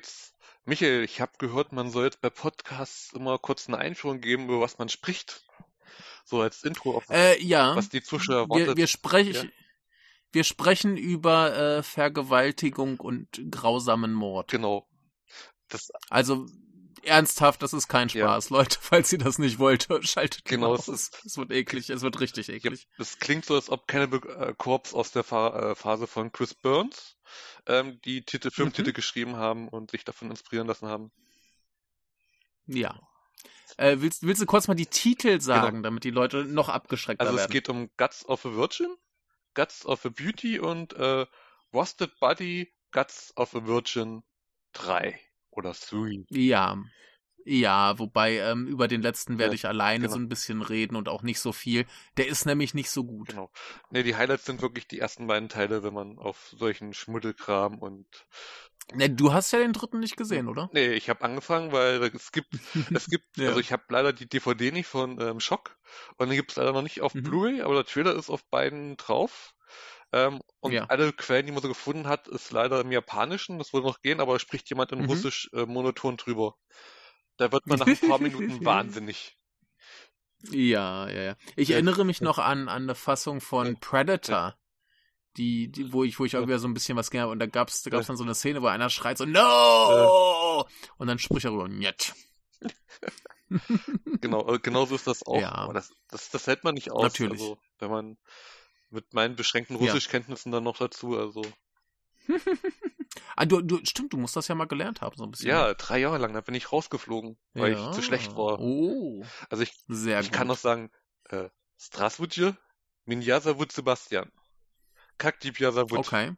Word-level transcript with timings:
geht's. 0.00 0.34
Michael, 0.64 1.04
ich 1.04 1.20
habe 1.20 1.32
gehört, 1.38 1.72
man 1.72 1.90
soll 1.90 2.04
jetzt 2.04 2.20
bei 2.20 2.30
Podcasts 2.30 3.12
immer 3.14 3.38
kurz 3.38 3.66
eine 3.68 3.78
Einführung 3.78 4.20
geben, 4.20 4.44
über 4.44 4.60
was 4.60 4.78
man 4.78 4.88
spricht. 4.88 5.44
So 6.24 6.40
als 6.42 6.62
Intro, 6.62 6.96
auf 6.96 7.08
Äh, 7.10 7.42
ja. 7.42 7.74
was 7.74 7.88
die 7.88 8.02
Zuschauer 8.02 8.42
erwartet. 8.42 8.68
wir, 8.68 8.76
wir, 8.76 8.86
sprech, 8.86 9.36
Ja. 9.36 9.44
wir 10.32 10.44
sprechen 10.44 10.96
über 10.96 11.56
äh, 11.56 11.82
Vergewaltigung 11.82 13.00
und 13.00 13.40
grausamen 13.50 14.12
Mord. 14.12 14.50
Genau. 14.50 14.86
Das, 15.68 15.90
Also 16.10 16.46
ernsthaft, 17.02 17.62
das 17.62 17.72
ist 17.72 17.88
kein 17.88 18.08
Ja. 18.08 18.26
Spaß. 18.26 18.50
Leute, 18.50 18.78
falls 18.80 19.12
ihr 19.12 19.18
das 19.18 19.38
nicht 19.38 19.58
wollt, 19.58 19.88
schaltet 20.02 20.44
Genau, 20.44 20.68
genau, 20.72 20.74
es 20.78 20.88
aus. 20.88 21.10
Es 21.24 21.36
wird 21.36 21.50
eklig, 21.50 21.88
es 21.90 22.02
wird 22.02 22.20
richtig 22.20 22.48
ja, 22.48 22.54
eklig. 22.54 22.86
das 22.98 23.18
klingt 23.18 23.46
so, 23.46 23.54
als 23.54 23.70
ob 23.70 23.88
keine 23.88 24.06
Be 24.08 24.18
äh, 24.28 24.54
Korps 24.56 24.92
aus 24.94 25.10
der 25.10 25.22
äh, 25.22 25.74
Phase 25.74 26.06
von 26.06 26.30
Chris 26.32 26.54
Burns 26.54 27.16
ähm, 27.66 28.00
die 28.02 28.22
Titel, 28.24 28.50
Filmtitel 28.50 28.90
Mhm. 28.90 28.94
geschrieben 28.94 29.36
haben 29.36 29.68
und 29.68 29.90
sich 29.90 30.04
davon 30.04 30.30
inspirieren 30.30 30.66
lassen 30.66 30.88
haben. 30.88 31.10
Ja. 32.66 32.98
Äh, 33.76 33.96
willst, 34.00 34.22
willst 34.22 34.42
du 34.42 34.46
kurz 34.46 34.68
mal 34.68 34.74
die 34.74 34.86
Titel 34.86 35.40
sagen, 35.40 35.82
damit 35.82 36.04
die 36.04 36.10
Leute 36.10 36.44
noch 36.44 36.68
abgeschreckter 36.68 37.24
Genau. 37.24 37.30
Also 37.36 37.38
es 37.38 37.42
werden? 37.44 37.52
geht 37.52 37.68
um 37.68 37.90
Guts 37.96 38.24
of 38.26 38.44
a 38.44 38.54
Virgin, 38.54 38.94
Guts 39.54 39.86
of 39.86 40.04
a 40.04 40.08
Beauty 40.10 40.58
und 40.58 40.92
äh, 40.94 41.26
Rusted 41.72 42.18
Body, 42.20 42.72
Guts 42.90 43.32
of 43.36 43.54
a 43.54 43.66
Virgin 43.66 44.22
3 44.72 45.18
oder 45.50 45.72
3. 45.72 46.24
Ja. 46.30 46.76
Ja, 47.44 47.98
wobei 47.98 48.38
ähm, 48.38 48.66
über 48.66 48.86
den 48.88 49.02
letzten 49.02 49.38
werde 49.38 49.54
Ja, 49.54 49.54
ich 49.54 49.66
alleine 49.66 50.02
genau. 50.04 50.12
so 50.14 50.18
ein 50.18 50.28
bisschen 50.28 50.62
reden 50.62 50.96
und 50.96 51.08
auch 51.08 51.22
nicht 51.22 51.40
so 51.40 51.52
viel. 51.52 51.86
Der 52.16 52.28
ist 52.28 52.44
nämlich 52.46 52.74
nicht 52.74 52.90
so 52.90 53.04
gut. 53.04 53.28
Genau. 53.28 53.50
Ne, 53.90 54.02
die 54.02 54.14
Highlights 54.16 54.44
sind 54.44 54.60
wirklich 54.62 54.86
die 54.88 54.98
ersten 54.98 55.26
beiden 55.26 55.48
Teile, 55.48 55.82
wenn 55.82 55.94
man 55.94 56.18
auf 56.18 56.52
solchen 56.56 56.92
Schmuddelkram 56.92 57.78
und 57.78 58.06
Ne, 58.94 59.08
du 59.10 59.32
hast 59.32 59.52
ja 59.52 59.58
den 59.58 59.72
dritten 59.72 60.00
nicht 60.00 60.16
gesehen, 60.16 60.48
oder? 60.48 60.70
Nee, 60.72 60.92
ich 60.92 61.08
habe 61.10 61.22
angefangen, 61.24 61.72
weil 61.72 62.02
es 62.14 62.30
gibt, 62.32 62.54
es 62.94 63.08
gibt, 63.08 63.26
Ja. 63.36 63.46
also 63.48 63.58
ich 63.60 63.72
habe 63.72 63.82
leider 63.88 64.12
die 64.12 64.28
DVD 64.28 64.70
nicht 64.72 64.86
von 64.86 65.20
ähm, 65.20 65.40
Schock 65.40 65.76
und 66.16 66.28
den 66.28 66.36
gibt 66.36 66.52
es 66.52 66.56
leider 66.56 66.72
noch 66.72 66.82
nicht 66.82 67.00
auf 67.00 67.12
Mhm. 67.14 67.22
Blu-ray, 67.22 67.62
aber 67.62 67.74
der 67.74 67.84
Trailer 67.84 68.14
ist 68.14 68.30
auf 68.30 68.44
beiden 68.50 68.96
drauf. 68.96 69.54
Ähm, 70.12 70.40
und 70.60 70.74
Ja. 70.74 70.84
alle 70.88 71.12
Quellen, 71.12 71.46
die 71.46 71.52
man 71.52 71.62
so 71.62 71.68
gefunden 71.68 72.08
hat, 72.08 72.28
ist 72.28 72.52
leider 72.52 72.80
im 72.80 72.92
Japanischen, 72.92 73.58
das 73.58 73.72
würde 73.72 73.86
noch 73.86 74.00
gehen, 74.00 74.20
aber 74.20 74.34
da 74.34 74.38
spricht 74.40 74.68
jemand 74.70 74.92
in 74.92 75.00
Mhm. 75.00 75.06
Russisch 75.06 75.50
äh, 75.54 75.66
monoton 75.66 76.16
drüber. 76.16 76.56
Da 77.40 77.50
wird 77.52 77.66
man 77.66 77.78
nach 77.78 77.86
ein 77.86 77.96
paar 77.96 78.18
Minuten 78.20 78.62
wahnsinnig. 78.66 79.34
Ja, 80.50 81.08
ja, 81.08 81.22
ja. 81.22 81.36
Ich 81.56 81.68
Ja. 81.70 81.76
erinnere 81.76 82.04
mich 82.04 82.20
noch 82.20 82.38
an, 82.38 82.68
an 82.68 82.82
eine 82.82 82.94
Fassung 82.94 83.40
von 83.40 83.66
Ja. 83.66 83.74
Predator, 83.80 84.58
die, 85.38 85.68
die, 85.70 85.90
wo 85.90 86.04
ich, 86.04 86.18
wo 86.18 86.26
ich 86.26 86.36
auch 86.36 86.42
Ja. 86.42 86.46
wieder 86.48 86.58
so 86.58 86.68
ein 86.68 86.74
bisschen 86.74 86.98
was 86.98 87.10
gehabt 87.10 87.22
habe. 87.24 87.32
Und 87.32 87.38
da 87.38 87.46
gab's, 87.46 87.82
da 87.82 87.88
gab's 87.90 88.04
Ja. 88.06 88.08
dann 88.08 88.16
so 88.18 88.24
eine 88.24 88.34
Szene, 88.34 88.60
wo 88.60 88.66
einer 88.66 88.90
schreit 88.90 89.16
so, 89.16 89.24
no! 89.24 90.66
Und 90.98 91.06
dann 91.06 91.18
spricht 91.18 91.46
er 91.46 91.52
rüber, 91.52 91.68
njet. 91.68 92.12
Genau, 94.20 94.46
äh, 94.52 94.58
genau 94.60 94.84
so 94.86 94.94
ist 94.94 95.06
das 95.08 95.24
auch. 95.26 95.40
Ja. 95.40 95.72
Das, 95.72 95.90
das, 96.08 96.30
das 96.30 96.46
hält 96.46 96.62
man 96.62 96.74
nicht 96.74 96.92
aus. 96.92 97.02
Natürlich. 97.02 97.40
Also, 97.40 97.58
wenn 97.78 97.90
man 97.90 98.18
mit 98.90 99.12
meinen 99.14 99.34
beschränkten 99.34 99.76
Ja. 99.76 99.92
Russischkenntnissen 99.92 100.52
dann 100.52 100.62
noch 100.62 100.76
dazu, 100.76 101.16
also. 101.18 101.42
Ah, 103.36 103.44
du, 103.44 103.60
du, 103.60 103.80
stimmt, 103.84 104.12
du 104.12 104.16
musst 104.16 104.36
das 104.36 104.46
ja 104.48 104.54
mal 104.54 104.66
gelernt 104.66 105.00
haben, 105.00 105.16
so 105.16 105.24
ein 105.24 105.32
bisschen. 105.32 105.48
Ja, 105.48 105.74
drei 105.74 105.98
Jahre 105.98 106.18
lang, 106.18 106.32
da 106.32 106.40
bin 106.40 106.54
ich 106.54 106.70
rausgeflogen, 106.70 107.38
weil 107.54 107.72
ja. 107.72 107.90
ich 107.90 107.96
zu 107.96 108.02
schlecht 108.02 108.36
war. 108.36 108.60
Oh, 108.60 109.24
Also 109.48 109.64
ich, 109.64 109.72
ich 109.88 110.30
kann 110.30 110.46
noch 110.46 110.56
sagen, 110.56 110.90
äh, 111.28 111.48
Straswutje, 111.76 112.56
Minjasawut 113.06 113.72
Sebastian. 113.72 114.30
Kakdipjasawut. 115.18 115.98
Okay. 115.98 116.34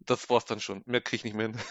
Das 0.00 0.28
war's 0.28 0.44
dann 0.44 0.60
schon. 0.60 0.82
Mehr 0.86 1.00
krieg 1.00 1.20
ich 1.20 1.24
nicht 1.24 1.36
mehr 1.36 1.48
hin. 1.48 1.58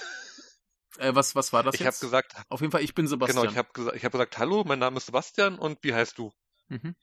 Äh, 0.97 1.13
was, 1.13 1.35
was 1.35 1.51
war 1.51 1.61
das 1.61 1.75
Ich 1.75 1.85
habe 1.85 1.97
gesagt, 1.99 2.37
Auf 2.47 2.61
jeden 2.61 2.71
Fall, 2.71 2.81
ich 2.81 2.95
bin 2.95 3.05
Sebastian. 3.05 3.41
genau, 3.41 3.51
ich 3.51 3.57
habe 3.57 3.67
gesagt, 3.73 3.97
ich 3.97 4.05
habe 4.05 4.13
gesagt, 4.13 4.37
hallo, 4.37 4.63
mein 4.65 4.79
Name 4.79 4.95
ist 4.95 5.07
Sebastian 5.07 5.59
und 5.59 5.83
wie 5.83 5.93
heißt 5.93 6.17
du? 6.17 6.31
Mhm. 6.69 6.95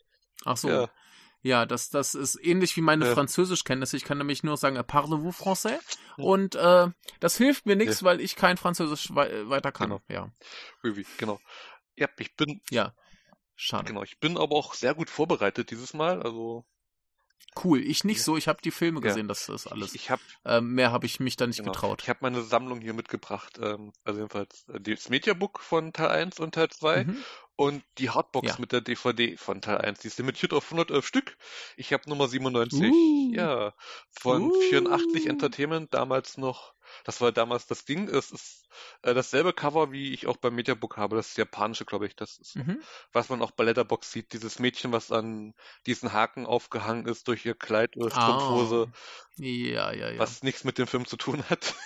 Ach 0.47 0.57
so. 0.57 0.71
Ja. 0.71 0.91
Ja, 1.43 1.67
das, 1.67 1.91
das 1.91 2.15
ist 2.15 2.39
ähnlich 2.43 2.77
wie 2.77 2.83
meine 2.83 3.07
Ja. 3.07 3.15
Französischkenntnisse. 3.15 3.97
Ich 3.97 4.05
kann 4.05 4.19
nämlich 4.19 4.45
nur 4.45 4.57
sagen, 4.57 4.77
äh, 4.77 4.85
parlez-vous 4.85 5.37
français? 5.37 5.79
Ja. 6.17 6.25
Und 6.25 6.55
äh, 6.55 6.89
das 7.19 7.37
hilft 7.37 7.67
mir 7.67 7.75
nichts, 7.77 8.03
weil 8.05 8.21
ich 8.21 8.37
kein 8.37 8.57
Französisch 8.57 9.15
wei 9.15 9.49
weiter 9.49 9.73
kann. 9.73 9.91
Genau. 9.91 10.03
Ja, 10.09 10.33
Rübi, 10.85 11.05
genau. 11.19 11.41
Ja, 11.97 12.09
ich 12.19 12.37
bin, 12.37 12.61
ja. 12.71 12.95
Schade. 13.55 13.85
genau, 13.85 14.03
ich 14.03 14.19
bin 14.19 14.39
aber 14.39 14.57
auch 14.57 14.75
sehr 14.75 14.95
gut 14.95 15.11
vorbereitet 15.11 15.71
dieses 15.71 15.95
Mal. 15.95 16.23
Also 16.23 16.65
Cool. 17.63 17.81
Ich 17.81 18.05
nicht 18.05 18.19
Ja. 18.19 18.25
so. 18.25 18.37
Ich 18.37 18.49
habe 18.49 18.61
die 18.63 18.71
Filme 18.71 19.01
Ja. 19.01 19.09
gesehen, 19.09 19.29
das 19.29 19.49
ist 19.49 19.67
alles. 19.67 19.95
ich, 19.95 20.03
ich 20.05 20.11
habe 20.11 20.23
Ähm, 20.45 20.73
mehr 20.75 20.91
habe 20.93 21.05
ich 21.07 21.21
mich 21.21 21.37
da 21.37 21.47
nicht 21.47 21.59
genau, 21.59 21.73
getraut. 21.73 22.03
ich 22.03 22.09
habe 22.09 22.21
meine 22.23 22.43
Sammlung 22.43 22.81
hier 22.81 22.95
mitgebracht. 22.95 23.59
Ähm, 23.61 23.93
also 24.05 24.21
jedenfalls 24.21 24.67
äh, 24.69 24.81
das 24.81 25.09
Mediabook 25.11 25.61
von 25.61 25.93
Teil 25.93 26.09
1 26.11 26.41
und 26.41 26.55
Teil 26.55 26.69
2. 26.71 27.05
Mhm. 27.05 27.17
Und 27.57 27.85
die 27.99 28.09
Hardbox 28.11 28.49
Ja. 28.49 28.57
mit 28.59 28.73
der 28.73 28.81
DVD 28.81 29.37
von 29.37 29.61
Teil 29.61 29.79
1, 29.79 30.01
die 30.01 30.09
ist 30.09 30.19
limitiert 30.19 30.55
auf 30.55 30.71
111 30.71 31.07
Stück. 31.07 31.37
Ich 31.77 31.93
habe 31.93 32.09
Nummer 32.09 32.27
97. 32.27 32.91
Uh. 32.91 33.33
Ja, 33.35 33.75
von 34.11 34.51
Uh. 34.51 34.61
84 34.71 35.27
Entertainment, 35.27 35.93
damals 35.93 36.39
noch, 36.39 36.73
das 37.05 37.21
war 37.21 37.33
damals 37.33 37.67
das 37.67 37.85
Ding, 37.85 38.09
es 38.09 38.31
ist 38.31 38.69
äh, 39.03 39.15
dasselbe 39.15 39.53
Cover, 39.53 39.93
wie 39.93 40.13
ich 40.13 40.27
auch 40.27 40.37
beim 40.37 40.55
Mediabook 40.55 40.97
habe, 40.97 41.17
das 41.17 41.37
japanische, 41.37 41.85
glaube 41.85 42.07
ich, 42.07 42.17
das 42.17 42.39
ist, 42.39 42.57
Mhm. 42.57 42.81
was 43.13 43.29
man 43.29 43.43
auch 43.43 43.51
bei 43.51 43.65
Letterbox 43.65 44.11
sieht, 44.13 44.33
dieses 44.33 44.59
Mädchen, 44.59 44.93
was 44.93 45.13
an 45.13 45.55
diesen 45.87 46.13
Haken 46.13 46.47
aufgehangen 46.47 47.07
ist 47.07 47.29
durch 47.29 47.45
ihr 47.45 47.55
Kleid 47.55 47.97
oder 47.97 48.15
Ah. 48.17 48.23
Strumpfhose, 48.23 48.93
Ja, 49.37 49.93
ja, 49.93 50.11
ja. 50.11 50.19
was 50.19 50.43
nichts 50.43 50.65
mit 50.65 50.79
dem 50.79 50.87
Film 50.87 51.07
zu 51.07 51.17
tun 51.17 51.43
hat. 51.51 51.75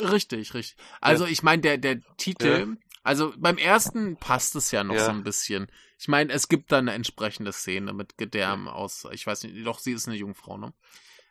Richtig, 0.00 0.52
richtig. 0.54 0.76
Also 1.00 1.24
ich 1.24 1.42
meine, 1.42 1.62
der, 1.62 1.78
der 1.78 2.00
Titel, 2.18 2.76
also 3.02 3.32
beim 3.38 3.56
ersten 3.56 4.16
passt 4.18 4.54
es 4.54 4.70
ja 4.70 4.84
noch 4.84 4.94
Ja. 4.94 5.06
so 5.06 5.10
ein 5.10 5.24
bisschen. 5.24 5.70
Ich 5.98 6.08
meine, 6.08 6.32
es 6.32 6.48
gibt 6.48 6.70
da 6.72 6.78
eine 6.78 6.92
entsprechende 6.92 7.52
Szene 7.52 7.92
mit 7.94 8.18
Gedärm 8.18 8.68
aus, 8.68 9.06
ich 9.12 9.26
weiß 9.26 9.44
nicht, 9.44 9.66
doch 9.66 9.78
sie 9.78 9.92
ist 9.92 10.06
eine 10.06 10.16
Jungfrau, 10.16 10.58
ne? 10.58 10.74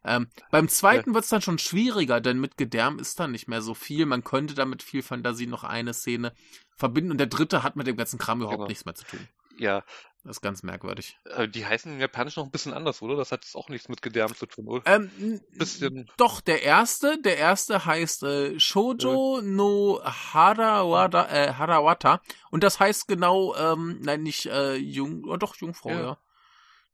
Ähm, 0.08 0.28
beim 0.52 0.68
zweiten 0.70 1.14
wird's 1.14 1.30
dann 1.30 1.42
schon 1.42 1.60
schwieriger, 1.60 2.22
denn 2.22 2.40
mit 2.40 2.58
Gedärm 2.58 2.98
ist 3.00 3.20
da 3.20 3.28
nicht 3.28 3.48
mehr 3.48 3.62
so 3.62 3.74
viel. 3.74 4.06
Man 4.06 4.24
könnte 4.24 4.54
da 4.56 4.66
mit 4.66 4.82
viel 4.84 5.04
Fantasie 5.04 5.48
noch 5.48 5.64
eine 5.64 5.94
Szene 5.94 6.34
verbinden 6.76 7.12
und 7.12 7.18
der 7.18 7.28
dritte 7.28 7.64
hat 7.64 7.76
mit 7.76 7.88
dem 7.88 7.98
ganzen 7.98 8.18
Kram 8.20 8.40
überhaupt 8.40 8.58
Genau. 8.58 8.68
nichts 8.68 8.86
mehr 8.86 8.96
zu 8.96 9.06
tun. 9.06 9.28
Ja, 9.60 9.84
Das 10.24 10.38
ist 10.38 10.42
ganz 10.42 10.62
merkwürdig. 10.62 11.18
äh, 11.36 11.48
die 11.48 11.66
heißen 11.66 11.92
im 11.94 12.00
Japanischen 12.00 12.42
noch 12.42 12.48
ein 12.48 12.52
bisschen 12.52 12.74
anders, 12.74 13.02
oder? 13.02 13.16
Das 13.16 13.32
hat 13.32 13.44
jetzt 13.46 13.56
auch 13.56 13.70
nichts 13.70 13.88
mit 13.90 14.02
Gedärm 14.04 14.36
zu 14.36 14.46
tun, 14.46 14.68
oder? 14.68 14.84
Ähm, 14.86 15.40
Bisschen. 15.54 16.12
Doch, 16.18 16.42
der 16.42 16.62
erste, 16.64 17.20
der 17.22 17.38
erste 17.38 17.86
heißt 17.86 18.24
äh, 18.24 18.60
Shoujo 18.60 19.42
no 19.42 20.00
Harawada, 20.04 21.28
äh, 21.30 21.54
Harawata 21.54 22.22
und 22.52 22.64
das 22.64 22.80
heißt 22.80 23.08
genau, 23.08 23.56
ähm, 23.56 24.00
nein, 24.04 24.22
nicht 24.24 24.46
äh, 24.48 24.76
Jung, 24.76 25.24
oh, 25.26 25.38
doch 25.38 25.56
Jungfrau, 25.56 25.90
ja. 25.90 26.00
Ja. 26.02 26.18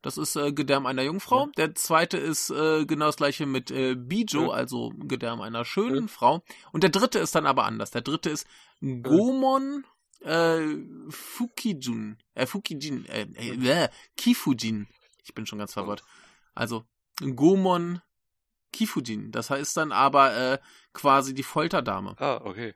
Das 0.03 0.17
ist 0.17 0.35
äh, 0.35 0.51
Gedärm 0.53 0.85
einer 0.85 1.01
Jungfrau. 1.01 1.45
Ja. 1.45 1.51
Der 1.57 1.75
zweite 1.75 2.17
ist 2.17 2.49
äh, 2.51 2.85
genau 2.85 3.07
das 3.07 3.15
gleiche 3.17 3.45
mit 3.47 3.71
äh, 3.71 3.95
Bijo, 3.95 4.47
Ja. 4.47 4.49
also 4.51 4.91
Gedärm 4.97 5.41
einer 5.41 5.65
schönen 5.65 6.07
Frau. 6.09 6.43
Und 6.71 6.83
der 6.83 6.91
dritte 6.91 7.17
ist 7.19 7.33
dann 7.33 7.47
aber 7.47 7.63
anders. 7.65 7.89
Der 7.91 8.01
dritte 8.01 8.29
ist 8.29 8.45
Gomon 8.81 9.85
äh, 10.19 10.59
Fukijun, 11.09 12.17
äh, 12.35 12.45
Fukijin, 12.45 13.05
äh, 13.05 13.21
äh, 13.33 13.89
Kifujin. 14.17 14.87
Ich 15.23 15.33
bin 15.33 15.45
schon 15.45 15.59
ganz 15.59 15.73
verwirrt. 15.73 16.03
Also 16.53 16.83
Gomon 17.35 18.01
Kifujin. 18.73 19.31
Das 19.31 19.49
heißt 19.49 19.77
dann 19.77 19.91
aber 19.91 20.35
äh, 20.35 20.59
quasi 20.93 21.33
die 21.33 21.43
Folterdame. 21.43 22.15
Ah, 22.19 22.41
okay. 22.43 22.73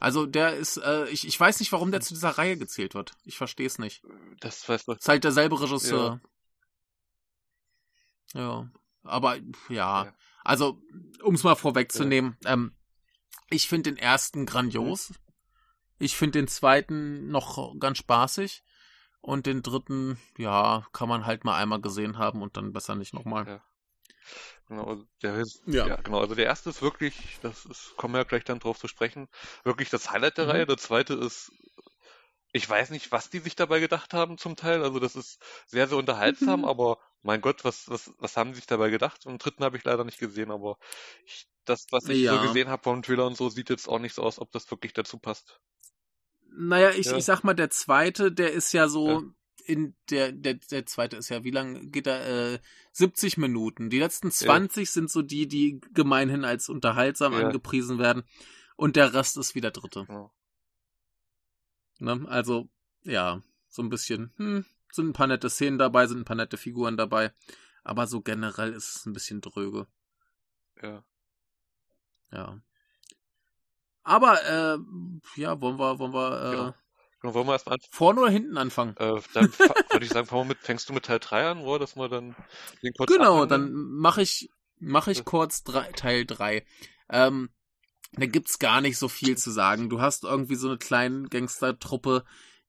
Also 0.00 0.26
der 0.26 0.56
ist, 0.56 0.76
äh, 0.78 1.08
ich, 1.08 1.26
ich 1.26 1.38
weiß 1.38 1.60
nicht, 1.60 1.72
warum 1.72 1.90
der 1.90 2.00
zu 2.00 2.14
dieser 2.14 2.30
Reihe 2.30 2.56
gezählt 2.58 2.94
wird. 2.94 3.12
Ich 3.24 3.36
verstehe 3.38 3.66
es 3.66 3.78
nicht. 3.78 4.02
Das 4.40 4.68
weiß 4.68 4.86
man. 4.86 4.96
Ist 4.98 5.08
halt 5.08 5.24
derselbe 5.24 5.60
Regisseur. 5.60 6.20
Ja. 8.34 8.70
Aber 9.02 9.36
ja, 9.68 10.06
Ja. 10.06 10.14
also 10.42 10.80
um 11.22 11.34
es 11.34 11.44
mal 11.44 11.54
vorwegzunehmen, 11.54 12.36
ähm, 12.44 12.74
ich 13.50 13.68
finde 13.68 13.90
den 13.90 13.98
ersten 13.98 14.46
grandios. 14.46 15.12
Ich 15.98 16.16
finde 16.16 16.40
den 16.40 16.48
zweiten 16.48 17.28
noch 17.30 17.78
ganz 17.78 17.98
spaßig. 17.98 18.62
Und 19.20 19.46
den 19.46 19.62
dritten, 19.62 20.18
ja, 20.36 20.86
kann 20.92 21.08
man 21.08 21.24
halt 21.24 21.44
mal 21.44 21.56
einmal 21.56 21.80
gesehen 21.80 22.18
haben 22.18 22.42
und 22.42 22.58
dann 22.58 22.74
besser 22.74 22.94
nicht 22.94 23.14
nochmal. 23.14 23.46
Ja. 23.46 23.64
Genau, 24.68 24.84
also 24.86 25.04
der 25.22 25.36
ist, 25.40 25.62
Ja. 25.66 25.86
ja. 25.86 25.96
genau, 25.96 26.20
also 26.20 26.34
der 26.34 26.46
erste 26.46 26.70
ist 26.70 26.80
wirklich, 26.82 27.38
das 27.42 27.66
ist, 27.66 27.94
kommen 27.96 28.14
wir 28.14 28.18
ja 28.18 28.24
gleich 28.24 28.44
dann 28.44 28.58
drauf 28.60 28.78
zu 28.78 28.88
sprechen, 28.88 29.28
wirklich 29.62 29.90
das 29.90 30.10
Highlight 30.10 30.38
der 30.38 30.46
Mhm. 30.46 30.50
Reihe. 30.50 30.66
Der 30.66 30.78
zweite 30.78 31.14
ist, 31.14 31.52
ich 32.52 32.68
weiß 32.68 32.90
nicht, 32.90 33.12
was 33.12 33.30
die 33.30 33.40
sich 33.40 33.56
dabei 33.56 33.80
gedacht 33.80 34.14
haben 34.14 34.38
zum 34.38 34.56
Teil. 34.56 34.82
Also 34.82 35.00
das 35.00 35.16
ist 35.16 35.42
sehr, 35.66 35.88
sehr 35.88 35.98
unterhaltsam, 35.98 36.60
Mhm. 36.60 36.64
aber 36.64 36.98
mein 37.22 37.40
Gott, 37.40 37.64
was, 37.64 37.88
was, 37.90 38.12
was 38.18 38.36
haben 38.36 38.50
sie 38.54 38.56
sich 38.60 38.66
dabei 38.66 38.90
gedacht? 38.90 39.26
Und 39.26 39.32
den 39.34 39.38
dritten 39.38 39.64
habe 39.64 39.76
ich 39.76 39.84
leider 39.84 40.04
nicht 40.04 40.18
gesehen, 40.18 40.50
aber 40.50 40.78
ich, 41.26 41.48
das, 41.64 41.86
was 41.90 42.08
ich 42.08 42.22
Ja. 42.22 42.36
so 42.36 42.40
gesehen 42.40 42.68
habe 42.68 42.82
vom 42.82 43.02
Trailer 43.02 43.26
und 43.26 43.36
so, 43.36 43.48
sieht 43.50 43.70
jetzt 43.70 43.88
auch 43.88 43.98
nicht 43.98 44.14
so 44.14 44.22
aus, 44.22 44.38
ob 44.38 44.52
das 44.52 44.70
wirklich 44.70 44.92
dazu 44.92 45.18
passt. 45.18 45.60
Naja, 46.56 46.90
ich, 46.90 47.06
Ja. 47.06 47.16
ich 47.16 47.24
sag 47.24 47.42
mal, 47.42 47.54
der 47.54 47.70
zweite, 47.70 48.30
der 48.32 48.52
ist 48.52 48.72
ja 48.72 48.88
so. 48.88 49.24
In 49.64 49.94
der, 50.10 50.32
der, 50.32 50.54
der 50.54 50.86
zweite 50.86 51.16
ist 51.16 51.30
ja, 51.30 51.42
wie 51.42 51.50
lang 51.50 51.90
geht 51.90 52.06
er? 52.06 52.54
Äh, 52.54 52.58
70 52.92 53.38
Minuten. 53.38 53.90
Die 53.90 53.98
letzten 53.98 54.30
20 54.30 54.86
ja. 54.88 54.92
sind 54.92 55.10
so 55.10 55.22
die, 55.22 55.48
die 55.48 55.80
gemeinhin 55.92 56.44
als 56.44 56.68
unterhaltsam 56.68 57.32
ja. 57.32 57.46
angepriesen 57.46 57.98
werden. 57.98 58.24
Und 58.76 58.96
der 58.96 59.14
Rest 59.14 59.36
ist 59.36 59.54
wieder 59.54 59.70
dritte. 59.70 60.06
Ja. 60.08 60.30
Ne? 61.98 62.28
Also, 62.28 62.68
ja, 63.02 63.42
so 63.68 63.82
ein 63.82 63.88
bisschen, 63.88 64.32
hm, 64.36 64.64
sind 64.92 65.08
ein 65.08 65.12
paar 65.12 65.26
nette 65.26 65.48
Szenen 65.50 65.78
dabei, 65.78 66.06
sind 66.06 66.20
ein 66.20 66.24
paar 66.24 66.36
nette 66.36 66.56
Figuren 66.56 66.96
dabei. 66.96 67.32
Aber 67.82 68.06
so 68.06 68.20
generell 68.20 68.72
ist 68.72 68.96
es 68.96 69.06
ein 69.06 69.12
bisschen 69.12 69.40
dröge. 69.40 69.86
Ja. 70.82 71.04
Ja. 72.30 72.60
Aber, 74.02 74.42
äh, 74.44 74.78
ja, 75.40 75.60
wollen 75.60 75.78
wir, 75.78 75.98
wollen 75.98 76.12
wir, 76.12 76.74
äh, 76.76 76.83
genau. 77.24 77.32
Genau, 77.32 77.34
wollen 77.34 77.46
wir 77.46 77.52
erstmal 77.52 77.74
anfangen? 77.74 77.92
Vorne 77.92 78.20
oder 78.20 78.30
hinten 78.30 78.56
anfangen? 78.58 78.96
Äh, 78.98 79.20
dann 79.32 79.52
würde 79.90 80.04
ich 80.04 80.10
sagen, 80.10 80.26
fangen 80.26 80.42
wir 80.42 80.48
mit, 80.54 80.58
fängst 80.58 80.88
du 80.88 80.92
mit 80.92 81.04
Teil 81.06 81.18
3 81.20 81.46
an, 81.50 81.60
oder? 81.60 81.78
Dass 81.80 81.96
wir 81.96 82.08
dann 82.08 82.36
den 82.82 82.92
kurz 82.94 83.10
Genau, 83.12 83.42
abhandeln? 83.42 83.48
dann 83.48 83.72
mache 83.72 84.22
ich, 84.22 84.50
mache 84.78 85.10
ich 85.12 85.24
kurz 85.24 85.62
drei, 85.64 85.90
Teil 85.92 86.26
3. 86.26 86.64
Ähm, 87.10 87.50
da 88.12 88.26
gibt's 88.26 88.58
gar 88.58 88.80
nicht 88.80 88.98
so 88.98 89.08
viel 89.08 89.36
zu 89.36 89.50
sagen. 89.50 89.88
Du 89.90 90.00
hast 90.00 90.24
irgendwie 90.24 90.54
so 90.54 90.68
eine 90.68 90.78
kleine 90.78 91.28
Gangstertruppe, 91.28 92.24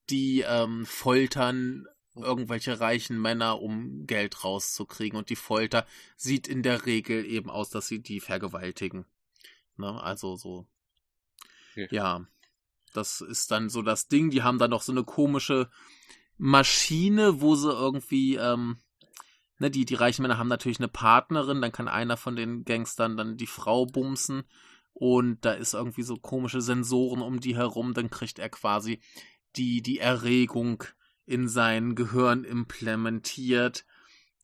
die 0.09 0.41
ähm, 0.41 0.85
foltern 0.85 1.85
irgendwelche 2.15 2.79
reichen 2.79 3.19
Männer, 3.21 3.61
um 3.61 4.05
Geld 4.07 4.43
rauszukriegen. 4.43 5.17
Und 5.17 5.29
die 5.29 5.35
Folter 5.35 5.85
sieht 6.15 6.47
in 6.47 6.63
der 6.63 6.85
Regel 6.85 7.25
eben 7.25 7.49
aus, 7.49 7.69
dass 7.69 7.87
sie 7.87 8.01
die 8.01 8.19
vergewaltigen. 8.21 9.05
Ne? 9.77 10.01
Also 10.01 10.35
so. 10.37 10.65
Okay. 11.71 11.87
Ja. 11.91 12.25
Das 12.95 13.21
ist 13.21 13.51
dann 13.51 13.69
so 13.69 13.81
das 13.81 14.07
Ding. 14.07 14.29
Die 14.29 14.43
haben 14.43 14.59
dann 14.59 14.71
noch 14.71 14.81
so 14.81 14.91
eine 14.91 15.03
komische 15.03 15.69
Maschine, 16.37 17.41
wo 17.41 17.55
sie 17.55 17.71
irgendwie, 17.71 18.35
ähm, 18.35 18.77
ne, 19.59 19.71
die, 19.71 19.85
die 19.85 19.95
reichen 19.95 20.21
Männer 20.21 20.37
haben 20.37 20.47
natürlich 20.47 20.79
eine 20.79 20.87
Partnerin, 20.87 21.61
dann 21.61 21.71
kann 21.71 21.87
einer 21.87 22.17
von 22.17 22.35
den 22.35 22.65
Gangstern 22.65 23.17
dann 23.17 23.37
die 23.37 23.47
Frau 23.47 23.85
bumsen. 23.85 24.43
Und 24.93 25.43
da 25.43 25.53
ist 25.53 25.73
irgendwie 25.73 26.03
so 26.03 26.17
komische 26.17 26.61
Sensoren 26.61 27.21
um 27.21 27.39
die 27.39 27.55
herum, 27.55 27.93
dann 27.93 28.09
kriegt 28.09 28.39
er 28.39 28.49
quasi 28.49 29.01
die, 29.55 29.81
die 29.81 29.99
Erregung 29.99 30.83
in 31.25 31.49
sein 31.49 31.95
Gehirn 31.95 32.43
implementiert. 32.43 33.85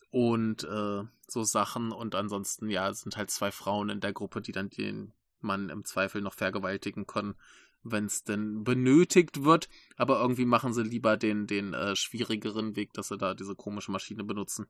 Und 0.10 0.66
äh, 0.66 1.04
so 1.32 1.44
Sachen. 1.44 1.92
Und 1.92 2.16
ansonsten, 2.16 2.70
ja, 2.70 2.90
es 2.90 3.02
sind 3.02 3.18
halt 3.18 3.32
zwei 3.32 3.52
Frauen 3.52 3.90
in 3.90 4.02
der 4.02 4.14
Gruppe, 4.14 4.42
die 4.42 4.52
dann 4.52 4.70
den 4.70 5.14
Mann 5.40 5.70
im 5.70 5.86
Zweifel 5.86 6.22
noch 6.22 6.34
vergewaltigen 6.34 7.08
können, 7.08 7.36
wenn 7.84 8.06
es 8.06 8.24
denn 8.24 8.64
benötigt 8.64 9.44
wird. 9.44 9.70
Aber 9.98 10.20
irgendwie 10.22 10.46
machen 10.46 10.74
sie 10.74 10.84
lieber 10.84 11.18
den, 11.18 11.48
den 11.48 11.74
äh, 11.74 11.96
schwierigeren 11.96 12.76
Weg, 12.76 12.94
dass 12.94 13.10
sie 13.10 13.18
da 13.18 13.34
diese 13.34 13.56
komische 13.56 13.92
Maschine 13.92 14.24
benutzen. 14.24 14.68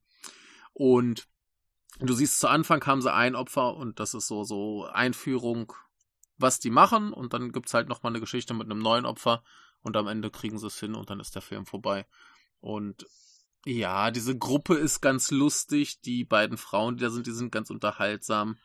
Und 0.74 1.28
du 2.00 2.14
siehst, 2.14 2.40
zu 2.40 2.48
Anfang 2.48 2.86
haben 2.86 3.02
sie 3.02 3.14
ein 3.14 3.36
Opfer 3.36 3.76
und 3.76 4.00
das 4.00 4.14
ist 4.14 4.28
so, 4.28 4.44
so 4.44 4.86
Einführung, 4.86 5.74
was 6.38 6.60
die 6.60 6.72
machen. 6.72 7.14
Und 7.14 7.34
dann 7.34 7.52
gibt's 7.52 7.74
halt 7.74 7.90
nochmal 7.90 8.12
eine 8.12 8.20
Geschichte 8.20 8.54
mit 8.54 8.66
einem 8.66 8.80
neuen 8.80 9.06
Opfer 9.06 9.44
und 9.82 9.98
am 9.98 10.08
Ende 10.08 10.30
kriegen 10.30 10.58
sie 10.58 10.68
es 10.68 10.80
hin 10.80 10.96
und 10.96 11.10
dann 11.10 11.20
ist 11.20 11.36
der 11.36 11.42
Film 11.42 11.66
vorbei. 11.66 12.06
Und 12.60 13.06
ja, 13.66 14.10
diese 14.12 14.38
Gruppe 14.38 14.76
ist 14.76 15.02
ganz 15.02 15.32
lustig. 15.32 16.02
Die 16.02 16.24
beiden 16.24 16.58
Frauen, 16.58 16.98
die 16.98 17.04
da 17.04 17.10
sind, 17.10 17.28
die 17.28 17.32
sind 17.32 17.52
ganz 17.52 17.70
unterhaltsam. 17.70 18.58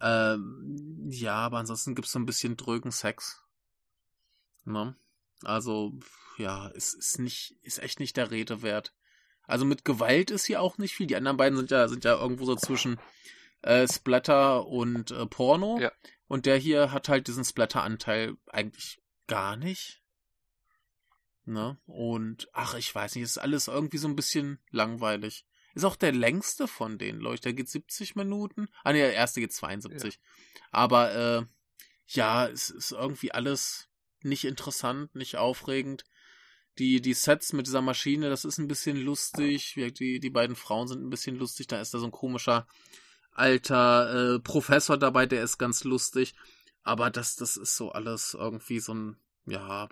Ähm, 0.00 1.06
ja, 1.10 1.36
aber 1.36 1.58
ansonsten 1.58 1.94
gibt 1.94 2.06
es 2.06 2.12
so 2.12 2.18
ein 2.18 2.26
bisschen 2.26 2.56
drögen 2.56 2.90
Sex. 2.90 3.43
Ne? 4.64 4.96
Also, 5.42 5.92
ja, 6.38 6.70
es 6.70 6.94
ist 6.94 7.18
nicht, 7.18 7.56
ist 7.62 7.82
echt 7.82 8.00
nicht 8.00 8.16
der 8.16 8.30
Rede 8.30 8.62
wert. 8.62 8.94
Also 9.46 9.64
mit 9.64 9.84
Gewalt 9.84 10.30
ist 10.30 10.46
hier 10.46 10.60
auch 10.60 10.78
nicht 10.78 10.94
viel. 10.94 11.06
Die 11.06 11.16
anderen 11.16 11.36
beiden 11.36 11.56
sind 11.56 11.70
ja, 11.70 11.88
sind 11.88 12.04
ja 12.04 12.18
irgendwo 12.18 12.44
so 12.46 12.56
zwischen 12.56 12.98
äh, 13.62 13.86
Splatter 13.86 14.66
und 14.66 15.10
äh, 15.10 15.26
Porno. 15.26 15.78
Ja. 15.80 15.92
Und 16.26 16.46
der 16.46 16.56
hier 16.56 16.92
hat 16.92 17.08
halt 17.08 17.28
diesen 17.28 17.44
Splatter-Anteil 17.44 18.36
eigentlich 18.46 19.02
gar 19.26 19.56
nicht. 19.56 20.02
Ne? 21.44 21.78
Und 21.86 22.48
ach, 22.52 22.74
ich 22.74 22.94
weiß 22.94 23.14
nicht, 23.14 23.24
ist 23.24 23.38
alles 23.38 23.68
irgendwie 23.68 23.98
so 23.98 24.08
ein 24.08 24.16
bisschen 24.16 24.58
langweilig. 24.70 25.44
Ist 25.74 25.84
auch 25.84 25.96
der 25.96 26.12
längste 26.12 26.68
von 26.68 26.98
denen, 26.98 27.20
Leute. 27.20 27.42
Der 27.42 27.52
geht 27.52 27.68
70 27.68 28.14
Minuten. 28.14 28.68
Ah 28.84 28.92
ne, 28.92 28.98
der 28.98 29.14
erste 29.14 29.40
geht 29.40 29.52
72. 29.52 30.14
Ja. 30.14 30.20
Aber 30.70 31.14
äh, 31.14 31.46
ja, 32.06 32.46
es 32.46 32.70
ist 32.70 32.92
irgendwie 32.92 33.32
alles 33.32 33.88
nicht 34.24 34.44
interessant, 34.44 35.14
nicht 35.14 35.36
aufregend. 35.36 36.04
Die, 36.78 37.00
die 37.00 37.14
Sets 37.14 37.52
mit 37.52 37.66
dieser 37.66 37.82
Maschine, 37.82 38.30
das 38.30 38.44
ist 38.44 38.58
ein 38.58 38.66
bisschen 38.66 38.96
lustig. 38.96 39.74
Die, 39.76 40.18
die 40.18 40.30
beiden 40.30 40.56
Frauen 40.56 40.88
sind 40.88 41.04
ein 41.04 41.10
bisschen 41.10 41.36
lustig. 41.36 41.68
Da 41.68 41.80
ist 41.80 41.94
da 41.94 41.98
so 41.98 42.06
ein 42.06 42.12
komischer 42.12 42.66
alter 43.30 44.34
äh, 44.34 44.40
Professor 44.40 44.96
dabei, 44.96 45.26
der 45.26 45.42
ist 45.42 45.58
ganz 45.58 45.84
lustig. 45.84 46.34
Aber 46.82 47.10
das, 47.10 47.36
das 47.36 47.56
ist 47.56 47.76
so 47.76 47.92
alles 47.92 48.34
irgendwie 48.34 48.80
so 48.80 48.94
ein, 48.94 49.16
ja, 49.46 49.88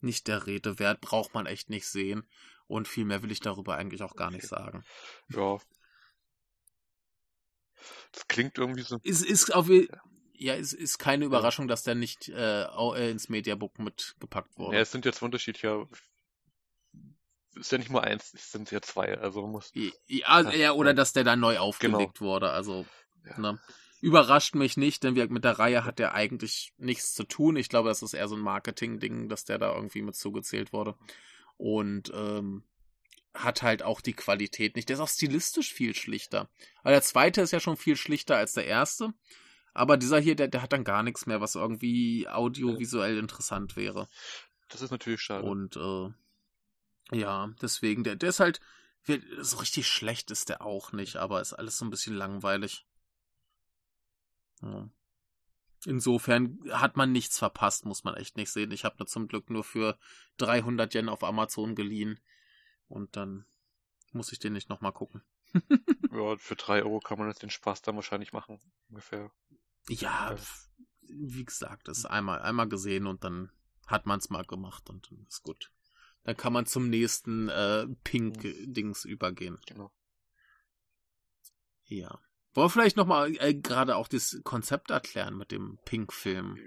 nicht 0.00 0.28
der 0.28 0.46
Rede 0.46 0.78
wert, 0.78 1.00
braucht 1.00 1.34
man 1.34 1.46
echt 1.46 1.70
nicht 1.70 1.86
sehen. 1.86 2.26
Und 2.66 2.88
viel 2.88 3.04
mehr 3.04 3.22
will 3.22 3.32
ich 3.32 3.40
darüber 3.40 3.76
eigentlich 3.76 4.02
auch 4.02 4.16
gar 4.16 4.28
okay. 4.28 4.36
nicht 4.36 4.48
sagen. 4.48 4.84
Ja. 5.28 5.58
Das 8.12 8.28
klingt 8.28 8.58
irgendwie 8.58 8.82
so. 8.82 8.98
Ist, 9.02 9.24
ist 9.24 9.54
auf, 9.54 9.68
ja, 9.68 9.86
es 10.48 10.72
ist 10.72 10.98
keine 10.98 11.24
Überraschung, 11.24 11.68
dass 11.68 11.82
der 11.82 11.94
nicht 11.94 12.28
äh, 12.28 12.64
äh, 12.64 13.10
ins 13.10 13.28
Mediabook 13.28 13.78
mitgepackt 13.78 14.58
wurde. 14.58 14.76
Ja, 14.76 14.82
es 14.82 14.90
sind 14.92 15.04
jetzt 15.04 15.22
unterschiedliche. 15.22 15.86
Ist 17.54 17.70
ja 17.70 17.78
nicht 17.78 17.90
nur 17.90 18.02
eins, 18.02 18.32
es 18.34 18.50
sind 18.50 18.70
ja 18.70 18.80
zwei, 18.80 19.18
also 19.18 19.46
muss. 19.46 19.70
Ja, 20.06 20.50
ja 20.50 20.72
oder 20.72 20.94
dass 20.94 21.12
der 21.12 21.24
da 21.24 21.36
neu 21.36 21.58
aufgelegt 21.58 22.18
genau. 22.18 22.30
wurde, 22.30 22.50
also. 22.50 22.86
Ja. 23.24 23.38
Ne? 23.38 23.60
Überrascht 24.00 24.56
mich 24.56 24.76
nicht, 24.76 25.04
denn 25.04 25.14
wir, 25.14 25.28
mit 25.28 25.44
der 25.44 25.60
Reihe 25.60 25.84
hat 25.84 26.00
der 26.00 26.14
eigentlich 26.14 26.72
nichts 26.76 27.14
zu 27.14 27.22
tun. 27.22 27.54
Ich 27.54 27.68
glaube, 27.68 27.88
das 27.88 28.02
ist 28.02 28.14
eher 28.14 28.26
so 28.26 28.34
ein 28.34 28.40
Marketing-Ding, 28.40 29.28
dass 29.28 29.44
der 29.44 29.58
da 29.58 29.72
irgendwie 29.72 30.02
mit 30.02 30.16
zugezählt 30.16 30.72
wurde. 30.72 30.96
Und 31.56 32.10
ähm, 32.12 32.64
hat 33.34 33.62
halt 33.62 33.82
auch 33.82 34.00
die 34.00 34.12
Qualität 34.12 34.76
nicht. 34.76 34.88
Der 34.88 34.94
ist 34.94 35.00
auch 35.00 35.08
stilistisch 35.08 35.72
viel 35.72 35.94
schlichter. 35.94 36.50
Aber 36.82 36.90
der 36.90 37.02
zweite 37.02 37.42
ist 37.42 37.52
ja 37.52 37.60
schon 37.60 37.76
viel 37.76 37.96
schlichter 37.96 38.36
als 38.36 38.54
der 38.54 38.66
erste. 38.66 39.14
Aber 39.74 39.96
dieser 39.96 40.18
hier, 40.18 40.36
der, 40.36 40.48
der 40.48 40.62
hat 40.62 40.72
dann 40.72 40.84
gar 40.84 41.02
nichts 41.02 41.26
mehr, 41.26 41.40
was 41.40 41.54
irgendwie 41.54 42.28
audiovisuell 42.28 43.18
interessant 43.18 43.76
wäre. 43.76 44.08
Das 44.68 44.82
ist 44.82 44.90
natürlich 44.90 45.20
schade. 45.20 45.46
Und 45.46 45.76
äh, 45.76 47.16
ja, 47.16 47.50
deswegen, 47.60 48.04
der, 48.04 48.16
der 48.16 48.30
ist 48.30 48.40
halt, 48.40 48.60
so 49.40 49.56
richtig 49.58 49.88
schlecht 49.88 50.30
ist 50.30 50.48
der 50.48 50.62
auch 50.62 50.92
nicht, 50.92 51.16
aber 51.16 51.40
ist 51.40 51.52
alles 51.54 51.76
so 51.76 51.84
ein 51.84 51.90
bisschen 51.90 52.14
langweilig. 52.14 52.86
Ja. 54.62 54.88
Insofern 55.84 56.60
hat 56.70 56.96
man 56.96 57.10
nichts 57.10 57.38
verpasst, 57.38 57.84
muss 57.84 58.04
man 58.04 58.14
echt 58.14 58.36
nicht 58.36 58.52
sehen. 58.52 58.70
Ich 58.70 58.84
habe 58.84 58.96
mir 59.00 59.06
zum 59.06 59.26
Glück 59.26 59.50
nur 59.50 59.64
für 59.64 59.98
300 60.36 60.94
Yen 60.94 61.08
auf 61.08 61.24
Amazon 61.24 61.74
geliehen. 61.74 62.20
Und 62.88 63.16
dann 63.16 63.46
muss 64.12 64.30
ich 64.30 64.38
den 64.38 64.52
nicht 64.52 64.68
nochmal 64.68 64.92
gucken. 64.92 65.22
ja, 66.12 66.36
für 66.36 66.54
3 66.54 66.84
Euro 66.84 67.00
kann 67.00 67.18
man 67.18 67.28
jetzt 67.28 67.42
den 67.42 67.50
Spaß 67.50 67.82
dann 67.82 67.96
wahrscheinlich 67.96 68.32
machen. 68.32 68.60
Ungefähr. 68.90 69.32
Ja, 69.88 70.36
wie 71.02 71.44
gesagt, 71.44 71.88
das 71.88 71.98
ist 71.98 72.06
einmal, 72.06 72.40
einmal 72.42 72.68
gesehen 72.68 73.06
und 73.06 73.24
dann 73.24 73.50
hat 73.86 74.06
man 74.06 74.18
es 74.18 74.30
mal 74.30 74.44
gemacht 74.44 74.88
und 74.88 75.10
dann 75.10 75.26
ist 75.28 75.42
gut. 75.42 75.70
Dann 76.24 76.36
kann 76.36 76.52
man 76.52 76.66
zum 76.66 76.88
nächsten 76.88 77.48
äh, 77.48 77.86
Pink-Dings 78.04 79.04
übergehen. 79.04 79.58
Genau. 79.66 79.92
Ja. 81.84 82.18
Wollen 82.54 82.66
wir 82.66 82.70
vielleicht 82.70 82.96
nochmal 82.96 83.34
äh, 83.38 83.54
gerade 83.54 83.96
auch 83.96 84.08
das 84.08 84.40
Konzept 84.44 84.90
erklären 84.90 85.36
mit 85.36 85.50
dem 85.50 85.78
Pink-Film? 85.84 86.58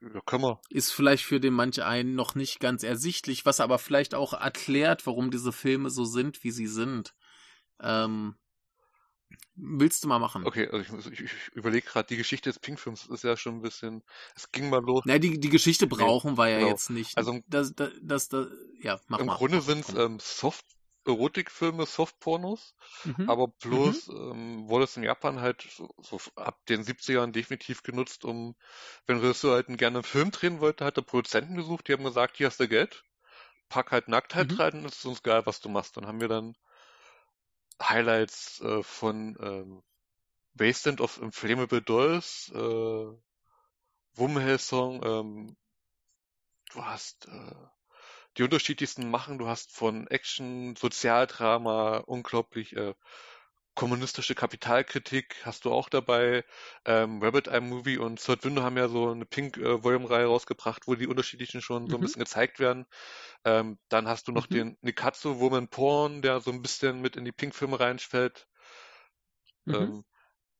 Ja, 0.00 0.20
können 0.22 0.44
wir. 0.44 0.60
Ist 0.70 0.92
vielleicht 0.92 1.24
für 1.24 1.40
den 1.40 1.54
manch 1.54 1.82
einen 1.82 2.14
noch 2.14 2.34
nicht 2.34 2.60
ganz 2.60 2.82
ersichtlich, 2.82 3.44
was 3.44 3.60
aber 3.60 3.78
vielleicht 3.78 4.14
auch 4.14 4.32
erklärt, 4.32 5.06
warum 5.06 5.30
diese 5.30 5.52
Filme 5.52 5.90
so 5.90 6.04
sind, 6.04 6.44
wie 6.44 6.52
sie 6.52 6.68
sind. 6.68 7.14
Ähm, 7.80 8.36
willst 9.54 10.04
du 10.04 10.08
mal 10.08 10.18
machen? 10.18 10.46
Okay, 10.46 10.68
also 10.68 11.10
ich, 11.10 11.12
ich, 11.12 11.20
ich 11.20 11.48
überlege 11.54 11.86
gerade, 11.86 12.06
die 12.08 12.16
Geschichte 12.16 12.50
des 12.50 12.58
Pink-Films 12.58 13.06
ist 13.06 13.24
ja 13.24 13.36
schon 13.36 13.56
ein 13.56 13.62
bisschen, 13.62 14.02
es 14.34 14.50
ging 14.52 14.70
mal 14.70 14.82
los. 14.82 15.02
Na, 15.04 15.18
die, 15.18 15.38
die 15.38 15.48
Geschichte 15.48 15.86
brauchen 15.86 16.32
nee, 16.32 16.38
wir 16.38 16.48
ja 16.48 16.58
genau. 16.58 16.70
jetzt 16.70 16.90
nicht. 16.90 17.16
Also, 17.16 17.40
das, 17.48 17.74
das, 17.74 17.90
das, 18.00 18.28
das 18.28 18.48
ja, 18.80 19.00
mach 19.08 19.18
Im 19.18 19.26
mal. 19.26 19.36
Grunde 19.36 19.60
sind 19.60 19.88
es 19.88 19.94
ähm, 19.94 20.18
Soft 20.20 20.64
Erotikfilme, 21.06 21.86
Softpornos, 21.86 22.74
mhm. 23.04 23.30
aber 23.30 23.48
bloß 23.48 24.08
mhm. 24.08 24.16
ähm, 24.16 24.68
wurde 24.68 24.84
es 24.84 24.96
in 24.96 25.04
Japan 25.04 25.40
halt 25.40 25.66
so, 25.74 25.88
so, 26.02 26.20
ab 26.36 26.58
den 26.68 26.82
70ern 26.82 27.32
definitiv 27.32 27.82
genutzt, 27.82 28.26
um, 28.26 28.54
wenn 29.06 29.18
Regisseur 29.18 29.54
halt 29.54 29.66
gerne 29.78 29.98
einen 29.98 30.04
Film 30.04 30.30
drehen 30.32 30.60
wollte, 30.60 30.84
hat 30.84 30.98
er 30.98 31.02
Produzenten 31.02 31.56
gesucht, 31.56 31.88
die 31.88 31.94
haben 31.94 32.04
gesagt, 32.04 32.36
hier 32.36 32.48
hast 32.48 32.60
du 32.60 32.68
Geld, 32.68 33.04
pack 33.70 33.90
halt 33.90 34.08
Nacktheit 34.08 34.50
mhm. 34.50 34.56
rein, 34.56 34.84
ist 34.84 35.04
uns 35.06 35.22
geil, 35.22 35.42
was 35.46 35.60
du 35.60 35.68
machst. 35.68 35.96
Dann 35.96 36.06
haben 36.06 36.20
wir 36.20 36.28
dann 36.28 36.56
Highlights 37.80 38.60
äh, 38.60 38.82
von 38.82 39.36
ähm, 39.40 39.82
Wasteland 40.54 41.00
of 41.00 41.20
Inflammable 41.20 41.82
Dolls, 41.82 42.50
äh, 42.54 43.06
Wumhell 44.14 44.58
Song, 44.58 45.02
ähm, 45.04 45.56
du 46.72 46.84
hast 46.84 47.26
äh, 47.28 47.54
die 48.36 48.42
unterschiedlichsten 48.42 49.10
machen. 49.10 49.38
Du 49.38 49.48
hast 49.48 49.72
von 49.72 50.06
Action, 50.08 50.76
Sozialdrama, 50.76 51.98
unglaublich 51.98 52.76
äh, 52.76 52.94
kommunistische 53.78 54.34
Kapitalkritik 54.34 55.36
hast 55.44 55.64
du 55.64 55.70
auch 55.70 55.88
dabei. 55.88 56.44
Ähm, 56.84 57.22
Rabbit 57.22 57.46
Eye 57.46 57.60
Movie 57.60 57.96
und 57.96 58.20
Third 58.20 58.44
Window 58.44 58.62
haben 58.62 58.76
ja 58.76 58.88
so 58.88 59.12
eine 59.12 59.24
Pink 59.24 59.56
äh, 59.56 59.84
Volume 59.84 60.10
Reihe 60.10 60.26
rausgebracht, 60.26 60.88
wo 60.88 60.96
die 60.96 61.06
unterschiedlichen 61.06 61.62
schon 61.62 61.84
mhm. 61.84 61.90
so 61.90 61.96
ein 61.96 62.00
mhm. 62.00 62.02
bisschen 62.02 62.18
gezeigt 62.18 62.58
werden. 62.58 62.86
Ähm, 63.44 63.78
dann 63.88 64.08
hast 64.08 64.26
du 64.26 64.32
noch 64.32 64.50
mhm. 64.50 64.54
den 64.54 64.78
Nikatsu 64.80 65.38
Woman 65.38 65.68
Porn, 65.68 66.22
der 66.22 66.40
so 66.40 66.50
ein 66.50 66.60
bisschen 66.60 67.00
mit 67.00 67.14
in 67.14 67.24
die 67.24 67.30
Pink 67.30 67.54
Filme 67.54 67.78
reinfällt. 67.78 68.48
Mhm. 69.64 69.74
Ähm, 69.74 70.04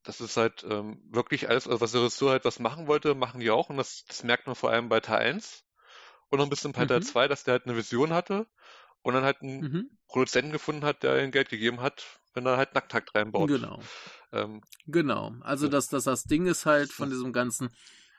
das 0.03 0.21
ist 0.21 0.37
halt 0.37 0.63
ähm, 0.63 1.03
wirklich 1.11 1.49
alles, 1.49 1.67
also 1.67 1.81
was 1.81 1.91
der 1.91 2.03
Ressort 2.03 2.31
halt 2.31 2.45
was 2.45 2.59
machen 2.59 2.87
wollte, 2.87 3.15
machen 3.15 3.41
die 3.41 3.51
auch 3.51 3.69
und 3.69 3.75
das, 3.75 4.05
das 4.05 4.23
merkt 4.23 4.47
man 4.47 4.55
vor 4.55 4.71
allem 4.71 4.87
bei 4.87 5.01
Teil 5.01 5.27
1 5.27 5.65
und 6.29 6.37
noch 6.37 6.45
ein 6.45 6.49
bisschen 6.49 6.71
bei 6.71 6.85
Teil 6.85 7.03
2, 7.03 7.25
mhm. 7.25 7.29
dass 7.29 7.43
der 7.43 7.51
halt 7.51 7.65
eine 7.65 7.75
Vision 7.75 8.13
hatte 8.13 8.47
und 9.01 9.13
dann 9.13 9.25
halt 9.25 9.41
einen 9.41 9.59
mhm. 9.59 9.97
Produzenten 10.07 10.53
gefunden 10.53 10.85
hat, 10.85 11.03
der 11.03 11.21
ihm 11.21 11.31
Geld 11.31 11.49
gegeben 11.49 11.81
hat, 11.81 12.18
wenn 12.33 12.45
er 12.45 12.57
halt 12.57 12.73
Nacktakt 12.75 13.15
reinbaut. 13.15 13.47
Genau. 13.47 13.81
Ähm, 14.31 14.61
genau. 14.87 15.33
Also 15.41 15.65
ja. 15.65 15.71
das, 15.71 15.87
das, 15.87 16.03
das 16.03 16.23
Ding 16.23 16.45
ist 16.45 16.65
halt 16.65 16.91
von 16.91 17.09
diesem 17.09 17.33
ganzen, 17.33 17.69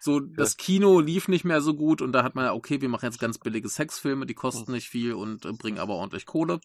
so 0.01 0.21
das 0.21 0.53
ja. 0.53 0.65
Kino 0.65 1.01
lief 1.01 1.29
nicht 1.29 1.45
mehr 1.45 1.61
so 1.61 1.75
gut 1.75 2.03
und 2.03 2.13
da 2.13 2.23
hat 2.23 2.35
man 2.35 2.45
ja, 2.45 2.53
okay, 2.53 2.81
wir 2.81 2.89
machen 2.89 3.07
jetzt 3.07 3.21
ganz 3.21 3.39
billige 3.39 3.69
Sexfilme, 3.69 4.27
die 4.27 4.35
kosten 4.35 4.71
mhm. 4.71 4.77
nicht 4.77 4.89
viel 4.89 5.15
und 5.15 5.45
äh, 5.45 5.53
bringen 5.53 5.79
aber 5.79 5.95
ordentlich 5.95 6.27
Kohle. 6.27 6.61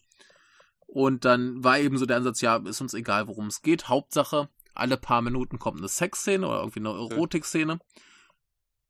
Und 0.86 1.24
dann 1.24 1.62
war 1.62 1.78
eben 1.78 1.98
so 1.98 2.06
der 2.06 2.16
Ansatz, 2.16 2.40
ja, 2.40 2.56
ist 2.56 2.80
uns 2.80 2.94
egal, 2.94 3.26
worum 3.28 3.48
es 3.48 3.62
geht. 3.62 3.88
Hauptsache, 3.88 4.48
alle 4.72 4.96
paar 4.96 5.20
Minuten 5.20 5.58
kommt 5.58 5.78
eine 5.78 5.88
Sexszene 5.88 6.46
oder 6.46 6.60
irgendwie 6.60 6.80
eine 6.80 6.90
Erotikszene. 6.90 7.80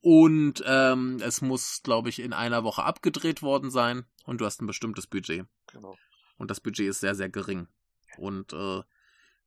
Und 0.01 0.63
ähm, 0.67 1.19
es 1.21 1.41
muss, 1.41 1.83
glaube 1.83 2.11
ich, 2.11 2.21
in 2.21 2.33
einer 2.33 2.63
Woche 2.63 2.85
abgedreht 2.85 3.43
worden 3.43 3.71
sein 3.71 4.05
und 4.25 4.41
du 4.41 4.45
hast 4.45 4.63
ein 4.63 4.67
bestimmtes 4.67 5.07
Budget. 5.07 5.47
Genau. 5.73 5.97
Und 6.37 6.51
das 6.51 6.61
Budget 6.61 6.89
ist 6.89 7.01
sehr, 7.01 7.15
sehr 7.15 7.29
gering. 7.29 7.67
Und 8.17 8.53
äh, 8.53 8.83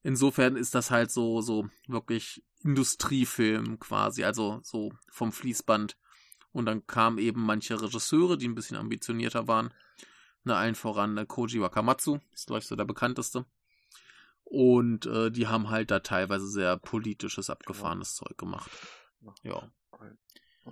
insofern 0.04 0.56
ist 0.56 0.76
das 0.76 0.92
halt 0.92 1.12
so, 1.12 1.42
so 1.42 1.70
wirklich 1.88 2.44
Industriefilm 2.64 3.80
quasi, 3.80 4.24
also 4.24 4.60
so 4.64 4.92
vom 5.10 5.32
Fließband. 5.32 5.98
Und 6.52 6.66
dann 6.66 6.86
kamen 6.88 7.20
eben 7.20 7.42
manche 7.46 7.82
Regisseure, 7.82 8.38
die 8.38 8.48
ein 8.48 8.56
bisschen 8.56 8.78
ambitionierter 8.78 9.48
waren. 9.48 9.74
Ne, 10.44 10.56
allen 10.56 10.76
voran 10.76 11.14
ne, 11.14 11.26
Koji 11.26 11.62
Wakamatsu, 11.62 12.20
ist 12.34 12.48
glaube 12.48 12.60
ich 12.60 12.68
so 12.68 12.76
der 12.76 12.86
bekannteste. 12.86 13.46
Und 14.44 15.06
äh, 15.06 15.30
die 15.30 15.48
haben 15.48 15.70
halt 15.70 15.92
da 15.92 16.00
teilweise 16.00 16.48
sehr 16.48 16.78
politisches, 16.78 17.50
abgefahrenes 17.50 18.18
genau. 18.18 18.28
Zeug 18.28 18.38
gemacht. 18.38 18.72
Ja. 19.44 19.72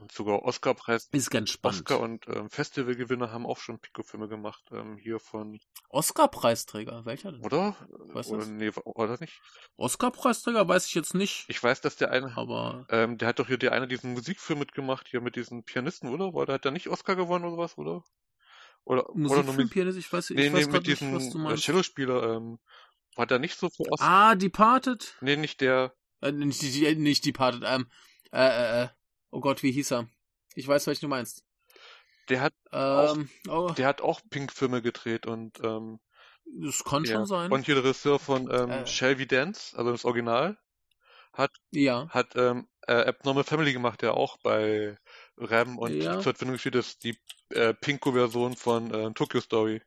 Und 0.02 0.12
sogar 0.12 0.44
Oscar-Preis. 0.44 1.10
Ist 1.12 1.30
ganz 1.30 1.50
spannend. 1.50 1.82
Oscar 1.82 2.00
und 2.00 2.28
ähm, 2.28 2.50
Festivalgewinner 2.50 3.32
haben 3.32 3.46
auch 3.46 3.58
schon 3.58 3.80
Pico-Filme 3.80 4.28
gemacht. 4.28 4.64
Ähm, 4.72 4.98
hier 4.98 5.20
von. 5.20 5.60
Oscar-Preisträger, 5.90 7.06
welcher 7.06 7.32
denn? 7.32 7.44
Oder? 7.46 7.76
Weißt 8.14 8.32
oder, 8.32 8.46
nee, 8.46 8.72
oder 8.86 9.18
nicht? 9.20 9.42
Oscar-Preisträger 9.76 10.68
weiß 10.68 10.86
ich 10.86 10.94
jetzt 10.94 11.14
nicht. 11.14 11.46
Ich 11.48 11.62
weiß, 11.62 11.82
dass 11.82 11.96
der 11.96 12.12
eine. 12.12 12.36
Aber. 12.38 12.86
Ähm, 12.90 13.18
der 13.18 13.30
hat 13.30 13.40
doch 13.40 13.48
hier 13.48 13.58
der 13.58 13.72
eine 13.74 13.88
diesen 13.88 14.14
Musikfilm 14.14 14.60
mitgemacht, 14.60 15.08
hier 15.08 15.22
mit 15.22 15.36
diesen 15.36 15.64
Pianisten, 15.64 16.10
oder? 16.10 16.34
War 16.34 16.46
der 16.46 16.56
hat 16.56 16.66
da 16.66 16.72
nicht 16.72 16.88
Oscar 16.88 17.16
gewonnen 17.16 17.46
oder 17.46 17.58
was, 17.58 17.78
oder? 17.78 18.04
Oder, 18.84 19.10
oder 19.10 19.44
nur 19.44 19.54
mit, 19.54 19.70
Pianist, 19.70 19.98
ich 19.98 20.12
weiß, 20.12 20.30
nee, 20.30 20.48
ich 20.48 20.54
weiß 20.54 20.68
nee, 20.68 20.72
mit 20.72 20.88
diesem 20.88 21.12
meinst. 21.12 21.64
Cello-Spieler, 21.64 22.38
ähm, 22.38 22.58
war 23.18 23.26
der 23.26 23.40
nicht 23.40 23.58
so 23.60 23.70
für 23.70 23.84
Oscar? 23.92 24.08
Ah, 24.08 24.36
Departed? 24.36 25.18
Nee, 25.20 25.36
nicht 25.36 25.60
der. 25.60 25.94
Äh, 26.22 26.32
nicht, 26.32 26.62
nicht 26.62 27.26
Departed, 27.26 27.64
ähm, 27.66 27.88
äh, 28.32 28.48
äh, 28.48 28.84
äh. 28.84 28.88
Oh 29.32 29.40
Gott, 29.40 29.64
wie 29.64 29.72
hieß 29.72 29.92
er? 29.92 30.10
Ich 30.56 30.68
weiß, 30.68 30.88
welchen 30.88 31.06
du 31.06 31.10
meinst. 31.10 31.44
Der 32.30 32.42
hat 32.42 32.54
ähm, 32.72 33.30
auch, 33.48 33.70
oh. 33.70 33.74
der 33.74 33.88
hat 33.88 34.02
auch 34.02 34.22
Pink-Filme 34.30 34.82
gedreht 34.82 35.26
und 35.26 35.60
ähm, 35.64 36.00
das 36.46 36.84
kann 36.84 37.04
ja. 37.06 37.16
schon 37.16 37.26
sein. 37.26 37.52
Und 37.52 37.66
hier 37.66 37.76
der 37.76 37.84
Regisseur 37.84 38.20
von 38.20 38.50
ähm, 38.52 38.70
äh. 38.70 38.88
Shelby 38.88 39.28
Dance, 39.28 39.78
also 39.78 39.92
das 39.92 40.06
Original, 40.06 40.58
hat 41.34 41.52
ja. 41.72 42.10
hat 42.10 42.36
ähm, 42.36 42.68
äh, 42.88 42.94
Abnormal 42.94 43.44
Family 43.44 43.74
gemacht, 43.74 44.02
der 44.02 44.16
auch 44.16 44.38
bei 44.38 44.98
Ram 45.38 45.78
und 45.78 45.94
ja. 45.94 46.14
zur 46.14 46.34
Verbindung 46.34 46.58
steht, 46.58 46.76
das 46.76 46.98
die 46.98 47.18
äh, 47.50 47.74
Pinko-Version 47.74 48.56
von 48.56 48.94
äh, 48.94 49.14
Tokyo 49.14 49.40
Story. 49.42 49.82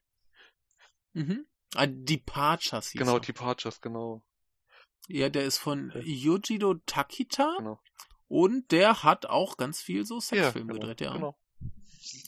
Mhm. 1.13 1.47
Ah, 1.75 1.87
Departures 1.87 2.91
hieß 2.91 2.99
Genau, 3.01 3.15
er. 3.15 3.21
Departures, 3.21 3.81
genau. 3.81 4.23
Ja, 5.09 5.29
der 5.29 5.45
ist 5.45 5.59
von 5.59 5.93
Yojido 6.05 6.75
Takita. 6.87 7.57
Genau. 7.59 7.81
Und 8.31 8.71
der 8.71 9.03
hat 9.03 9.27
auch 9.27 9.57
ganz 9.57 9.83
viel 9.83 10.07
so 10.07 10.21
Sexfilme 10.21 10.73
ja, 10.73 10.79
genau, 10.79 10.87
gedreht, 10.87 11.01
ja. 11.01 11.13
Genau. 11.15 11.37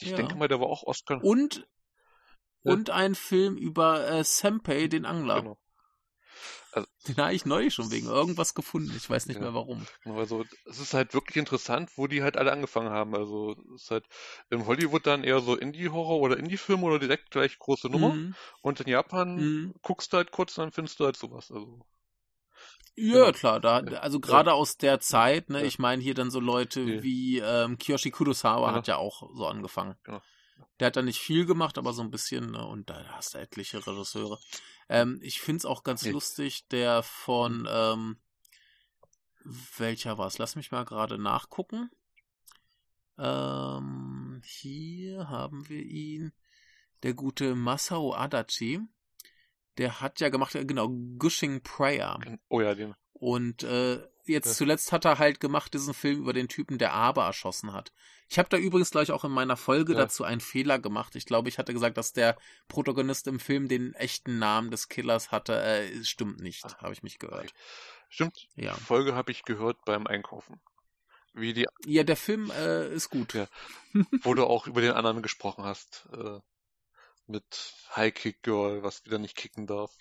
Ich 0.00 0.10
ja. 0.10 0.16
denke 0.16 0.34
mal, 0.34 0.48
der 0.48 0.58
war 0.58 0.66
auch 0.66 0.82
Oscar. 0.82 1.22
Und, 1.22 1.68
ja. 2.64 2.72
und 2.72 2.90
ein 2.90 3.14
Film 3.14 3.56
über 3.56 4.08
äh, 4.08 4.24
Senpei, 4.24 4.88
den 4.88 5.06
Angler. 5.06 5.42
Genau. 5.42 5.58
Also, 6.72 6.88
den 7.06 7.16
habe 7.18 7.34
ich 7.34 7.46
neu 7.46 7.70
schon 7.70 7.92
wegen 7.92 8.08
irgendwas 8.08 8.54
gefunden. 8.54 8.92
Ich 8.96 9.08
weiß 9.08 9.26
nicht 9.26 9.36
ja. 9.36 9.42
mehr 9.42 9.54
warum. 9.54 9.86
Also 10.04 10.44
es 10.64 10.80
ist 10.80 10.92
halt 10.92 11.14
wirklich 11.14 11.36
interessant, 11.36 11.92
wo 11.94 12.08
die 12.08 12.24
halt 12.24 12.36
alle 12.36 12.50
angefangen 12.50 12.90
haben. 12.90 13.14
Also 13.14 13.54
es 13.76 13.84
ist 13.84 13.90
halt 13.92 14.04
in 14.50 14.66
Hollywood 14.66 15.06
dann 15.06 15.22
eher 15.22 15.38
so 15.38 15.54
Indie-Horror 15.54 16.18
oder 16.18 16.36
Indie-Filme 16.36 16.82
oder 16.82 16.98
direkt 16.98 17.30
gleich 17.30 17.60
große 17.60 17.88
Nummer. 17.88 18.14
Mhm. 18.14 18.34
Und 18.60 18.80
in 18.80 18.88
Japan 18.88 19.36
mhm. 19.36 19.74
guckst 19.82 20.12
du 20.12 20.16
halt 20.16 20.32
kurz, 20.32 20.54
dann 20.54 20.72
findest 20.72 20.98
du 20.98 21.04
halt 21.04 21.16
sowas. 21.16 21.52
Also 21.52 21.86
ja, 22.96 23.14
genau. 23.14 23.32
klar, 23.32 23.60
da, 23.60 23.78
also 23.78 24.20
gerade 24.20 24.50
ja. 24.50 24.54
aus 24.54 24.76
der 24.76 25.00
Zeit, 25.00 25.50
ne, 25.50 25.60
ja. 25.60 25.66
ich 25.66 25.78
meine 25.78 26.02
hier 26.02 26.14
dann 26.14 26.30
so 26.30 26.40
Leute 26.40 26.80
ja. 26.80 27.02
wie 27.02 27.38
ähm, 27.38 27.78
Kiyoshi 27.78 28.10
Kurosawa 28.10 28.72
hat 28.72 28.88
ja 28.88 28.96
auch 28.96 29.30
so 29.34 29.46
angefangen. 29.46 29.96
Der 30.78 30.86
hat 30.88 30.96
da 30.96 31.02
nicht 31.02 31.20
viel 31.20 31.46
gemacht, 31.46 31.78
aber 31.78 31.92
so 31.92 32.02
ein 32.02 32.10
bisschen, 32.10 32.52
ne, 32.52 32.66
und 32.66 32.90
da 32.90 33.04
hast 33.10 33.34
du 33.34 33.38
etliche 33.38 33.86
Regisseure. 33.86 34.38
Ähm, 34.88 35.20
ich 35.22 35.40
find's 35.40 35.64
auch 35.64 35.84
ganz 35.84 36.04
lustig, 36.06 36.68
der 36.68 37.02
von, 37.02 37.68
ähm, 37.70 38.16
welcher 39.76 40.18
war's? 40.18 40.38
Lass 40.38 40.56
mich 40.56 40.70
mal 40.70 40.84
gerade 40.84 41.18
nachgucken. 41.18 41.90
Ähm, 43.18 44.40
hier 44.44 45.28
haben 45.28 45.68
wir 45.68 45.82
ihn. 45.82 46.32
Der 47.02 47.14
gute 47.14 47.54
Masao 47.56 48.14
Adachi 48.14 48.80
der 49.78 50.00
hat 50.00 50.20
ja 50.20 50.28
gemacht, 50.28 50.54
äh, 50.54 50.64
genau, 50.64 50.88
Gushing 51.18 51.62
Prayer. 51.62 52.18
Oh 52.48 52.60
ja, 52.60 52.74
den. 52.74 52.94
Und 53.12 53.62
äh, 53.62 54.00
jetzt 54.24 54.46
ja. 54.46 54.52
zuletzt 54.52 54.92
hat 54.92 55.04
er 55.04 55.18
halt 55.18 55.40
gemacht 55.40 55.72
diesen 55.74 55.94
Film 55.94 56.18
über 56.18 56.32
den 56.32 56.48
Typen, 56.48 56.78
der 56.78 56.92
Aber 56.92 57.24
erschossen 57.24 57.72
hat. 57.72 57.92
Ich 58.28 58.38
habe 58.38 58.48
da 58.48 58.56
übrigens 58.56 58.90
gleich 58.90 59.12
auch 59.12 59.24
in 59.24 59.30
meiner 59.30 59.56
Folge 59.56 59.92
ja. 59.92 59.98
dazu 59.98 60.24
einen 60.24 60.40
Fehler 60.40 60.78
gemacht. 60.78 61.14
Ich 61.16 61.26
glaube, 61.26 61.48
ich 61.48 61.58
hatte 61.58 61.72
gesagt, 61.72 61.96
dass 61.98 62.12
der 62.12 62.36
Protagonist 62.68 63.26
im 63.26 63.38
Film 63.38 63.68
den 63.68 63.94
echten 63.94 64.38
Namen 64.38 64.70
des 64.70 64.88
Killers 64.88 65.30
hatte. 65.30 65.60
Äh, 65.62 66.02
stimmt 66.04 66.40
nicht, 66.40 66.64
ah. 66.64 66.78
habe 66.78 66.92
ich 66.92 67.02
mich 67.02 67.18
gehört. 67.18 67.52
Stimmt. 68.08 68.48
Ja. 68.56 68.74
Die 68.74 68.80
Folge 68.80 69.14
habe 69.14 69.32
ich 69.32 69.42
gehört 69.42 69.84
beim 69.84 70.06
Einkaufen. 70.06 70.60
Wie 71.34 71.52
die. 71.52 71.66
Ja, 71.86 72.04
der 72.04 72.16
Film 72.16 72.50
äh, 72.50 72.88
ist 72.88 73.08
gut. 73.10 73.34
Ja. 73.34 73.46
Wo 74.22 74.34
du 74.34 74.44
auch 74.46 74.66
über 74.66 74.80
den 74.80 74.92
anderen 74.92 75.22
gesprochen 75.22 75.64
hast. 75.64 76.08
Äh, 76.12 76.40
mit 77.26 77.74
High 77.94 78.14
Kick 78.14 78.42
Girl, 78.42 78.82
was 78.82 79.04
wieder 79.04 79.18
nicht 79.18 79.36
kicken 79.36 79.66
darf. 79.66 79.92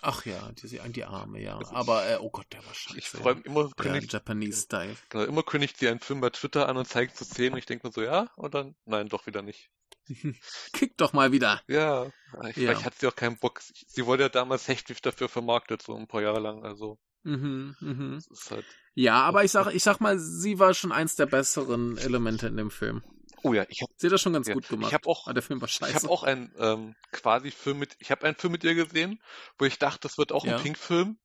Ach 0.00 0.24
ja, 0.24 0.52
die, 0.52 0.78
die 0.92 1.04
Arme, 1.04 1.40
ja. 1.40 1.58
Aber, 1.72 2.08
äh, 2.08 2.18
oh 2.20 2.30
Gott, 2.30 2.46
der 2.52 2.64
war 2.64 2.72
scheiße. 2.72 2.98
Ich 2.98 3.08
freue 3.08 3.34
mich 3.34 3.46
immer, 3.46 3.68
kündigt, 3.70 4.12
Japanese 4.12 4.62
Style. 4.62 4.96
Genau, 5.08 5.24
immer 5.24 5.42
kündigt 5.42 5.80
die 5.80 5.88
einen 5.88 5.98
Film 5.98 6.20
bei 6.20 6.30
Twitter 6.30 6.68
an 6.68 6.76
und 6.76 6.86
zeigt 6.86 7.16
zu 7.16 7.24
Szenen 7.24 7.54
und 7.54 7.58
ich 7.58 7.66
denke 7.66 7.86
mir 7.86 7.92
so, 7.92 8.02
ja, 8.02 8.30
und 8.36 8.54
dann, 8.54 8.76
nein, 8.84 9.08
doch 9.08 9.26
wieder 9.26 9.42
nicht. 9.42 9.70
Kick 10.72 10.96
doch 10.96 11.12
mal 11.12 11.32
wieder. 11.32 11.62
Ja, 11.66 12.06
ich, 12.06 12.12
ja. 12.42 12.52
vielleicht 12.52 12.84
hat 12.84 12.94
sie 12.94 13.08
auch 13.08 13.16
keinen 13.16 13.38
Bock. 13.38 13.60
Sie 13.60 14.06
wurde 14.06 14.24
ja 14.24 14.28
damals 14.28 14.68
hechtig 14.68 15.02
dafür 15.02 15.28
vermarktet, 15.28 15.82
so 15.82 15.96
ein 15.96 16.06
paar 16.06 16.22
Jahre 16.22 16.40
lang, 16.40 16.64
also. 16.64 16.98
Mhm, 17.24 17.74
mhm. 17.80 18.22
Halt 18.50 18.64
ja, 18.94 19.22
aber 19.22 19.44
ich 19.44 19.52
sag, 19.52 19.72
ich 19.72 19.84
sag 19.84 20.00
mal, 20.00 20.18
sie 20.18 20.58
war 20.58 20.74
schon 20.74 20.90
eins 20.90 21.14
der 21.14 21.26
besseren 21.26 21.98
Elemente 21.98 22.48
in 22.48 22.56
dem 22.56 22.72
Film. 22.72 23.04
Oh 23.42 23.52
ja, 23.52 23.64
ich 23.68 23.82
habe 23.82 23.92
sie 23.96 24.08
das 24.08 24.20
schon 24.20 24.32
ganz 24.32 24.48
ja, 24.48 24.54
gut 24.54 24.68
gemacht. 24.68 24.88
Ich 24.88 24.94
habe 24.94 25.08
auch, 25.08 25.26
aber 25.26 25.34
der 25.34 25.42
Film 25.42 25.60
war 25.60 25.68
scheiße. 25.68 25.90
Ich 25.90 25.96
habe 25.96 26.10
auch 26.10 26.22
einen 26.22 26.52
ähm, 26.58 26.94
quasi 27.12 27.50
Film 27.50 27.78
mit, 27.78 27.96
ich 27.98 28.10
habe 28.10 28.26
einen 28.26 28.36
Film 28.36 28.52
mit 28.52 28.64
ihr 28.64 28.74
gesehen, 28.74 29.22
wo 29.58 29.64
ich 29.64 29.78
dachte, 29.78 30.00
das 30.00 30.18
wird 30.18 30.32
auch 30.32 30.44
ja. 30.44 30.56
ein 30.56 30.62
Pink-Film. 30.62 31.18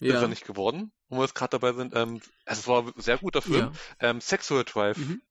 Ja. 0.00 0.16
Ist 0.16 0.22
er 0.22 0.28
nicht 0.28 0.44
geworden, 0.44 0.92
wo 1.08 1.18
wir 1.18 1.22
jetzt 1.22 1.34
gerade 1.34 1.50
dabei 1.50 1.72
sind. 1.74 1.94
Ähm, 1.94 2.20
also 2.44 2.60
es 2.60 2.66
war 2.68 2.82
ein 2.86 3.00
sehr 3.00 3.18
guter 3.18 3.40
Film. 3.40 3.72
Ja. 4.00 4.10
Ähm, 4.10 4.20
Sexual 4.20 4.64
Drive. 4.64 4.98
Mhm 4.98 5.22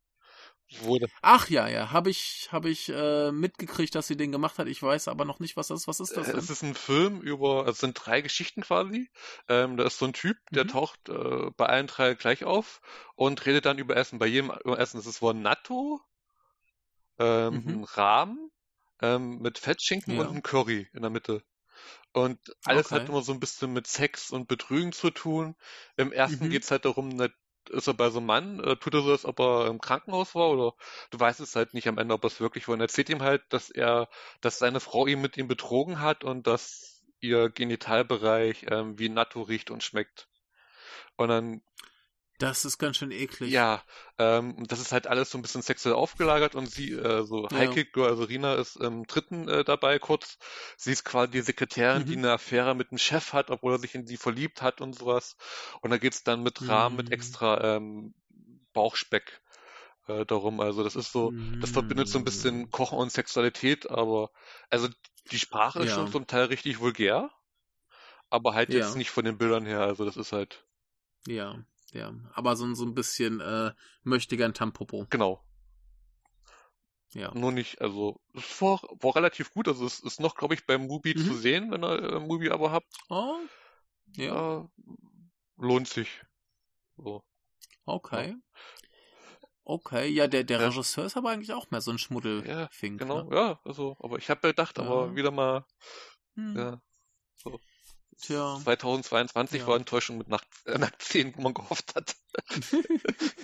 wurde. 0.80 1.08
Ach 1.22 1.50
ja, 1.50 1.68
ja, 1.68 1.92
habe 1.92 2.10
ich, 2.10 2.50
hab 2.52 2.66
ich 2.66 2.90
äh, 2.90 3.32
mitgekriegt, 3.32 3.94
dass 3.96 4.08
sie 4.08 4.18
den 4.18 4.32
gemacht 4.32 4.58
hat. 4.58 4.68
Ich 4.68 4.82
weiß 4.82 5.08
aber 5.08 5.26
noch 5.26 5.40
nicht, 5.40 5.58
was 5.58 5.68
das 5.68 5.82
ist. 5.82 5.88
Was 5.88 6.00
ist 6.00 6.16
das? 6.16 6.28
Denn? 6.28 6.38
Es 6.38 6.50
ist 6.50 6.64
ein 6.64 6.76
Film 6.76 7.22
über, 7.22 7.68
es 7.68 7.80
sind 7.80 7.94
drei 7.94 8.22
Geschichten 8.22 8.62
quasi. 8.62 9.10
Ähm, 9.48 9.78
da 9.78 9.86
ist 9.86 10.00
so 10.00 10.06
ein 10.06 10.14
Typ, 10.14 10.38
der 10.52 10.66
mhm. 10.66 10.70
taucht 10.70 11.10
äh, 11.10 11.52
bei 11.58 11.66
allen 11.66 11.88
drei 11.88 12.14
gleich 12.14 12.44
auf 12.44 12.82
und 13.16 13.46
redet 13.46 13.66
dann 13.66 13.78
über 13.78 13.96
Essen. 13.98 14.20
Bei 14.20 14.28
jedem 14.28 14.52
über 14.64 14.80
Essen 14.80 15.00
ist 15.00 15.06
es 15.06 15.22
wohl 15.22 15.34
Natto, 15.34 16.02
ähm, 17.20 17.64
mhm. 17.66 17.84
Rahmen 17.84 18.52
ähm, 19.02 19.40
mit 19.40 19.58
Fettschinken 19.58 20.16
ja. 20.16 20.22
und 20.22 20.36
ein 20.36 20.44
Curry 20.44 20.88
in 20.94 21.02
der 21.02 21.12
Mitte. 21.12 21.44
Und 22.14 22.40
alles 22.66 22.88
okay. 22.88 22.96
hat 22.96 23.10
immer 23.10 23.22
so 23.22 23.32
ein 23.32 23.40
bisschen 23.40 23.72
mit 23.72 23.88
Sex 23.88 24.32
und 24.32 24.48
Betrügen 24.48 24.92
zu 24.92 25.12
tun. 25.12 25.56
Im 25.96 26.12
ersten 26.12 26.46
mhm. 26.46 26.50
geht's 26.50 26.70
halt 26.70 26.86
darum, 26.86 27.10
ist 27.70 27.88
er 27.88 27.94
bei 27.94 28.10
so 28.10 28.20
einem 28.20 28.28
Mann, 28.28 28.60
äh, 28.62 28.76
tut 28.78 28.94
er 28.94 29.02
so, 29.02 29.12
als 29.12 29.26
ob 29.26 29.40
er 29.40 29.68
im 29.68 29.80
Krankenhaus 29.80 30.36
war 30.36 30.50
oder 30.50 30.74
du 31.12 31.20
weißt 31.20 31.40
es 31.40 31.56
halt 31.56 31.74
nicht 31.74 31.88
am 31.88 31.98
Ende, 31.98 32.14
ob 32.14 32.24
er 32.24 32.28
es 32.28 32.40
wirklich 32.42 32.68
war. 32.68 32.74
Und 32.74 32.82
er 32.82 32.86
erzählt 32.86 33.10
ihm 33.10 33.22
halt, 33.22 33.44
dass 33.50 33.70
er, 33.70 34.10
dass 34.42 34.60
seine 34.60 34.80
Frau 34.80 35.08
ihn 35.08 35.22
mit 35.22 35.38
ihm 35.38 35.48
betrogen 35.48 36.02
hat 36.02 36.24
und 36.24 36.48
dass 36.48 37.04
ihr 37.20 37.50
Genitalbereich 37.50 38.66
ähm, 38.70 38.98
wie 38.98 39.10
Natto 39.10 39.44
riecht 39.44 39.72
und 39.72 39.84
schmeckt. 39.84 40.28
Und 41.18 41.30
dann 41.30 41.62
das 42.42 42.66
ist 42.66 42.78
ganz 42.78 42.98
schön 42.98 43.12
eklig. 43.12 43.52
Ja, 43.52 43.84
ähm, 44.18 44.66
das 44.68 44.80
ist 44.80 44.92
halt 44.92 45.08
alles 45.08 45.30
so 45.30 45.38
ein 45.38 45.42
bisschen 45.42 45.62
sexuell 45.62 45.96
aufgelagert 45.96 46.56
und 46.56 46.70
sie, 46.70 46.92
äh, 46.92 47.24
so 47.24 47.48
ja. 47.48 47.58
Heike, 47.58 47.88
also 48.04 48.24
Rina 48.24 48.56
ist 48.56 48.76
im 48.78 49.06
dritten 49.06 49.48
äh, 49.48 49.64
dabei 49.64 50.00
kurz. 50.00 50.38
Sie 50.78 50.92
ist 50.92 51.04
quasi 51.04 51.32
die 51.32 51.42
Sekretärin, 51.42 52.04
mhm. 52.04 52.06
die 52.08 52.18
eine 52.18 52.32
Affäre 52.32 52.76
mit 52.76 52.92
dem 52.92 52.98
Chef 52.98 53.34
hat, 53.34 53.52
obwohl 53.52 53.74
er 53.74 53.80
sich 53.80 53.96
in 53.96 54.08
sie 54.08 54.18
verliebt 54.18 54.62
hat 54.62 54.82
und 54.82 54.94
sowas. 54.94 55.38
Und 55.82 55.92
da 55.92 55.98
geht's 55.98 56.24
dann 56.24 56.44
mit 56.44 56.68
Rahmen, 56.68 56.96
mhm. 56.96 57.04
mit 57.04 57.12
extra 57.12 57.76
ähm, 57.76 58.14
Bauchspeck 58.74 59.42
äh, 60.08 60.26
darum. 60.26 60.60
Also 60.60 60.84
das 60.84 60.96
ist 60.96 61.12
so, 61.12 61.32
mhm. 61.32 61.60
das 61.62 61.72
verbindet 61.72 62.10
so 62.10 62.18
ein 62.18 62.26
bisschen 62.26 62.60
mhm. 62.60 62.72
Kochen 62.72 62.98
und 62.98 63.12
Sexualität, 63.12 63.90
aber 63.90 64.32
also 64.70 64.88
die 65.32 65.40
Sprache 65.40 65.80
ja. 65.80 65.86
ist 65.86 65.94
schon 65.94 66.12
zum 66.12 66.28
Teil 66.28 66.46
richtig 66.46 66.80
vulgär, 66.80 67.30
aber 68.30 68.54
halt 68.54 68.70
ja. 68.70 68.80
jetzt 68.80 68.96
nicht 68.96 69.12
von 69.12 69.26
den 69.26 69.38
Bildern 69.38 69.66
her. 69.66 69.82
Also 69.82 70.06
das 70.06 70.18
ist 70.18 70.32
halt. 70.32 70.66
Ja. 71.28 71.64
Ja, 71.92 72.14
aber 72.34 72.56
so, 72.56 72.74
so 72.74 72.86
ein 72.86 72.94
bisschen 72.94 73.42
äh, 73.42 73.72
möchte 74.04 74.38
gern 74.38 74.54
Tampopo. 74.54 75.08
Genau. 75.10 75.44
Ja. 77.14 77.34
Nur 77.34 77.52
nicht, 77.52 77.82
also 77.82 78.22
es 78.34 78.62
war, 78.62 78.82
war 79.02 79.16
relativ 79.16 79.54
gut. 79.54 79.68
Also 79.68 79.86
es 79.86 80.00
ist 80.00 80.20
noch, 80.22 80.36
glaube 80.36 80.54
ich, 80.54 80.66
beim 80.66 80.88
Mubi 80.88 81.14
mhm. 81.16 81.26
zu 81.26 81.34
sehen, 81.34 81.72
wenn 81.72 81.84
ihr 81.84 82.14
äh, 82.14 82.20
Mubi 82.20 82.50
aber 82.50 82.72
habt. 82.72 82.94
Oh. 83.10 83.36
Ja. 84.16 84.62
Äh, 84.62 84.68
lohnt 85.58 85.90
sich. 85.90 86.24
So. 86.96 87.24
Okay. 87.86 88.30
Ja. 88.30 88.36
Okay, 89.64 90.08
ja, 90.08 90.28
der, 90.28 90.44
der 90.44 90.60
ja. 90.60 90.68
Regisseur 90.68 91.06
ist 91.06 91.18
aber 91.18 91.30
eigentlich 91.30 91.54
auch 91.54 91.70
mehr 91.72 91.82
so 91.82 91.92
ein 91.92 91.98
Schmuddelfink. 92.00 93.00
Ja, 93.00 93.06
genau, 93.06 93.24
ne? 93.24 93.36
ja, 93.36 93.60
also, 93.64 93.96
aber 94.00 94.18
ich 94.18 94.30
habe 94.30 94.42
gedacht, 94.42 94.78
ja. 94.78 94.84
aber 94.84 95.16
wieder 95.16 95.32
mal, 95.32 95.66
hm. 96.36 96.58
ja. 96.58 96.82
Tja. 98.22 98.60
2022 98.64 99.62
ja. 99.62 99.68
war 99.68 99.76
Enttäuschung 99.76 100.18
mit 100.18 100.28
Nacht, 100.30 100.48
äh, 100.66 100.78
Nacht 100.78 101.02
10, 101.02 101.36
wo 101.36 101.42
man 101.42 101.54
gehofft 101.54 101.96
hat. 101.96 102.16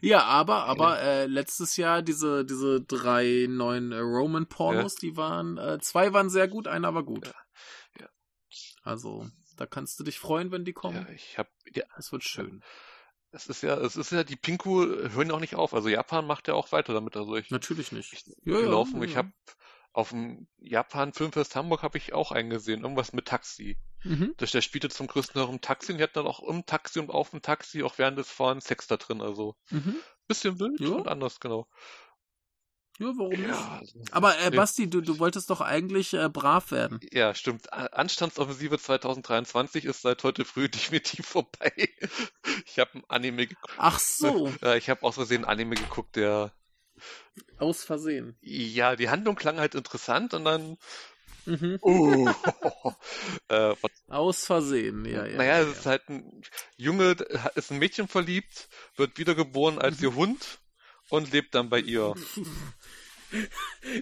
ja, 0.00 0.24
aber, 0.24 0.64
aber 0.64 1.00
äh, 1.00 1.26
letztes 1.26 1.76
Jahr 1.76 2.02
diese, 2.02 2.44
diese 2.44 2.80
drei 2.80 3.46
neuen 3.48 3.92
äh, 3.92 3.98
Roman-Pornos, 3.98 4.94
ja. 4.94 4.98
die 5.02 5.16
waren, 5.16 5.58
äh, 5.58 5.78
zwei 5.80 6.12
waren 6.12 6.30
sehr 6.30 6.48
gut, 6.48 6.66
einer 6.66 6.94
war 6.94 7.04
gut. 7.04 7.26
Ja. 7.26 7.34
ja. 8.00 8.08
Also, 8.82 9.28
da 9.56 9.66
kannst 9.66 10.00
du 10.00 10.04
dich 10.04 10.18
freuen, 10.18 10.50
wenn 10.50 10.64
die 10.64 10.72
kommen. 10.72 11.06
Ja, 11.06 11.12
ich 11.12 11.38
hab, 11.38 11.48
ja. 11.74 11.84
Es 11.98 12.12
wird 12.12 12.24
schön. 12.24 12.62
Es 13.32 13.48
ist 13.48 13.62
ja, 13.62 13.76
es 13.76 13.96
ist 13.96 14.12
ja, 14.12 14.24
die 14.24 14.36
Pinku 14.36 14.86
hören 14.86 15.28
ja 15.28 15.34
auch 15.34 15.40
nicht 15.40 15.56
auf. 15.56 15.74
Also 15.74 15.88
Japan 15.88 16.26
macht 16.26 16.48
ja 16.48 16.54
auch 16.54 16.72
weiter 16.72 16.94
damit. 16.94 17.16
Also 17.16 17.36
ich, 17.36 17.50
Natürlich 17.50 17.92
nicht. 17.92 18.12
Ich, 18.14 18.24
ja, 18.44 18.60
ja. 18.60 18.84
Ja. 18.84 19.02
Ich 19.02 19.16
habe 19.16 19.30
auf 19.96 20.10
dem 20.10 20.46
Japan 20.58 21.14
Filmfest 21.14 21.56
Hamburg 21.56 21.82
habe 21.82 21.96
ich 21.96 22.12
auch 22.12 22.30
eingesehen, 22.30 22.82
irgendwas 22.82 23.14
mit 23.14 23.26
Taxi. 23.26 23.78
Mhm. 24.04 24.34
Das, 24.36 24.50
der 24.50 24.60
spielte 24.60 24.90
zum 24.90 25.06
größten 25.06 25.40
Teil 25.40 25.48
im 25.50 25.62
Taxi 25.62 25.92
und 25.92 25.98
die 25.98 26.04
hatten 26.04 26.18
dann 26.18 26.26
auch 26.26 26.42
im 26.42 26.66
Taxi 26.66 26.98
und 27.00 27.10
auf 27.10 27.30
dem 27.30 27.40
Taxi 27.40 27.82
auch 27.82 27.96
während 27.96 28.18
des 28.18 28.30
Fahrens 28.30 28.66
Sex 28.66 28.86
da 28.88 28.98
drin, 28.98 29.22
also 29.22 29.56
mhm. 29.70 29.96
bisschen 30.28 30.60
wild 30.60 30.80
ja. 30.80 30.88
und 30.88 31.08
anders, 31.08 31.40
genau. 31.40 31.66
Ja, 32.98 33.06
warum 33.16 33.32
ja, 33.32 33.38
nicht? 33.38 33.70
Also, 33.70 34.00
Aber 34.10 34.38
äh, 34.38 34.50
Basti, 34.50 34.88
du, 34.88 35.00
du 35.00 35.18
wolltest 35.18 35.48
doch 35.48 35.62
eigentlich 35.62 36.12
äh, 36.12 36.28
brav 36.28 36.70
werden. 36.72 37.00
Ja, 37.12 37.34
stimmt. 37.34 37.72
Anstandsoffensive 37.72 38.78
2023 38.78 39.86
ist 39.86 40.02
seit 40.02 40.22
heute 40.24 40.44
früh 40.44 40.68
definitiv 40.68 41.26
vorbei. 41.26 41.72
Ich 42.66 42.78
habe 42.78 42.98
ein 42.98 43.04
Anime 43.08 43.46
geguckt. 43.46 43.74
Ach 43.78 43.98
so. 43.98 44.52
ich 44.76 44.90
habe 44.90 45.02
aus 45.04 45.14
Versehen 45.14 45.46
ein 45.46 45.50
Anime 45.50 45.76
geguckt, 45.76 46.16
der 46.16 46.52
aus 47.58 47.84
Versehen. 47.84 48.36
Ja, 48.40 48.96
die 48.96 49.08
Handlung 49.08 49.36
klang 49.36 49.58
halt 49.58 49.74
interessant 49.74 50.34
und 50.34 50.44
dann. 50.44 50.78
Mhm. 51.46 51.78
Uh, 51.82 52.28
äh, 53.48 53.74
Aus 54.08 54.44
Versehen, 54.44 55.04
ja, 55.04 55.24
ja. 55.26 55.36
Naja, 55.36 55.60
ja, 55.60 55.64
es 55.64 55.78
ist 55.78 55.86
halt 55.86 56.08
ein 56.08 56.42
Junge, 56.76 57.16
ist 57.54 57.70
ein 57.70 57.78
Mädchen 57.78 58.08
verliebt, 58.08 58.68
wird 58.96 59.16
wiedergeboren 59.18 59.78
als 59.78 60.02
ihr 60.02 60.14
Hund 60.14 60.58
und 61.08 61.32
lebt 61.32 61.54
dann 61.54 61.70
bei 61.70 61.78
ihr. 61.78 62.14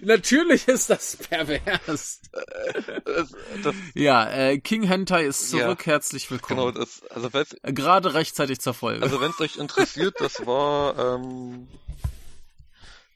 Natürlich 0.01 0.67
ist 0.67 0.89
das 0.89 1.17
pervers. 1.17 2.21
Äh, 2.31 3.01
das, 3.05 3.31
das, 3.63 3.75
ja, 3.93 4.29
äh, 4.29 4.59
King 4.59 4.83
Hentai 4.83 5.25
ist 5.25 5.49
zurück. 5.49 5.85
Ja, 5.85 5.93
Herzlich 5.93 6.29
willkommen. 6.29 6.59
Genau, 6.59 6.71
das, 6.71 7.03
also 7.09 7.29
äh, 7.29 7.73
gerade 7.73 8.13
rechtzeitig 8.13 8.59
zur 8.59 8.73
Folge. 8.73 9.01
Also 9.03 9.21
wenn 9.21 9.31
es 9.31 9.39
euch 9.39 9.57
interessiert, 9.57 10.15
das 10.19 10.45
war 10.45 11.15
ähm, 11.15 11.67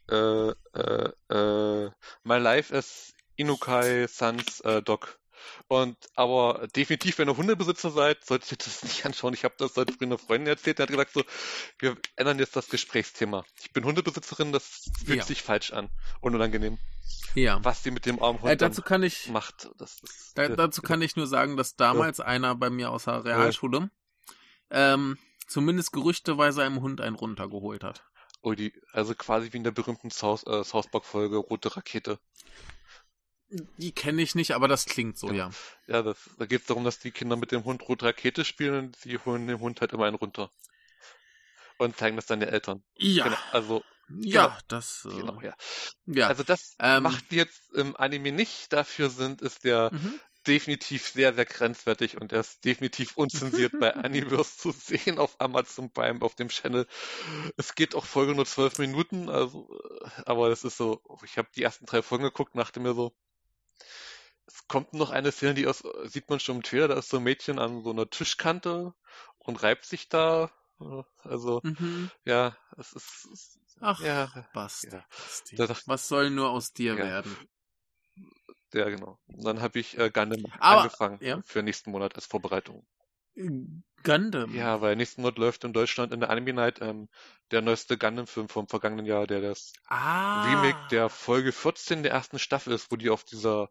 äh, 0.09 0.53
äh, 0.79 1.11
äh, 1.29 1.91
My 2.23 2.37
Life 2.37 2.75
as 2.75 3.13
Inukai 3.35 4.07
Sans 4.07 4.59
äh, 4.61 4.81
Dog. 4.81 5.19
Und 5.67 5.97
aber 6.15 6.67
definitiv, 6.75 7.17
wenn 7.17 7.29
ihr 7.29 7.37
Hundebesitzer 7.37 7.91
seid, 7.91 8.25
solltet 8.25 8.51
ihr 8.51 8.57
das 8.57 8.83
nicht 8.83 9.05
anschauen. 9.05 9.33
Ich 9.33 9.43
habe 9.43 9.55
das 9.57 9.75
heute 9.75 9.93
früher 9.93 10.07
einer 10.07 10.17
Freundin 10.17 10.47
erzählt, 10.47 10.79
die 10.79 10.83
hat 10.83 10.89
gesagt 10.89 11.13
so, 11.13 11.23
wir 11.79 11.95
ändern 12.15 12.39
jetzt 12.39 12.55
das 12.55 12.69
Gesprächsthema. 12.69 13.45
Ich 13.61 13.71
bin 13.71 13.85
Hundebesitzerin, 13.85 14.51
das 14.51 14.89
fühlt 15.05 15.19
ja. 15.19 15.25
sich 15.25 15.41
falsch 15.41 15.71
an 15.71 15.89
und 16.21 16.35
unangenehm. 16.35 16.77
Ja. 17.35 17.63
Was 17.63 17.83
die 17.83 17.91
mit 17.91 18.05
dem 18.05 18.21
armen 18.21 18.41
Hund 18.41 18.51
äh, 18.51 18.57
dazu 18.57 18.81
kann 18.81 19.03
ich, 19.03 19.29
macht. 19.29 19.69
Das 19.77 19.97
ist, 20.01 20.37
da, 20.37 20.49
dazu 20.49 20.81
kann 20.81 21.01
ich 21.01 21.15
nur 21.15 21.27
sagen, 21.27 21.57
dass 21.57 21.75
damals 21.75 22.17
ja. 22.17 22.25
einer 22.25 22.55
bei 22.55 22.69
mir 22.69 22.91
aus 22.91 23.05
der 23.05 23.23
Realschule 23.23 23.89
ähm, 24.71 25.17
zumindest 25.47 25.91
gerüchteweise 25.91 26.63
einem 26.63 26.81
Hund 26.81 27.01
einen 27.01 27.15
runtergeholt 27.15 27.83
hat. 27.83 28.03
Oh, 28.41 28.53
die, 28.53 28.73
also 28.93 29.15
quasi 29.15 29.51
wie 29.51 29.57
in 29.57 29.63
der 29.63 29.71
berühmten 29.71 30.11
South, 30.11 30.45
äh, 30.47 30.63
South 30.63 30.89
Park-Folge 30.89 31.37
Rote 31.37 31.75
Rakete. 31.75 32.19
Die 33.49 33.91
kenne 33.91 34.21
ich 34.21 34.35
nicht, 34.35 34.51
aber 34.51 34.67
das 34.67 34.85
klingt 34.85 35.17
so, 35.17 35.31
ja. 35.31 35.49
Ja, 35.87 35.95
ja 35.95 36.01
das, 36.03 36.17
da 36.37 36.45
geht 36.45 36.61
es 36.61 36.67
darum, 36.67 36.83
dass 36.83 36.99
die 36.99 37.11
Kinder 37.11 37.35
mit 37.35 37.51
dem 37.51 37.65
Hund 37.65 37.87
Rote 37.87 38.05
Rakete 38.05 38.45
spielen 38.45 38.85
und 38.85 38.95
sie 38.95 39.17
holen 39.17 39.47
dem 39.47 39.59
Hund 39.59 39.81
halt 39.81 39.91
immer 39.91 40.05
einen 40.05 40.15
runter. 40.15 40.51
Und 41.77 41.97
zeigen 41.97 42.15
das 42.15 42.27
dann 42.27 42.39
den 42.39 42.49
Eltern. 42.49 42.83
Ja. 42.95 43.23
Genau, 43.25 43.37
also. 43.51 43.83
Ja, 44.21 44.47
genau, 44.47 44.57
das. 44.67 45.05
Äh, 45.05 45.15
genau, 45.15 45.41
ja. 45.41 45.53
ja. 46.05 46.27
Also 46.27 46.43
das 46.43 46.75
ähm, 46.79 47.03
macht 47.03 47.31
die 47.31 47.37
jetzt 47.37 47.73
im 47.73 47.95
Anime 47.95 48.31
nicht. 48.31 48.73
Dafür 48.73 49.09
sind, 49.09 49.41
ist 49.41 49.63
der 49.63 49.91
mhm 49.93 50.19
definitiv 50.47 51.07
sehr, 51.07 51.33
sehr 51.33 51.45
grenzwertig 51.45 52.19
und 52.19 52.31
er 52.31 52.41
ist 52.41 52.63
definitiv 52.65 53.17
unzensiert 53.17 53.73
bei 53.79 53.93
Universe 54.05 54.57
zu 54.57 54.71
sehen 54.71 55.19
auf 55.19 55.39
Amazon 55.39 55.91
Prime 55.91 56.21
auf 56.21 56.35
dem 56.35 56.49
Channel. 56.49 56.87
Es 57.57 57.75
geht 57.75 57.95
auch 57.95 58.05
Folge 58.05 58.35
nur 58.35 58.45
zwölf 58.45 58.77
Minuten, 58.77 59.29
also, 59.29 59.69
aber 60.25 60.49
es 60.49 60.63
ist 60.63 60.77
so, 60.77 61.01
ich 61.23 61.37
habe 61.37 61.49
die 61.55 61.63
ersten 61.63 61.85
drei 61.85 62.01
Folgen 62.01 62.23
geguckt, 62.23 62.55
dachte 62.55 62.79
mir 62.79 62.93
so, 62.93 63.13
es 64.47 64.67
kommt 64.67 64.93
noch 64.93 65.11
eine 65.11 65.31
Szene, 65.31 65.53
die 65.53 65.67
aus, 65.67 65.83
sieht 66.05 66.29
man 66.29 66.39
schon 66.39 66.57
im 66.57 66.63
Trailer, 66.63 66.87
da 66.87 66.95
ist 66.95 67.09
so 67.09 67.17
ein 67.17 67.23
Mädchen 67.23 67.59
an 67.59 67.83
so 67.83 67.91
einer 67.91 68.09
Tischkante 68.09 68.93
und 69.37 69.61
reibt 69.61 69.85
sich 69.85 70.09
da. 70.09 70.51
Also, 71.23 71.59
mhm. 71.63 72.09
ja, 72.23 72.57
es 72.77 72.93
ist. 72.93 73.59
Ach, 73.81 73.99
ja, 74.01 74.31
Basti, 74.53 74.87
ja. 74.89 75.05
Basti. 75.09 75.57
Was 75.87 76.07
soll 76.07 76.29
nur 76.29 76.49
aus 76.49 76.73
dir 76.73 76.93
ja. 76.93 76.97
werden? 76.97 77.37
Ja, 78.73 78.89
genau. 78.89 79.19
Und 79.27 79.43
dann 79.43 79.61
habe 79.61 79.79
ich 79.79 79.97
äh, 79.97 80.09
Gundam 80.11 80.45
Aber, 80.59 80.81
angefangen 80.81 81.17
ja. 81.21 81.41
für 81.43 81.63
nächsten 81.63 81.91
Monat 81.91 82.15
als 82.15 82.25
Vorbereitung. 82.25 82.85
Gundam? 84.03 84.53
Ja, 84.53 84.81
weil 84.81 84.95
nächsten 84.95 85.21
Monat 85.21 85.37
läuft 85.37 85.63
in 85.63 85.73
Deutschland 85.73 86.13
in 86.13 86.19
der 86.19 86.29
Anime 86.29 86.53
Night 86.53 86.79
ähm, 86.81 87.09
der 87.51 87.61
neueste 87.61 87.97
Gundam-Film 87.97 88.49
vom 88.49 88.67
vergangenen 88.67 89.05
Jahr, 89.05 89.27
der 89.27 89.41
das 89.41 89.73
ah. 89.87 90.45
Remake 90.45 90.87
der 90.91 91.09
Folge 91.09 91.51
14 91.51 92.03
der 92.03 92.11
ersten 92.11 92.39
Staffel 92.39 92.73
ist, 92.73 92.91
wo 92.91 92.95
die 92.95 93.09
auf 93.09 93.23
dieser 93.23 93.69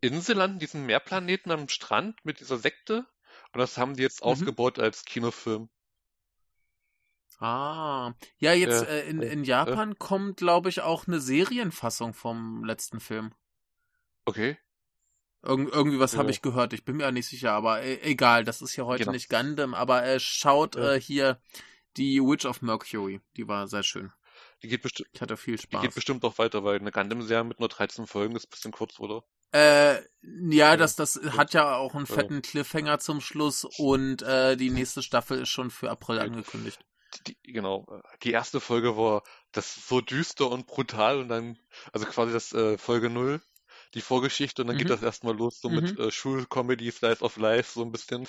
Insel 0.00 0.36
landen, 0.36 0.58
diesen 0.58 0.86
Meerplaneten 0.86 1.50
am 1.50 1.68
Strand 1.68 2.24
mit 2.24 2.40
dieser 2.40 2.58
Sekte. 2.58 3.06
Und 3.52 3.58
das 3.58 3.78
haben 3.78 3.94
die 3.94 4.02
jetzt 4.02 4.22
mhm. 4.22 4.30
ausgebaut 4.30 4.78
als 4.78 5.04
Kinofilm. 5.04 5.68
Ah, 7.40 8.14
ja, 8.38 8.52
jetzt 8.52 8.82
äh, 8.88 9.08
in, 9.08 9.22
in 9.22 9.44
Japan 9.44 9.92
äh, 9.92 9.94
kommt, 9.96 10.38
glaube 10.38 10.68
ich, 10.68 10.80
auch 10.80 11.06
eine 11.06 11.20
Serienfassung 11.20 12.12
vom 12.12 12.64
letzten 12.64 12.98
Film. 12.98 13.32
Okay. 14.28 14.58
Irg 15.42 15.72
irgendwie 15.72 15.98
was 15.98 16.12
ja. 16.12 16.18
habe 16.18 16.30
ich 16.30 16.42
gehört, 16.42 16.74
ich 16.74 16.84
bin 16.84 16.96
mir 16.96 17.04
ja 17.04 17.12
nicht 17.12 17.28
sicher, 17.28 17.52
aber 17.52 17.82
e 17.82 17.98
egal, 18.02 18.44
das 18.44 18.60
ist 18.60 18.76
ja 18.76 18.84
heute 18.84 19.04
genau. 19.04 19.12
nicht 19.12 19.30
Gundam, 19.30 19.72
aber 19.72 20.04
äh, 20.04 20.20
schaut 20.20 20.76
ja. 20.76 20.92
äh, 20.92 21.00
hier 21.00 21.40
die 21.96 22.20
Witch 22.20 22.44
of 22.44 22.60
Mercury, 22.60 23.22
die 23.38 23.48
war 23.48 23.68
sehr 23.68 23.82
schön. 23.82 24.12
Die 24.62 24.68
geht 24.68 24.82
bestimmt. 24.82 25.08
Ich 25.14 25.22
hatte 25.22 25.38
viel 25.38 25.58
Spaß. 25.58 25.80
Die 25.80 25.86
geht 25.86 25.94
bestimmt 25.94 26.24
auch 26.24 26.36
weiter, 26.36 26.62
weil 26.62 26.78
eine 26.78 26.92
Gundam-Serie 26.92 27.44
mit 27.44 27.58
nur 27.58 27.70
13 27.70 28.06
Folgen 28.06 28.36
ist 28.36 28.48
ein 28.48 28.50
bisschen 28.50 28.72
kurz, 28.72 29.00
oder? 29.00 29.24
Äh, 29.52 30.02
ja, 30.50 30.76
das, 30.76 30.94
das 30.94 31.18
hat 31.38 31.54
ja 31.54 31.76
auch 31.76 31.94
einen 31.94 32.06
fetten 32.06 32.42
Cliffhanger 32.42 32.98
zum 32.98 33.22
Schluss 33.22 33.64
und 33.78 34.20
äh, 34.20 34.56
die 34.56 34.68
nächste 34.68 35.02
Staffel 35.02 35.40
ist 35.40 35.48
schon 35.48 35.70
für 35.70 35.90
April 35.90 36.18
angekündigt. 36.18 36.84
Die, 37.26 37.38
genau. 37.44 37.86
Die 38.22 38.32
erste 38.32 38.60
Folge 38.60 38.98
war 38.98 39.22
das 39.52 39.86
so 39.88 40.02
düster 40.02 40.50
und 40.50 40.66
brutal 40.66 41.18
und 41.18 41.28
dann, 41.28 41.58
also 41.94 42.04
quasi 42.04 42.34
das 42.34 42.52
äh, 42.52 42.76
Folge 42.76 43.08
0 43.08 43.40
die 43.94 44.00
Vorgeschichte 44.00 44.62
und 44.62 44.68
dann 44.68 44.76
mhm. 44.76 44.80
geht 44.80 44.90
das 44.90 45.02
erstmal 45.02 45.36
los, 45.36 45.60
so 45.60 45.68
mhm. 45.68 45.76
mit 45.76 45.98
äh, 45.98 46.10
Schulcomedy, 46.10 46.90
Slice 46.90 47.22
of 47.22 47.36
Life, 47.36 47.72
so 47.74 47.82
ein 47.82 47.92
bisschen. 47.92 48.28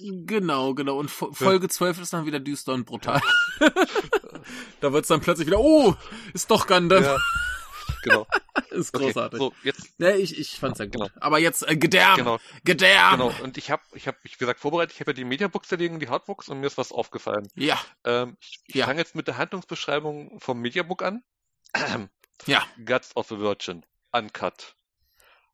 Genau, 0.00 0.74
genau. 0.74 0.98
Und 0.98 1.10
Folge 1.10 1.68
12 1.68 2.00
ist 2.00 2.12
dann 2.12 2.26
wieder 2.26 2.40
düster 2.40 2.74
und 2.74 2.84
brutal. 2.84 3.20
da 4.80 4.92
wird 4.92 5.04
es 5.04 5.08
dann 5.08 5.20
plötzlich 5.20 5.46
wieder, 5.46 5.60
oh, 5.60 5.94
ist 6.34 6.50
doch 6.50 6.66
Gundam. 6.66 7.02
Ja, 7.02 7.16
genau. 8.02 8.26
ist 8.70 8.92
großartig. 8.92 9.40
Okay, 9.40 9.56
so, 9.62 9.66
jetzt. 9.66 9.94
Ja, 9.98 10.10
ich, 10.10 10.38
ich 10.38 10.58
fand's 10.58 10.78
ja 10.78 10.84
gut. 10.84 10.94
Genau. 10.94 11.08
Aber 11.20 11.38
jetzt, 11.38 11.66
äh, 11.66 11.76
Gedärm! 11.76 12.16
Genau. 12.16 12.38
Gedärm! 12.64 13.18
Genau, 13.18 13.32
und 13.42 13.56
ich 13.58 13.70
habe, 13.70 13.82
ich 13.94 14.06
hab, 14.06 14.22
wie 14.22 14.30
gesagt, 14.30 14.60
vorbereitet, 14.60 14.94
ich 14.94 15.00
habe 15.00 15.10
ja 15.10 15.14
die 15.14 15.24
Mediabooks 15.24 15.68
zerlegen, 15.68 15.98
die 15.98 16.08
Hardbooks, 16.08 16.48
und 16.48 16.60
mir 16.60 16.66
ist 16.66 16.78
was 16.78 16.92
aufgefallen. 16.92 17.48
Ja. 17.54 17.80
Ähm, 18.04 18.36
ich 18.40 18.60
ich 18.66 18.74
ja. 18.76 18.86
fange 18.86 19.00
jetzt 19.00 19.14
mit 19.14 19.28
der 19.28 19.38
Handlungsbeschreibung 19.38 20.40
vom 20.40 20.60
Mediabook 20.60 21.02
an. 21.02 21.22
ja. 22.46 22.62
Guts 22.84 23.16
of 23.16 23.32
a 23.32 23.38
Virgin. 23.38 23.84
Uncut. 24.12 24.76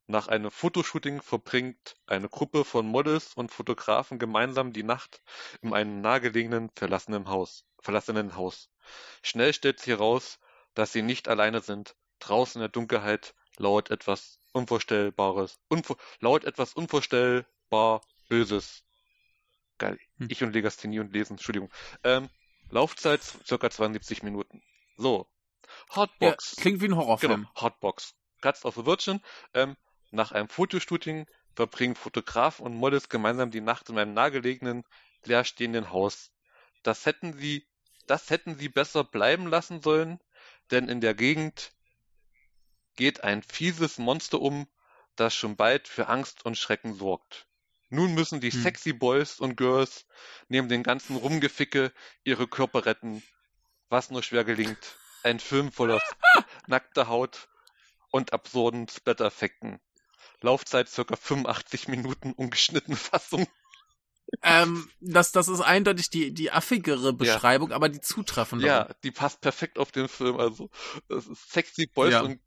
Nach 0.09 0.29
einem 0.29 0.51
Fotoshooting 0.51 1.21
verbringt 1.21 1.97
eine 2.05 2.29
Gruppe 2.29 2.63
von 2.63 2.87
Models 2.87 3.33
und 3.33 3.51
Fotografen 3.51 4.19
gemeinsam 4.19 4.71
die 4.71 4.83
Nacht 4.83 5.21
in 5.61 5.73
einem 5.73 5.99
nahegelegenen 5.99 6.69
verlassenen 6.75 7.27
Haus. 7.27 7.65
Verlassenen 7.81 8.37
Haus. 8.37 8.69
Schnell 9.21 9.53
stellt 9.53 9.79
sich 9.79 9.89
heraus, 9.89 10.39
dass 10.75 10.93
sie 10.93 11.01
nicht 11.01 11.27
alleine 11.27 11.59
sind. 11.59 11.95
Draußen 12.19 12.59
in 12.59 12.63
der 12.63 12.69
Dunkelheit 12.69 13.35
lauert 13.57 13.91
etwas 13.91 14.39
Unvorstellbares. 14.53 15.59
Unvor 15.67 15.97
lauert 16.21 16.45
etwas 16.45 16.73
unvorstellbar 16.73 18.01
Böses. 18.29 18.85
Geil. 19.77 19.99
Hm. 20.19 20.27
Ich 20.31 20.41
und 20.41 20.53
Legasthenie 20.53 21.01
und 21.01 21.11
Lesen, 21.11 21.33
Entschuldigung. 21.33 21.69
Ähm, 22.03 22.29
Laufzeit 22.69 23.21
circa 23.21 23.69
72 23.69 24.23
Minuten. 24.23 24.63
So. 24.95 25.27
Hotbox. 25.95 26.55
Ja, 26.55 26.61
klingt 26.61 26.81
wie 26.81 26.85
ein 26.85 26.95
Horrorfilm. 26.95 27.41
Genau, 27.41 27.61
Hotbox. 27.61 28.15
Guts 28.41 28.63
of 28.63 28.77
a 28.77 28.85
Virgin. 28.85 29.21
Ähm, 29.53 29.75
nach 30.11 30.31
einem 30.31 30.49
Fotoshooting 30.49 31.25
verbringen 31.55 31.95
Fotografen 31.95 32.65
und 32.65 32.75
Models 32.75 33.09
gemeinsam 33.09 33.51
die 33.51 33.61
Nacht 33.61 33.89
in 33.89 33.97
einem 33.97 34.13
nahegelegenen, 34.13 34.83
leerstehenden 35.25 35.91
Haus. 35.91 36.31
Das 36.83 37.05
hätten 37.05 37.33
sie, 37.33 37.67
das 38.05 38.29
hätten 38.29 38.57
sie 38.57 38.69
besser 38.69 39.03
bleiben 39.03 39.47
lassen 39.47 39.81
sollen, 39.81 40.19
denn 40.71 40.87
in 40.87 41.01
der 41.01 41.13
Gegend 41.13 41.71
geht 42.95 43.23
ein 43.23 43.43
fieses 43.43 43.97
Monster 43.97 44.41
um, 44.41 44.67
das 45.15 45.33
schon 45.33 45.55
bald 45.55 45.87
für 45.87 46.07
Angst 46.07 46.45
und 46.45 46.57
Schrecken 46.57 46.93
sorgt. 46.93 47.47
Nun 47.89 48.13
müssen 48.13 48.41
die 48.41 48.51
hm. 48.51 48.61
sexy 48.61 48.93
Boys 48.93 49.39
und 49.39 49.55
Girls 49.55 50.05
neben 50.49 50.67
den 50.67 50.83
ganzen 50.83 51.15
Rumgeficke 51.15 51.93
ihre 52.23 52.47
Körper 52.47 52.85
retten, 52.85 53.23
was 53.89 54.11
nur 54.11 54.23
schwer 54.23 54.43
gelingt. 54.43 54.97
Ein 55.23 55.39
Film 55.39 55.71
voller 55.71 55.99
nackter 56.67 57.07
Haut 57.07 57.47
und 58.11 58.33
absurden 58.33 58.87
Splatter-Effekten. 58.87 59.79
Laufzeit 60.41 60.89
circa 60.89 61.15
85 61.15 61.87
Minuten, 61.87 62.33
ungeschnittene 62.33 62.95
Fassung. 62.97 63.47
Ähm, 64.43 64.89
das, 64.99 65.31
das 65.31 65.47
ist 65.47 65.61
eindeutig 65.61 66.09
die, 66.09 66.33
die 66.33 66.51
affigere 66.51 67.13
Beschreibung, 67.13 67.69
ja. 67.69 67.75
aber 67.75 67.89
die 67.89 68.01
zutreffende. 68.01 68.67
Ja, 68.67 68.89
die 69.03 69.11
passt 69.11 69.41
perfekt 69.41 69.79
auf 69.79 69.91
den 69.91 70.09
Film. 70.09 70.37
Also, 70.37 70.69
das 71.07 71.27
ist 71.27 71.51
sexy 71.51 71.87
Boys 71.87 72.11
ja. 72.11 72.21
und, 72.21 72.39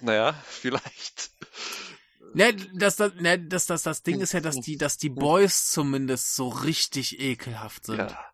naja, 0.00 0.34
vielleicht. 0.46 1.30
Ne, 2.34 2.54
das, 2.74 2.96
das, 2.96 3.14
ne, 3.14 3.38
das, 3.38 3.66
das, 3.66 3.82
das 3.82 4.02
Ding 4.02 4.20
ist 4.20 4.32
ja, 4.32 4.40
dass 4.40 4.56
die, 4.56 4.76
dass 4.76 4.98
die 4.98 5.08
Boys 5.10 5.70
zumindest 5.70 6.34
so 6.34 6.48
richtig 6.48 7.18
ekelhaft 7.18 7.86
sind. 7.86 7.98
Ja. 7.98 8.32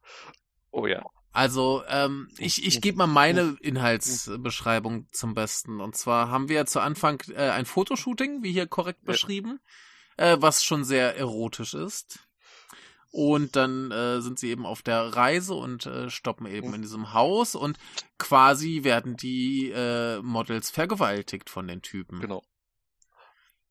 Oh 0.73 0.87
ja. 0.87 1.05
Also, 1.33 1.83
ähm, 1.89 2.29
ich, 2.39 2.67
ich 2.67 2.81
gebe 2.83 2.99
mal 2.99 3.07
meine 3.07 3.57
Inhaltsbeschreibung 3.61 5.09
zum 5.13 5.35
Besten. 5.35 5.81
Und 5.81 5.97
zwar 5.97 6.29
haben 6.29 6.49
wir 6.49 6.67
zu 6.67 6.81
Anfang 6.81 7.23
äh, 7.31 7.49
ein 7.51 7.65
Fotoshooting, 7.65 8.43
wie 8.43 8.53
hier 8.53 8.67
korrekt 8.67 9.05
beschrieben, 9.05 9.59
äh, 10.19 10.37
was 10.41 10.63
schon 10.63 10.85
sehr 10.85 11.17
erotisch 11.17 11.73
ist. 11.73 12.29
Und 13.11 13.57
dann 13.57 13.91
äh, 13.91 14.21
sind 14.21 14.39
sie 14.39 14.51
eben 14.51 14.65
auf 14.65 14.83
der 14.83 15.01
Reise 15.15 15.55
und 15.55 15.85
äh, 15.87 16.09
stoppen 16.09 16.47
eben 16.47 16.73
in 16.73 16.83
diesem 16.83 17.13
Haus 17.13 17.55
und 17.55 17.79
quasi 18.19 18.85
werden 18.85 19.17
die 19.17 19.71
äh, 19.71 20.21
Models 20.23 20.71
vergewaltigt 20.71 21.51
von 21.51 21.67
den 21.67 21.83
Typen. 21.83 22.21
Genau. 22.21 22.43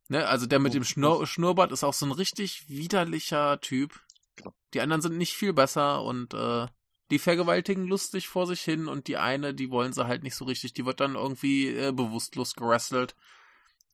Ne, 0.10 0.28
also 0.28 0.46
der 0.46 0.60
mit 0.60 0.74
dem 0.74 0.84
Schnur 0.84 1.26
Schnurrbart 1.26 1.72
ist 1.72 1.84
auch 1.84 1.94
so 1.94 2.06
ein 2.06 2.12
richtig 2.12 2.70
widerlicher 2.70 3.62
Typ. 3.62 4.00
Genau. 4.36 4.54
Die 4.74 4.82
anderen 4.82 5.02
sind 5.02 5.18
nicht 5.18 5.34
viel 5.34 5.54
besser 5.54 6.04
und 6.04 6.34
äh, 6.34 6.68
die 7.12 7.20
vergewaltigen 7.20 7.86
lustig 7.86 8.30
vor 8.30 8.48
sich 8.48 8.62
hin 8.62 8.88
und 8.88 9.08
die 9.08 9.18
eine, 9.18 9.54
die 9.54 9.70
wollen 9.70 9.94
sie 9.94 10.08
halt 10.08 10.24
nicht 10.24 10.36
so 10.36 10.46
richtig. 10.46 10.74
Die 10.74 10.86
wird 10.86 11.02
dann 11.02 11.16
irgendwie 11.16 11.68
äh, 11.68 11.92
bewusstlos 11.92 12.56
gerasselt, 12.56 13.16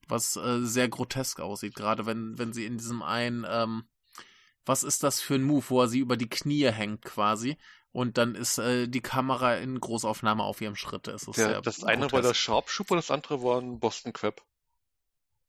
was 0.08 0.36
äh, 0.38 0.62
sehr 0.62 0.88
grotesk 0.88 1.40
aussieht, 1.40 1.76
gerade 1.76 2.06
wenn, 2.06 2.38
wenn 2.38 2.54
sie 2.54 2.66
in 2.66 2.78
diesem 2.78 3.02
einen, 3.02 3.46
ähm, 3.50 3.86
was 4.66 4.84
ist 4.84 5.04
das 5.04 5.20
für 5.20 5.36
ein 5.36 5.44
Move, 5.44 5.66
wo 5.70 5.82
er 5.82 5.88
sie 5.88 6.00
über 6.00 6.16
die 6.16 6.30
Knie 6.30 6.72
hängt 6.72 7.02
quasi 7.02 7.58
und 7.92 8.20
dann 8.20 8.36
ist 8.36 8.60
äh, 8.60 8.88
die 8.88 9.02
Kamera 9.02 9.56
in 9.56 9.80
Großaufnahme 9.80 10.44
auf 10.44 10.62
ihrem 10.62 10.76
Schritt. 10.76 11.08
Es 11.08 11.28
ist 11.28 11.38
der, 11.38 11.62
das 11.62 11.84
eine 11.84 12.12
war 12.12 12.22
der 12.22 12.36
Sharpshooter, 12.36 12.96
das 12.96 13.10
andere 13.10 13.42
war 13.42 13.60
ein 13.60 13.80
Boston 13.80 14.14
Crab. 14.14 14.44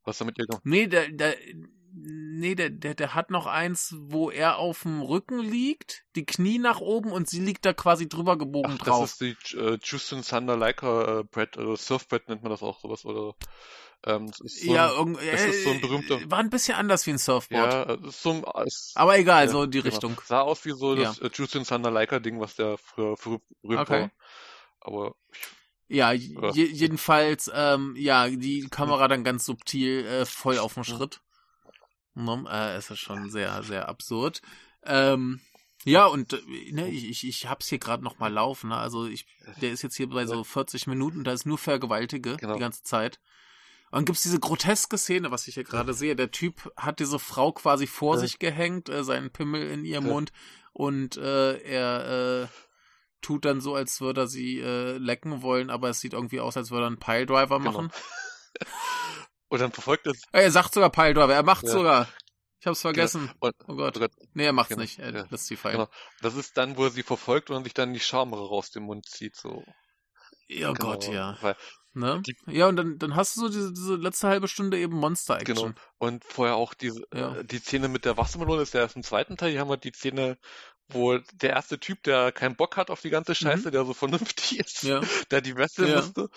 Was 0.04 0.16
damit 0.16 0.38
ihr 0.38 0.46
gemacht? 0.46 0.64
Nee, 0.64 0.86
der, 0.86 1.08
der, 1.08 1.36
Nee, 1.92 2.54
der, 2.54 2.70
der, 2.70 2.94
der 2.94 3.14
hat 3.14 3.30
noch 3.30 3.46
eins, 3.46 3.94
wo 3.98 4.30
er 4.30 4.58
auf 4.58 4.82
dem 4.82 5.00
Rücken 5.00 5.40
liegt, 5.40 6.04
die 6.16 6.24
Knie 6.26 6.58
nach 6.58 6.80
oben 6.80 7.10
und 7.10 7.28
sie 7.28 7.40
liegt 7.40 7.64
da 7.64 7.72
quasi 7.72 8.08
drüber 8.08 8.36
gebogen 8.36 8.76
Ach, 8.78 8.84
drauf. 8.84 9.00
Das 9.00 9.20
ist 9.20 9.20
die 9.52 9.56
äh, 9.56 9.78
Justin 9.82 10.22
Thunder 10.22 10.56
Leica 10.56 11.20
äh, 11.20 11.24
Brett, 11.24 11.56
äh, 11.56 11.76
Surfbrett 11.76 12.28
nennt 12.28 12.42
man 12.42 12.50
das 12.50 12.62
auch 12.62 12.80
sowas, 12.80 13.04
oder? 13.04 13.34
Ähm, 14.06 14.30
so 14.32 14.72
ja, 14.72 14.92
ein, 14.96 15.14
das 15.14 15.44
ist 15.44 15.64
so 15.64 15.70
ein 15.70 15.80
berühmter. 15.80 16.20
War 16.30 16.38
ein 16.38 16.50
bisschen 16.50 16.76
anders 16.76 17.06
wie 17.06 17.10
ein 17.10 17.18
Surfboard. 17.18 17.72
Ja, 17.72 17.94
ist 18.08 18.22
so 18.22 18.30
ein, 18.30 18.66
ist, 18.66 18.92
Aber 18.94 19.18
egal, 19.18 19.46
ja, 19.46 19.50
so 19.50 19.66
die 19.66 19.78
genau. 19.78 19.90
Richtung. 19.90 20.20
Sah 20.24 20.42
aus 20.42 20.64
wie 20.64 20.72
so 20.72 20.94
das 20.94 21.18
ja. 21.18 21.26
äh, 21.26 21.30
Justin 21.34 21.64
Thunder 21.64 21.90
Leica 21.90 22.20
Ding, 22.20 22.38
was 22.38 22.54
der 22.54 22.78
früher 22.78 23.16
berühmt 23.62 23.80
okay. 23.80 24.02
war. 24.02 24.10
Aber 24.80 25.14
ich 25.88 25.96
ja, 25.96 26.12
je, 26.12 26.42
jedenfalls, 26.52 27.50
ähm, 27.52 27.94
ja, 27.96 28.28
die 28.28 28.68
Kamera 28.70 29.08
dann 29.08 29.24
ganz 29.24 29.46
subtil 29.46 30.04
äh, 30.04 30.26
voll 30.26 30.58
auf 30.58 30.74
dem 30.74 30.84
Schritt. 30.84 31.22
Ne? 32.24 32.44
Äh, 32.50 32.76
es 32.76 32.90
ist 32.90 33.00
schon 33.00 33.30
sehr, 33.30 33.62
sehr 33.62 33.88
absurd. 33.88 34.42
Ähm, 34.84 35.40
ja, 35.84 36.06
und 36.06 36.32
äh, 36.32 36.72
ne, 36.72 36.88
ich, 36.88 37.08
ich, 37.08 37.26
ich 37.26 37.48
hab's 37.48 37.68
hier 37.68 37.78
gerade 37.78 38.02
noch 38.02 38.18
mal 38.18 38.32
laufen. 38.32 38.70
Ne? 38.70 38.76
Also 38.76 39.06
ich, 39.06 39.26
der 39.60 39.70
ist 39.70 39.82
jetzt 39.82 39.96
hier 39.96 40.08
bei 40.08 40.26
so 40.26 40.42
40 40.44 40.86
Minuten, 40.86 41.24
da 41.24 41.32
ist 41.32 41.46
nur 41.46 41.58
Vergewaltige 41.58 42.36
genau. 42.36 42.54
die 42.54 42.60
ganze 42.60 42.82
Zeit. 42.82 43.20
Und 43.90 43.98
dann 43.98 44.04
gibt's 44.04 44.22
diese 44.22 44.38
groteske 44.40 44.98
Szene, 44.98 45.30
was 45.30 45.48
ich 45.48 45.54
hier 45.54 45.64
gerade 45.64 45.94
sehe. 45.94 46.14
Der 46.14 46.30
Typ 46.30 46.70
hat 46.76 47.00
diese 47.00 47.18
Frau 47.18 47.52
quasi 47.52 47.86
vor 47.86 48.16
ja. 48.16 48.20
sich 48.20 48.38
gehängt, 48.38 48.88
äh, 48.88 49.02
seinen 49.02 49.30
Pimmel 49.30 49.70
in 49.70 49.84
ihrem 49.84 50.06
ja. 50.06 50.12
Mund 50.12 50.32
und 50.72 51.16
äh, 51.16 51.58
er 51.58 52.42
äh, 52.42 52.46
tut 53.20 53.44
dann 53.44 53.60
so, 53.60 53.74
als 53.74 54.00
würde 54.00 54.22
er 54.22 54.26
sie 54.28 54.60
äh, 54.60 54.98
lecken 54.98 55.42
wollen, 55.42 55.70
aber 55.70 55.88
es 55.88 56.00
sieht 56.00 56.12
irgendwie 56.12 56.40
aus, 56.40 56.56
als 56.56 56.70
würde 56.70 56.84
er 56.84 56.88
einen 56.88 56.98
Piledriver 56.98 57.58
genau. 57.58 57.72
machen. 57.72 57.90
Genau. 58.58 58.70
Und 59.48 59.60
dann 59.60 59.72
verfolgt 59.72 60.06
es. 60.06 60.22
Er 60.32 60.50
sagt 60.50 60.74
sogar 60.74 60.90
Piledriver, 60.90 61.34
er 61.34 61.42
macht 61.42 61.64
ja. 61.64 61.70
sogar. 61.70 62.08
Ich 62.60 62.66
hab's 62.66 62.80
vergessen. 62.80 63.26
Genau. 63.26 63.36
Und, 63.40 63.54
oh 63.68 63.76
Gott. 63.76 63.96
Oh 63.96 64.00
Gott. 64.00 64.12
Nee, 64.34 64.46
er 64.46 64.52
macht's 64.52 64.70
genau. 64.70 64.82
nicht. 64.82 64.98
Er 64.98 65.14
ja. 65.14 65.26
lässt 65.30 65.46
sie 65.46 65.56
fallen. 65.56 65.76
Genau. 65.76 65.88
Das 66.22 66.34
ist 66.34 66.56
dann, 66.56 66.76
wo 66.76 66.84
er 66.84 66.90
sie 66.90 67.02
verfolgt 67.02 67.50
und 67.50 67.64
sich 67.64 67.74
dann 67.74 67.92
die 67.92 68.00
Schamere 68.00 68.48
raus 68.48 68.70
dem 68.70 68.84
Mund 68.84 69.06
zieht, 69.06 69.36
so. 69.36 69.64
Ja, 70.48 70.70
oh 70.70 70.72
genau. 70.72 70.92
Gott, 70.92 71.08
ja. 71.08 71.38
Weil 71.40 71.56
ne? 71.94 72.22
Die, 72.26 72.36
ja, 72.46 72.66
und 72.66 72.76
dann, 72.76 72.98
dann 72.98 73.14
hast 73.14 73.36
du 73.36 73.42
so 73.42 73.48
diese, 73.48 73.72
diese 73.72 73.94
letzte 73.96 74.28
halbe 74.28 74.48
Stunde 74.48 74.78
eben 74.78 74.96
Monster-Action. 74.96 75.56
Genau. 75.56 75.74
Und 75.98 76.24
vorher 76.24 76.56
auch 76.56 76.74
diese, 76.74 77.02
ja. 77.14 77.36
äh, 77.36 77.44
die 77.44 77.58
Szene 77.58 77.88
mit 77.88 78.04
der 78.04 78.16
Wassermelone 78.16 78.62
ist 78.62 78.74
ja 78.74 78.80
erst 78.80 78.96
im 78.96 79.02
zweiten 79.02 79.36
Teil. 79.36 79.50
Hier 79.50 79.60
haben 79.60 79.70
wir 79.70 79.76
die 79.76 79.92
Szene, 79.92 80.38
wo 80.88 81.18
der 81.18 81.50
erste 81.50 81.78
Typ, 81.78 82.02
der 82.02 82.32
keinen 82.32 82.56
Bock 82.56 82.76
hat 82.76 82.90
auf 82.90 83.00
die 83.00 83.10
ganze 83.10 83.34
Scheiße, 83.34 83.68
mhm. 83.68 83.72
der 83.72 83.84
so 83.84 83.94
vernünftig 83.94 84.58
ist, 84.60 84.82
ja. 84.82 85.00
der 85.30 85.40
die 85.40 85.56
wresteln 85.56 85.90
ja. 85.90 85.96
musste, 85.96 86.30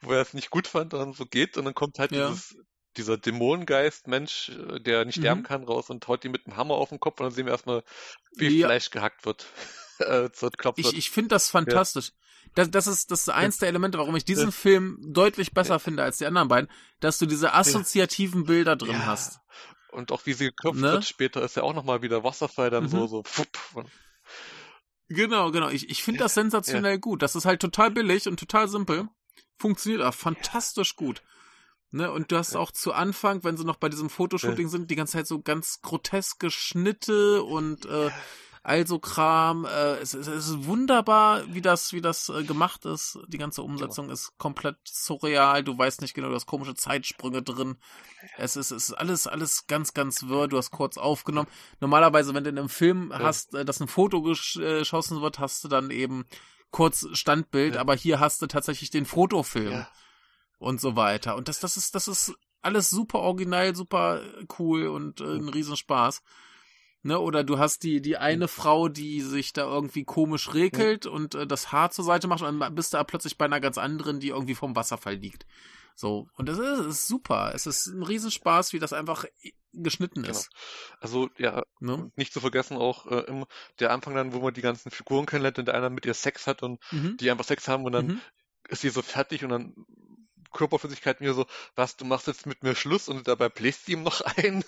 wo 0.00 0.12
er 0.12 0.20
es 0.20 0.34
nicht 0.34 0.50
gut 0.50 0.66
fand 0.66 0.92
und 0.94 1.00
dann 1.00 1.12
so 1.12 1.26
geht 1.26 1.56
und 1.56 1.64
dann 1.64 1.74
kommt 1.74 1.98
halt 1.98 2.12
ja. 2.12 2.28
dieses 2.28 2.56
dieser 2.96 3.18
Dämonengeist-Mensch, 3.18 4.48
äh, 4.48 4.80
der 4.80 5.04
nicht 5.04 5.18
sterben 5.18 5.42
mhm. 5.42 5.44
kann, 5.44 5.64
raus 5.64 5.90
und 5.90 6.06
haut 6.08 6.24
die 6.24 6.28
mit 6.28 6.46
dem 6.46 6.56
Hammer 6.56 6.74
auf 6.74 6.88
den 6.88 7.00
Kopf 7.00 7.20
und 7.20 7.26
dann 7.26 7.34
sehen 7.34 7.46
wir 7.46 7.52
erstmal, 7.52 7.84
wie 8.32 8.60
ja. 8.60 8.66
Fleisch 8.66 8.90
gehackt 8.90 9.26
wird. 9.26 9.46
äh, 9.98 10.28
ich 10.76 10.96
ich 10.96 11.10
finde 11.10 11.28
das 11.28 11.50
fantastisch. 11.50 12.12
Das, 12.54 12.70
das 12.70 12.86
ist 12.86 13.10
das 13.10 13.22
ist 13.22 13.28
eins 13.28 13.58
der 13.58 13.68
Elemente, 13.68 13.98
warum 13.98 14.16
ich 14.16 14.24
diesen 14.24 14.52
Film 14.52 14.98
deutlich 15.02 15.52
besser 15.52 15.78
finde 15.78 16.04
als 16.04 16.18
die 16.18 16.26
anderen 16.26 16.48
beiden, 16.48 16.70
dass 17.00 17.18
du 17.18 17.26
diese 17.26 17.52
assoziativen 17.52 18.44
Bilder 18.44 18.76
drin 18.76 19.04
hast. 19.04 19.40
Und 19.96 20.12
auch 20.12 20.26
wie 20.26 20.34
sie 20.34 20.46
geköpft 20.46 20.78
ne? 20.78 20.92
wird 20.92 21.06
später, 21.06 21.42
ist 21.42 21.56
ja 21.56 21.62
auch 21.62 21.74
nochmal 21.74 22.02
wieder 22.02 22.22
Wasserfall 22.22 22.68
dann 22.68 22.84
mhm. 22.84 22.88
so, 22.88 23.06
so. 23.06 23.24
Genau, 25.08 25.50
genau. 25.50 25.70
Ich, 25.70 25.88
ich 25.88 26.02
finde 26.02 26.20
das 26.20 26.34
sensationell 26.34 26.98
gut. 26.98 27.22
Das 27.22 27.34
ist 27.34 27.46
halt 27.46 27.60
total 27.60 27.90
billig 27.90 28.28
und 28.28 28.38
total 28.38 28.68
simpel. 28.68 29.08
Funktioniert 29.56 30.02
auch 30.02 30.12
fantastisch 30.12 30.96
gut. 30.96 31.22
Ne, 31.92 32.10
und 32.10 32.30
du 32.30 32.36
hast 32.36 32.56
auch 32.56 32.72
zu 32.72 32.92
Anfang, 32.92 33.42
wenn 33.44 33.56
sie 33.56 33.64
noch 33.64 33.76
bei 33.76 33.88
diesem 33.88 34.10
Fotoshooting 34.10 34.66
ja. 34.66 34.70
sind, 34.70 34.90
die 34.90 34.96
ganze 34.96 35.14
Zeit 35.14 35.26
so 35.26 35.40
ganz 35.40 35.80
groteske 35.80 36.50
Schnitte 36.50 37.42
und 37.44 37.86
äh, 37.86 38.10
also 38.66 38.98
Kram. 38.98 39.64
Äh, 39.64 39.98
es, 39.98 40.12
es, 40.12 40.26
es, 40.26 40.48
ist 40.48 40.66
wunderbar, 40.66 41.44
wie 41.54 41.60
das, 41.62 41.92
wie 41.92 42.00
das 42.00 42.30
äh, 42.30 42.42
gemacht 42.42 42.84
ist. 42.84 43.16
Die 43.28 43.38
ganze 43.38 43.62
Umsetzung 43.62 44.10
ist 44.10 44.36
komplett 44.38 44.76
surreal. 44.84 45.62
Du 45.62 45.78
weißt 45.78 46.00
nicht 46.00 46.14
genau, 46.14 46.30
du 46.30 46.34
hast 46.34 46.46
komische 46.46 46.74
Zeitsprünge 46.74 47.42
drin. 47.42 47.76
Es 48.36 48.56
ist, 48.56 48.72
es 48.72 48.88
ist 48.88 48.94
alles, 48.94 49.28
alles 49.28 49.68
ganz, 49.68 49.94
ganz 49.94 50.24
wirr. 50.24 50.48
Du 50.48 50.56
hast 50.58 50.72
kurz 50.72 50.98
aufgenommen. 50.98 51.46
Normalerweise, 51.78 52.34
wenn 52.34 52.42
du 52.42 52.50
in 52.50 52.58
einem 52.58 52.68
Film 52.68 53.12
hast, 53.14 53.54
äh, 53.54 53.64
dass 53.64 53.80
ein 53.80 53.86
Foto 53.86 54.18
äh, 54.26 54.34
geschossen 54.80 55.22
wird, 55.22 55.38
hast 55.38 55.62
du 55.62 55.68
dann 55.68 55.92
eben 55.92 56.24
kurz 56.72 57.06
Standbild, 57.12 57.76
ja. 57.76 57.80
aber 57.80 57.94
hier 57.94 58.18
hast 58.18 58.42
du 58.42 58.48
tatsächlich 58.48 58.90
den 58.90 59.06
Fotofilm 59.06 59.72
ja. 59.72 59.88
und 60.58 60.80
so 60.80 60.96
weiter. 60.96 61.36
Und 61.36 61.46
das, 61.46 61.60
das 61.60 61.76
ist, 61.76 61.94
das 61.94 62.08
ist 62.08 62.34
alles 62.62 62.90
super 62.90 63.20
original, 63.20 63.76
super 63.76 64.22
cool 64.58 64.88
und 64.88 65.20
äh, 65.20 65.36
ein 65.36 65.48
Riesenspaß. 65.48 66.20
Ne, 67.06 67.20
oder 67.20 67.44
du 67.44 67.60
hast 67.60 67.84
die, 67.84 68.02
die 68.02 68.16
eine 68.16 68.48
Frau, 68.48 68.88
die 68.88 69.20
sich 69.20 69.52
da 69.52 69.62
irgendwie 69.62 70.02
komisch 70.02 70.54
regelt 70.54 71.04
ja. 71.04 71.12
und 71.12 71.36
äh, 71.36 71.46
das 71.46 71.70
Haar 71.70 71.92
zur 71.92 72.04
Seite 72.04 72.26
macht 72.26 72.42
und 72.42 72.58
dann 72.58 72.74
bist 72.74 72.92
du 72.92 72.96
da 72.96 73.04
plötzlich 73.04 73.38
bei 73.38 73.44
einer 73.44 73.60
ganz 73.60 73.78
anderen, 73.78 74.18
die 74.18 74.30
irgendwie 74.30 74.56
vom 74.56 74.74
Wasserfall 74.74 75.14
liegt. 75.14 75.46
So. 75.94 76.28
Und 76.34 76.48
das 76.48 76.58
ist, 76.58 76.80
ist 76.80 77.06
super. 77.06 77.52
Es 77.54 77.64
ist 77.68 77.86
ein 77.86 78.02
Riesenspaß, 78.02 78.72
wie 78.72 78.80
das 78.80 78.92
einfach 78.92 79.24
geschnitten 79.72 80.22
genau. 80.22 80.32
ist. 80.32 80.50
Also, 80.98 81.30
ja, 81.38 81.62
ne? 81.78 82.10
nicht 82.16 82.32
zu 82.32 82.40
vergessen 82.40 82.76
auch 82.76 83.06
äh, 83.06 83.20
im, 83.28 83.46
der 83.78 83.92
Anfang 83.92 84.16
dann, 84.16 84.32
wo 84.32 84.40
man 84.40 84.52
die 84.52 84.62
ganzen 84.62 84.90
Figuren 84.90 85.26
kennenlernt 85.26 85.60
und 85.60 85.66
der 85.66 85.76
einer 85.76 85.90
mit 85.90 86.06
ihr 86.06 86.14
Sex 86.14 86.48
hat 86.48 86.64
und 86.64 86.80
mhm. 86.90 87.18
die 87.18 87.30
einfach 87.30 87.44
Sex 87.44 87.68
haben 87.68 87.84
und 87.84 87.92
dann 87.92 88.06
mhm. 88.06 88.20
ist 88.68 88.80
sie 88.80 88.90
so 88.90 89.02
fertig 89.02 89.44
und 89.44 89.50
dann 89.50 89.74
Körperflüssigkeit 90.52 91.20
mir 91.20 91.34
so, 91.34 91.46
was, 91.76 91.96
du 91.96 92.04
machst 92.04 92.26
jetzt 92.26 92.46
mit 92.46 92.64
mir 92.64 92.74
Schluss 92.74 93.08
und 93.08 93.28
dabei 93.28 93.48
bläst 93.48 93.86
sie 93.86 93.92
ihm 93.92 94.02
noch 94.02 94.20
ein. 94.36 94.64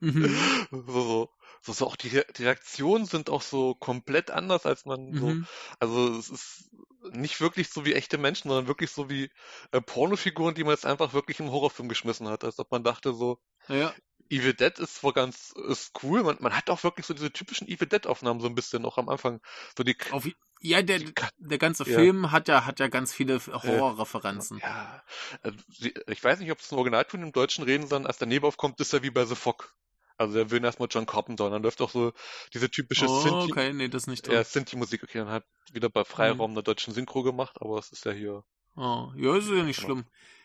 Mhm. 0.00 0.36
So, 0.86 1.30
so, 1.62 1.72
so 1.72 1.86
auch 1.86 1.96
die, 1.96 2.10
die 2.36 2.42
Reaktionen 2.44 3.06
sind 3.06 3.30
auch 3.30 3.42
so 3.42 3.74
komplett 3.74 4.30
anders, 4.30 4.66
als 4.66 4.84
man 4.84 5.10
mhm. 5.10 5.18
so, 5.18 5.34
also 5.80 6.18
es 6.18 6.28
ist 6.28 6.70
nicht 7.12 7.40
wirklich 7.40 7.70
so 7.70 7.84
wie 7.84 7.94
echte 7.94 8.18
Menschen, 8.18 8.48
sondern 8.48 8.66
wirklich 8.66 8.90
so 8.90 9.08
wie 9.08 9.30
äh, 9.72 9.80
Pornofiguren, 9.80 10.54
die 10.54 10.64
man 10.64 10.74
jetzt 10.74 10.86
einfach 10.86 11.12
wirklich 11.12 11.40
im 11.40 11.50
Horrorfilm 11.50 11.88
geschmissen 11.88 12.28
hat, 12.28 12.44
als 12.44 12.58
ob 12.58 12.70
man 12.70 12.84
dachte 12.84 13.14
so, 13.14 13.38
ja. 13.68 13.92
Evil 14.28 14.54
Dead 14.54 14.76
ist 14.78 14.96
zwar 14.96 15.12
ganz 15.12 15.54
ist 15.68 15.92
cool, 16.02 16.22
man, 16.22 16.36
man 16.40 16.56
hat 16.56 16.68
auch 16.70 16.82
wirklich 16.82 17.06
so 17.06 17.14
diese 17.14 17.32
typischen 17.32 17.68
Evil 17.68 17.86
Dead 17.86 18.06
Aufnahmen 18.06 18.40
so 18.40 18.48
ein 18.48 18.54
bisschen 18.54 18.82
noch 18.82 18.98
am 18.98 19.08
Anfang. 19.08 19.40
So 19.76 19.84
die, 19.84 19.96
Auf, 20.10 20.28
ja, 20.60 20.82
der, 20.82 21.00
der 21.38 21.58
ganze 21.58 21.84
Film 21.84 22.24
ja. 22.24 22.30
hat 22.32 22.48
ja 22.48 22.66
hat 22.66 22.80
ja 22.80 22.88
ganz 22.88 23.12
viele 23.12 23.38
Horrorreferenzen. 23.46 24.58
Ja, 24.58 25.02
also, 25.42 25.58
ich 26.08 26.24
weiß 26.24 26.40
nicht, 26.40 26.50
ob 26.50 26.58
es 26.58 26.72
ein 26.72 26.76
Originalton 26.76 27.22
im 27.22 27.32
Deutschen 27.32 27.64
reden, 27.64 27.86
sondern 27.86 28.06
als 28.06 28.18
der 28.18 28.26
Nebel 28.26 28.48
aufkommt, 28.48 28.80
ist 28.80 28.92
er 28.92 29.02
wie 29.02 29.10
bei 29.10 29.24
The 29.24 29.36
Fog. 29.36 29.74
Also 30.18 30.34
der 30.34 30.50
will 30.50 30.64
erstmal 30.64 30.88
John 30.90 31.06
Carpenter 31.06 31.44
und 31.44 31.52
dann 31.52 31.62
läuft 31.62 31.80
auch 31.80 31.90
so 31.90 32.12
diese 32.54 32.70
typische 32.70 33.06
oh, 33.06 33.20
Sinti. 33.20 33.52
Okay, 33.52 33.72
nee, 33.72 33.88
das 33.88 34.06
nicht. 34.06 34.26
Ja, 34.28 34.42
Sinti-Musik. 34.42 35.02
Okay, 35.02 35.18
dann 35.18 35.28
hat 35.28 35.44
wieder 35.72 35.90
bei 35.90 36.04
Freiraum 36.04 36.52
mhm. 36.52 36.54
der 36.54 36.62
deutschen 36.62 36.94
Synchro 36.94 37.22
gemacht, 37.22 37.56
aber 37.60 37.78
es 37.78 37.90
ist 37.92 38.04
ja 38.04 38.12
hier. 38.12 38.44
Oh, 38.76 39.12
ja, 39.16 39.36
ist 39.36 39.48
ja 39.48 39.62
nicht 39.62 39.80
genau. 39.80 39.94
schlimm. 39.94 40.04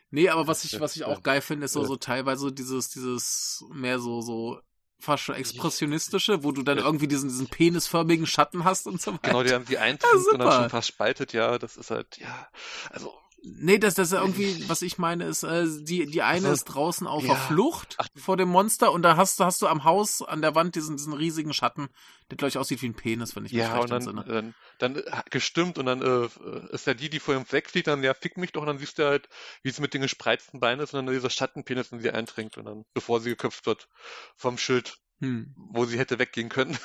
Nee, 0.09 0.27
aber 0.29 0.45
was 0.45 0.65
ich, 0.65 0.79
was 0.79 0.95
ich 0.97 1.05
auch 1.05 1.23
geil 1.23 1.39
finde, 1.39 1.65
ist 1.65 1.73
so, 1.73 1.85
so 1.85 1.95
teilweise 1.95 2.51
dieses, 2.51 2.89
dieses 2.89 3.63
mehr 3.71 3.97
so, 3.99 4.21
so 4.21 4.59
fast 4.99 5.23
schon 5.23 5.35
expressionistische, 5.35 6.43
wo 6.43 6.51
du 6.51 6.63
dann 6.63 6.77
irgendwie 6.77 7.07
diesen, 7.07 7.29
diesen 7.29 7.47
penisförmigen 7.47 8.27
Schatten 8.27 8.65
hast 8.65 8.87
und 8.87 9.01
so 9.01 9.13
weiter. 9.13 9.29
Genau, 9.29 9.43
die 9.43 9.53
haben 9.53 9.65
die 9.65 9.77
eintrimmt 9.77 10.25
ja, 10.27 10.33
und 10.33 10.39
dann 10.39 10.51
schon 10.51 10.69
fast 10.69 10.89
spaltet, 10.89 11.31
ja, 11.31 11.57
das 11.57 11.77
ist 11.77 11.91
halt, 11.91 12.17
ja, 12.17 12.49
also 12.89 13.13
Nee, 13.43 13.79
das, 13.79 13.95
das 13.95 14.11
ist 14.11 14.19
irgendwie, 14.19 14.69
was 14.69 14.83
ich 14.83 14.99
meine, 14.99 15.25
ist, 15.25 15.41
äh, 15.41 15.65
die, 15.65 16.05
die 16.05 16.21
eine 16.21 16.49
also, 16.49 16.51
ist 16.51 16.65
draußen 16.65 17.07
auf 17.07 17.23
ja. 17.23 17.29
der 17.29 17.37
Flucht 17.37 17.97
vor 18.15 18.37
dem 18.37 18.49
Monster 18.49 18.91
und 18.91 19.01
da 19.01 19.17
hast 19.17 19.39
du, 19.39 19.45
hast 19.45 19.61
du 19.63 19.67
am 19.67 19.83
Haus 19.83 20.21
an 20.21 20.43
der 20.43 20.53
Wand 20.53 20.75
diesen, 20.75 20.97
diesen 20.97 21.13
riesigen 21.13 21.51
Schatten, 21.51 21.89
der 22.29 22.37
glaube 22.37 22.49
ich 22.49 22.59
aussieht 22.59 22.83
wie 22.83 22.89
ein 22.89 22.93
Penis, 22.93 23.35
wenn 23.35 23.45
ich 23.45 23.51
mich 23.51 23.61
ja, 23.61 23.73
recht 23.73 23.83
und 23.83 23.89
dann, 23.89 24.17
entsinne. 24.17 24.25
Dann, 24.25 24.55
dann 24.77 24.95
äh, 24.97 25.23
gestimmt 25.31 25.79
und 25.79 25.87
dann 25.87 26.03
äh, 26.03 26.29
ist 26.71 26.85
ja 26.85 26.93
die, 26.93 27.09
die 27.09 27.19
vor 27.19 27.33
ihm 27.33 27.45
wegfliegt, 27.49 27.87
dann 27.87 28.03
ja, 28.03 28.13
fick 28.13 28.37
mich 28.37 28.51
doch 28.51 28.61
und 28.61 28.67
dann 28.67 28.77
siehst 28.77 28.99
du 28.99 29.05
halt, 29.05 29.27
wie 29.63 29.71
sie 29.71 29.81
mit 29.81 29.95
den 29.95 30.03
gespreizten 30.03 30.59
Beinen 30.59 30.83
ist 30.83 30.93
und 30.93 31.03
dann 31.03 31.13
dieser 31.13 31.31
Schattenpenis 31.31 31.91
in 31.91 31.99
sie 31.99 32.11
eindringt 32.11 32.57
und 32.57 32.65
dann, 32.65 32.85
bevor 32.93 33.21
sie 33.21 33.31
geköpft 33.31 33.65
wird, 33.65 33.89
vom 34.35 34.59
Schild, 34.59 34.99
hm. 35.19 35.55
wo 35.55 35.85
sie 35.85 35.97
hätte 35.97 36.19
weggehen 36.19 36.49
können. 36.49 36.77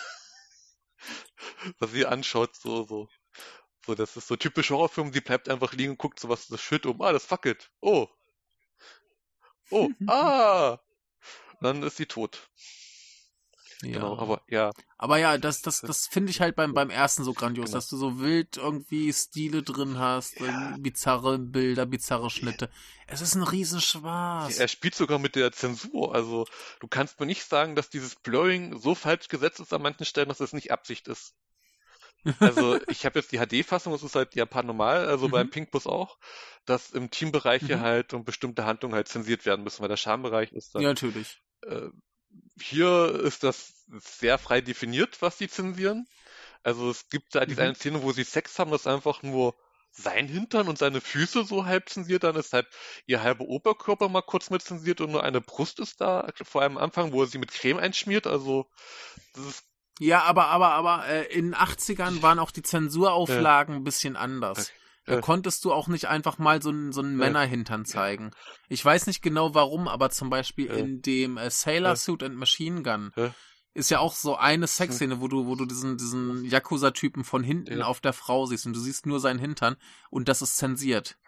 was 1.78 1.92
sie 1.92 2.06
anschaut, 2.06 2.56
so, 2.56 2.84
so. 2.84 3.08
So, 3.86 3.94
das 3.94 4.16
ist 4.16 4.26
so 4.26 4.34
typisch 4.34 4.70
Horrorfilm, 4.70 5.12
die 5.12 5.20
bleibt 5.20 5.48
einfach 5.48 5.72
liegen 5.72 5.92
und 5.92 5.98
guckt 5.98 6.18
so 6.18 6.28
was 6.28 6.48
das 6.48 6.60
Schild 6.60 6.86
um. 6.86 7.00
Ah, 7.00 7.12
das 7.12 7.24
fackelt. 7.24 7.70
Oh. 7.80 8.08
Oh, 9.70 9.88
ah. 10.08 10.78
Dann 11.60 11.84
ist 11.84 11.96
sie 11.96 12.06
tot. 12.06 12.50
Ja. 13.82 13.92
Genau, 13.92 14.18
aber 14.18 14.42
ja. 14.48 14.72
Aber 14.98 15.18
ja, 15.18 15.38
das, 15.38 15.60
das, 15.60 15.82
das 15.82 16.06
finde 16.06 16.30
ich 16.30 16.40
halt 16.40 16.56
beim, 16.56 16.72
beim 16.72 16.90
ersten 16.90 17.22
so 17.22 17.32
grandios, 17.34 17.66
genau. 17.66 17.76
dass 17.76 17.88
du 17.88 17.96
so 17.96 18.18
wild 18.20 18.56
irgendwie 18.56 19.12
Stile 19.12 19.62
drin 19.62 19.98
hast, 19.98 20.40
ja. 20.40 20.76
bizarre 20.78 21.38
Bilder, 21.38 21.86
bizarre 21.86 22.30
Schnitte. 22.30 22.70
Es 23.06 23.20
ist 23.20 23.34
ein 23.34 23.42
Riesenspaß. 23.42 24.58
Er 24.58 24.68
spielt 24.68 24.94
sogar 24.94 25.18
mit 25.18 25.36
der 25.36 25.52
Zensur. 25.52 26.14
Also, 26.14 26.46
du 26.80 26.88
kannst 26.88 27.20
mir 27.20 27.26
nicht 27.26 27.44
sagen, 27.44 27.76
dass 27.76 27.90
dieses 27.90 28.16
Blurring 28.16 28.78
so 28.78 28.94
falsch 28.94 29.28
gesetzt 29.28 29.60
ist 29.60 29.72
an 29.72 29.82
manchen 29.82 30.06
Stellen, 30.06 30.28
dass 30.28 30.40
es 30.40 30.54
nicht 30.54 30.72
Absicht 30.72 31.06
ist. 31.06 31.34
Also 32.40 32.78
ich 32.88 33.04
habe 33.04 33.18
jetzt 33.18 33.32
die 33.32 33.38
HD-Fassung, 33.38 33.92
das 33.92 34.02
ist 34.02 34.14
halt 34.14 34.34
Japan 34.34 34.66
normal, 34.66 35.06
also 35.06 35.28
mhm. 35.28 35.32
beim 35.32 35.50
Pinkbus 35.50 35.86
auch, 35.86 36.18
dass 36.64 36.90
im 36.90 37.10
Teambereiche 37.10 37.76
mhm. 37.76 37.80
halt 37.80 38.14
und 38.14 38.24
bestimmte 38.24 38.64
Handlungen 38.64 38.94
halt 38.94 39.08
zensiert 39.08 39.46
werden 39.46 39.64
müssen, 39.64 39.80
weil 39.82 39.88
der 39.88 39.96
Schambereich 39.96 40.52
ist 40.52 40.74
dann. 40.74 40.82
Ja, 40.82 40.88
natürlich. 40.88 41.40
Äh, 41.62 41.88
hier 42.60 43.20
ist 43.24 43.44
das 43.44 43.84
sehr 43.88 44.38
frei 44.38 44.60
definiert, 44.60 45.22
was 45.22 45.38
sie 45.38 45.48
zensieren. 45.48 46.06
Also 46.62 46.90
es 46.90 47.08
gibt 47.08 47.34
da 47.34 47.46
diese 47.46 47.60
mhm. 47.60 47.66
eine 47.66 47.74
Szene, 47.76 48.02
wo 48.02 48.12
sie 48.12 48.24
Sex 48.24 48.58
haben, 48.58 48.70
das 48.70 48.82
ist 48.82 48.86
einfach 48.86 49.22
nur 49.22 49.54
sein 49.92 50.28
Hintern 50.28 50.68
und 50.68 50.76
seine 50.78 51.00
Füße 51.00 51.44
so 51.44 51.64
halb 51.64 51.88
zensiert, 51.88 52.24
dann 52.24 52.36
ist 52.36 52.52
halt 52.52 52.66
ihr 53.06 53.22
halber 53.22 53.46
Oberkörper 53.46 54.08
mal 54.08 54.22
kurz 54.22 54.50
mit 54.50 54.62
zensiert 54.62 55.00
und 55.00 55.10
nur 55.10 55.22
eine 55.22 55.40
Brust 55.40 55.80
ist 55.80 56.00
da, 56.00 56.28
vor 56.42 56.62
allem 56.62 56.76
am 56.76 56.84
Anfang, 56.84 57.12
wo 57.12 57.22
er 57.22 57.28
sie 57.28 57.38
mit 57.38 57.52
Creme 57.52 57.78
einschmiert, 57.78 58.26
also 58.26 58.66
das 59.34 59.46
ist 59.46 59.64
ja, 59.98 60.22
aber, 60.22 60.48
aber, 60.48 60.70
aber 60.72 61.06
äh, 61.06 61.24
in 61.32 61.52
den 61.52 61.54
80ern 61.54 62.22
waren 62.22 62.38
auch 62.38 62.50
die 62.50 62.62
Zensurauflagen 62.62 63.74
ja. 63.74 63.80
ein 63.80 63.84
bisschen 63.84 64.16
anders. 64.16 64.72
Da 65.06 65.14
ja. 65.14 65.20
konntest 65.20 65.64
du 65.64 65.72
auch 65.72 65.86
nicht 65.86 66.08
einfach 66.08 66.38
mal 66.38 66.60
so 66.60 66.70
einen 66.70 66.92
so 66.92 67.00
einen 67.00 67.16
Männerhintern 67.16 67.84
zeigen. 67.84 68.32
Ich 68.68 68.84
weiß 68.84 69.06
nicht 69.06 69.22
genau 69.22 69.54
warum, 69.54 69.86
aber 69.86 70.10
zum 70.10 70.30
Beispiel 70.30 70.66
in 70.66 71.00
dem 71.00 71.36
äh, 71.36 71.48
Sailor 71.48 71.94
Suit 71.94 72.24
and 72.24 72.36
Machine 72.36 72.82
Gun 72.82 73.12
ist 73.76 73.90
ja 73.90 73.98
auch 73.98 74.14
so 74.14 74.36
eine 74.36 74.66
Sexszene, 74.66 75.20
wo 75.20 75.28
du, 75.28 75.46
wo 75.46 75.54
du 75.54 75.66
diesen, 75.66 75.98
diesen 75.98 76.46
Yakuza-Typen 76.46 77.24
von 77.24 77.44
hinten 77.44 77.80
ja. 77.80 77.84
auf 77.84 78.00
der 78.00 78.14
Frau 78.14 78.46
siehst 78.46 78.64
und 78.64 78.74
du 78.74 78.80
siehst 78.80 79.04
nur 79.04 79.20
seinen 79.20 79.38
Hintern 79.38 79.76
und 80.08 80.28
das 80.28 80.40
ist 80.40 80.56
zensiert. 80.56 81.18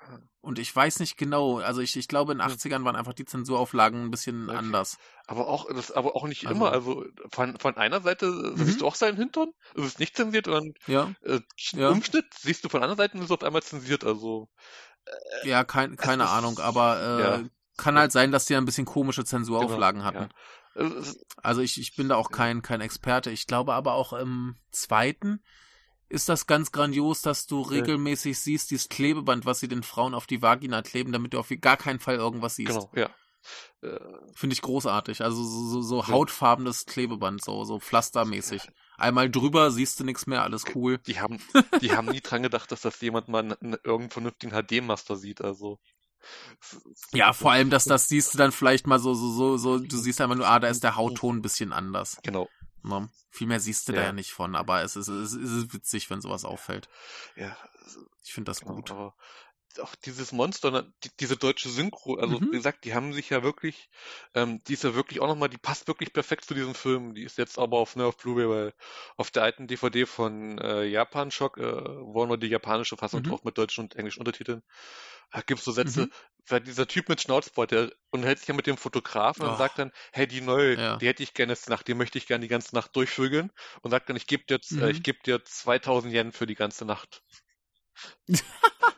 Und 0.41 0.59
ich 0.59 0.75
weiß 0.75 1.01
nicht 1.01 1.19
genau, 1.19 1.59
also 1.59 1.83
ich, 1.83 1.95
ich 1.97 2.09
glaube 2.09 2.33
in 2.33 2.39
den 2.39 2.49
80ern 2.49 2.85
waren 2.85 2.97
einfach 2.97 3.13
die 3.13 3.27
Zensurauflagen 3.27 4.05
ein 4.05 4.11
bisschen 4.11 4.49
okay. 4.49 4.57
anders. 4.57 4.97
Aber 5.27 5.47
auch, 5.47 5.69
das, 5.71 5.93
aber 5.93 6.17
auch 6.17 6.27
nicht 6.27 6.47
also, 6.47 6.59
immer. 6.59 6.73
Also 6.73 7.05
von, 7.31 7.59
von 7.59 7.77
einer 7.77 8.01
Seite 8.01 8.27
mhm. 8.27 8.57
siehst 8.57 8.81
du 8.81 8.87
auch 8.87 8.95
seinen 8.95 9.19
Hintern, 9.19 9.51
es 9.75 9.85
ist 9.85 10.01
nicht 10.01 10.17
zensiert 10.17 10.49
und 10.49 10.79
ja. 10.87 11.13
äh, 11.25 11.41
ja. 11.73 11.91
Umschnitt 11.91 12.33
siehst 12.33 12.65
du 12.65 12.71
von 12.71 12.83
einer 12.83 12.97
Seite 12.97 13.19
und 13.19 13.25
ist 13.25 13.31
auf 13.31 13.43
einmal 13.43 13.63
zensiert. 13.63 14.05
Also 14.05 14.49
äh, 15.05 15.49
ja, 15.49 15.65
kein, 15.65 15.97
keine 15.97 16.31
Ahnung, 16.31 16.59
aber 16.61 17.43
äh. 17.43 17.49
Kann 17.79 17.99
halt 17.99 18.13
sein, 18.13 18.31
dass 18.31 18.45
die 18.45 18.57
ein 18.57 18.67
bisschen 18.67 18.85
komische 18.85 19.25
Zensurauflagen 19.25 20.03
genau, 20.03 20.13
hatten. 20.13 20.29
Also 21.43 21.63
ich, 21.63 21.81
ich 21.81 21.97
bin 21.97 22.11
da 22.11 22.17
auch 22.17 22.31
kein, 22.31 22.61
kein 22.61 22.83
Experte. 22.83 23.31
Ich 23.31 23.47
glaube 23.47 23.73
aber 23.73 23.95
auch 23.95 24.13
im 24.13 24.57
zweiten 24.71 25.41
ist 26.11 26.29
das 26.29 26.47
ganz 26.47 26.73
grandios, 26.73 27.23
dass 27.23 27.47
du 27.47 27.61
regelmäßig 27.61 28.37
ja. 28.37 28.43
siehst, 28.43 28.71
dieses 28.71 28.89
Klebeband, 28.89 29.45
was 29.45 29.61
sie 29.61 29.69
den 29.69 29.83
Frauen 29.83 30.15
auf 30.15 30.27
die 30.27 30.41
Vagina 30.41 30.83
kleben, 30.83 31.13
damit 31.13 31.35
du 31.35 31.39
auf 31.39 31.53
gar 31.61 31.77
keinen 31.77 31.99
Fall 31.99 32.17
irgendwas 32.17 32.57
siehst. 32.57 32.69
Genau, 32.69 32.91
ja. 32.95 33.11
Äh, 33.83 33.99
Finde 34.35 34.55
ich 34.55 34.63
großartig. 34.63 35.23
Also 35.23 35.43
so, 35.43 35.83
so 35.83 36.01
ja. 36.01 36.09
hautfarbenes 36.09 36.87
Klebeband, 36.87 37.45
so, 37.45 37.65
so 37.65 37.79
pflastermäßig. 37.79 38.65
Ja. 38.65 38.71
Einmal 38.97 39.31
drüber 39.31 39.71
siehst 39.71 40.01
du 40.01 40.05
nichts 40.05 40.27
mehr, 40.27 40.43
alles 40.43 40.65
cool. 40.75 40.99
Die 41.07 41.21
haben, 41.21 41.39
die 41.81 41.93
haben 41.93 42.09
nie 42.09 42.21
dran 42.21 42.43
gedacht, 42.43 42.73
dass 42.73 42.81
das 42.81 43.01
jemand 43.01 43.29
mal 43.29 43.57
in 43.61 43.73
irgendeinem 43.85 44.11
vernünftigen 44.11 44.53
HD-Master 44.53 45.17
sieht, 45.17 45.41
also. 45.41 45.79
Ja, 47.13 47.33
vor 47.33 47.53
allem, 47.53 47.71
dass 47.71 47.85
das 47.85 48.09
siehst 48.09 48.35
du 48.35 48.39
dann 48.39 48.53
vielleicht 48.53 48.87
mal 48.87 48.99
so, 48.99 49.15
so, 49.15 49.31
so, 49.31 49.57
so, 49.57 49.79
du 49.79 49.97
siehst 49.97 50.21
einfach 50.21 50.37
nur, 50.37 50.49
ah, 50.49 50.59
da 50.59 50.69
ist 50.69 50.85
der 50.85 50.97
Hautton 50.97 51.37
ein 51.37 51.43
bisschen 51.43 51.73
anders. 51.73 52.19
Genau. 52.23 52.49
Ne? 52.83 53.09
Viel 53.31 53.47
mehr 53.47 53.61
siehst 53.61 53.89
du 53.89 53.93
ja. 53.93 54.01
da 54.01 54.07
ja 54.07 54.13
nicht 54.13 54.33
von, 54.33 54.57
aber 54.57 54.83
es 54.83 54.97
ist, 54.97 55.09
es 55.09 55.33
ist 55.33 55.73
witzig, 55.73 56.11
wenn 56.11 56.21
sowas 56.21 56.45
auffällt. 56.45 56.89
Ja. 57.37 57.57
Ich 58.23 58.33
finde 58.33 58.51
das 58.51 58.61
genau, 58.61 58.75
gut. 58.75 58.91
Aber 58.91 59.15
auch 59.81 59.95
dieses 59.95 60.33
Monster, 60.33 60.91
die, 61.05 61.11
diese 61.21 61.37
deutsche 61.37 61.69
Synchro, 61.69 62.17
also 62.17 62.39
mhm. 62.39 62.49
wie 62.49 62.57
gesagt, 62.57 62.85
die 62.85 62.95
haben 62.95 63.13
sich 63.13 63.31
ja 63.31 63.43
wirklich, 63.43 63.89
ähm, 64.35 64.63
die 64.65 64.75
ist 64.75 64.85
ja 64.85 64.95
wirklich 64.95 65.21
auch 65.21 65.27
nochmal, 65.27 65.49
die 65.49 65.59
passt 65.59 65.89
wirklich 65.89 66.13
perfekt 66.13 66.45
zu 66.45 66.55
diesem 66.55 66.75
Film. 66.75 67.15
Die 67.15 67.25
ist 67.25 67.39
jetzt 67.39 67.59
aber 67.59 67.79
auf, 67.79 67.97
ne, 67.97 68.05
auf 68.05 68.17
Blu-ray, 68.17 68.49
weil 68.49 68.75
auf 69.17 69.31
der 69.31 69.43
alten 69.43 69.67
DVD 69.67 70.07
von 70.07 70.59
äh, 70.59 70.85
Japan 70.85 71.31
Shock 71.31 71.59
äh, 71.59 71.63
war 71.63 72.27
nur 72.27 72.39
die 72.39 72.49
japanische 72.49 72.97
Fassung 72.97 73.21
mhm. 73.21 73.29
drauf 73.29 73.45
mit 73.45 73.59
deutschen 73.59 73.85
und 73.85 73.97
englischen 73.97 74.21
Untertiteln. 74.21 74.63
Da 75.31 75.43
gibt's 75.43 75.65
so 75.65 75.73
Sätze, 75.73 76.07
mhm. 76.07 76.13
weil 76.47 76.61
dieser 76.61 76.87
Typ 76.87 77.09
mit 77.09 77.21
Schnauzbart, 77.21 77.71
der 77.71 77.93
unterhält 78.11 78.39
sich 78.39 78.49
ja 78.49 78.55
mit 78.55 78.67
dem 78.67 78.79
Fotografen 78.79 79.45
oh. 79.45 79.51
und 79.51 79.59
sagt 79.59 79.79
dann, 79.79 79.93
hey, 80.13 80.27
die 80.27 80.41
neue, 80.41 80.77
ja. 80.79 80.97
die 80.97 81.07
hätte 81.07 81.23
ich 81.23 81.35
gerne 81.35 81.53
jetzt 81.53 81.69
Nacht, 81.69 81.87
die 81.87 81.95
möchte 81.95 82.17
ich 82.17 82.27
gerne 82.27 82.43
die 82.43 82.49
ganze 82.49 82.75
Nacht 82.75 82.97
durchvögeln 82.97 83.53
und 83.83 83.91
sagt 83.91 84.09
dann, 84.09 84.17
ich 84.17 84.27
gebe 84.27 84.45
dir, 84.45 84.59
mhm. 84.71 84.83
äh, 84.83 84.91
ich 84.91 85.03
gebe 85.03 85.19
dir 85.25 85.45
2000 85.45 86.15
Yen 86.15 86.33
für 86.33 86.47
die 86.47 86.55
ganze 86.55 86.87
Nacht. 86.87 87.23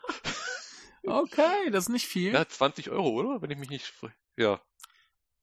Okay, 1.04 1.70
das 1.70 1.84
ist 1.84 1.88
nicht 1.90 2.06
viel. 2.06 2.32
Ja, 2.32 2.46
20 2.46 2.90
Euro, 2.90 3.10
oder? 3.10 3.42
Wenn 3.42 3.50
ich 3.50 3.58
mich 3.58 3.70
nicht. 3.70 3.92
Ja. 4.36 4.60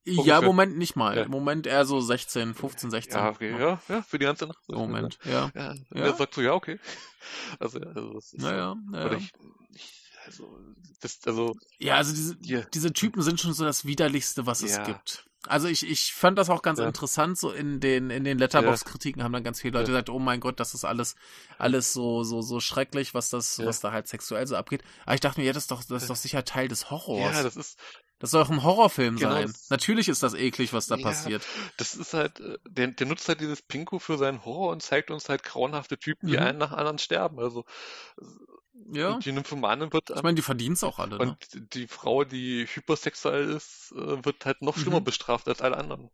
Ja, 0.05 0.41
Moment 0.41 0.77
nicht 0.77 0.95
mal. 0.95 1.17
Ja. 1.17 1.27
Moment 1.27 1.67
eher 1.67 1.85
so 1.85 1.99
16, 1.99 2.53
15, 2.53 2.91
16. 2.91 3.17
Ja, 3.17 3.29
okay, 3.29 3.51
ja, 3.51 3.81
ja, 3.89 4.01
für 4.01 4.17
die 4.17 4.25
ganze 4.25 4.47
Nacht. 4.47 4.59
Moment, 4.69 5.19
ja. 5.25 5.51
Ja, 5.53 5.73
ja. 5.73 6.03
Der 6.03 6.13
sagt 6.13 6.33
so, 6.33 6.41
ja, 6.41 6.53
okay. 6.53 6.79
Also, 7.59 7.79
also 7.79 8.13
das 8.13 8.31
ist 8.33 8.41
naja, 8.41 8.75
naja. 8.89 9.17
Ich, 9.17 9.33
ich, 9.71 10.06
also, 10.27 10.59
das, 11.01 11.19
also. 11.25 11.55
Ja, 11.79 11.95
also 11.95 12.13
diese, 12.13 12.37
ja. 12.41 12.61
diese 12.73 12.93
Typen 12.93 13.21
sind 13.21 13.39
schon 13.39 13.53
so 13.53 13.65
das 13.65 13.85
widerlichste, 13.85 14.45
was 14.45 14.61
ja. 14.61 14.67
es 14.67 14.83
gibt. 14.85 15.25
Also 15.47 15.67
ich, 15.69 15.89
ich 15.89 16.13
fand 16.13 16.37
das 16.37 16.49
auch 16.49 16.61
ganz 16.61 16.79
ja. 16.79 16.85
interessant, 16.85 17.37
so 17.37 17.51
in 17.51 17.79
den, 17.79 18.09
in 18.09 18.25
den 18.25 18.37
Letterbox-Kritiken 18.37 19.23
haben 19.23 19.31
dann 19.31 19.43
ganz 19.43 19.61
viele 19.61 19.77
Leute 19.77 19.91
ja. 19.91 19.97
gesagt, 19.97 20.09
oh 20.09 20.19
mein 20.19 20.41
Gott, 20.41 20.59
das 20.59 20.73
ist 20.73 20.83
alles, 20.83 21.15
alles 21.57 21.93
so, 21.93 22.23
so, 22.23 22.41
so 22.41 22.59
schrecklich, 22.59 23.13
was 23.13 23.29
das, 23.29 23.57
ja. 23.57 23.65
was 23.65 23.79
da 23.79 23.93
halt 23.93 24.07
sexuell 24.07 24.45
so 24.45 24.57
abgeht. 24.57 24.83
Aber 25.05 25.15
ich 25.15 25.21
dachte 25.21 25.39
mir, 25.39 25.45
ja, 25.45 25.53
das 25.53 25.63
ist 25.63 25.71
doch, 25.71 25.83
das 25.85 26.03
ist 26.03 26.09
doch 26.09 26.17
sicher 26.17 26.43
Teil 26.43 26.67
des 26.67 26.89
Horrors. 26.91 27.35
Ja, 27.35 27.43
das 27.43 27.55
ist, 27.55 27.79
das 28.19 28.31
soll 28.31 28.43
auch 28.43 28.49
ein 28.49 28.63
Horrorfilm 28.63 29.17
genau, 29.17 29.31
sein. 29.31 29.53
Natürlich 29.69 30.09
ist 30.09 30.23
das 30.23 30.33
eklig, 30.33 30.73
was 30.73 30.87
da 30.87 30.97
passiert. 30.97 31.43
Das 31.77 31.95
ist 31.95 32.13
halt, 32.13 32.39
äh, 32.39 32.57
der, 32.67 32.87
der 32.87 33.07
nutzt 33.07 33.29
halt 33.29 33.39
dieses 33.39 33.61
Pinko 33.61 33.99
für 33.99 34.17
seinen 34.17 34.43
Horror 34.43 34.71
und 34.71 34.81
zeigt 34.81 35.11
uns 35.11 35.29
halt 35.29 35.43
grauenhafte 35.43 35.97
Typen, 35.97 36.27
die 36.27 36.37
mhm. 36.37 36.43
einen 36.43 36.57
nach 36.57 36.71
anderen 36.71 36.97
sterben. 36.97 37.39
Also 37.39 37.63
ja. 38.91 39.13
Und 39.13 39.25
die 39.25 39.31
Nymphomane 39.31 39.91
wird. 39.91 40.09
Ich 40.09 40.23
meine, 40.23 40.35
die 40.35 40.41
verdienst 40.41 40.83
auch 40.83 40.99
alle. 40.99 41.17
Und 41.17 41.53
ne? 41.53 41.61
die 41.73 41.87
Frau, 41.87 42.23
die 42.23 42.65
hypersexuell 42.65 43.49
ist, 43.49 43.91
äh, 43.95 44.23
wird 44.25 44.45
halt 44.45 44.61
noch 44.61 44.77
schlimmer 44.77 44.99
mhm. 44.99 45.05
bestraft 45.05 45.47
als 45.47 45.61
alle 45.61 45.77
anderen. 45.77 46.09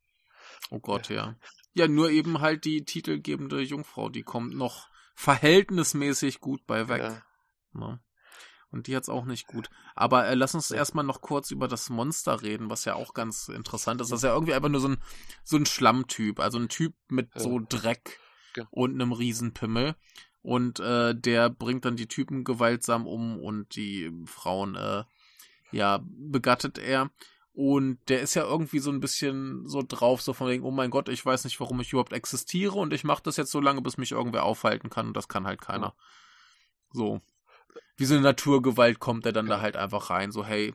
Oh 0.69 0.80
Gott, 0.80 1.10
ja. 1.10 1.15
ja. 1.15 1.36
Ja, 1.76 1.88
nur 1.88 2.12
eben 2.12 2.39
halt 2.39 2.65
die 2.65 2.86
titelgebende 2.86 3.62
Jungfrau, 3.62 4.10
die 4.10 4.21
kommt 4.23 4.56
noch 4.56 4.88
verhältnismäßig 5.15 6.39
gut 6.39 6.65
bei 6.67 6.88
weg. 6.88 7.02
Ja. 7.02 7.21
Ne? 7.73 7.99
Und 8.69 8.88
die 8.88 8.95
hat's 8.95 9.10
auch 9.10 9.26
nicht 9.26 9.47
gut. 9.47 9.69
Aber 9.95 10.28
äh, 10.28 10.34
lass 10.34 10.56
uns 10.56 10.71
erstmal 10.71 11.06
noch 11.06 11.21
kurz 11.21 11.52
über 11.52 11.67
das 11.67 11.89
Monster 11.89 12.41
reden, 12.41 12.71
was 12.71 12.86
ja 12.86 12.95
auch 12.95 13.13
ganz 13.13 13.47
interessant 13.47 14.02
ist. 14.02 14.12
Das 14.12 14.19
ist 14.19 14.23
ja 14.23 14.34
irgendwie 14.34 14.56
einfach 14.56 14.69
nur 14.69 14.82
so 14.82 14.89
ein, 14.89 14.97
so 15.43 15.58
ein 15.58 15.67
Schlammtyp. 15.67 16.39
Also 16.39 16.58
ein 16.58 16.69
Typ 16.69 16.95
mit 17.08 17.30
so 17.36 17.60
Dreck 17.60 18.19
ja. 18.56 18.65
und 18.71 18.93
einem 18.93 19.12
Riesenpimmel 19.12 19.95
und 20.43 20.79
äh, 20.82 21.15
der 21.15 21.49
bringt 21.49 21.86
dann 21.86 21.95
die 21.95 22.08
Typen 22.08 22.43
gewaltsam 22.43 23.08
um 23.08 23.39
und 23.39 23.75
die 23.75 24.12
Frauen, 24.25 24.75
äh, 24.75 25.03
ja, 25.71 26.03
begattet 26.06 26.77
er. 26.77 27.10
Und 27.53 27.99
der 28.10 28.21
ist 28.21 28.34
ja 28.34 28.43
irgendwie 28.43 28.79
so 28.79 28.91
ein 28.91 28.99
bisschen 28.99 29.67
so 29.67 29.84
drauf, 29.88 30.21
so 30.21 30.34
von 30.34 30.49
wegen, 30.49 30.63
oh 30.63 30.71
mein 30.71 30.89
Gott, 30.89 31.08
ich 31.08 31.25
weiß 31.25 31.43
nicht, 31.45 31.60
warum 31.60 31.79
ich 31.79 31.93
überhaupt 31.93 32.13
existiere 32.13 32.77
und 32.77 32.93
ich 32.93 33.03
mache 33.03 33.23
das 33.23 33.38
jetzt 33.38 33.51
so 33.51 33.62
lange, 33.62 33.82
bis 33.82 33.97
mich 33.97 34.12
irgendwer 34.12 34.43
aufhalten 34.43 34.89
kann 34.89 35.08
und 35.08 35.17
das 35.17 35.27
kann 35.27 35.47
halt 35.47 35.62
keiner. 35.62 35.95
So. 36.91 37.21
Wie 37.95 38.06
so 38.06 38.15
eine 38.15 38.23
Naturgewalt 38.23 38.99
kommt 38.99 39.25
er 39.25 39.34
dann 39.34 39.45
da 39.45 39.62
halt 39.62 39.77
einfach 39.77 40.10
rein, 40.10 40.32
so 40.32 40.43
hey, 40.43 40.73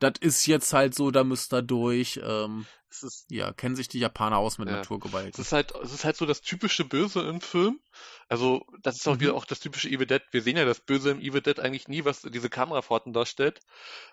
das 0.00 0.14
ist 0.20 0.46
jetzt 0.46 0.72
halt 0.72 0.94
so, 0.94 1.10
da 1.10 1.22
müsst 1.22 1.52
ihr 1.52 1.62
durch. 1.62 2.18
Ähm, 2.22 2.66
ist, 3.02 3.26
ja, 3.30 3.52
kennen 3.52 3.76
sich 3.76 3.88
die 3.88 3.98
Japaner 3.98 4.38
aus 4.38 4.58
mit 4.58 4.68
ja, 4.68 4.76
Naturgewalt. 4.76 5.34
Es 5.34 5.38
ist 5.38 5.52
halt, 5.52 5.72
es 5.82 5.92
ist 5.92 6.04
halt 6.04 6.16
so 6.16 6.26
das 6.26 6.40
typische 6.40 6.84
Böse 6.84 7.20
im 7.22 7.40
Film. 7.40 7.80
Also, 8.28 8.64
das 8.82 8.96
ist 8.96 9.08
auch 9.08 9.16
mhm. 9.16 9.20
wieder 9.20 9.34
auch 9.34 9.44
das 9.44 9.60
typische 9.60 9.88
Evil 9.88 10.06
Dead. 10.06 10.22
Wir 10.30 10.42
sehen 10.42 10.56
ja 10.56 10.64
das 10.64 10.80
Böse 10.80 11.10
im 11.10 11.20
Evil 11.20 11.40
Dead 11.40 11.58
eigentlich 11.60 11.88
nie, 11.88 12.04
was 12.04 12.22
diese 12.22 12.50
Kamerafahrten 12.50 13.12
darstellt. 13.12 13.60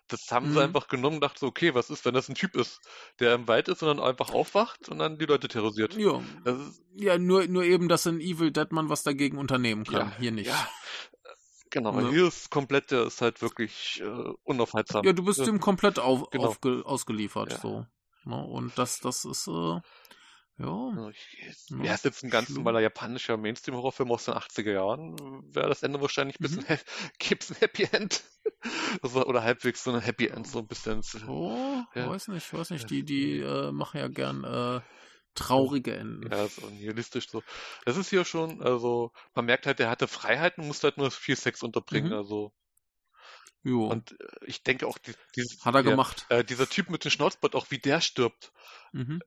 Das 0.07 0.21
haben 0.31 0.49
mhm. 0.49 0.53
sie 0.53 0.63
einfach 0.63 0.87
genommen 0.87 1.15
und 1.15 1.21
dachten 1.21 1.39
so, 1.39 1.47
okay, 1.47 1.73
was 1.73 1.89
ist, 1.89 2.05
wenn 2.05 2.13
das 2.13 2.29
ein 2.29 2.35
Typ 2.35 2.55
ist, 2.55 2.81
der 3.19 3.35
im 3.35 3.47
Wald 3.47 3.67
ist 3.67 3.83
und 3.83 3.89
dann 3.89 3.99
einfach 3.99 4.31
aufwacht 4.31 4.89
und 4.89 4.99
dann 4.99 5.17
die 5.17 5.25
Leute 5.25 5.47
terrorisiert. 5.47 5.95
Ja, 5.95 6.21
ja 6.95 7.17
nur, 7.17 7.47
nur 7.47 7.63
eben, 7.63 7.87
dass 7.87 8.07
ein 8.07 8.19
Evil 8.19 8.51
Dead 8.51 8.71
man 8.71 8.89
was 8.89 9.03
dagegen 9.03 9.37
unternehmen 9.37 9.83
kann. 9.83 10.09
Ja, 10.09 10.17
Hier 10.19 10.31
nicht. 10.31 10.47
Ja. 10.47 10.67
Genau, 11.71 11.97
ja. 11.97 12.09
hier 12.09 12.27
ist 12.27 12.51
komplett, 12.51 12.91
der 12.91 13.05
ist 13.05 13.21
halt 13.21 13.41
wirklich 13.41 14.03
äh, 14.03 14.33
unaufhaltsam. 14.43 15.05
Ja, 15.05 15.13
du 15.13 15.23
bist 15.23 15.39
ja. 15.39 15.47
ihm 15.47 15.61
komplett 15.61 15.99
auf, 15.99 16.29
genau. 16.29 16.47
aufge, 16.47 16.83
ausgeliefert, 16.85 17.53
ja. 17.53 17.59
so. 17.59 17.85
Ne? 18.25 18.43
Und 18.43 18.77
das, 18.77 18.99
das 18.99 19.25
ist, 19.25 19.47
äh, 19.47 19.79
ja. 20.57 21.09
Ich, 21.09 21.69
ja, 21.69 21.83
ja, 21.83 21.93
ist 21.93 22.05
jetzt 22.05 22.23
ein 22.23 22.29
ganz 22.29 22.49
normaler 22.49 22.81
japanischer 22.81 23.37
Mainstream-Horrorfilm 23.37 24.11
aus 24.11 24.25
den 24.25 24.35
80er 24.35 24.71
Jahren. 24.71 25.15
Wäre 25.53 25.69
das 25.69 25.83
Ende 25.83 26.01
wahrscheinlich 26.01 26.39
ein 26.39 26.43
bisschen, 26.43 26.65
mhm. 26.67 26.77
gibt's 27.19 27.51
ein 27.51 27.57
Happy 27.59 27.87
End? 27.91 28.23
also, 29.01 29.25
oder 29.25 29.43
halbwegs 29.43 29.83
so 29.83 29.91
ein 29.91 30.01
Happy 30.01 30.27
End, 30.27 30.47
so 30.47 30.59
ein 30.59 30.67
bisschen. 30.67 31.01
Oh, 31.27 31.83
ja. 31.95 32.09
weiß 32.09 32.27
nicht, 32.29 32.53
weiß 32.53 32.71
nicht. 32.71 32.89
Die, 32.89 33.03
die 33.03 33.39
äh, 33.39 33.71
machen 33.71 33.99
ja 33.99 34.07
gern 34.07 34.43
äh, 34.43 34.81
traurige 35.33 35.95
Enden. 35.95 36.29
Ja, 36.31 36.47
so 36.47 36.67
nihilistisch 36.67 37.29
so. 37.29 37.41
Das 37.85 37.97
ist 37.97 38.09
hier 38.09 38.25
schon, 38.25 38.61
also, 38.61 39.11
man 39.33 39.45
merkt 39.45 39.65
halt, 39.65 39.79
der 39.79 39.89
hatte 39.89 40.07
Freiheiten, 40.07 40.67
musste 40.67 40.87
halt 40.87 40.97
nur 40.97 41.09
viel 41.11 41.35
Sex 41.35 41.63
unterbringen, 41.63 42.11
mhm. 42.11 42.17
also. 42.17 42.53
Jo. 43.63 43.87
Und 43.87 44.19
äh, 44.19 44.25
ich 44.45 44.63
denke 44.63 44.87
auch, 44.87 44.97
die, 44.97 45.13
dieses, 45.35 45.63
hat 45.63 45.75
er 45.75 45.83
der, 45.83 45.91
gemacht. 45.91 46.25
Äh, 46.29 46.43
dieser 46.43 46.67
Typ 46.67 46.89
mit 46.89 47.03
dem 47.03 47.11
Schnauzbart, 47.11 47.55
auch 47.55 47.67
wie 47.69 47.77
der 47.77 48.01
stirbt. 48.01 48.51
Mhm. 48.91 49.21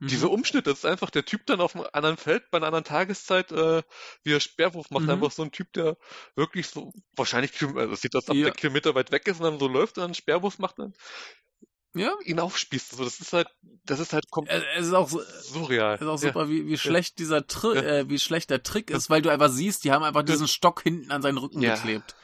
Diese 0.00 0.26
mhm. 0.26 0.32
Umschnitte, 0.32 0.70
das 0.70 0.80
ist 0.80 0.84
einfach 0.84 1.10
der 1.10 1.24
Typ 1.24 1.46
dann 1.46 1.60
auf 1.60 1.74
einem 1.74 1.86
anderen 1.92 2.16
Feld 2.16 2.50
bei 2.50 2.58
einer 2.58 2.66
anderen 2.66 2.84
Tageszeit, 2.84 3.52
äh, 3.52 3.82
wie 4.24 4.32
er 4.32 4.40
Sperrwurf 4.40 4.90
macht, 4.90 5.04
mhm. 5.04 5.10
einfach 5.10 5.30
so 5.30 5.42
ein 5.42 5.52
Typ, 5.52 5.72
der 5.72 5.96
wirklich 6.34 6.68
so, 6.68 6.92
wahrscheinlich, 7.14 7.52
also 7.62 7.94
sieht 7.94 8.14
das, 8.14 8.28
ob 8.28 8.36
ja. 8.36 8.44
der 8.44 8.52
Kilometer 8.52 8.94
weit 8.94 9.12
weg 9.12 9.26
ist 9.26 9.38
und 9.38 9.44
dann 9.44 9.58
so 9.58 9.68
läuft 9.68 9.98
und 9.98 10.02
dann 10.02 10.14
Sperrwurf 10.14 10.58
macht, 10.58 10.78
dann 10.78 10.94
ja. 11.94 12.12
ihn 12.24 12.40
aufspießt. 12.40 12.92
Also 12.92 13.04
das 13.04 13.20
ist 13.20 13.32
halt, 13.32 13.48
das 13.84 14.00
ist 14.00 14.12
halt 14.12 14.30
komplett 14.30 14.64
es 14.76 14.86
ist 14.86 14.92
auch 14.92 15.08
so, 15.08 15.20
surreal. 15.22 15.96
Es 15.96 16.00
ist 16.00 16.08
auch 16.08 16.18
super, 16.18 16.42
ja. 16.44 16.48
wie, 16.48 16.66
wie 16.66 16.78
schlecht 16.78 17.18
dieser 17.18 17.46
Tri 17.46 17.76
ja. 17.76 17.82
äh, 17.82 18.08
wie 18.08 18.18
schlecht 18.18 18.50
der 18.50 18.62
Trick 18.62 18.90
ist, 18.90 19.10
weil 19.10 19.22
du 19.22 19.30
einfach 19.30 19.50
siehst, 19.50 19.84
die 19.84 19.92
haben 19.92 20.02
einfach 20.02 20.22
diesen 20.22 20.48
Stock 20.48 20.82
hinten 20.82 21.10
an 21.10 21.22
seinen 21.22 21.38
Rücken 21.38 21.60
geklebt. 21.60 22.16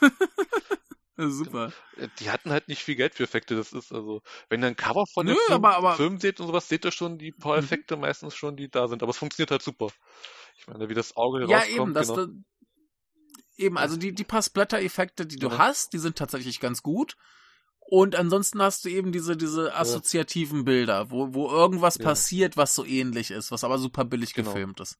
super. 1.28 1.72
Äh, 1.96 2.08
die 2.18 2.30
hatten 2.30 2.50
halt 2.50 2.68
nicht 2.68 2.82
viel 2.82 2.96
Geld 2.96 3.14
für 3.14 3.24
Effekte. 3.24 3.56
Das 3.56 3.72
ist 3.72 3.92
also, 3.92 4.22
wenn 4.48 4.62
ihr 4.62 4.68
ein 4.68 4.76
Cover 4.76 5.04
von 5.06 5.26
dem 5.26 5.36
Film, 5.46 5.64
aber, 5.64 5.76
aber, 5.76 5.96
Film 5.96 6.18
seht 6.18 6.40
und 6.40 6.46
sowas, 6.46 6.68
seht 6.68 6.84
ihr 6.84 6.92
schon 6.92 7.18
die 7.18 7.32
paar 7.32 7.58
mhm. 7.58 7.64
Effekte 7.64 7.96
mhm. 7.96 8.02
meistens 8.02 8.34
schon, 8.34 8.56
die 8.56 8.70
da 8.70 8.88
sind. 8.88 9.02
Aber 9.02 9.10
es 9.10 9.18
funktioniert 9.18 9.50
halt 9.50 9.62
super. 9.62 9.88
Ich 10.56 10.66
meine, 10.66 10.88
wie 10.88 10.94
das 10.94 11.16
Auge 11.16 11.46
ja, 11.46 11.58
rauskommt. 11.58 11.76
Ja, 11.76 11.82
eben, 11.82 11.94
das, 11.94 12.08
genau. 12.08 12.26
da, 12.26 12.32
eben, 13.56 13.78
also 13.78 13.96
die, 13.96 14.14
die 14.14 14.24
paar 14.24 14.42
Splatter-Effekte, 14.42 15.26
die 15.26 15.36
du 15.36 15.58
hast, 15.58 15.92
die 15.92 15.98
sind 15.98 16.16
tatsächlich 16.16 16.60
ganz 16.60 16.82
gut. 16.82 17.16
Und 17.90 18.14
ansonsten 18.14 18.62
hast 18.62 18.84
du 18.84 18.88
eben 18.88 19.10
diese, 19.10 19.36
diese 19.36 19.74
assoziativen 19.74 20.64
Bilder, 20.64 21.10
wo, 21.10 21.34
wo 21.34 21.50
irgendwas 21.50 21.98
ja. 21.98 22.04
passiert, 22.04 22.56
was 22.56 22.74
so 22.74 22.84
ähnlich 22.84 23.32
ist, 23.32 23.50
was 23.50 23.64
aber 23.64 23.78
super 23.78 24.04
billig 24.04 24.32
genau. 24.32 24.52
gefilmt 24.52 24.78
ist. 24.78 24.96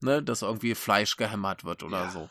Ne, 0.00 0.22
dass 0.22 0.42
irgendwie 0.42 0.74
Fleisch 0.74 1.16
gehämmert 1.16 1.64
wird 1.64 1.82
oder 1.82 2.04
ja. 2.04 2.10
so. 2.10 2.28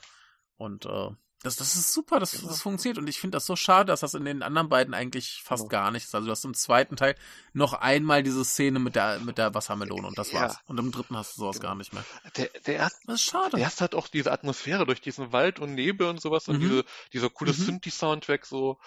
Und 0.57 0.85
äh, 0.85 1.09
das, 1.45 1.57
das 1.57 1.75
ist 1.75 1.93
super, 1.93 2.19
dass 2.19 2.31
genau. 2.31 2.47
das 2.47 2.61
funktioniert. 2.61 2.97
Und 2.97 3.07
ich 3.07 3.19
finde 3.19 3.35
das 3.35 3.45
so 3.45 3.55
schade, 3.55 3.87
dass 3.87 3.99
das 3.99 4.15
in 4.15 4.25
den 4.25 4.41
anderen 4.41 4.67
beiden 4.67 4.93
eigentlich 4.93 5.41
fast 5.43 5.69
genau. 5.69 5.83
gar 5.83 5.91
nicht 5.91 6.05
ist. 6.05 6.15
Also 6.15 6.25
du 6.25 6.31
hast 6.31 6.43
im 6.43 6.55
zweiten 6.55 6.95
Teil 6.95 7.15
noch 7.53 7.73
einmal 7.73 8.23
diese 8.23 8.43
Szene 8.43 8.79
mit 8.79 8.95
der, 8.95 9.19
mit 9.19 9.37
der 9.37 9.53
Wassermelone 9.53 10.07
und 10.07 10.17
das 10.17 10.33
war's. 10.33 10.53
Ja. 10.53 10.59
Und 10.65 10.79
im 10.79 10.91
dritten 10.91 11.15
hast 11.15 11.37
du 11.37 11.41
sowas 11.41 11.57
genau. 11.57 11.69
gar 11.69 11.75
nicht 11.75 11.93
mehr. 11.93 12.03
Der, 12.37 12.49
der 12.65 12.75
erste, 12.75 12.99
das 13.05 13.15
ist 13.15 13.23
schade. 13.23 13.51
Der 13.51 13.59
erste 13.59 13.83
hat 13.83 13.95
auch 13.95 14.07
diese 14.07 14.31
Atmosphäre 14.31 14.85
durch 14.85 15.01
diesen 15.01 15.31
Wald 15.31 15.59
und 15.59 15.75
Nebel 15.75 16.07
und 16.07 16.19
sowas 16.19 16.47
und 16.47 16.57
mhm. 16.57 16.61
diese, 16.61 16.85
dieser 17.13 17.29
coole 17.29 17.51
mhm. 17.51 17.57
Synthi-Soundtrack 17.57 18.45
so. 18.45 18.79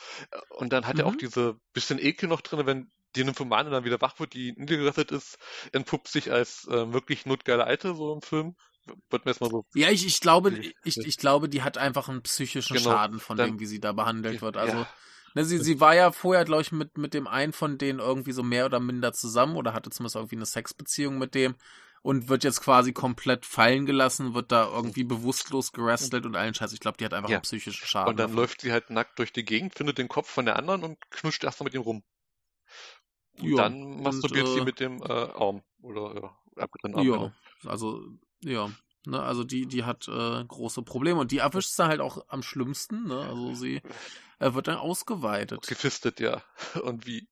Und 0.50 0.72
dann 0.72 0.86
hat 0.86 0.94
mhm. 0.94 1.00
er 1.00 1.06
auch 1.06 1.12
mhm. 1.12 1.18
diese 1.18 1.60
bisschen 1.72 1.98
Ekel 1.98 2.28
noch 2.28 2.40
drin, 2.40 2.66
wenn 2.66 2.90
die 3.16 3.24
Nymphomane 3.24 3.70
dann 3.70 3.84
wieder 3.84 4.00
wach 4.00 4.18
wird, 4.20 4.34
die 4.34 4.52
niedergerettet 4.56 5.12
ist, 5.12 5.38
entpuppt 5.72 6.08
sich 6.08 6.30
als 6.30 6.66
äh, 6.68 6.92
wirklich 6.92 7.24
notgeile 7.24 7.64
Alte 7.64 7.94
so 7.94 8.12
im 8.12 8.20
Film 8.20 8.56
wird 9.10 9.24
mir 9.24 9.30
erstmal 9.30 9.50
so. 9.50 9.64
Ja, 9.74 9.90
ich, 9.90 10.06
ich 10.06 10.20
glaube, 10.20 10.58
ich, 10.84 10.96
ich 10.98 11.16
glaube, 11.16 11.48
die 11.48 11.62
hat 11.62 11.78
einfach 11.78 12.08
einen 12.08 12.22
psychischen 12.22 12.76
genau, 12.76 12.90
Schaden 12.90 13.20
von 13.20 13.36
dann, 13.36 13.52
dem, 13.52 13.60
wie 13.60 13.66
sie 13.66 13.80
da 13.80 13.92
behandelt 13.92 14.42
wird. 14.42 14.56
Also, 14.56 14.78
ja. 14.78 14.88
ne, 15.34 15.44
sie, 15.44 15.58
sie 15.58 15.80
war 15.80 15.94
ja 15.94 16.12
vorher, 16.12 16.44
glaube 16.44 16.62
ich, 16.62 16.72
mit, 16.72 16.98
mit 16.98 17.14
dem 17.14 17.26
einen 17.26 17.52
von 17.52 17.78
denen 17.78 17.98
irgendwie 17.98 18.32
so 18.32 18.42
mehr 18.42 18.66
oder 18.66 18.80
minder 18.80 19.12
zusammen 19.12 19.56
oder 19.56 19.74
hatte 19.74 19.90
zumindest 19.90 20.16
irgendwie 20.16 20.36
eine 20.36 20.46
Sexbeziehung 20.46 21.18
mit 21.18 21.34
dem 21.34 21.54
und 22.02 22.28
wird 22.28 22.44
jetzt 22.44 22.60
quasi 22.60 22.92
komplett 22.92 23.44
fallen 23.44 23.86
gelassen, 23.86 24.34
wird 24.34 24.52
da 24.52 24.68
irgendwie 24.68 25.04
bewusstlos 25.04 25.72
gerestelt 25.72 26.26
und 26.26 26.36
allen 26.36 26.54
Scheiß. 26.54 26.72
Ich 26.72 26.80
glaube, 26.80 26.96
die 26.96 27.04
hat 27.04 27.14
einfach 27.14 27.30
ja. 27.30 27.36
einen 27.36 27.42
psychischen 27.42 27.86
Schaden. 27.86 28.10
Und 28.10 28.18
dann 28.18 28.28
davon. 28.28 28.42
läuft 28.42 28.60
sie 28.60 28.72
halt 28.72 28.90
nackt 28.90 29.18
durch 29.18 29.32
die 29.32 29.44
Gegend, 29.44 29.74
findet 29.74 29.98
den 29.98 30.08
Kopf 30.08 30.28
von 30.28 30.44
der 30.44 30.56
anderen 30.56 30.84
und 30.84 30.98
knuscht 31.10 31.44
erstmal 31.44 31.66
mit 31.66 31.74
ihm 31.74 31.82
rum. 31.82 32.02
Und 33.40 33.50
ja, 33.50 33.56
dann 33.56 34.02
masturbiert 34.02 34.46
und, 34.46 34.52
äh, 34.52 34.58
sie 34.58 34.64
mit 34.64 34.80
dem 34.80 35.02
äh, 35.02 35.06
Arm 35.06 35.62
oder 35.82 36.14
ja, 36.14 36.62
abgetrennten 36.62 36.98
Arm. 37.00 37.06
Ja, 37.06 37.16
genau. 37.16 37.32
also 37.70 38.02
ja, 38.42 38.70
Ne, 39.08 39.22
also 39.22 39.42
die, 39.42 39.66
die 39.66 39.84
hat 39.84 40.06
äh, 40.08 40.44
große 40.44 40.82
Probleme 40.82 41.18
und 41.18 41.30
die 41.30 41.38
erwischt 41.38 41.78
dann 41.78 41.88
halt 41.88 42.00
auch 42.00 42.26
am 42.28 42.42
schlimmsten. 42.42 43.06
Ne? 43.06 43.18
Also 43.18 43.54
sie 43.54 43.80
äh, 44.38 44.52
wird 44.52 44.68
dann 44.68 44.76
ausgeweitet. 44.76 45.66
Gefistet, 45.66 46.20
ja. 46.20 46.42
Und 46.82 47.06
wie 47.06 47.26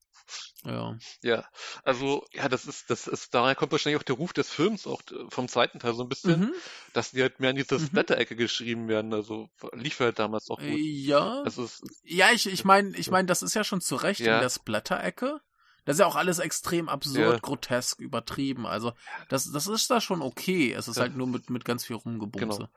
ja. 0.64 0.98
Ja, 1.22 1.44
also 1.84 2.24
ja, 2.32 2.48
das 2.48 2.66
ist, 2.66 2.90
das 2.90 3.06
ist, 3.06 3.32
daher 3.32 3.54
kommt 3.54 3.70
wahrscheinlich 3.70 4.00
auch 4.00 4.04
der 4.04 4.16
Ruf 4.16 4.32
des 4.32 4.50
Films, 4.50 4.86
auch 4.86 5.00
vom 5.28 5.46
zweiten 5.46 5.78
Teil 5.78 5.94
so 5.94 6.02
ein 6.02 6.08
bisschen, 6.08 6.40
mhm. 6.40 6.52
dass 6.94 7.12
die 7.12 7.22
halt 7.22 7.38
mehr 7.38 7.50
in 7.50 7.56
diese 7.56 7.78
mhm. 7.78 7.86
Splatter-Ecke 7.86 8.34
geschrieben 8.34 8.88
werden. 8.88 9.14
Also 9.14 9.48
lief 9.72 10.00
halt 10.00 10.18
damals 10.18 10.50
auch 10.50 10.58
gut. 10.58 10.78
Ja. 10.78 11.44
Das 11.44 11.58
ist, 11.58 11.84
ja, 12.02 12.32
ich, 12.32 12.46
ich 12.46 12.64
meine, 12.64 12.96
ich 12.96 13.10
meine, 13.10 13.26
das 13.26 13.42
ist 13.42 13.54
ja 13.54 13.62
schon 13.62 13.80
zu 13.80 13.94
Recht 13.96 14.20
ja. 14.20 14.36
in 14.36 14.40
der 14.40 14.50
Splatter-Ecke. 14.50 15.40
Das 15.86 15.94
ist 15.94 16.00
ja 16.00 16.06
auch 16.06 16.16
alles 16.16 16.40
extrem 16.40 16.88
absurd, 16.88 17.34
ja. 17.34 17.38
grotesk, 17.38 18.00
übertrieben. 18.00 18.66
Also 18.66 18.92
das, 19.28 19.50
das 19.50 19.66
ist 19.68 19.90
da 19.90 20.00
schon 20.00 20.20
okay. 20.20 20.72
Es 20.72 20.88
ist 20.88 20.96
ja. 20.96 21.02
halt 21.02 21.16
nur 21.16 21.28
mit, 21.28 21.48
mit 21.48 21.64
ganz 21.64 21.86
viel 21.86 21.96
Rumgebumse. 21.96 22.58
Genau. 22.58 22.70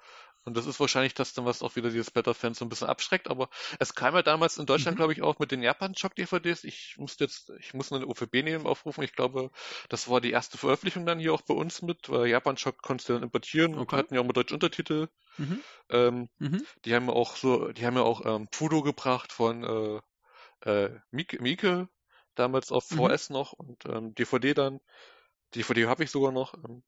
Und 0.45 0.55
das 0.55 0.66
ist 0.66 0.80
wahrscheinlich 0.80 1.14
das 1.14 1.34
dann, 1.34 1.45
was 1.45 1.62
auch 1.62 1.76
wieder 1.76 1.89
diese 1.89 2.05
Splatter-Fans 2.05 2.60
so 2.60 2.66
ein 2.66 2.70
bisschen 2.70 2.88
abschreckt. 2.88 3.30
Aber 3.30 3.49
es 3.80 3.93
kam 3.93 4.16
ja 4.16 4.22
damals 4.22 4.57
in 4.57 4.66
Deutschland, 4.66 4.95
mhm. 4.95 4.99
glaube 4.99 5.14
ich, 5.14 5.22
auch 5.22 5.39
mit 5.39 5.51
den 5.51 5.62
Japan-Shock-DVDs. 5.62 6.64
Ich 6.64 6.95
musste 6.97 7.26
jetzt, 7.26 7.51
ich 7.60 7.74
muss 7.74 7.91
eine 7.91 8.07
OVB 8.07 8.36
nehmen 8.36 8.66
aufrufen. 8.66 9.03
Ich 9.03 9.14
glaube, 9.14 9.51
das 9.89 10.07
war 10.07 10.22
die 10.22 10.32
erste 10.32 10.57
Veröffentlichung 10.57 11.05
dann 11.05 11.20
hier 11.20 11.34
auch 11.34 11.41
bei 11.41 11.53
uns 11.53 11.82
mit, 11.82 12.10
weil 12.10 12.28
Japan-Shock 12.28 12.82
konntest 12.82 13.10
du 13.10 13.14
dann 13.14 13.24
importieren 13.24 13.74
okay. 13.74 13.82
und 13.82 13.93
hatten 13.93 14.16
ja 14.16 14.22
auch 14.22 14.26
mit 14.26 14.38
deutschen 14.38 14.55
Untertitel. 14.55 15.10
Mhm. 15.38 15.60
Ähm, 15.89 16.30
mhm. 16.38 16.66
Die 16.86 16.95
haben 16.95 17.07
ja 17.07 17.14
auch 17.14 17.36
so, 17.36 17.72
die 17.72 17.86
haben 17.86 17.95
ja 17.95 18.03
auch 18.03 18.26
ähm, 18.26 18.47
Pudo 18.49 18.82
gebracht 18.82 19.34
von 19.34 19.64
äh, 19.64 20.70
äh, 20.70 20.99
Mieke, 21.12 21.41
Mieke, 21.41 21.89
damals 22.36 22.71
auf 22.71 22.86
VS 22.86 23.30
mhm. 23.30 23.34
noch 23.34 23.53
und 23.53 23.86
ähm, 23.86 24.15
DVD 24.15 24.53
dann. 24.53 24.80
DVD 25.55 25.88
habe 25.88 26.03
ich 26.03 26.11
sogar 26.11 26.32
noch. 26.32 26.53
Ähm, 26.53 26.84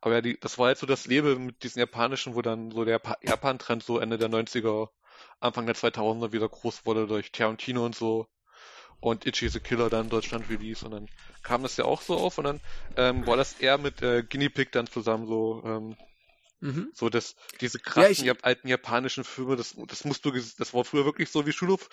aber 0.00 0.14
ja, 0.14 0.20
die, 0.20 0.38
das 0.38 0.58
war 0.58 0.70
jetzt 0.70 0.80
so 0.80 0.86
das 0.86 1.06
Label 1.06 1.38
mit 1.38 1.62
diesen 1.62 1.80
japanischen, 1.80 2.34
wo 2.34 2.42
dann 2.42 2.70
so 2.70 2.84
der 2.84 3.00
Japan-Trend 3.22 3.82
so 3.82 3.98
Ende 3.98 4.18
der 4.18 4.28
90er, 4.30 4.88
Anfang 5.40 5.66
der 5.66 5.74
2000er 5.74 6.32
wieder 6.32 6.48
groß 6.48 6.86
wurde 6.86 7.06
durch 7.06 7.32
Tarantino 7.32 7.84
und 7.84 7.94
so. 7.94 8.26
Und 9.00 9.26
Itchy 9.26 9.48
the 9.48 9.60
Killer 9.60 9.90
dann 9.90 10.04
in 10.04 10.10
Deutschland 10.10 10.48
Release 10.48 10.84
und 10.84 10.92
dann 10.92 11.08
kam 11.42 11.62
das 11.62 11.76
ja 11.76 11.84
auch 11.84 12.00
so 12.00 12.16
auf 12.16 12.38
und 12.38 12.44
dann 12.44 12.60
ähm, 12.96 13.26
war 13.26 13.36
das 13.36 13.60
eher 13.60 13.76
mit 13.76 14.00
äh, 14.00 14.22
Guinea 14.22 14.48
Pig 14.48 14.72
dann 14.72 14.86
zusammen 14.86 15.26
so 15.26 15.62
ähm, 15.64 15.96
Mhm. 16.60 16.90
So, 16.94 17.08
dass 17.08 17.34
diese 17.60 17.78
krassen 17.78 18.24
ja, 18.24 18.32
ich... 18.32 18.44
alten 18.44 18.68
japanischen 18.68 19.24
Filme, 19.24 19.56
das, 19.56 19.74
das 19.86 20.04
musst 20.04 20.24
du, 20.24 20.30
das 20.30 20.74
war 20.74 20.84
früher 20.84 21.04
wirklich 21.04 21.30
so 21.30 21.46
wie 21.46 21.52
Schulhof, 21.52 21.88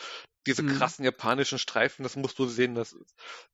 diese 0.47 0.63
mhm. 0.63 0.77
krassen 0.77 1.05
japanischen 1.05 1.59
Streifen, 1.59 2.03
das 2.03 2.15
musst 2.15 2.39
du 2.39 2.45
sehen, 2.45 2.75
das 2.75 2.95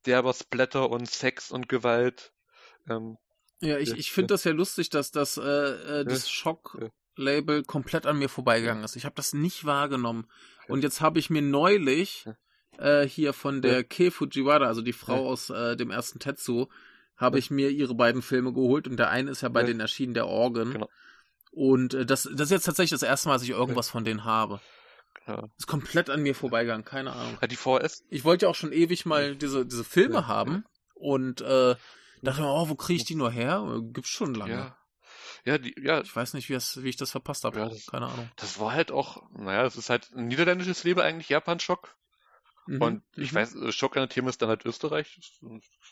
derber 0.06 0.32
Splatter 0.32 0.90
und 0.90 1.10
Sex 1.10 1.50
und 1.50 1.68
Gewalt. 1.68 2.32
Ähm, 2.88 3.18
ja, 3.60 3.78
ich, 3.78 3.92
ich 3.92 4.12
finde 4.12 4.34
das 4.34 4.44
ja 4.44 4.52
lustig, 4.52 4.90
dass 4.90 5.10
das, 5.10 5.36
äh, 5.36 5.42
äh, 5.42 6.04
das 6.04 6.30
Schock-Label 6.30 7.64
komplett 7.64 8.06
an 8.06 8.18
mir 8.18 8.28
vorbeigegangen 8.28 8.84
ist. 8.84 8.96
Ich 8.96 9.04
habe 9.04 9.16
das 9.16 9.32
nicht 9.32 9.64
wahrgenommen. 9.64 10.28
Und 10.68 10.82
jetzt 10.82 11.00
habe 11.00 11.18
ich 11.18 11.30
mir 11.30 11.42
neulich 11.42 12.26
äh, 12.78 13.06
hier 13.06 13.32
von 13.32 13.60
der 13.62 13.82
Kei 13.84 14.10
Fujiwara, 14.10 14.66
also 14.66 14.82
die 14.82 14.92
Frau 14.92 15.28
aus 15.28 15.50
äh, 15.50 15.76
dem 15.76 15.90
ersten 15.90 16.20
Tetsu, 16.20 16.68
habe 17.18 17.38
ich 17.38 17.50
mir 17.50 17.70
ihre 17.70 17.94
beiden 17.94 18.22
Filme 18.22 18.52
geholt 18.52 18.88
und 18.88 18.96
der 18.96 19.10
eine 19.10 19.30
ist 19.30 19.42
ja 19.42 19.48
bei 19.48 19.62
denen 19.62 19.80
erschienen, 19.80 20.14
der 20.14 20.26
Organ. 20.26 20.72
Genau. 20.72 20.88
Und 21.50 21.94
äh, 21.94 22.06
das, 22.06 22.22
das 22.22 22.46
ist 22.46 22.50
jetzt 22.50 22.64
tatsächlich 22.64 22.98
das 22.98 23.02
erste 23.02 23.28
Mal, 23.28 23.34
dass 23.34 23.42
ich 23.42 23.50
irgendwas 23.50 23.90
von 23.90 24.04
denen 24.04 24.24
habe. 24.24 24.60
Ja. 25.26 25.48
Ist 25.58 25.66
komplett 25.66 26.08
an 26.08 26.22
mir 26.22 26.34
vorbeigegangen, 26.34 26.84
keine 26.84 27.12
Ahnung. 27.12 27.36
Ja, 27.40 27.46
die 27.46 27.56
VS. 27.56 28.04
Ich 28.08 28.24
wollte 28.24 28.46
ja 28.46 28.50
auch 28.50 28.54
schon 28.54 28.72
ewig 28.72 29.04
mal 29.04 29.36
diese, 29.36 29.66
diese 29.66 29.84
Filme 29.84 30.14
ja. 30.14 30.26
haben 30.26 30.64
und 30.94 31.42
äh, 31.42 31.74
Dachte 32.22 32.42
mir, 32.42 32.48
oh, 32.48 32.68
wo 32.68 32.74
kriege 32.74 32.98
ich 32.98 33.04
die 33.04 33.14
nur 33.14 33.30
her? 33.30 33.80
Gibt's 33.92 34.10
schon 34.10 34.34
lange. 34.34 34.52
Ja. 34.52 34.76
Ja, 35.44 35.58
die, 35.58 35.74
ja. 35.80 36.00
Ich 36.00 36.14
weiß 36.14 36.34
nicht, 36.34 36.48
wie, 36.48 36.54
das, 36.54 36.82
wie 36.82 36.88
ich 36.88 36.96
das 36.96 37.10
verpasst 37.10 37.44
habe. 37.44 37.58
Ja, 37.58 37.70
Keine 37.90 38.06
Ahnung. 38.06 38.30
Das 38.36 38.58
war 38.58 38.72
halt 38.72 38.90
auch, 38.90 39.22
naja, 39.32 39.62
das 39.62 39.76
ist 39.76 39.90
halt 39.90 40.10
ein 40.14 40.26
niederländisches 40.26 40.84
Leben 40.84 41.00
eigentlich, 41.00 41.28
Japan-Schock. 41.28 41.96
Mhm. 42.68 42.82
Und 42.82 43.02
ich 43.16 43.32
mhm. 43.32 43.36
weiß, 43.36 43.74
Schock 43.74 43.96
an 43.96 44.10
Thema 44.10 44.28
ist 44.28 44.42
dann 44.42 44.50
halt 44.50 44.66
Österreich. 44.66 45.18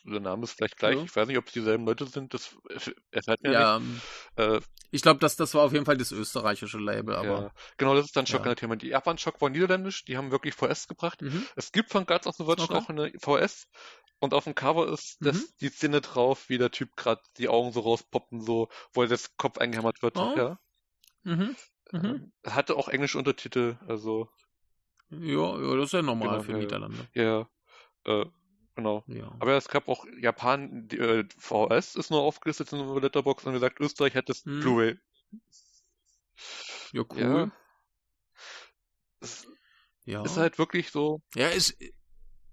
Der 0.04 0.20
Name 0.20 0.44
ist 0.44 0.52
vielleicht 0.52 0.76
gleich. 0.76 0.96
Ja. 0.96 1.04
Ich 1.04 1.16
weiß 1.16 1.26
nicht, 1.26 1.38
ob 1.38 1.46
es 1.46 1.54
dieselben 1.54 1.86
Leute 1.86 2.04
sind. 2.04 2.34
Das 2.34 2.54
erfährt 3.10 3.42
mir 3.42 3.52
ja, 3.52 3.78
nicht. 3.78 4.02
Ähm, 4.36 4.56
äh, 4.56 4.60
ich 4.90 5.00
glaube, 5.00 5.18
das, 5.18 5.36
das 5.36 5.54
war 5.54 5.62
auf 5.62 5.72
jeden 5.72 5.86
Fall 5.86 5.96
das 5.96 6.12
österreichische 6.12 6.76
Label. 6.76 7.16
Aber, 7.16 7.40
ja. 7.40 7.50
Genau, 7.78 7.94
das 7.94 8.04
ist 8.04 8.16
dann 8.16 8.26
Schock 8.26 8.44
ja. 8.44 8.54
Die 8.54 8.88
Japan-Schock 8.88 9.40
war 9.40 9.48
niederländisch. 9.48 10.04
Die 10.04 10.18
haben 10.18 10.30
wirklich 10.30 10.54
VS 10.54 10.86
gebracht. 10.86 11.22
Mhm. 11.22 11.46
Es 11.56 11.72
gibt 11.72 11.90
von 11.90 12.04
Guards 12.04 12.26
of 12.26 12.36
the 12.36 12.46
Virgin 12.46 12.66
okay. 12.66 12.74
auch 12.74 12.88
eine 12.90 13.10
VS. 13.18 13.68
Und 14.18 14.34
auf 14.34 14.44
dem 14.44 14.54
Cover 14.54 14.86
ist 14.92 15.16
das, 15.20 15.36
mhm. 15.36 15.48
die 15.62 15.68
Szene 15.70 16.00
drauf, 16.02 16.50
wie 16.50 16.58
der 16.58 16.70
Typ 16.70 16.94
gerade 16.96 17.22
die 17.38 17.48
Augen 17.48 17.72
so 17.72 17.80
rauspoppen, 17.80 18.42
so, 18.42 18.68
wo 18.92 19.06
das 19.06 19.34
Kopf 19.38 19.56
eingehämmert 19.56 20.02
wird. 20.02 20.18
Oh. 20.18 20.34
Ja. 20.36 20.58
Mhm. 21.22 21.56
Mhm. 21.92 22.32
Äh, 22.42 22.50
hatte 22.50 22.76
auch 22.76 22.88
englische 22.88 23.16
Untertitel, 23.16 23.78
also. 23.88 24.28
Ja, 25.10 25.60
ja, 25.60 25.76
das 25.76 25.86
ist 25.86 25.92
ja 25.92 26.02
normal 26.02 26.28
genau, 26.28 26.42
für 26.42 26.52
ja, 26.52 26.58
Niederlande. 26.58 27.08
Ja, 27.14 27.48
äh, 28.04 28.26
genau. 28.74 29.04
Ja. 29.06 29.34
Aber 29.38 29.56
es 29.56 29.68
gab 29.68 29.88
auch 29.88 30.04
Japan, 30.20 30.88
die, 30.88 30.98
äh, 30.98 31.24
VS 31.38 31.96
ist 31.96 32.10
nur 32.10 32.22
aufgelistet 32.22 32.72
in 32.72 32.78
der 32.78 33.00
Letterbox 33.00 33.44
und 33.44 33.52
gesagt, 33.52 33.80
Österreich 33.80 34.14
hätte 34.14 34.32
es 34.32 34.44
mhm. 34.44 34.60
Blu-ray. 34.60 34.98
Ja, 36.92 37.02
cool. 37.10 37.20
Ja. 37.20 37.50
Es 39.20 39.46
ja. 40.06 40.22
Ist 40.24 40.36
halt 40.36 40.58
wirklich 40.58 40.90
so. 40.90 41.20
Ja, 41.34 41.48
ist, 41.48 41.76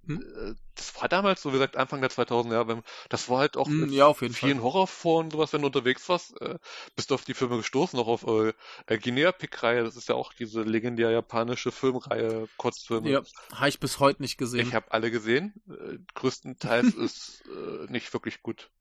hm? 0.06 0.22
Äh, 0.22 0.56
das 0.76 1.00
war 1.00 1.08
damals 1.08 1.42
so, 1.42 1.50
wie 1.50 1.54
gesagt, 1.54 1.78
Anfang 1.78 2.02
der 2.02 2.10
2000er 2.10 2.54
Jahre. 2.54 2.84
Das 3.10 3.30
war 3.30 3.40
halt 3.40 3.58
auch 3.58 3.68
hm, 3.68 3.92
ja, 3.92 4.08
auf 4.08 4.22
jeden 4.22 4.34
vielen 4.34 4.62
Horrorforen 4.62 5.32
sowas, 5.32 5.54
wenn 5.54 5.62
du 5.62 5.68
unterwegs 5.68 6.10
warst, 6.10 6.40
äh, 6.42 6.58
bist 6.96 7.12
du 7.12 7.16
auf 7.16 7.24
die 7.24 7.34
Filme 7.34 7.58
gestoßen, 7.58 7.98
auch 8.00 8.08
auf 8.08 8.28
äh, 8.28 8.54
äh 8.88 8.98
Guinea 8.98 9.32
Pick-Reihe. 9.32 9.84
Das 9.84 9.96
ist 9.96 10.10
ja 10.10 10.16
auch 10.16 10.34
diese 10.34 10.64
legendäre 10.64 11.14
japanische 11.14 11.72
Filmreihe, 11.72 12.48
Kurzfilme. 12.58 13.10
Ja, 13.10 13.22
habe 13.54 13.70
ich 13.70 13.80
bis 13.80 14.00
heute 14.00 14.22
nicht 14.22 14.38
gesehen. 14.38 14.68
Ich 14.68 14.74
habe 14.74 14.92
alle 14.92 15.12
gesehen. 15.12 15.54
Äh, 15.70 16.00
größtenteils 16.16 16.94
ist 16.96 17.44
äh, 17.48 17.92
nicht 17.92 18.12
wirklich 18.14 18.42
gut. 18.42 18.72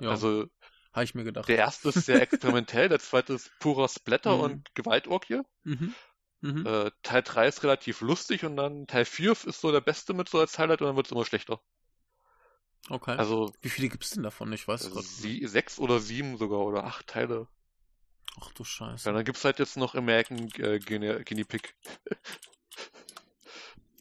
Ja, 0.00 0.10
also 0.10 0.46
habe 0.92 1.04
ich 1.04 1.14
mir 1.14 1.24
gedacht. 1.24 1.48
Der 1.48 1.58
erste 1.58 1.88
ist 1.88 2.06
sehr 2.06 2.20
experimentell, 2.22 2.88
der 2.88 3.00
zweite 3.00 3.34
ist 3.34 3.50
purer 3.58 3.88
Splatter 3.88 4.36
mhm. 4.36 4.42
und 4.42 4.74
Gewaltorgie. 4.74 5.40
Mhm. 5.62 5.94
Mhm. 6.44 6.66
Äh, 6.66 6.90
Teil 7.02 7.22
3 7.22 7.48
ist 7.48 7.62
relativ 7.62 8.02
lustig 8.02 8.44
und 8.44 8.56
dann 8.56 8.86
Teil 8.86 9.06
4 9.06 9.32
ist 9.32 9.62
so 9.62 9.72
der 9.72 9.80
beste 9.80 10.12
mit 10.12 10.28
so 10.28 10.38
als 10.38 10.58
Highlight 10.58 10.82
und 10.82 10.88
dann 10.88 10.96
wird 10.96 11.06
es 11.06 11.12
immer 11.12 11.24
schlechter. 11.24 11.58
Okay. 12.90 13.16
Also. 13.16 13.50
Wie 13.62 13.70
viele 13.70 13.88
gibt 13.88 14.04
es 14.04 14.10
denn 14.10 14.24
davon? 14.24 14.52
Ich 14.52 14.68
weiß 14.68 14.84
also 14.84 15.00
sie, 15.00 15.46
Sechs 15.46 15.78
oder 15.78 16.00
sieben 16.00 16.36
sogar 16.36 16.58
oder 16.60 16.84
acht 16.84 17.06
Teile. 17.06 17.48
Ach 18.38 18.52
du 18.52 18.62
Scheiße. 18.62 19.08
Ja, 19.08 19.14
dann 19.14 19.24
gibt 19.24 19.38
es 19.38 19.44
halt 19.46 19.58
jetzt 19.58 19.78
noch 19.78 19.94
American 19.94 20.50
äh, 20.58 20.78
Guinea, 20.80 21.44
Pig. 21.44 21.74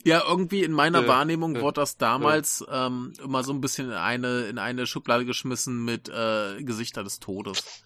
Ja, 0.04 0.22
irgendwie 0.28 0.66
in 0.66 0.74
meiner 0.74 1.06
äh, 1.06 1.08
Wahrnehmung 1.08 1.56
äh, 1.56 1.62
wurde 1.62 1.80
das 1.80 1.96
damals 1.96 2.60
äh, 2.60 2.66
ähm, 2.70 3.14
immer 3.24 3.46
so 3.46 3.54
ein 3.54 3.62
bisschen 3.62 3.88
in 3.88 3.96
eine, 3.96 4.48
in 4.48 4.58
eine 4.58 4.86
Schublade 4.86 5.24
geschmissen 5.24 5.86
mit 5.86 6.10
äh, 6.10 6.62
Gesichter 6.62 7.06
des 7.06 7.22
Todes. 7.22 7.86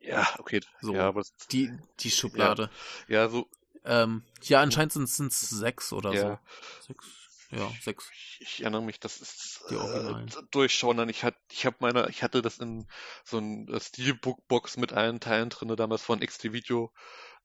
Ja, 0.00 0.26
okay. 0.38 0.60
So, 0.80 0.94
ja, 0.94 1.06
aber 1.06 1.24
die, 1.50 1.70
die 2.00 2.10
Schublade. 2.10 2.70
Ja, 3.08 3.22
ja 3.22 3.28
so. 3.28 3.48
Ähm, 3.84 4.24
ja, 4.42 4.60
anscheinend 4.60 4.92
sind 4.92 5.32
es 5.32 5.40
sechs 5.40 5.92
oder 5.92 6.12
ja. 6.12 6.20
so. 6.20 6.86
Sechs. 6.86 7.06
Ja, 7.50 7.68
sechs. 7.82 8.08
Ich, 8.38 8.60
erinnere 8.62 8.82
mich, 8.82 9.00
das 9.00 9.20
ist 9.20 9.64
die 9.70 9.74
äh, 9.74 10.26
durchschauen. 10.52 10.96
Dann 10.96 11.08
ich 11.08 11.24
hatte, 11.24 11.38
ich 11.50 11.66
habe 11.66 11.76
meine, 11.80 12.08
ich 12.08 12.22
hatte 12.22 12.42
das 12.42 12.58
in 12.58 12.86
so 13.24 13.38
ein 13.38 13.68
äh, 13.68 13.80
Steelbook-Box 13.80 14.76
mit 14.76 14.92
allen 14.92 15.20
Teilen 15.20 15.50
drin, 15.50 15.74
damals 15.76 16.02
von 16.02 16.20
XT 16.20 16.52
Video. 16.52 16.92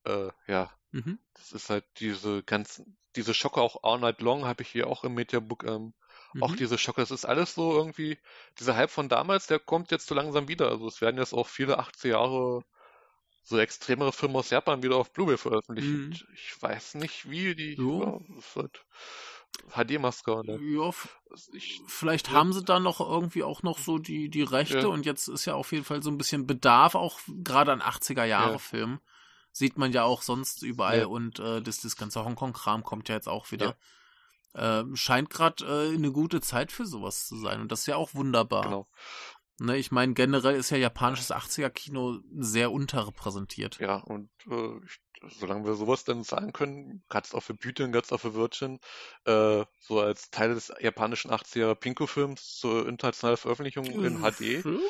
Äh, 0.03 0.29
ja, 0.47 0.71
mhm. 0.91 1.19
das 1.33 1.53
ist 1.53 1.69
halt 1.69 1.85
diese 1.99 2.43
ganzen, 2.43 2.97
diese 3.15 3.33
Schocke 3.33 3.61
auch 3.61 3.83
All 3.83 3.99
Night 3.99 4.21
Long 4.21 4.45
habe 4.45 4.61
ich 4.61 4.69
hier 4.69 4.87
auch 4.87 5.03
im 5.03 5.15
Mediabook 5.15 5.63
ähm, 5.63 5.93
Mhm. 6.35 6.43
Auch 6.43 6.55
diese 6.55 6.77
Schocke, 6.77 7.01
das 7.01 7.11
ist 7.11 7.25
alles 7.25 7.55
so 7.55 7.73
irgendwie, 7.73 8.17
dieser 8.59 8.75
Hype 8.75 8.91
von 8.91 9.07
damals, 9.07 9.47
der 9.47 9.57
kommt 9.57 9.91
jetzt 9.91 10.07
so 10.07 10.15
langsam 10.15 10.49
wieder. 10.49 10.69
Also 10.69 10.87
es 10.87 10.99
werden 10.99 11.17
jetzt 11.17 11.33
auch 11.33 11.47
viele 11.47 11.79
80 11.79 12.11
Jahre 12.11 12.63
so 13.41 13.57
extremere 13.57 14.11
Filme 14.11 14.39
aus 14.39 14.49
Japan 14.49 14.83
wieder 14.83 14.97
auf 14.97 15.13
Blu-ray 15.13 15.37
veröffentlicht. 15.37 15.87
Mhm. 15.87 16.13
Ich 16.33 16.61
weiß 16.61 16.95
nicht, 16.95 17.29
wie 17.29 17.55
die. 17.55 17.75
Ja, 17.75 18.19
das 18.35 18.55
halt 18.55 18.85
HD-Maske. 19.69 20.41
Ne? 20.45 20.59
Ja, 20.61 20.91
ich, 21.53 21.81
vielleicht 21.87 22.27
ja. 22.27 22.33
haben 22.33 22.51
sie 22.51 22.65
da 22.65 22.81
noch 22.81 22.99
irgendwie 22.99 23.43
auch 23.43 23.63
noch 23.63 23.77
so 23.77 23.97
die, 23.97 24.29
die 24.29 24.43
Rechte 24.43 24.79
ja. 24.79 24.87
und 24.87 25.05
jetzt 25.05 25.29
ist 25.29 25.45
ja 25.45 25.53
auf 25.53 25.71
jeden 25.71 25.85
Fall 25.85 26.03
so 26.03 26.09
ein 26.11 26.17
bisschen 26.17 26.45
Bedarf, 26.45 26.95
auch 26.95 27.19
gerade 27.43 27.71
an 27.71 27.81
80er-Jahre-Filmen. 27.81 28.99
Sieht 29.53 29.77
man 29.77 29.93
ja 29.93 30.03
auch 30.03 30.21
sonst 30.21 30.63
überall 30.63 31.05
und 31.05 31.39
äh, 31.39 31.61
das, 31.61 31.79
das 31.79 31.95
ganze 31.95 32.25
Hongkong-Kram 32.25 32.83
kommt 32.83 33.07
ja 33.07 33.15
jetzt 33.15 33.29
auch 33.29 33.51
wieder. 33.51 33.77
Äh, 34.55 34.83
scheint 34.93 35.29
gerade 35.29 35.65
äh, 35.65 35.93
eine 35.93 36.11
gute 36.11 36.41
Zeit 36.41 36.71
für 36.71 36.85
sowas 36.85 37.27
zu 37.27 37.37
sein. 37.37 37.61
Und 37.61 37.71
das 37.71 37.81
ist 37.81 37.87
ja 37.87 37.95
auch 37.95 38.13
wunderbar. 38.13 38.63
Genau. 38.63 38.87
Ne, 39.57 39.77
ich 39.77 39.91
meine, 39.91 40.13
generell 40.13 40.55
ist 40.55 40.69
ja 40.69 40.77
japanisches 40.77 41.31
80er-Kino 41.31 42.19
sehr 42.37 42.71
unterrepräsentiert. 42.71 43.79
Ja, 43.79 43.97
und 43.97 44.29
äh, 44.49 44.85
ich 44.85 44.99
solange 45.29 45.65
wir 45.65 45.75
sowas 45.75 46.03
dann 46.03 46.23
sagen 46.23 46.53
können, 46.53 47.03
gerade 47.09 47.33
auch 47.33 47.41
für 47.41 47.53
Büten, 47.53 47.91
ganz 47.91 48.11
auch 48.11 48.19
für 48.19 48.35
Virgin, 48.35 48.79
äh, 49.25 49.65
so 49.79 49.99
als 49.99 50.29
Teil 50.29 50.53
des 50.53 50.73
japanischen 50.79 51.31
80er 51.31 51.75
Pinko-Films 51.75 52.57
zur 52.57 52.87
internationalen 52.87 53.37
Veröffentlichung 53.37 53.85
in 53.85 54.21
HD 54.21 54.63
mhm. 54.65 54.81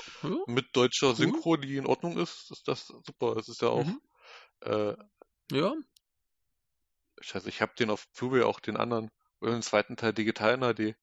mit 0.48 0.76
deutscher 0.76 1.16
Synchro, 1.16 1.58
die 1.58 1.78
in 1.78 1.86
Ordnung 1.86 2.18
ist, 2.18 2.52
ist 2.52 2.68
das 2.68 2.88
super. 2.88 3.38
Es 3.38 3.48
ist 3.48 3.62
ja 3.62 3.70
auch, 3.70 3.86
mhm. 3.86 4.02
äh, 4.62 4.96
ja. 5.52 5.74
Scheiße, 7.22 7.48
ich 7.48 7.62
habe 7.62 7.74
den 7.80 7.90
auf 7.90 8.08
Blu-ray 8.18 8.44
auch 8.44 8.60
den 8.60 8.78
anderen, 8.78 9.10
oder 9.42 9.52
den 9.52 9.62
zweiten 9.62 9.98
Teil 9.98 10.14
digital 10.14 10.56
in 10.56 10.62
HD. 10.62 10.96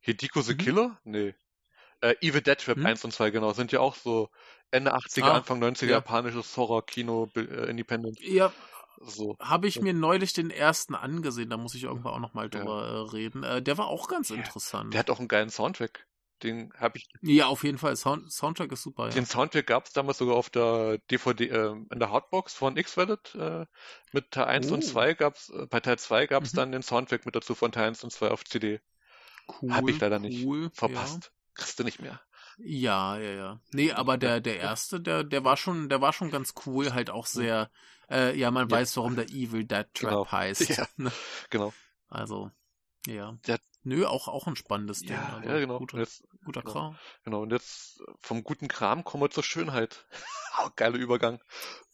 Hidiko 0.00 0.42
the 0.42 0.54
mhm. 0.54 0.58
Killer? 0.58 1.00
Nee. 1.04 1.34
Äh, 2.00 2.14
Evil 2.20 2.42
Dead 2.42 2.58
Trap 2.58 2.76
mhm. 2.76 2.86
1 2.86 3.04
und 3.04 3.12
2, 3.12 3.30
genau, 3.30 3.52
sind 3.52 3.72
ja 3.72 3.80
auch 3.80 3.96
so 3.96 4.30
Ende 4.70 4.94
80er, 4.94 5.24
ah, 5.24 5.34
Anfang 5.34 5.62
90er 5.62 5.86
ja. 5.86 5.90
japanisches 5.92 6.56
Horror-Kino, 6.56 7.30
äh, 7.34 7.70
Independent. 7.70 8.20
Ja. 8.20 8.52
So. 9.00 9.36
Habe 9.38 9.68
ich 9.68 9.76
ja. 9.76 9.82
mir 9.82 9.94
neulich 9.94 10.32
den 10.32 10.50
ersten 10.50 10.94
angesehen, 10.94 11.50
da 11.50 11.56
muss 11.56 11.74
ich 11.74 11.84
irgendwann 11.84 12.14
auch 12.14 12.18
nochmal 12.18 12.50
drüber 12.50 12.86
ja. 12.86 12.94
Äh, 12.94 13.10
reden. 13.10 13.42
Äh, 13.44 13.62
der 13.62 13.78
war 13.78 13.86
auch 13.86 14.08
ganz 14.08 14.30
interessant. 14.30 14.92
Der 14.92 14.98
hat 14.98 15.10
auch 15.10 15.20
einen 15.20 15.28
geilen 15.28 15.50
Soundtrack. 15.50 16.07
Den 16.42 16.72
habe 16.78 16.98
ich. 16.98 17.08
Ja, 17.20 17.46
auf 17.46 17.64
jeden 17.64 17.78
Fall. 17.78 17.96
Sound 17.96 18.30
Soundtrack 18.30 18.72
ist 18.72 18.82
super. 18.82 19.08
Den 19.08 19.26
Soundtrack 19.26 19.66
gab 19.66 19.86
es 19.86 19.92
damals 19.92 20.18
sogar 20.18 20.36
auf 20.36 20.50
der 20.50 20.98
DVD, 21.10 21.48
äh, 21.48 21.70
in 21.70 21.98
der 21.98 22.10
Hardbox 22.10 22.54
von 22.54 22.76
X-Reddit. 22.76 23.34
Äh, 23.34 23.66
mit 24.12 24.30
Teil 24.30 24.44
1 24.44 24.70
oh. 24.70 24.74
und 24.74 24.82
2 24.82 25.14
gab's, 25.14 25.50
äh, 25.50 25.66
bei 25.66 25.80
Teil 25.80 25.98
2 25.98 26.26
gab 26.26 26.44
es 26.44 26.52
mhm. 26.52 26.56
dann 26.56 26.72
den 26.72 26.82
Soundtrack 26.82 27.26
mit 27.26 27.34
dazu 27.34 27.54
von 27.54 27.72
Teil 27.72 27.88
1 27.88 28.04
und 28.04 28.10
2 28.10 28.30
auf 28.30 28.44
CD. 28.44 28.80
Cool. 29.60 29.72
Habe 29.72 29.90
ich 29.90 30.00
leider 30.00 30.20
cool, 30.20 30.60
nicht 30.60 30.76
verpasst. 30.76 31.24
Ja. 31.24 31.30
Kriegst 31.54 31.78
du 31.78 31.84
nicht 31.84 32.00
mehr. 32.00 32.20
Ja, 32.58 33.18
ja, 33.18 33.30
ja. 33.30 33.60
Nee, 33.72 33.92
aber 33.92 34.18
der, 34.18 34.40
der 34.40 34.58
erste, 34.58 35.00
der, 35.00 35.24
der 35.24 35.44
war 35.44 35.56
schon, 35.56 35.88
der 35.88 36.00
war 36.00 36.12
schon 36.12 36.30
ganz 36.30 36.54
cool, 36.66 36.92
halt 36.92 37.08
auch 37.08 37.26
sehr, 37.26 37.70
äh, 38.10 38.36
ja, 38.36 38.50
man 38.50 38.68
ja. 38.68 38.76
weiß, 38.76 38.96
warum 38.96 39.14
der 39.14 39.28
Evil 39.28 39.64
Dead 39.64 39.86
Trap 39.94 40.10
genau. 40.10 40.30
heißt. 40.30 40.68
Ja, 40.76 40.86
ne? 40.96 41.12
genau. 41.50 41.72
Also, 42.08 42.50
ja. 43.06 43.38
Der, 43.46 43.58
Nö, 43.88 44.04
auch, 44.04 44.28
auch 44.28 44.46
ein 44.46 44.54
spannendes 44.54 45.00
Ding. 45.00 45.12
Ja, 45.12 45.36
also, 45.36 45.48
ja 45.48 45.58
genau. 45.60 45.78
Guter, 45.78 45.98
jetzt, 45.98 46.22
guter 46.44 46.60
genau. 46.60 46.72
Kram. 46.72 46.98
Genau, 47.24 47.42
und 47.42 47.52
jetzt 47.52 48.02
vom 48.20 48.44
guten 48.44 48.68
Kram 48.68 49.02
kommen 49.02 49.22
wir 49.22 49.30
zur 49.30 49.42
Schönheit. 49.42 50.06
Geiler 50.76 50.98
Übergang. 50.98 51.40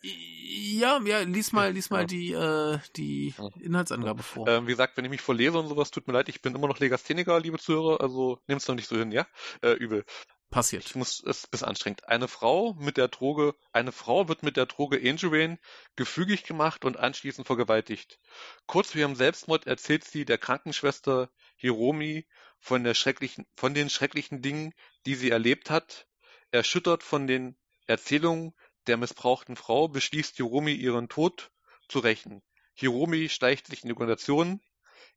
Ja, 0.02 1.00
ja, 1.04 1.20
lies 1.20 1.52
mal, 1.52 1.72
lies 1.72 1.90
mal 1.90 2.00
ja. 2.00 2.06
die, 2.06 2.32
äh, 2.32 2.78
die 2.96 3.32
Inhaltsangabe 3.60 4.24
vor. 4.24 4.48
Ähm, 4.48 4.66
wie 4.66 4.72
gesagt, 4.72 4.96
wenn 4.96 5.04
ich 5.04 5.10
mich 5.10 5.20
verlese 5.20 5.56
und 5.56 5.68
sowas, 5.68 5.92
tut 5.92 6.08
mir 6.08 6.14
leid, 6.14 6.28
ich 6.28 6.42
bin 6.42 6.54
immer 6.54 6.66
noch 6.66 6.80
Legastheniker, 6.80 7.38
liebe 7.38 7.58
Zuhörer, 7.58 8.00
also 8.00 8.40
nehmt's 8.48 8.66
noch 8.66 8.74
nicht 8.74 8.88
so 8.88 8.96
hin, 8.96 9.12
ja? 9.12 9.26
Äh, 9.62 9.74
übel. 9.74 10.04
Passiert. 10.50 10.84
Ich 10.84 10.94
muss, 10.94 11.22
es 11.24 11.44
ist 11.50 11.64
anstrengend. 11.64 12.08
Eine 12.08 12.28
Frau 12.28 12.74
mit 12.74 12.96
der 12.96 13.08
Droge, 13.08 13.54
eine 13.72 13.90
Frau 13.90 14.28
wird 14.28 14.42
mit 14.42 14.56
der 14.56 14.66
Droge 14.66 14.98
Angel 14.98 15.58
gefügig 15.96 16.44
gemacht 16.44 16.84
und 16.84 16.96
anschließend 16.96 17.46
vergewaltigt. 17.46 18.20
Kurz 18.66 18.92
vor 18.92 19.00
ihrem 19.00 19.16
Selbstmord 19.16 19.66
erzählt 19.66 20.04
sie 20.04 20.24
der 20.24 20.38
Krankenschwester 20.38 21.30
Hiromi 21.56 22.26
von 22.60 22.84
der 22.84 22.94
schrecklichen, 22.94 23.46
von 23.56 23.74
den 23.74 23.90
schrecklichen 23.90 24.42
Dingen, 24.42 24.74
die 25.06 25.16
sie 25.16 25.30
erlebt 25.30 25.70
hat. 25.70 26.06
Erschüttert 26.52 27.02
von 27.02 27.26
den 27.26 27.56
Erzählungen 27.86 28.54
der 28.86 28.96
missbrauchten 28.96 29.56
Frau 29.56 29.88
beschließt 29.88 30.36
Hiromi 30.36 30.72
ihren 30.72 31.08
Tod 31.08 31.50
zu 31.88 31.98
rächen. 31.98 32.42
Hiromi 32.74 33.28
steigt 33.28 33.66
sich 33.66 33.82
in 33.82 33.88
die 33.88 33.94
Organisation, 33.94 34.60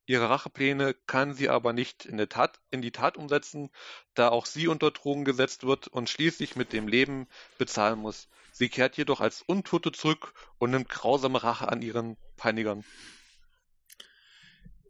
ihre 0.07 0.29
Rachepläne 0.29 0.95
kann 1.05 1.33
sie 1.33 1.49
aber 1.49 1.73
nicht 1.73 2.05
in, 2.05 2.17
der 2.17 2.29
Tat, 2.29 2.59
in 2.71 2.81
die 2.81 2.91
Tat 2.91 3.17
umsetzen, 3.17 3.69
da 4.15 4.29
auch 4.29 4.45
sie 4.45 4.67
unter 4.67 4.89
Drogen 4.91 5.25
gesetzt 5.25 5.65
wird 5.65 5.87
und 5.87 6.09
schließlich 6.09 6.55
mit 6.55 6.73
dem 6.73 6.87
Leben 6.87 7.27
bezahlen 7.57 7.99
muss. 7.99 8.29
Sie 8.51 8.69
kehrt 8.69 8.97
jedoch 8.97 9.21
als 9.21 9.43
Untote 9.43 9.91
zurück 9.91 10.33
und 10.57 10.71
nimmt 10.71 10.89
grausame 10.89 11.43
Rache 11.43 11.69
an 11.69 11.81
ihren 11.81 12.17
Peinigern. 12.37 12.83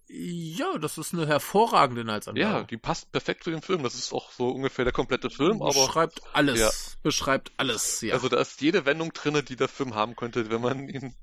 Ja, 0.09 0.77
das 0.77 0.97
ist 0.97 1.13
eine 1.13 1.27
hervorragende 1.27 2.01
Inhaltsangabe. 2.01 2.39
Ja, 2.39 2.63
die 2.63 2.77
passt 2.77 3.11
perfekt 3.11 3.43
zu 3.43 3.51
dem 3.51 3.61
Film. 3.61 3.83
Das 3.83 3.93
ist 3.95 4.13
auch 4.13 4.31
so 4.31 4.49
ungefähr 4.49 4.85
der 4.85 4.93
komplette 4.93 5.29
Film. 5.29 5.59
Beschreibt 5.59 6.21
aber, 6.23 6.35
alles. 6.35 6.59
Ja. 6.59 6.69
Beschreibt 7.03 7.51
alles, 7.57 7.99
ja. 8.01 8.13
Also 8.13 8.29
da 8.29 8.39
ist 8.39 8.61
jede 8.61 8.85
Wendung 8.85 9.11
drinne, 9.11 9.43
die 9.43 9.57
der 9.57 9.67
Film 9.67 9.95
haben 9.95 10.15
könnte. 10.15 10.49
Wenn 10.49 10.61
man 10.61 10.87
ihn 10.87 11.13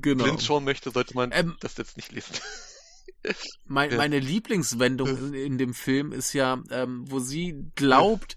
genau. 0.00 0.22
blind 0.22 0.42
schauen 0.42 0.62
möchte, 0.62 0.92
sollte 0.92 1.14
man 1.14 1.32
ähm, 1.32 1.56
das 1.58 1.76
jetzt 1.76 1.96
nicht 1.96 2.12
lesen. 2.12 2.36
Mein. 3.66 3.96
Meine 3.96 4.18
Lieblingswendung 4.18 5.08
in, 5.08 5.34
in, 5.34 5.58
dem 5.58 5.74
Film 5.74 6.12
ist 6.12 6.32
ja, 6.32 6.62
ähm, 6.70 7.04
wo 7.08 7.18
sie 7.18 7.66
glaubt, 7.74 8.36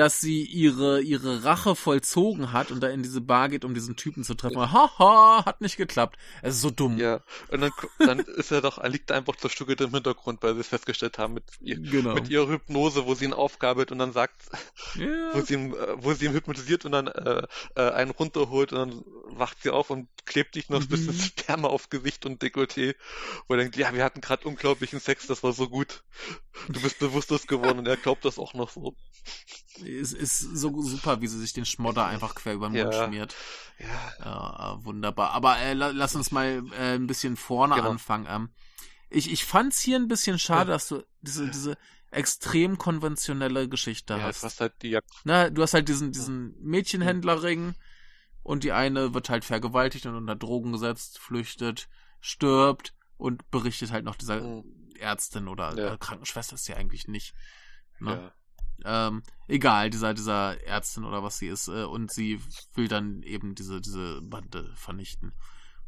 dass 0.00 0.18
sie 0.18 0.44
ihre, 0.44 1.02
ihre 1.02 1.44
Rache 1.44 1.76
vollzogen 1.76 2.54
hat 2.54 2.70
und 2.70 2.80
da 2.80 2.88
in 2.88 3.02
diese 3.02 3.20
Bar 3.20 3.50
geht, 3.50 3.66
um 3.66 3.74
diesen 3.74 3.96
Typen 3.96 4.24
zu 4.24 4.34
treffen. 4.34 4.56
Haha, 4.72 5.44
hat 5.44 5.60
nicht 5.60 5.76
geklappt. 5.76 6.16
Es 6.40 6.54
ist 6.54 6.62
so 6.62 6.70
dumm. 6.70 6.96
Ja, 6.96 7.20
und 7.50 7.60
dann, 7.60 7.70
dann 7.98 8.18
ist 8.20 8.50
er 8.50 8.62
doch, 8.62 8.78
er 8.78 8.88
liegt 8.88 9.12
einfach 9.12 9.36
zerstückelt 9.36 9.78
im 9.82 9.90
Hintergrund, 9.90 10.42
weil 10.42 10.54
sie 10.54 10.60
es 10.60 10.68
festgestellt 10.68 11.18
haben 11.18 11.34
mit, 11.34 11.44
ihr, 11.60 11.78
genau. 11.78 12.14
mit 12.14 12.30
ihrer 12.30 12.48
Hypnose, 12.48 13.04
wo 13.04 13.14
sie 13.14 13.26
ihn 13.26 13.34
aufgabelt 13.34 13.92
und 13.92 13.98
dann 13.98 14.14
sagt, 14.14 14.40
ja. 14.94 15.34
wo, 15.34 15.42
sie 15.42 15.52
ihn, 15.52 15.74
wo 15.96 16.14
sie 16.14 16.24
ihn 16.24 16.32
hypnotisiert 16.32 16.86
und 16.86 16.92
dann 16.92 17.08
äh, 17.08 17.42
äh, 17.74 17.90
einen 17.90 18.12
runterholt 18.12 18.72
und 18.72 18.78
dann 18.78 19.04
wacht 19.26 19.62
sie 19.62 19.68
auf 19.68 19.90
und 19.90 20.08
klebt 20.24 20.54
sich 20.54 20.70
noch 20.70 20.80
ein 20.80 20.88
bisschen 20.88 21.14
mhm. 21.14 21.20
Sperma 21.20 21.68
auf 21.68 21.90
Gesicht 21.90 22.24
und 22.24 22.42
Dekolleté, 22.42 22.94
wo 23.48 23.54
er 23.54 23.58
denkt, 23.58 23.76
ja, 23.76 23.92
wir 23.92 24.02
hatten 24.02 24.22
gerade 24.22 24.48
unglaublichen 24.48 24.98
Sex, 24.98 25.26
das 25.26 25.42
war 25.42 25.52
so 25.52 25.68
gut. 25.68 26.04
Du 26.68 26.80
bist 26.80 26.98
bewusstlos 26.98 27.46
geworden 27.46 27.80
und 27.80 27.86
er 27.86 27.98
glaubt 27.98 28.24
das 28.24 28.38
auch 28.38 28.54
noch 28.54 28.70
so. 28.70 28.94
Es 29.98 30.12
ist 30.12 30.38
so 30.38 30.82
super, 30.82 31.20
wie 31.20 31.26
sie 31.26 31.38
sich 31.38 31.52
den 31.52 31.64
Schmodder 31.64 32.06
einfach 32.06 32.34
quer 32.34 32.54
über 32.54 32.68
den 32.68 32.76
ja. 32.76 32.84
Mund 32.84 32.94
schmiert. 32.94 33.34
Ja. 33.78 34.24
ja. 34.24 34.84
Wunderbar. 34.84 35.30
Aber 35.30 35.58
äh, 35.58 35.74
lass 35.74 36.14
uns 36.14 36.30
mal 36.30 36.62
äh, 36.78 36.94
ein 36.94 37.06
bisschen 37.06 37.36
vorne 37.36 37.76
genau. 37.76 37.90
anfangen. 37.90 38.26
Ähm, 38.28 38.50
ich, 39.08 39.30
ich 39.30 39.44
fand's 39.44 39.80
hier 39.80 39.96
ein 39.96 40.08
bisschen 40.08 40.38
schade, 40.38 40.70
dass 40.70 40.88
du 40.88 41.02
diese, 41.20 41.48
diese 41.50 41.76
extrem 42.10 42.78
konventionelle 42.78 43.68
Geschichte 43.68 44.14
ja, 44.14 44.22
hast. 44.22 44.42
hast 44.42 44.60
halt 44.60 44.74
die 44.82 44.98
Na, 45.24 45.50
du 45.50 45.62
hast 45.62 45.74
halt 45.74 45.88
diesen, 45.88 46.12
diesen 46.12 46.56
Mädchenhändlerring 46.60 47.74
und 48.42 48.64
die 48.64 48.72
eine 48.72 49.14
wird 49.14 49.28
halt 49.28 49.44
vergewaltigt 49.44 50.06
und 50.06 50.14
unter 50.14 50.36
Drogen 50.36 50.72
gesetzt, 50.72 51.18
flüchtet, 51.18 51.88
stirbt 52.20 52.94
und 53.16 53.50
berichtet 53.50 53.92
halt 53.92 54.04
noch 54.04 54.16
dieser 54.16 54.40
mhm. 54.40 54.64
Ärztin 54.98 55.48
oder 55.48 55.76
ja. 55.76 55.96
Krankenschwester 55.96 56.54
ist 56.54 56.64
sie 56.64 56.74
eigentlich 56.74 57.08
nicht. 57.08 57.34
Ne? 57.98 58.12
Ja. 58.12 58.34
Ähm, 58.84 59.22
egal, 59.48 59.90
dieser, 59.90 60.14
dieser 60.14 60.62
Ärztin 60.64 61.04
oder 61.04 61.22
was 61.22 61.38
sie 61.38 61.48
ist, 61.48 61.68
äh, 61.68 61.84
und 61.84 62.12
sie 62.12 62.40
will 62.74 62.88
dann 62.88 63.22
eben 63.22 63.54
diese, 63.54 63.80
diese 63.80 64.20
Bande 64.22 64.72
vernichten. 64.74 65.32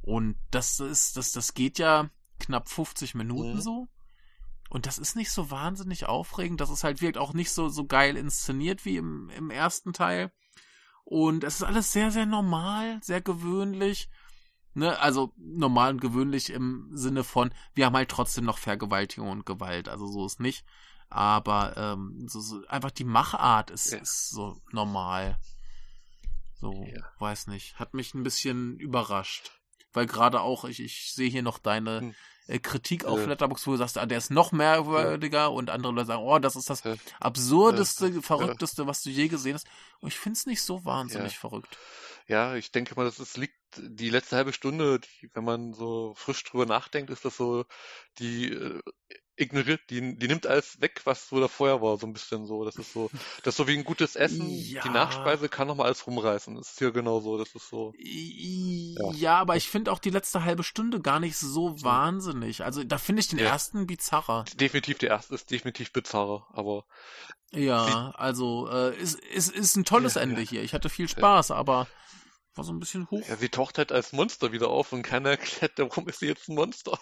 Und 0.01 0.37
das 0.51 0.81
ist, 0.81 1.17
das, 1.17 1.33
das 1.33 1.55
geht 1.55 1.79
ja 1.79 2.11
knapp 2.39 2.69
50 2.69 3.15
Minuten 3.15 3.55
mhm. 3.55 3.61
so. 3.61 3.89
Und 4.69 4.87
das 4.87 4.99
ist 4.99 5.17
nicht 5.17 5.31
so 5.31 5.51
wahnsinnig 5.51 6.07
aufregend. 6.07 6.61
Das 6.61 6.71
ist 6.71 6.83
halt 6.83 7.03
wirkt 7.03 7.19
auch 7.19 7.35
nicht 7.35 7.53
so, 7.53 7.69
so 7.69 7.85
geil 7.85 8.17
inszeniert 8.17 8.85
wie 8.85 8.97
im, 8.97 9.29
im 9.31 9.51
ersten 9.51 9.93
Teil. 9.93 10.33
Und 11.05 11.45
es 11.45 11.57
ist 11.57 11.63
alles 11.63 11.93
sehr, 11.93 12.11
sehr 12.11 12.27
normal, 12.27 12.99
sehr 13.03 13.21
gewöhnlich. 13.21 14.09
Ne, 14.75 14.99
also 14.99 15.35
normal 15.37 15.91
und 15.93 16.01
gewöhnlich 16.01 16.49
im 16.49 16.89
Sinne 16.95 17.25
von, 17.25 17.53
wir 17.75 17.85
haben 17.85 17.97
halt 17.97 18.09
trotzdem 18.09 18.47
noch 18.47 18.57
Vergewaltigung 18.57 19.29
und 19.29 19.45
Gewalt. 19.45 19.91
Also 19.91 20.07
so 20.07 20.25
ist 20.25 20.41
nicht. 20.41 20.65
Aber 21.13 21.75
ähm, 21.77 22.27
so, 22.27 22.41
so, 22.41 22.67
einfach 22.69 22.91
die 22.91 23.05
Machart 23.05 23.71
ist, 23.71 23.93
ja. 23.93 23.99
ist 23.99 24.31
so 24.31 24.63
normal. 24.71 25.39
So, 26.55 26.87
ja. 26.87 27.03
weiß 27.19 27.49
nicht. 27.49 27.79
Hat 27.79 27.93
mich 27.93 28.15
ein 28.15 28.23
bisschen 28.23 28.79
überrascht. 28.79 29.53
Weil 29.93 30.07
gerade 30.07 30.41
auch, 30.41 30.65
ich, 30.65 30.81
ich 30.81 31.13
sehe 31.13 31.29
hier 31.29 31.43
noch 31.43 31.59
deine 31.59 32.01
hm. 32.01 32.15
äh, 32.47 32.59
Kritik 32.61 33.05
auf 33.05 33.21
ja. 33.21 33.27
Letterboxd, 33.27 33.67
wo 33.67 33.73
du 33.73 33.77
sagst, 33.77 33.99
ah, 33.99 34.07
der 34.07 34.17
ist 34.17 34.31
noch 34.31 34.53
merkwürdiger 34.53 35.53
und 35.53 35.69
andere 35.69 35.93
Leute 35.93 36.07
sagen, 36.07 36.23
oh, 36.23 36.39
das 36.39 36.57
ist 36.57 36.71
das 36.71 36.83
absurdeste, 37.21 38.23
verrückteste, 38.23 38.87
was 38.87 39.03
du 39.03 39.11
je 39.11 39.29
gesehen 39.29 39.55
hast. 39.55 39.67
Und 40.01 40.09
ich 40.09 40.19
finde 40.19 40.39
es 40.39 40.47
nicht 40.47 40.63
so 40.63 40.83
wahnsinnig 40.87 41.39
verrückt. 41.39 41.77
Ja, 42.27 42.55
ich 42.55 42.73
denke 42.73 42.95
mal, 42.95 43.05
das 43.05 43.19
ist, 43.19 43.37
liegt 43.37 43.59
die 43.77 44.09
letzte 44.09 44.37
halbe 44.37 44.55
Stunde, 44.55 45.01
die, 45.01 45.31
wenn 45.35 45.45
man 45.45 45.75
so 45.75 46.15
frisch 46.17 46.43
drüber 46.45 46.65
nachdenkt, 46.65 47.11
ist 47.11 47.27
das 47.27 47.37
so 47.37 47.67
die 48.19 48.51
äh, 48.51 48.81
ignoriert, 49.37 49.81
die, 49.91 50.17
die 50.17 50.29
nimmt 50.29 50.47
alles 50.47 50.81
weg, 50.81 51.01
was 51.05 51.29
so 51.29 51.41
da 51.41 51.49
vorher 51.49 51.81
war, 51.81 51.97
so 51.97 52.07
ein 52.07 52.13
bisschen 52.13 52.47
so. 52.47 52.65
Das 52.65 52.77
ist 52.77 52.93
so, 52.93 53.11
das 53.43 53.55
ist 53.55 53.57
so 53.57 53.67
wie 53.67 53.77
ein 53.77 53.85
gutes 53.85 54.17
Essen. 54.17 54.49
Ja. 54.49 54.83
Die 54.83 54.91
Nachspeise 54.91 55.49
kann 55.49 55.69
nochmal 55.69 55.87
alles 55.87 56.07
rumreißen. 56.07 56.55
Das 56.57 56.73
ist 56.73 56.79
hier 56.79 56.93
genau 56.93 57.21
so, 57.21 57.39
das 57.39 57.55
ist 57.55 57.69
so. 57.69 57.93
Ja, 57.99 59.13
ja 59.13 59.39
aber 59.39 59.57
ich 59.57 59.69
finde 59.69 59.93
auch 59.93 59.99
die 59.99 60.11
letzte 60.11 60.45
halbe 60.45 60.65
Stunde 60.65 61.01
gar 61.01 61.21
nicht 61.21 61.37
so 61.37 61.83
wahnsinnig. 61.83 62.65
Also 62.65 62.85
da 62.85 62.99
finde 62.99 63.21
ich 63.21 63.29
den 63.29 63.39
ja. 63.39 63.47
ersten 63.47 63.87
bizarrer. 63.87 64.45
Definitiv, 64.55 64.99
der 64.99 65.11
erste 65.11 65.35
ist 65.35 65.51
definitiv 65.51 65.93
bizarrer, 65.93 66.47
aber. 66.53 66.85
Ja, 67.55 68.13
also, 68.17 68.69
äh, 68.71 68.97
ist, 68.97 69.21
ist, 69.21 69.51
ist 69.51 69.77
ein 69.77 69.85
tolles 69.85 70.17
Ende 70.17 70.41
hier. 70.41 70.63
Ich 70.63 70.73
hatte 70.73 70.89
viel 70.89 71.09
Spaß, 71.09 71.51
aber 71.51 71.87
war 72.55 72.65
so 72.65 72.73
ein 72.73 72.81
bisschen 72.81 73.11
hoch. 73.11 73.27
Ja, 73.29 73.37
sie 73.37 73.49
taucht 73.49 73.79
halt 73.79 73.93
als 73.93 74.13
Monster 74.13 74.53
wieder 74.53 74.69
auf 74.69 74.93
und 74.93 75.03
keiner 75.03 75.31
erklärt, 75.31 75.73
warum 75.77 76.09
ist 76.09 76.21
sie 76.21 76.27
jetzt 76.27 76.49
ein 76.49 76.55
Monster. 76.55 76.99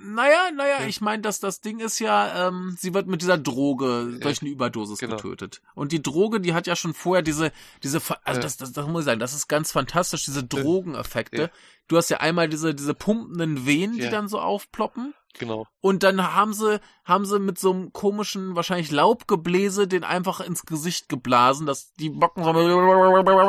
Naja, 0.00 0.50
naja, 0.54 0.86
ich 0.86 1.00
meine, 1.00 1.22
dass 1.22 1.40
das 1.40 1.60
Ding 1.60 1.78
ist 1.80 1.98
ja, 1.98 2.48
ähm, 2.48 2.76
sie 2.78 2.94
wird 2.94 3.06
mit 3.06 3.22
dieser 3.22 3.38
Droge 3.38 4.18
durch 4.20 4.42
eine 4.42 4.50
Überdosis 4.50 4.98
genau. 4.98 5.16
getötet. 5.16 5.62
Und 5.74 5.92
die 5.92 6.02
Droge, 6.02 6.40
die 6.40 6.54
hat 6.54 6.66
ja 6.66 6.76
schon 6.76 6.94
vorher 6.94 7.22
diese, 7.22 7.52
diese, 7.82 8.00
also 8.24 8.40
das, 8.40 8.56
das, 8.56 8.72
das 8.72 8.86
muss 8.86 9.02
ich 9.02 9.06
sagen, 9.06 9.20
das 9.20 9.34
ist 9.34 9.48
ganz 9.48 9.72
fantastisch, 9.72 10.24
diese 10.24 10.44
Drogeneffekte. 10.44 11.50
Du 11.88 11.96
hast 11.96 12.08
ja 12.08 12.18
einmal 12.18 12.48
diese, 12.48 12.74
diese 12.74 12.94
pumpenden 12.94 13.66
Venen, 13.66 13.96
die 13.96 14.10
dann 14.10 14.28
so 14.28 14.40
aufploppen. 14.40 15.14
Genau. 15.38 15.66
Und 15.80 16.02
dann 16.02 16.34
haben 16.34 16.54
sie, 16.54 16.80
haben 17.04 17.26
sie 17.26 17.38
mit 17.38 17.58
so 17.58 17.72
einem 17.72 17.92
komischen, 17.92 18.56
wahrscheinlich 18.56 18.90
Laubgebläse 18.90 19.86
den 19.86 20.02
einfach 20.02 20.40
ins 20.40 20.64
Gesicht 20.64 21.08
geblasen, 21.08 21.66
dass 21.66 21.92
die 21.94 22.10
Bocken 22.10 22.42
so 22.42 22.52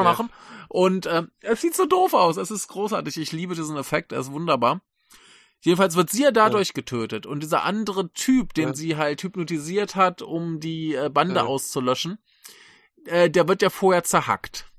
machen. 0.04 0.30
Und 0.70 1.06
äh, 1.06 1.24
es 1.42 1.62
sieht 1.62 1.76
so 1.76 1.86
doof 1.86 2.14
aus. 2.14 2.38
Es 2.38 2.52
ist 2.52 2.68
großartig. 2.68 3.18
Ich 3.18 3.32
liebe 3.32 3.56
diesen 3.56 3.78
Effekt. 3.78 4.12
Er 4.12 4.20
ist 4.20 4.32
wunderbar. 4.32 4.82
Jedenfalls 5.62 5.96
wird 5.96 6.10
sie 6.10 6.24
ja 6.24 6.32
dadurch 6.32 6.70
ja. 6.70 6.74
getötet. 6.74 7.26
Und 7.26 7.42
dieser 7.42 7.64
andere 7.64 8.12
Typ, 8.14 8.54
den 8.54 8.70
ja. 8.70 8.74
sie 8.76 8.96
halt 8.96 9.24
hypnotisiert 9.24 9.96
hat, 9.96 10.22
um 10.22 10.60
die 10.60 10.94
äh, 10.96 11.10
Bande 11.10 11.44
auszulöschen, 11.44 12.20
äh, 13.06 13.30
der 13.30 13.48
wird 13.48 13.62
ja 13.62 13.70
vorher 13.70 14.04
zerhackt. 14.04 14.72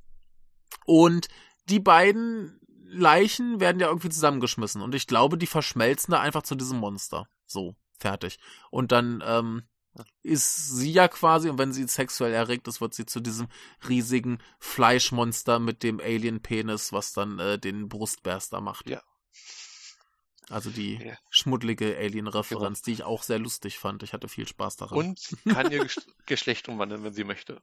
Und 0.84 1.28
die 1.68 1.80
beiden 1.80 2.60
Leichen 2.90 3.60
werden 3.60 3.80
ja 3.80 3.88
irgendwie 3.88 4.08
zusammengeschmissen 4.08 4.80
und 4.80 4.94
ich 4.94 5.06
glaube, 5.06 5.36
die 5.36 5.46
verschmelzen 5.46 6.12
da 6.12 6.20
einfach 6.20 6.42
zu 6.42 6.54
diesem 6.54 6.78
Monster. 6.78 7.28
So, 7.46 7.76
fertig. 7.98 8.38
Und 8.70 8.92
dann 8.92 9.22
ähm, 9.26 9.62
ist 10.22 10.76
sie 10.76 10.92
ja 10.92 11.08
quasi, 11.08 11.50
und 11.50 11.58
wenn 11.58 11.72
sie 11.72 11.86
sexuell 11.86 12.32
erregt 12.32 12.66
ist, 12.68 12.80
wird 12.80 12.94
sie 12.94 13.04
zu 13.06 13.20
diesem 13.20 13.48
riesigen 13.88 14.38
Fleischmonster 14.58 15.58
mit 15.58 15.82
dem 15.82 16.00
Alien-Penis, 16.00 16.92
was 16.92 17.12
dann 17.12 17.38
äh, 17.38 17.58
den 17.58 17.88
Brustberster 17.88 18.60
macht. 18.60 18.88
Ja. 18.88 19.02
Also 20.50 20.70
die 20.70 20.96
ja. 20.96 21.18
schmuddlige 21.30 21.96
Alien-Referenz, 21.96 22.82
genau. 22.82 22.84
die 22.86 22.92
ich 22.92 23.04
auch 23.04 23.22
sehr 23.22 23.38
lustig 23.38 23.78
fand. 23.78 24.02
Ich 24.02 24.12
hatte 24.12 24.28
viel 24.28 24.48
Spaß 24.48 24.76
daran. 24.76 24.98
Und 24.98 25.36
kann 25.48 25.70
ihr 25.70 25.86
Geschlecht 26.26 26.68
umwandeln, 26.68 27.04
wenn 27.04 27.12
sie 27.12 27.24
möchte 27.24 27.60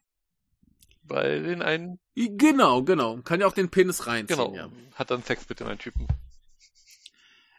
bei 1.07 1.39
den 1.39 1.61
einen. 1.61 1.99
Genau, 2.15 2.83
genau. 2.83 3.17
Kann 3.21 3.41
ja 3.41 3.47
auch 3.47 3.53
den 3.53 3.69
Penis 3.69 4.07
reinziehen. 4.07 4.37
Genau. 4.37 4.55
Ja. 4.55 4.69
Hat 4.95 5.11
dann 5.11 5.23
Sex 5.23 5.47
mit 5.47 5.59
dem 5.59 5.67
einen 5.67 5.79
Typen. 5.79 6.07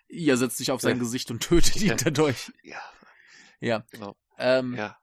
Ja, 0.09 0.37
setzt 0.37 0.57
sich 0.57 0.70
auf 0.70 0.81
sein 0.81 0.97
ja. 0.97 1.03
Gesicht 1.03 1.31
und 1.31 1.43
tötet 1.43 1.77
ihn 1.77 1.97
dadurch. 2.05 2.53
Ja. 2.62 2.81
Ja. 3.61 3.85
Genau. 3.91 4.16
Ähm, 4.39 4.74
ja. 4.74 4.97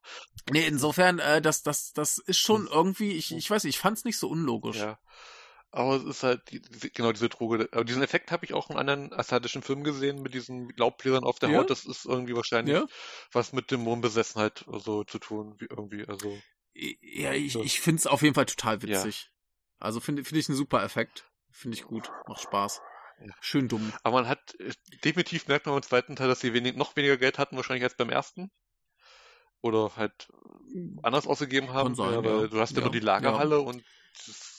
Nee, 0.51 0.65
insofern, 0.67 1.19
äh, 1.19 1.41
das, 1.41 1.63
das, 1.63 1.93
das 1.93 2.19
ist 2.19 2.37
schon 2.37 2.61
hm. 2.61 2.69
irgendwie, 2.71 3.11
ich, 3.13 3.33
ich 3.33 3.49
weiß 3.49 3.63
nicht, 3.63 3.75
ich 3.75 3.81
fand 3.81 3.97
es 3.97 4.05
nicht 4.05 4.17
so 4.17 4.29
unlogisch. 4.29 4.77
Ja. 4.77 4.99
Aber 5.75 5.95
es 5.95 6.03
ist 6.03 6.21
halt, 6.21 6.51
die, 6.51 6.61
genau 6.93 7.11
diese 7.11 7.29
Droge. 7.29 7.67
Aber 7.71 7.83
diesen 7.83 8.03
Effekt 8.03 8.31
habe 8.31 8.45
ich 8.45 8.53
auch 8.53 8.69
in 8.69 8.77
anderen 8.77 9.11
asiatischen 9.11 9.63
Filmen 9.63 9.83
gesehen, 9.83 10.21
mit 10.21 10.35
diesen 10.35 10.69
Laubbläsern 10.77 11.23
auf 11.23 11.39
der 11.39 11.49
ja? 11.49 11.57
Haut. 11.57 11.71
Das 11.71 11.85
ist 11.85 12.05
irgendwie 12.05 12.35
wahrscheinlich 12.35 12.75
ja? 12.75 12.85
was 13.31 13.53
mit 13.53 13.71
Dämonenbesessenheit 13.71 14.65
so 14.67 15.03
zu 15.03 15.17
tun, 15.17 15.55
wie 15.57 15.65
irgendwie, 15.65 16.07
also. 16.07 16.37
Ja, 16.75 17.33
ich, 17.33 17.55
ich 17.55 17.81
finde 17.81 18.01
es 18.01 18.07
auf 18.07 18.21
jeden 18.21 18.35
Fall 18.35 18.45
total 18.45 18.83
witzig. 18.83 19.23
Ja. 19.23 19.29
Also 19.79 19.99
finde 19.99 20.23
find 20.23 20.39
ich 20.39 20.47
einen 20.47 20.57
super 20.57 20.83
Effekt. 20.83 21.27
Finde 21.49 21.75
ich 21.75 21.85
gut. 21.85 22.11
Macht 22.27 22.41
Spaß. 22.41 22.79
Schön 23.41 23.67
dumm. 23.67 23.91
Aber 24.03 24.17
man 24.17 24.27
hat, 24.27 24.53
äh, 24.59 24.73
definitiv 25.03 25.47
merkt 25.47 25.65
man 25.65 25.75
im 25.75 25.81
zweiten 25.81 26.15
Teil, 26.15 26.27
dass 26.27 26.39
sie 26.39 26.53
wenig, 26.53 26.75
noch 26.75 26.95
weniger 26.95 27.17
Geld 27.17 27.39
hatten, 27.39 27.55
wahrscheinlich 27.55 27.83
als 27.83 27.97
beim 27.97 28.11
ersten. 28.11 28.51
Oder 29.61 29.95
halt 29.95 30.29
anders 31.01 31.25
ausgegeben 31.25 31.73
haben. 31.73 31.95
Sein, 31.95 32.23
ja, 32.23 32.47
du 32.47 32.59
hast 32.59 32.75
ja, 32.75 32.81
nur 32.81 32.91
die 32.91 32.99
Lagerhalle 32.99 33.59
und 33.59 33.83
das 34.27 34.52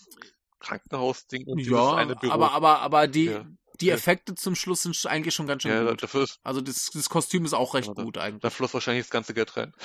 Krankenhaus-Ding 0.64 1.46
und 1.46 1.60
ja, 1.60 1.94
eine 1.94 2.16
Büro. 2.16 2.32
Aber, 2.32 2.52
aber, 2.52 2.80
aber 2.80 3.06
die, 3.06 3.38
die 3.80 3.90
Effekte 3.90 4.34
zum 4.34 4.54
Schluss 4.54 4.82
sind 4.82 5.06
eigentlich 5.06 5.34
schon 5.34 5.46
ganz 5.46 5.62
schön 5.62 5.72
ja, 5.72 5.90
gut. 5.90 6.02
Dafür 6.02 6.22
ist, 6.22 6.40
also 6.42 6.60
das, 6.60 6.90
das 6.92 7.08
Kostüm 7.08 7.44
ist 7.44 7.54
auch 7.54 7.74
recht 7.74 7.94
gut 7.94 8.18
eigentlich. 8.18 8.42
Da 8.42 8.50
floss 8.50 8.74
wahrscheinlich 8.74 9.04
das 9.04 9.10
ganze 9.10 9.34
Geld 9.34 9.56
rein. 9.56 9.72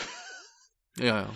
Ja, 0.98 1.22
ja. 1.22 1.34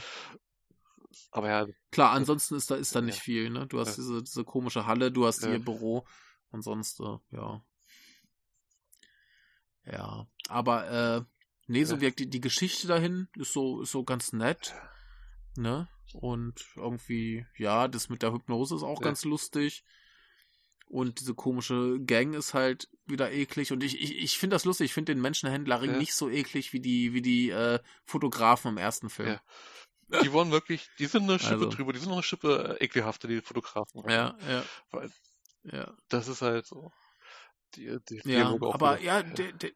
Aber 1.32 1.48
ja. 1.48 1.68
Klar, 1.92 2.12
ansonsten 2.12 2.56
ist 2.56 2.70
da, 2.70 2.76
ist 2.76 2.96
da 2.96 3.02
nicht 3.02 3.20
ja. 3.20 3.24
viel, 3.24 3.50
ne? 3.50 3.66
Du 3.68 3.80
hast 3.80 3.98
ja. 3.98 4.04
diese, 4.04 4.24
diese 4.24 4.44
komische 4.44 4.88
Halle, 4.88 5.12
du 5.12 5.26
hast 5.26 5.44
ja. 5.44 5.52
ihr 5.52 5.60
Büro 5.64 6.06
und 6.50 6.64
sonst, 6.64 7.00
äh, 7.00 7.18
ja. 7.32 7.64
Ja. 9.86 10.28
Aber, 10.50 10.90
äh, 10.90 11.22
nee, 11.68 11.84
so 11.86 12.02
wirkt 12.02 12.20
die, 12.20 12.30
die 12.30 12.42
Geschichte 12.42 12.88
dahin 12.88 13.30
ist 13.38 13.54
so, 13.54 13.82
ist 13.82 13.92
so 13.92 14.04
ganz 14.04 14.34
nett. 14.34 14.74
Ne? 15.56 15.88
Und 16.14 16.66
irgendwie, 16.76 17.46
ja, 17.58 17.88
das 17.88 18.10
mit 18.10 18.22
der 18.22 18.34
Hypnose 18.34 18.76
ist 18.76 18.84
auch 18.84 19.02
ganz 19.02 19.26
lustig. 19.26 19.84
Und 20.86 21.20
diese 21.20 21.34
komische 21.34 22.00
Gang 22.06 22.36
ist 22.36 22.54
halt 22.54 22.88
wieder 23.06 23.32
eklig. 23.32 23.72
Und 23.72 23.84
ich, 23.84 24.00
ich, 24.00 24.18
ich 24.18 24.38
finde 24.38 24.56
das 24.56 24.66
lustig. 24.66 24.86
Ich 24.86 24.94
finde 24.94 25.14
den 25.14 25.22
Menschenhändlerring 25.22 25.92
ja. 25.92 25.98
nicht 25.98 26.14
so 26.14 26.30
eklig 26.30 26.72
wie 26.72 26.82
die, 26.82 27.14
wie 27.14 27.22
die 27.22 27.50
äh, 27.50 27.80
Fotografen 28.06 28.72
im 28.72 28.78
ersten 28.78 29.10
Film. 29.10 29.40
Ja. 30.10 30.22
Die 30.22 30.32
wollen 30.32 30.52
wirklich, 30.52 30.88
die 31.00 31.08
sind 31.08 31.24
eine 31.24 31.40
Schippe 31.40 31.66
also. 31.66 31.70
drüber, 31.70 31.94
die 31.94 32.00
sind 32.00 32.10
noch 32.10 32.18
eine 32.18 32.24
Schippe 32.24 32.78
äh, 32.80 32.86
ekelhafter, 32.86 33.28
die 33.28 33.42
Fotografen. 33.42 34.04
Ja, 34.08 34.38
ja. 34.48 34.64
Weil 34.92 35.10
ja. 35.64 35.92
das 36.10 36.28
ist 36.28 36.42
halt 36.42 36.68
so. 36.68 36.92
Die, 37.76 37.98
die 38.08 38.22
ja, 38.26 38.50
aber 38.50 39.00
wieder. 39.00 39.02
ja, 39.02 39.24
der, 39.24 39.52
der, 39.54 39.72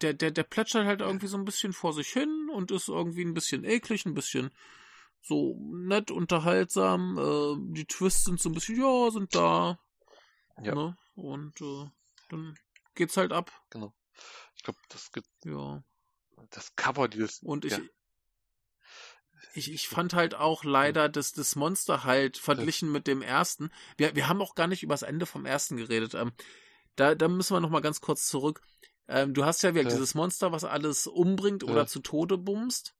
der, 0.00 0.14
der, 0.14 0.30
der 0.30 0.42
plätschert 0.44 0.86
halt 0.86 1.00
irgendwie 1.00 1.26
so 1.26 1.36
ein 1.36 1.44
bisschen 1.44 1.74
vor 1.74 1.92
sich 1.92 2.08
hin 2.08 2.48
und 2.50 2.70
ist 2.70 2.88
irgendwie 2.88 3.24
ein 3.24 3.34
bisschen 3.34 3.64
eklig, 3.64 4.06
ein 4.06 4.14
bisschen 4.14 4.50
so 5.22 5.56
nett, 5.60 6.10
unterhaltsam. 6.10 7.18
Äh, 7.18 7.74
die 7.74 7.86
Twists 7.86 8.24
sind 8.24 8.40
so 8.40 8.48
ein 8.48 8.54
bisschen, 8.54 8.80
ja, 8.80 9.10
sind 9.10 9.34
da. 9.34 9.78
Ja. 10.62 10.74
Ne? 10.74 10.96
Und 11.14 11.60
äh, 11.60 11.90
dann 12.28 12.56
geht's 12.94 13.16
halt 13.16 13.32
ab. 13.32 13.50
Genau. 13.70 13.92
Ich 14.56 14.62
glaube, 14.62 14.78
das 14.88 15.12
gibt. 15.12 15.28
Ja. 15.44 15.82
Das 16.50 16.76
Cover 16.76 17.08
dieses. 17.08 17.40
Und 17.42 17.64
ich, 17.64 17.72
ja 17.72 17.80
ich, 19.56 19.72
ich 19.72 19.88
fand 19.88 20.14
halt 20.14 20.34
auch 20.34 20.64
leider 20.64 21.08
das, 21.08 21.32
das 21.32 21.56
Monster 21.56 22.04
halt 22.04 22.36
verglichen 22.36 22.90
mit 22.90 23.06
dem 23.06 23.22
ersten. 23.22 23.70
Wir, 23.96 24.14
wir 24.14 24.28
haben 24.28 24.42
auch 24.42 24.54
gar 24.54 24.66
nicht 24.66 24.82
über 24.82 24.94
das 24.94 25.02
Ende 25.02 25.26
vom 25.26 25.46
ersten 25.46 25.76
geredet. 25.76 26.14
Ähm, 26.14 26.32
da, 26.94 27.14
da 27.14 27.28
müssen 27.28 27.54
wir 27.54 27.60
noch 27.60 27.70
mal 27.70 27.80
ganz 27.80 28.00
kurz 28.00 28.26
zurück. 28.26 28.60
Ähm, 29.08 29.34
du 29.34 29.44
hast 29.44 29.62
ja 29.62 29.74
wirklich 29.74 29.92
ja. 29.92 29.98
dieses 29.98 30.14
Monster, 30.14 30.52
was 30.52 30.64
alles 30.64 31.06
umbringt 31.06 31.64
oder 31.64 31.86
zu 31.86 32.00
Tode 32.00 32.38
bumst. 32.38 32.94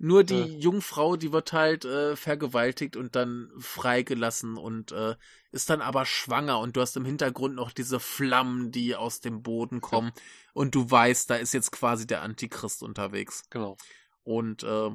Nur 0.00 0.22
die 0.22 0.38
ja. 0.38 0.46
Jungfrau, 0.46 1.16
die 1.16 1.32
wird 1.32 1.52
halt 1.52 1.84
äh, 1.84 2.14
vergewaltigt 2.14 2.96
und 2.96 3.16
dann 3.16 3.50
freigelassen 3.58 4.56
und 4.56 4.92
äh, 4.92 5.16
ist 5.50 5.70
dann 5.70 5.80
aber 5.80 6.06
schwanger 6.06 6.60
und 6.60 6.76
du 6.76 6.80
hast 6.80 6.96
im 6.96 7.04
Hintergrund 7.04 7.56
noch 7.56 7.72
diese 7.72 7.98
Flammen, 7.98 8.70
die 8.70 8.94
aus 8.94 9.20
dem 9.20 9.42
Boden 9.42 9.80
kommen 9.80 10.12
ja. 10.14 10.22
und 10.52 10.76
du 10.76 10.88
weißt, 10.88 11.28
da 11.30 11.34
ist 11.34 11.52
jetzt 11.52 11.72
quasi 11.72 12.06
der 12.06 12.22
Antichrist 12.22 12.84
unterwegs. 12.84 13.42
Genau. 13.50 13.76
Und 14.22 14.62
äh, 14.62 14.90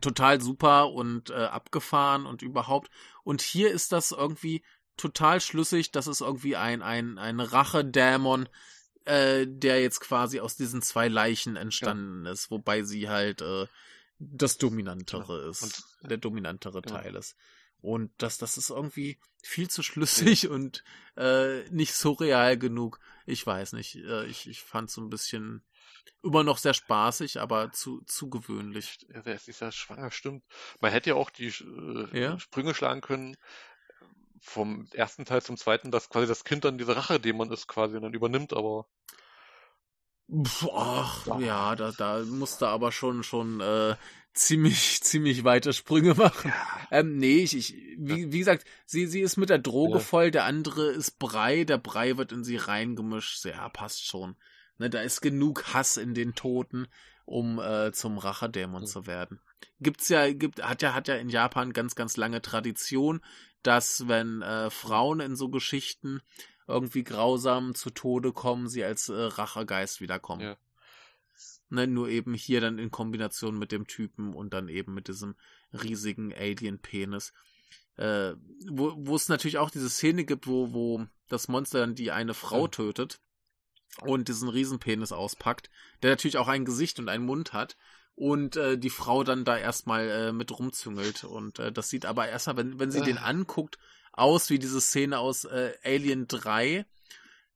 total 0.00 0.40
super 0.40 0.90
und 0.90 1.30
äh, 1.30 1.34
abgefahren 1.34 2.26
und 2.26 2.42
überhaupt. 2.42 2.90
Und 3.22 3.40
hier 3.40 3.70
ist 3.70 3.92
das 3.92 4.10
irgendwie 4.10 4.64
total 4.96 5.40
schlüssig, 5.40 5.92
dass 5.92 6.08
es 6.08 6.20
irgendwie 6.22 6.56
ein, 6.56 6.82
ein, 6.82 7.18
ein 7.18 7.38
Rachedämon, 7.38 8.48
äh, 9.04 9.46
der 9.46 9.80
jetzt 9.80 10.00
quasi 10.00 10.40
aus 10.40 10.56
diesen 10.56 10.82
zwei 10.82 11.06
Leichen 11.06 11.54
entstanden 11.54 12.26
ja. 12.26 12.32
ist, 12.32 12.50
wobei 12.50 12.82
sie 12.82 13.08
halt 13.08 13.42
äh, 13.42 13.66
das 14.18 14.58
Dominantere 14.58 15.42
ja. 15.42 15.50
ist, 15.50 15.62
und, 15.62 16.10
der 16.10 16.18
dominantere 16.18 16.78
ja. 16.78 16.82
Teil 16.82 17.14
ist. 17.16 17.36
Und 17.80 18.10
das, 18.18 18.38
das 18.38 18.58
ist 18.58 18.70
irgendwie 18.70 19.18
viel 19.42 19.70
zu 19.70 19.82
schlüssig 19.82 20.48
und 20.48 20.82
äh, 21.16 21.68
nicht 21.70 21.94
so 21.94 22.12
real 22.12 22.58
genug. 22.58 22.98
Ich 23.26 23.46
weiß 23.46 23.74
nicht. 23.74 23.96
Äh, 23.96 24.26
ich, 24.26 24.48
ich 24.48 24.62
fand 24.62 24.90
so 24.90 25.00
ein 25.00 25.10
bisschen 25.10 25.62
immer 26.22 26.42
noch 26.42 26.58
sehr 26.58 26.74
spaßig, 26.74 27.40
aber 27.40 27.70
zu, 27.70 28.02
zu 28.02 28.28
gewöhnlich. 28.28 28.98
Ja, 29.14 29.24
wer 29.24 29.34
ist 29.34 29.60
ja 29.60 29.70
schwanger, 29.70 30.10
stimmt. 30.10 30.44
Man 30.80 30.90
hätte 30.90 31.10
ja 31.10 31.16
auch 31.16 31.30
die 31.30 31.46
äh, 31.46 32.20
ja? 32.20 32.38
Sprünge 32.40 32.74
schlagen 32.74 33.00
können 33.00 33.36
vom 34.40 34.88
ersten 34.92 35.24
Teil 35.24 35.42
zum 35.42 35.56
zweiten, 35.56 35.90
dass 35.90 36.08
quasi 36.08 36.26
das 36.26 36.44
Kind 36.44 36.64
dann 36.64 36.78
diese 36.78 36.96
Rache-Dämon 36.96 37.52
ist 37.52 37.66
quasi 37.66 38.00
dann 38.00 38.14
übernimmt, 38.14 38.52
aber. 38.52 38.86
Ach, 40.74 41.26
ja, 41.26 41.40
ja 41.40 41.76
da, 41.76 41.92
da 41.92 42.22
musste 42.24 42.68
aber 42.68 42.92
schon, 42.92 43.22
schon 43.22 43.60
äh, 43.60 43.96
ziemlich, 44.34 45.00
ziemlich 45.02 45.44
weite 45.44 45.72
Sprünge 45.72 46.14
machen. 46.14 46.48
Ja. 46.50 46.98
Ähm, 46.98 47.16
nee, 47.16 47.38
ich, 47.38 47.56
ich 47.56 47.74
wie, 47.98 48.32
wie 48.32 48.38
gesagt, 48.38 48.64
sie, 48.86 49.06
sie 49.06 49.20
ist 49.20 49.36
mit 49.36 49.50
der 49.50 49.58
Droge 49.58 49.94
ja. 49.94 50.00
voll, 50.00 50.30
der 50.30 50.44
andere 50.44 50.88
ist 50.88 51.18
Brei, 51.18 51.64
der 51.64 51.78
Brei 51.78 52.16
wird 52.16 52.32
in 52.32 52.44
sie 52.44 52.56
reingemischt. 52.56 53.44
Ja, 53.44 53.68
passt 53.68 54.06
schon. 54.06 54.36
Ne, 54.78 54.90
da 54.90 55.00
ist 55.00 55.20
genug 55.20 55.74
Hass 55.74 55.96
in 55.96 56.14
den 56.14 56.34
Toten, 56.34 56.86
um 57.24 57.58
äh, 57.58 57.92
zum 57.92 58.18
Rachedämon 58.18 58.82
mhm. 58.82 58.86
zu 58.86 59.06
werden. 59.06 59.40
Gibt's 59.80 60.08
ja, 60.08 60.32
gibt, 60.32 60.62
hat 60.62 60.82
ja, 60.82 60.94
hat 60.94 61.08
ja 61.08 61.16
in 61.16 61.28
Japan 61.28 61.72
ganz, 61.72 61.94
ganz 61.94 62.16
lange 62.16 62.42
Tradition, 62.42 63.20
dass 63.62 64.06
wenn 64.06 64.42
äh, 64.42 64.70
Frauen 64.70 65.20
in 65.20 65.34
so 65.34 65.48
Geschichten 65.48 66.20
irgendwie 66.68 67.02
grausam 67.02 67.74
zu 67.74 67.90
Tode 67.90 68.32
kommen, 68.32 68.68
sie 68.68 68.84
als 68.84 69.08
äh, 69.08 69.14
Rachegeist 69.14 70.00
wiederkommen. 70.00 70.42
Ja. 70.42 70.56
Ne, 71.70 71.86
nur 71.86 72.08
eben 72.08 72.34
hier 72.34 72.60
dann 72.60 72.78
in 72.78 72.90
Kombination 72.90 73.58
mit 73.58 73.72
dem 73.72 73.86
Typen 73.86 74.34
und 74.34 74.54
dann 74.54 74.68
eben 74.68 74.94
mit 74.94 75.08
diesem 75.08 75.34
riesigen 75.72 76.32
Alien-Penis. 76.32 77.32
Äh, 77.96 78.34
wo, 78.70 78.94
wo 78.96 79.16
es 79.16 79.28
natürlich 79.28 79.58
auch 79.58 79.70
diese 79.70 79.90
Szene 79.90 80.24
gibt, 80.24 80.46
wo, 80.46 80.72
wo 80.72 81.06
das 81.28 81.48
Monster 81.48 81.80
dann 81.80 81.94
die 81.94 82.10
eine 82.10 82.32
Frau 82.32 82.62
ja. 82.62 82.68
tötet 82.68 83.20
und 84.02 84.28
diesen 84.28 84.48
Riesenpenis 84.48 85.12
auspackt, 85.12 85.70
der 86.02 86.10
natürlich 86.10 86.38
auch 86.38 86.48
ein 86.48 86.64
Gesicht 86.64 86.98
und 87.00 87.08
einen 87.08 87.24
Mund 87.24 87.52
hat 87.52 87.76
und 88.14 88.56
äh, 88.56 88.78
die 88.78 88.90
Frau 88.90 89.24
dann 89.24 89.44
da 89.44 89.56
erstmal 89.56 90.08
äh, 90.08 90.32
mit 90.32 90.56
rumzüngelt 90.58 91.24
und 91.24 91.58
äh, 91.58 91.72
das 91.72 91.88
sieht 91.88 92.06
aber 92.06 92.28
erstmal, 92.28 92.56
wenn, 92.56 92.78
wenn 92.78 92.90
sie 92.90 93.02
den 93.02 93.18
anguckt, 93.18 93.78
aus 94.18 94.50
wie 94.50 94.58
diese 94.58 94.80
Szene 94.80 95.18
aus 95.18 95.44
äh, 95.44 95.72
Alien 95.84 96.28
3, 96.28 96.84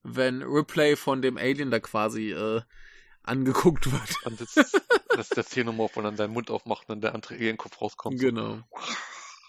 wenn 0.03 0.43
Ripley 0.43 0.97
von 0.97 1.23
dem 1.23 1.37
Alien 1.37 1.71
da 1.71 1.81
quasi 1.81 2.33
äh, 2.33 2.63
angeguckt 3.23 3.91
wird. 3.91 4.27
Und 4.27 4.41
das, 4.41 4.55
das 4.55 5.29
ist 5.29 5.37
der 5.37 5.45
Xenomorph 5.45 5.97
und 5.97 6.05
dann 6.05 6.17
seinen 6.17 6.33
Mund 6.33 6.51
aufmacht 6.51 6.83
und 6.83 6.89
dann 6.89 7.01
der 7.01 7.15
andere 7.15 7.35
Alienkopf 7.35 7.81
rauskommt. 7.81 8.19
Genau. 8.19 8.63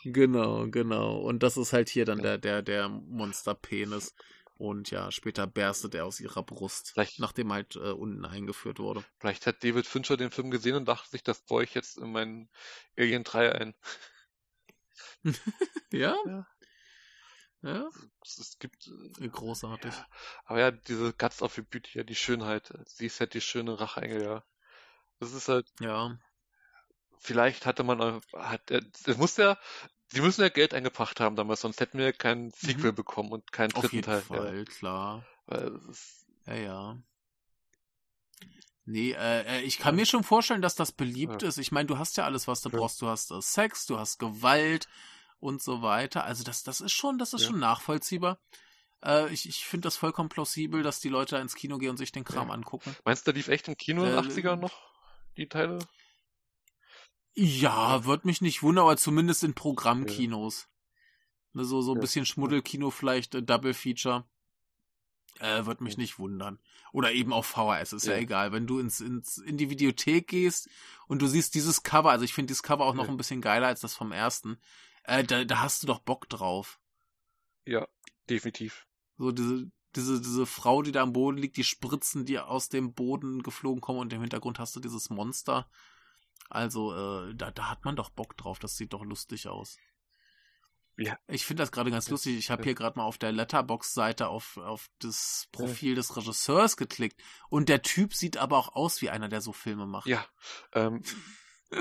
Genau, 0.06 0.68
genau. 0.68 1.18
Und 1.18 1.44
das 1.44 1.56
ist 1.56 1.72
halt 1.72 1.90
hier 1.90 2.06
dann 2.06 2.20
ja. 2.20 2.24
der, 2.24 2.38
der, 2.38 2.62
der 2.62 2.90
Monsterpenis. 2.90 4.14
Und 4.56 4.92
ja, 4.92 5.12
später 5.12 5.48
berstet 5.48 5.96
er 5.96 6.06
aus 6.06 6.20
ihrer 6.20 6.44
Brust, 6.44 6.92
vielleicht, 6.92 7.20
nachdem 7.20 7.52
halt 7.52 7.76
äh, 7.76 7.92
unten 7.92 8.24
eingeführt 8.24 8.80
wurde. 8.80 9.04
Vielleicht 9.18 9.48
hat 9.48 9.64
David 9.64 9.88
Fincher 9.88 10.16
den 10.16 10.32
Film 10.32 10.52
gesehen 10.52 10.76
und 10.76 10.86
dachte 10.86 11.10
sich, 11.10 11.24
das 11.24 11.42
baue 11.42 11.64
ich 11.64 11.74
jetzt 11.74 11.98
in 11.98 12.12
meinen 12.12 12.50
Alien 12.98 13.24
3 13.24 13.52
ein. 13.54 13.76
ja? 15.92 16.16
ja? 16.26 16.48
Ja. 17.64 17.90
Es, 18.22 18.38
es 18.38 18.60
gibt. 18.60 18.90
Äh, 19.20 19.30
Großartig. 19.30 19.94
Ja. 19.94 20.08
Aber 20.46 20.60
ja, 20.60 20.72
diese 20.72 21.14
Guts 21.14 21.42
of 21.42 21.56
Beauty, 21.56 21.98
ja, 21.98 22.04
die 22.04 22.16
Schönheit. 22.16 22.74
Sie 22.86 23.06
ist 23.06 23.20
halt 23.20 23.34
die 23.34 23.42
schöne 23.42 23.80
Racheengel, 23.80 24.22
ja. 24.22 24.44
Das 25.20 25.34
ist 25.34 25.48
halt. 25.48 25.68
Ja. 25.80 26.18
Vielleicht 27.20 27.66
hatte 27.66 27.84
man, 27.84 28.22
hat, 28.34 28.70
es 28.70 29.18
muss 29.18 29.38
ja, 29.38 29.58
sie 30.08 30.20
müssen 30.20 30.42
ja 30.42 30.50
Geld 30.50 30.74
eingebracht 30.74 31.22
haben 31.22 31.38
damals, 31.38 31.62
sonst 31.62 31.80
hätten 31.80 31.98
wir 31.98 32.12
kein 32.12 32.52
Sequel 32.52 32.92
mhm. 32.92 32.96
bekommen 32.96 33.32
und 33.32 33.50
keinen 33.54 33.70
dritten 33.70 33.86
Auf 33.86 33.94
jeden 33.94 34.06
Teil. 34.06 34.22
Fall, 34.22 34.58
ja. 34.58 34.64
klar. 34.66 35.26
ja, 36.46 36.54
ja. 36.54 36.98
Nee, 38.86 39.12
äh, 39.14 39.42
äh, 39.44 39.62
ich 39.62 39.80
kann 39.80 39.96
mir 39.96 40.06
schon 40.06 40.26
vorstellen, 40.26 40.62
dass 40.62 40.76
das 40.76 40.92
beliebt 40.92 41.42
ja. 41.42 41.48
ist. 41.48 41.58
Ich 41.58 41.72
meine, 41.72 41.88
du 41.88 41.98
hast 41.98 42.18
ja 42.18 42.26
alles, 42.26 42.50
was 42.50 42.62
du 42.62 42.70
brauchst. 42.70 43.02
Du 43.02 43.08
hast 43.08 43.32
äh, 43.32 43.42
Sex, 43.42 43.86
du 43.86 43.98
hast 43.98 44.20
Gewalt, 44.20 44.90
und 45.44 45.62
so 45.62 45.82
weiter. 45.82 46.24
Also 46.24 46.44
das, 46.44 46.64
das 46.64 46.80
ist 46.80 46.94
schon, 46.94 47.18
das 47.18 47.34
ist 47.34 47.42
ja. 47.42 47.50
schon 47.50 47.60
nachvollziehbar. 47.60 48.40
Äh, 49.04 49.32
ich 49.34 49.48
ich 49.48 49.66
finde 49.66 49.88
das 49.88 49.98
vollkommen 49.98 50.30
plausibel, 50.30 50.84
dass 50.84 51.02
die 51.02 51.10
Leute 51.10 51.38
ins 51.38 51.56
Kino 51.56 51.78
gehen 51.78 51.92
und 51.92 51.98
sich 51.98 52.14
den 52.14 52.24
Kram 52.24 52.48
ja. 52.48 52.54
angucken. 52.54 52.96
Meinst 53.04 53.28
du, 53.28 53.32
lief 53.32 53.50
echt 53.50 53.68
im 53.68 53.76
Kino 53.76 54.06
in 54.06 54.12
den 54.12 54.20
80ern 54.20 54.56
noch 54.56 54.74
die 55.36 55.50
Teile? 55.50 55.80
Ja, 57.36 58.06
wird 58.06 58.24
mich 58.24 58.40
nicht 58.40 58.64
wundern, 58.64 58.86
aber 58.86 58.96
zumindest 58.96 59.44
in 59.44 59.54
Programmkinos. 59.54 60.70
Ja. 61.54 61.64
So, 61.66 61.82
so 61.82 61.94
ein 61.94 62.00
bisschen 62.00 62.26
Schmuddelkino 62.26 62.90
vielleicht, 62.90 63.36
äh, 63.36 63.44
Double 63.44 63.74
Feature. 63.74 64.26
Äh, 65.40 65.66
wird 65.66 65.82
mich 65.82 65.98
nicht 65.98 66.20
wundern. 66.20 66.60
Oder 66.94 67.12
eben 67.12 67.34
auf 67.34 67.48
VHS, 67.48 67.94
ist 67.94 68.06
ja, 68.06 68.14
ja 68.14 68.20
egal. 68.20 68.52
Wenn 68.52 68.68
du 68.68 68.80
ins, 68.80 69.02
ins, 69.02 69.40
in 69.40 69.58
die 69.58 69.70
Videothek 69.70 70.28
gehst 70.28 70.70
und 71.08 71.22
du 71.22 71.28
siehst 71.28 71.56
dieses 71.56 71.82
Cover, 71.82 72.12
also 72.12 72.24
ich 72.24 72.34
finde 72.34 72.48
dieses 72.48 72.64
Cover 72.64 72.86
auch 72.86 72.94
noch 72.94 73.10
ein 73.10 73.18
bisschen 73.18 73.42
geiler 73.42 73.68
als 73.68 73.82
das 73.82 73.96
vom 73.96 74.12
ersten, 74.12 74.58
äh, 75.04 75.24
da, 75.24 75.44
da 75.44 75.60
hast 75.62 75.84
du 75.84 75.88
doch 75.88 76.00
Bock 76.00 76.30
drauf. 76.30 76.80
Ja, 77.66 77.88
definitiv. 78.30 78.88
So 79.18 79.32
diese, 79.32 79.72
diese, 79.96 80.22
diese 80.22 80.46
Frau, 80.46 80.82
die 80.82 80.92
da 80.92 81.02
am 81.02 81.14
Boden 81.14 81.38
liegt, 81.38 81.58
die 81.58 81.64
Spritzen, 81.64 82.26
die 82.26 82.40
aus 82.40 82.70
dem 82.70 82.94
Boden 82.94 83.44
geflogen 83.44 83.82
kommen 83.82 84.00
und 84.00 84.14
im 84.14 84.22
Hintergrund 84.22 84.60
hast 84.60 84.76
du 84.76 84.80
dieses 84.80 85.10
Monster. 85.10 85.70
Also, 86.50 86.94
äh, 86.94 87.36
da, 87.36 87.52
da 87.52 87.70
hat 87.70 87.86
man 87.86 87.96
doch 87.96 88.10
Bock 88.10 88.36
drauf. 88.38 88.60
Das 88.60 88.76
sieht 88.76 88.94
doch 88.94 89.04
lustig 89.04 89.48
aus. 89.48 89.78
Ja. 90.98 91.18
Ich 91.28 91.46
finde 91.46 91.64
das 91.64 91.72
gerade 91.72 91.90
ganz 91.90 92.10
lustig. 92.10 92.38
Ich 92.38 92.52
habe 92.52 92.64
hier 92.64 92.76
gerade 92.76 93.00
mal 93.00 93.06
auf 93.06 93.18
der 93.18 93.32
Letterbox-Seite 93.32 94.28
auf, 94.28 94.58
auf 94.58 94.90
das 95.00 95.48
Profil 95.52 95.96
des 95.96 96.16
Regisseurs 96.16 96.78
geklickt. 96.78 97.20
Und 97.50 97.70
der 97.70 97.82
Typ 97.82 98.14
sieht 98.14 98.38
aber 98.38 98.58
auch 98.58 98.76
aus 98.76 99.02
wie 99.02 99.10
einer, 99.10 99.30
der 99.30 99.42
so 99.42 99.54
Filme 99.54 99.88
macht. 99.88 100.08
Ja. 100.08 100.26
Ähm, 100.74 101.02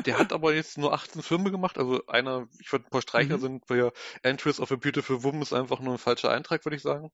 der 0.07 0.19
hat 0.19 0.33
aber 0.33 0.55
jetzt 0.55 0.79
nur 0.79 0.93
18 0.93 1.23
Filme 1.23 1.51
gemacht, 1.51 1.79
also 1.79 2.07
einer, 2.07 2.49
ich 2.61 2.73
würde 2.73 2.87
ein 2.87 2.91
paar 2.91 3.03
Streicher 3.03 3.37
mhm. 3.37 3.41
sind, 3.41 3.71
weil 3.71 3.79
ja 3.79 3.91
Entries 4.23 4.61
of 4.61 4.73
a 4.73 4.77
Beautiful 4.77 5.23
Woman 5.23 5.43
ist 5.43 5.53
einfach 5.53 5.81
nur 5.81 5.95
ein 5.95 5.99
falscher 5.99 6.31
Eintrag, 6.31 6.65
würde 6.65 6.77
ich 6.77 6.83
sagen. 6.83 7.11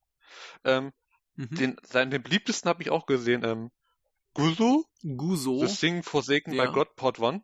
Ähm, 0.65 0.93
mhm. 1.37 1.55
den, 1.55 1.77
seinen, 1.83 2.11
den 2.11 2.23
beliebtesten 2.23 2.69
habe 2.69 2.83
ich 2.83 2.91
auch 2.91 3.07
gesehen, 3.07 3.45
ähm, 3.45 3.71
Guzo. 4.35 4.85
Guzo. 5.03 5.67
The 5.67 5.75
Thing 5.75 6.03
Forsaken 6.03 6.53
ja. 6.53 6.67
by 6.67 6.73
God, 6.73 6.95
Part 6.97 7.21
1. 7.21 7.43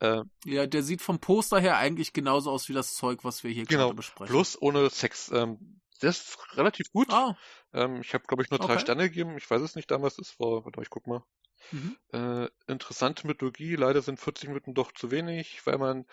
Äh, 0.00 0.22
ja, 0.44 0.66
der 0.66 0.82
sieht 0.82 1.02
vom 1.02 1.20
Poster 1.20 1.60
her 1.60 1.76
eigentlich 1.76 2.12
genauso 2.12 2.50
aus 2.50 2.68
wie 2.68 2.72
das 2.72 2.94
Zeug, 2.94 3.24
was 3.24 3.44
wir 3.44 3.50
hier 3.50 3.66
genau, 3.66 3.84
gerade 3.84 3.96
besprechen. 3.96 4.32
Plus 4.32 4.60
ohne 4.60 4.88
Sex. 4.90 5.30
Ähm, 5.32 5.80
der 6.00 6.10
ist 6.10 6.36
relativ 6.56 6.90
gut. 6.92 7.10
Ah. 7.10 7.36
Ähm, 7.72 8.00
ich 8.00 8.12
habe, 8.12 8.24
glaube 8.26 8.42
ich, 8.42 8.50
nur 8.50 8.58
drei 8.58 8.72
okay. 8.72 8.80
Sterne 8.80 9.08
gegeben. 9.08 9.36
Ich 9.36 9.48
weiß 9.48 9.62
es 9.62 9.76
nicht 9.76 9.90
damals. 9.90 10.16
Das 10.16 10.38
war, 10.40 10.64
warte 10.64 10.76
mal, 10.76 10.82
ich 10.82 10.90
guck 10.90 11.06
mal. 11.06 11.22
Mhm. 11.70 11.96
Äh, 12.12 12.48
interessante 12.66 13.26
Mythologie, 13.26 13.76
leider 13.76 14.02
sind 14.02 14.20
40 14.20 14.48
Minuten 14.48 14.74
doch 14.74 14.92
zu 14.92 15.10
wenig, 15.10 15.64
weil 15.66 15.78
man 15.78 16.06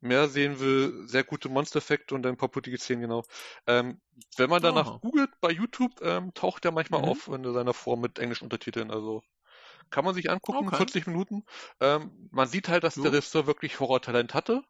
mehr 0.00 0.28
sehen 0.28 0.60
will, 0.60 1.08
sehr 1.08 1.24
gute 1.24 1.48
Monster-Effekte 1.48 2.14
und 2.14 2.26
ein 2.26 2.36
paar 2.36 2.50
putige 2.50 2.78
Szenen, 2.78 3.02
genau. 3.02 3.24
Ähm, 3.66 4.00
wenn 4.36 4.50
man 4.50 4.62
danach 4.62 4.96
oh. 4.96 4.98
googelt 4.98 5.30
bei 5.40 5.50
YouTube, 5.50 6.00
ähm, 6.02 6.34
taucht 6.34 6.64
der 6.64 6.72
manchmal 6.72 7.02
mhm. 7.02 7.08
auf 7.08 7.28
in 7.28 7.52
seiner 7.52 7.74
Form 7.74 8.00
mit 8.00 8.18
englischen 8.18 8.44
Untertiteln, 8.44 8.90
also 8.90 9.22
kann 9.90 10.04
man 10.04 10.14
sich 10.14 10.30
angucken, 10.30 10.68
okay. 10.68 10.76
40 10.76 11.06
Minuten. 11.06 11.44
Ähm, 11.80 12.28
man 12.30 12.48
sieht 12.48 12.68
halt, 12.68 12.84
dass 12.84 12.96
jo. 12.96 13.02
der 13.02 13.12
Regisseur 13.12 13.46
wirklich 13.46 13.80
Horrortalent 13.80 14.34
hatte, 14.34 14.62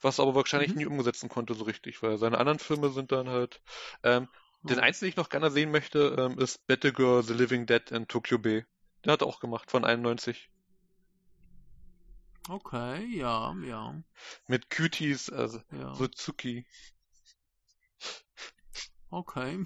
was 0.00 0.20
aber 0.20 0.34
wahrscheinlich 0.34 0.72
mhm. 0.72 0.78
nie 0.78 0.86
umsetzen 0.86 1.28
konnte 1.28 1.54
so 1.54 1.64
richtig, 1.64 2.02
weil 2.02 2.18
seine 2.18 2.38
anderen 2.38 2.58
Filme 2.58 2.90
sind 2.90 3.12
dann 3.12 3.28
halt, 3.28 3.62
ähm, 4.02 4.28
den 4.62 4.80
einzigen, 4.80 5.06
den 5.06 5.10
ich 5.10 5.16
noch 5.16 5.28
gerne 5.28 5.50
sehen 5.50 5.70
möchte, 5.70 6.16
ähm, 6.18 6.38
ist 6.38 6.66
Battle 6.66 7.22
The 7.22 7.34
Living 7.34 7.66
Dead 7.66 7.90
in 7.90 8.08
Tokyo 8.08 8.38
Bay. 8.38 8.64
Der 9.06 9.12
hat 9.12 9.22
auch 9.22 9.38
gemacht, 9.38 9.70
von 9.70 9.84
91. 9.84 10.50
Okay, 12.48 13.06
ja, 13.16 13.54
ja. 13.64 14.02
Mit 14.48 14.68
Cuties, 14.68 15.30
also 15.30 15.60
ja. 15.70 15.94
Suzuki. 15.94 16.66
Okay. 19.10 19.64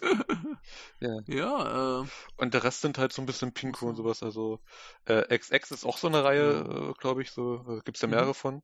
ja. 1.00 1.20
Ja, 1.26 2.00
äh. 2.00 2.06
Und 2.36 2.54
der 2.54 2.64
Rest 2.64 2.80
sind 2.80 2.96
halt 2.96 3.12
so 3.12 3.20
ein 3.20 3.26
bisschen 3.26 3.52
Pinko 3.52 3.86
und 3.86 3.96
sowas. 3.96 4.22
Also 4.22 4.60
äh, 5.04 5.38
XX 5.38 5.70
ist 5.72 5.84
auch 5.84 5.98
so 5.98 6.08
eine 6.08 6.24
Reihe, 6.24 6.64
ja. 6.66 6.90
äh, 6.90 6.94
glaube 6.94 7.20
ich, 7.20 7.30
so. 7.30 7.62
Also, 7.66 7.82
gibt's 7.82 8.00
ja 8.00 8.08
mhm. 8.08 8.14
mehrere 8.14 8.30
mhm. 8.30 8.34
von. 8.34 8.62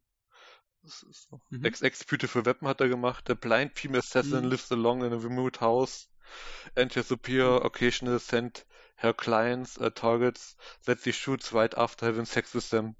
So. 0.82 1.42
Mhm. 1.50 1.70
XX 1.70 2.04
Beautiful 2.06 2.46
Weapon 2.46 2.68
hat 2.68 2.80
er 2.80 2.88
gemacht. 2.88 3.24
The 3.28 3.34
Blind 3.34 3.78
Female 3.78 4.00
Assassin 4.00 4.44
mhm. 4.44 4.50
lives 4.50 4.72
along 4.72 5.04
in 5.04 5.12
a 5.12 5.16
remote 5.16 5.60
house. 5.60 6.08
Enter 6.74 7.02
superior 7.02 7.60
mhm. 7.60 7.66
occasional 7.66 8.18
sent 8.18 8.66
her 8.96 9.12
clients 9.12 9.78
uh, 9.78 9.90
targets 9.90 10.56
that 10.84 11.00
she 11.00 11.12
shoots 11.12 11.52
right 11.52 11.76
after 11.76 12.06
having 12.06 12.24
sex 12.24 12.54
with 12.54 12.70
them. 12.70 12.96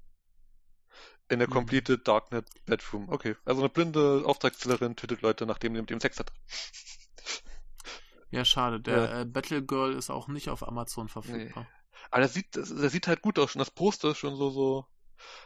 In 1.29 1.41
a 1.41 1.47
mhm. 1.47 1.51
completed 1.51 2.05
darknet 2.05 2.47
bedroom. 2.65 3.09
Okay, 3.09 3.35
also 3.43 3.61
eine 3.61 3.69
blinde 3.69 4.23
Auftragszählerin 4.25 4.95
tötet 4.95 5.21
Leute, 5.21 5.45
nachdem 5.45 5.75
sie 5.75 5.81
mit 5.81 5.91
ihm 5.91 5.99
Sex 5.99 6.19
hat. 6.19 6.31
Ja, 8.29 8.45
schade. 8.45 8.79
Der 8.79 8.97
ja. 8.97 9.21
Äh, 9.21 9.25
Battle 9.25 9.63
Girl 9.63 9.93
ist 9.93 10.09
auch 10.09 10.27
nicht 10.27 10.49
auf 10.49 10.67
Amazon 10.67 11.09
verfügbar. 11.09 11.63
Nee. 11.63 11.77
Aber 12.11 12.21
das 12.21 12.33
sieht, 12.33 12.55
das, 12.55 12.73
das, 12.73 12.91
sieht 12.91 13.07
halt 13.07 13.21
gut 13.21 13.39
aus. 13.39 13.51
Schon 13.51 13.59
das 13.59 13.71
Poster 13.71 14.11
ist 14.11 14.17
schon 14.17 14.35
so, 14.35 14.49
so. 14.49 14.85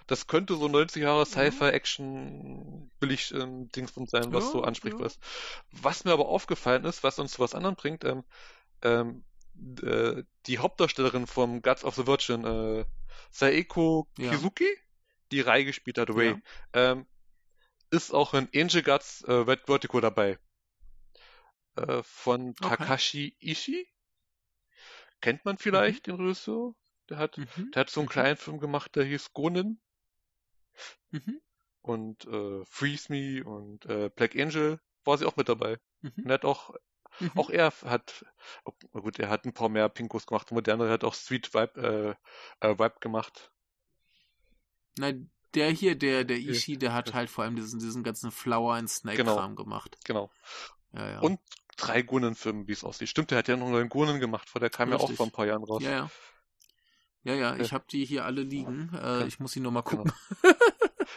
Das 0.05 0.27
könnte 0.27 0.55
so 0.55 0.67
90 0.67 1.01
Jahre 1.01 1.25
Sci-Fi-Action 1.25 2.91
billig 2.99 3.33
ähm, 3.33 3.69
Dingsbums 3.69 4.11
sein, 4.11 4.33
was 4.33 4.45
ja, 4.45 4.51
so 4.51 4.63
anspricht. 4.63 4.99
Ja. 4.99 5.05
Was. 5.05 5.19
was 5.71 6.03
mir 6.03 6.11
aber 6.11 6.27
aufgefallen 6.27 6.83
ist, 6.85 7.03
was 7.03 7.19
uns 7.19 7.33
zu 7.33 7.39
was 7.39 7.55
anderem 7.55 7.75
bringt, 7.75 8.03
ähm, 8.03 8.23
ähm, 8.81 9.23
äh, 9.83 10.23
die 10.47 10.59
Hauptdarstellerin 10.59 11.27
vom 11.27 11.61
Guts 11.61 11.83
of 11.83 11.95
the 11.95 12.07
Virgin, 12.07 12.45
äh, 12.45 12.85
Saeko 13.31 14.07
ja. 14.17 14.31
Kizuki, 14.31 14.67
die 15.31 15.41
Rai 15.41 15.63
gespielt 15.63 15.97
hat, 15.97 16.09
Ray, 16.09 16.29
ja. 16.29 16.91
ähm, 16.91 17.07
ist 17.91 18.13
auch 18.13 18.33
in 18.33 18.49
Angel 18.55 18.83
Guts 18.83 19.21
äh, 19.23 19.31
Red 19.31 19.65
Vertigo 19.65 19.99
dabei. 19.99 20.39
Äh, 21.75 22.03
von 22.03 22.49
okay. 22.49 22.69
Takashi 22.69 23.35
Ishii. 23.39 23.87
Kennt 25.21 25.45
man 25.45 25.57
vielleicht 25.57 26.07
mhm. 26.07 26.17
den 26.17 26.25
Regisseur? 26.25 26.73
Der 27.09 27.17
hat, 27.17 27.37
mhm. 27.37 27.71
der 27.71 27.81
hat 27.81 27.89
so 27.89 28.01
einen 28.01 28.07
mhm. 28.07 28.11
kleinen 28.11 28.37
Film 28.37 28.59
gemacht, 28.59 28.95
der 28.95 29.03
hieß 29.03 29.33
Gonin. 29.33 29.79
Mhm. 31.11 31.41
Und 31.81 32.25
äh, 32.25 32.65
Freeze 32.65 33.11
Me 33.11 33.43
und 33.43 33.85
äh, 33.85 34.09
Black 34.15 34.35
Angel 34.35 34.79
war 35.03 35.17
sie 35.17 35.25
auch 35.25 35.35
mit 35.35 35.49
dabei. 35.49 35.77
Mhm. 36.01 36.11
Und 36.17 36.25
er 36.27 36.33
hat 36.35 36.45
auch 36.45 36.75
Mhm. 37.19 37.31
Auch 37.35 37.49
er 37.49 37.73
hat, 37.85 38.25
gut, 38.91 39.19
er 39.19 39.29
hat 39.29 39.45
ein 39.45 39.53
paar 39.53 39.69
mehr 39.69 39.89
Pinkos 39.89 40.25
gemacht, 40.25 40.51
moderne 40.51 40.89
hat 40.89 41.03
auch 41.03 41.13
Sweet 41.13 41.53
Vibe, 41.53 42.17
äh, 42.61 42.67
äh, 42.67 42.79
Vibe 42.79 42.95
gemacht. 42.99 43.51
Nein, 44.97 45.29
der 45.53 45.69
hier, 45.69 45.97
der, 45.97 46.23
der 46.23 46.37
Ishi, 46.37 46.77
der 46.77 46.93
hat 46.93 47.13
halt 47.13 47.29
vor 47.29 47.43
allem 47.43 47.55
diesen, 47.55 47.79
diesen 47.79 48.03
ganzen 48.03 48.31
Flower 48.31 48.75
and 48.75 48.89
Snake-Kram 48.89 49.55
genau. 49.55 49.55
gemacht. 49.55 49.97
Genau. 50.05 50.31
Ja, 50.93 51.09
ja. 51.09 51.19
Und 51.19 51.39
drei 51.77 52.01
Gunnen-Filme, 52.01 52.67
wie 52.67 52.71
es 52.73 52.83
aussieht. 52.83 53.09
Stimmt, 53.09 53.31
der 53.31 53.39
hat 53.39 53.47
ja 53.47 53.57
noch 53.57 53.67
einen 53.67 53.89
Gunnen 53.89 54.19
gemacht, 54.19 54.49
vor 54.49 54.61
der 54.61 54.69
kam 54.69 54.89
Richtig. 54.89 55.09
ja 55.09 55.13
auch 55.13 55.17
vor 55.17 55.25
ein 55.25 55.31
paar 55.31 55.45
Jahren 55.45 55.63
raus. 55.63 55.83
Ja, 55.83 55.91
ja. 55.91 56.11
Ja, 57.23 57.35
ja, 57.35 57.55
ich 57.57 57.71
habe 57.71 57.85
die 57.91 58.03
hier 58.03 58.25
alle 58.25 58.41
liegen. 58.41 58.91
Äh, 58.95 59.27
ich 59.27 59.39
muss 59.39 59.51
sie 59.51 59.59
nur 59.59 59.71
mal 59.71 59.81
genau. 59.81 60.03
gucken. 60.03 60.13
Genau. 60.41 60.55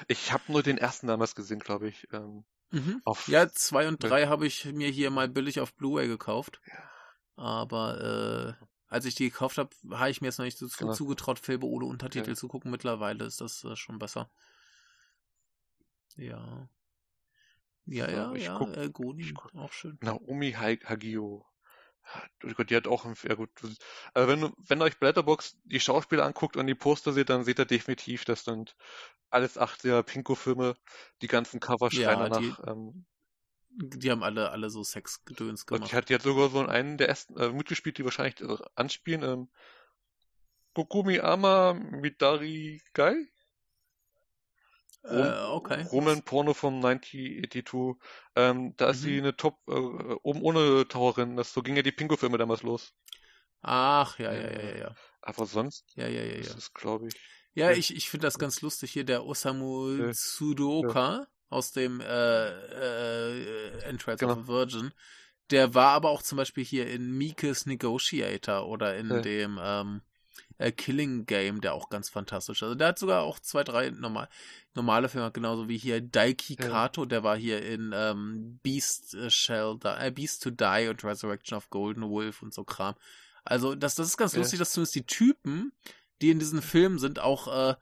ich 0.08 0.32
habe 0.32 0.44
nur 0.48 0.62
den 0.62 0.76
ersten 0.76 1.06
damals 1.06 1.34
gesehen, 1.34 1.60
glaube 1.60 1.88
ich. 1.88 2.06
Ähm, 2.12 2.44
Mhm. 2.74 3.00
Auf, 3.04 3.28
ja, 3.28 3.48
zwei 3.48 3.86
und 3.88 4.02
drei 4.02 4.26
habe 4.26 4.46
ich 4.46 4.64
mir 4.66 4.88
hier 4.88 5.10
mal 5.10 5.28
billig 5.28 5.60
auf 5.60 5.74
Blu-ray 5.74 6.08
gekauft. 6.08 6.60
Aber 7.36 8.58
äh, 8.60 8.64
als 8.88 9.04
ich 9.04 9.14
die 9.14 9.30
gekauft 9.30 9.58
habe, 9.58 9.70
habe 9.90 10.10
ich 10.10 10.20
mir 10.20 10.28
jetzt 10.28 10.38
noch 10.38 10.44
nicht 10.44 10.58
so 10.58 10.68
genau. 10.76 10.92
zugetraut, 10.92 11.38
Filme 11.38 11.66
ohne 11.66 11.86
Untertitel 11.86 12.30
ja. 12.30 12.36
zu 12.36 12.48
gucken. 12.48 12.70
Mittlerweile 12.70 13.24
ist 13.24 13.40
das 13.40 13.62
äh, 13.64 13.76
schon 13.76 13.98
besser. 13.98 14.30
Ja. 16.16 16.68
Ja, 17.86 18.10
ja, 18.10 18.32
ich 18.32 18.44
ja, 18.44 18.58
guck, 18.58 18.76
äh, 18.76 18.88
Goni, 18.88 19.34
auch 19.54 19.72
schön. 19.72 19.98
Naomi 20.00 20.52
Hagio. 20.52 21.46
Die 22.42 22.76
hat 22.76 22.86
auch 22.86 23.06
ja 23.22 23.34
gut. 23.34 23.50
Also 24.12 24.28
wenn, 24.28 24.52
wenn 24.58 24.82
euch 24.82 24.98
Blätterbox 24.98 25.58
die 25.64 25.80
Schauspieler 25.80 26.24
anguckt 26.24 26.56
und 26.56 26.66
die 26.66 26.74
Poster 26.74 27.12
seht, 27.12 27.30
dann 27.30 27.44
seht 27.44 27.58
ihr 27.58 27.64
definitiv, 27.64 28.24
das 28.24 28.44
sind 28.44 28.76
alles 29.30 29.58
80er 29.58 30.02
Pinko-Filme. 30.02 30.76
Die 31.22 31.26
ganzen 31.26 31.60
Cover 31.60 31.90
schreien 31.90 32.20
ja, 32.20 32.28
danach. 32.28 32.68
Ähm, 32.68 33.06
die 33.76 34.10
haben 34.10 34.22
alle, 34.22 34.50
alle 34.50 34.70
so 34.70 34.84
Sexgedöns 34.84 35.66
gemacht. 35.66 35.82
Und 35.82 35.86
ich 35.88 35.94
hatte 35.94 36.12
jetzt 36.12 36.24
sogar 36.24 36.48
so 36.50 36.64
einen 36.64 36.96
der 36.96 37.08
ersten 37.08 37.36
äh, 37.36 37.50
mitgespielt, 37.50 37.98
die 37.98 38.04
wahrscheinlich 38.04 38.40
äh, 38.40 38.56
anspielen. 38.76 39.22
Ähm, 39.22 39.48
Kokumi 40.74 41.20
Ama 41.20 41.74
Midari 41.74 42.82
Gai? 42.92 43.28
Äh, 45.04 45.44
okay. 45.50 45.82
Roman 45.92 46.22
Porno 46.22 46.54
von 46.54 46.76
1982. 46.76 47.96
Ähm, 48.36 48.74
da 48.76 48.90
ist 48.90 49.02
mhm. 49.02 49.04
sie 49.04 49.18
eine 49.18 49.36
Top, 49.36 49.58
äh, 49.68 49.72
oben 49.72 50.42
ohne 50.42 50.88
Taucherin. 50.88 51.36
Das, 51.36 51.52
so 51.52 51.62
ging 51.62 51.76
ja 51.76 51.82
die 51.82 51.92
Pinko-Filme 51.92 52.38
damals 52.38 52.62
los. 52.62 52.94
Ach, 53.60 54.18
ja, 54.18 54.32
ja, 54.32 54.50
ja, 54.50 54.62
ja, 54.62 54.76
ja. 54.76 54.94
Aber 55.20 55.46
sonst, 55.46 55.84
ja, 55.96 56.06
ja, 56.06 56.22
ja, 56.22 56.34
ja. 56.34 56.38
das 56.38 56.54
ist, 56.54 56.74
glaube 56.74 57.08
ich. 57.08 57.14
Ja, 57.54 57.70
ja, 57.70 57.76
ich, 57.76 57.94
ich 57.94 58.10
finde 58.10 58.26
das 58.26 58.38
ganz 58.38 58.62
lustig 58.62 58.92
hier, 58.92 59.04
der 59.04 59.24
Osamu 59.24 59.90
ja. 59.90 60.12
Tsudoka 60.12 61.26
aus 61.48 61.72
dem 61.72 62.00
äh, 62.00 62.48
äh, 62.48 63.78
Entrance 63.84 64.24
genau. 64.24 64.40
of 64.40 64.48
Virgin. 64.48 64.92
Der 65.50 65.74
war 65.74 65.92
aber 65.92 66.10
auch 66.10 66.22
zum 66.22 66.36
Beispiel 66.36 66.64
hier 66.64 66.90
in 66.90 67.12
Mikes 67.12 67.66
Negotiator 67.66 68.66
oder 68.66 68.96
in 68.96 69.22
dem 69.22 69.60
ähm, 69.62 70.02
äh, 70.58 70.72
Killing 70.72 71.26
Game, 71.26 71.60
der 71.60 71.74
auch 71.74 71.88
ganz 71.88 72.08
fantastisch. 72.08 72.62
Also 72.62 72.74
der 72.74 72.88
hat 72.88 72.98
sogar 72.98 73.22
auch 73.22 73.38
zwei, 73.38 73.64
drei 73.64 73.90
normal, 73.90 74.28
normale 74.74 75.08
Filme, 75.08 75.30
genauso 75.32 75.68
wie 75.68 75.78
hier 75.78 76.00
Daiki 76.00 76.56
ja. 76.58 76.68
Kato, 76.68 77.04
der 77.04 77.22
war 77.22 77.36
hier 77.36 77.64
in 77.64 77.92
ähm, 77.94 78.58
Beast 78.62 79.14
äh, 79.14 79.30
Shell, 79.30 79.78
äh, 79.84 80.10
Beast 80.10 80.42
to 80.42 80.50
Die 80.50 80.88
und 80.88 81.02
Resurrection 81.04 81.56
of 81.56 81.70
Golden 81.70 82.08
Wolf 82.08 82.42
und 82.42 82.54
so 82.54 82.64
Kram. 82.64 82.94
Also 83.44 83.74
das, 83.74 83.94
das 83.94 84.08
ist 84.08 84.16
ganz 84.16 84.32
ja. 84.32 84.38
lustig, 84.38 84.58
dass 84.58 84.72
zumindest 84.72 84.94
die 84.94 85.06
Typen, 85.06 85.72
die 86.22 86.30
in 86.30 86.38
diesen 86.38 86.62
Filmen 86.62 86.98
sind, 86.98 87.18
auch 87.18 87.48
äh, 87.48 87.74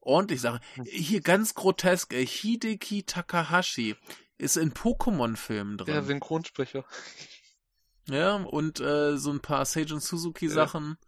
ordentlich 0.00 0.40
Sachen. 0.40 0.60
Hm. 0.74 0.84
Hier 0.84 1.20
ganz 1.20 1.54
grotesk, 1.54 2.12
äh, 2.12 2.26
Hideki 2.26 3.04
Takahashi 3.04 3.96
ist 4.38 4.56
in 4.56 4.72
Pokémon-Filmen 4.72 5.78
drin. 5.78 5.94
Der 5.94 6.02
Synchronsprecher. 6.02 6.84
Ja, 8.08 8.36
und 8.36 8.80
äh, 8.80 9.16
so 9.16 9.30
ein 9.30 9.40
paar 9.40 9.64
Seijun 9.64 10.00
Suzuki-Sachen. 10.00 10.96
Ja. 11.00 11.06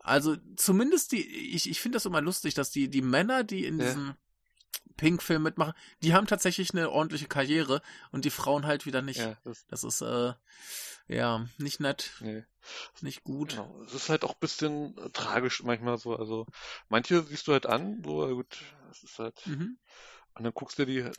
Also 0.00 0.36
zumindest 0.56 1.12
die, 1.12 1.26
ich, 1.54 1.68
ich 1.68 1.80
finde 1.80 1.96
das 1.96 2.06
immer 2.06 2.20
lustig, 2.20 2.54
dass 2.54 2.70
die, 2.70 2.88
die 2.88 3.02
Männer, 3.02 3.44
die 3.44 3.64
in 3.64 3.78
ja. 3.78 3.86
diesem 3.86 4.14
Pink-Film 4.96 5.42
mitmachen, 5.42 5.74
die 6.02 6.12
haben 6.12 6.26
tatsächlich 6.26 6.72
eine 6.72 6.90
ordentliche 6.90 7.26
Karriere 7.26 7.82
und 8.10 8.24
die 8.24 8.30
Frauen 8.30 8.66
halt 8.66 8.86
wieder 8.86 9.02
nicht. 9.02 9.20
Ja, 9.20 9.36
das, 9.44 9.66
das 9.66 9.84
ist 9.84 10.02
äh, 10.02 10.34
ja 11.06 11.46
nicht 11.58 11.80
nett. 11.80 12.12
Nee. 12.20 12.44
Nicht 13.00 13.24
gut. 13.24 13.50
Genau. 13.50 13.82
Es 13.86 13.94
ist 13.94 14.08
halt 14.08 14.24
auch 14.24 14.34
ein 14.34 14.40
bisschen 14.40 14.96
äh, 14.98 15.10
tragisch 15.10 15.62
manchmal 15.62 15.98
so. 15.98 16.16
Also 16.16 16.46
manche 16.88 17.22
siehst 17.22 17.46
du 17.48 17.52
halt 17.52 17.66
an, 17.66 18.02
so 18.04 18.26
gut, 18.28 18.58
das 18.88 19.02
ist 19.02 19.18
halt. 19.18 19.46
Mhm. 19.46 19.78
Und 20.34 20.44
dann 20.44 20.52
guckst 20.52 20.78
du 20.78 20.84
dir 20.84 21.04
die 21.04 21.10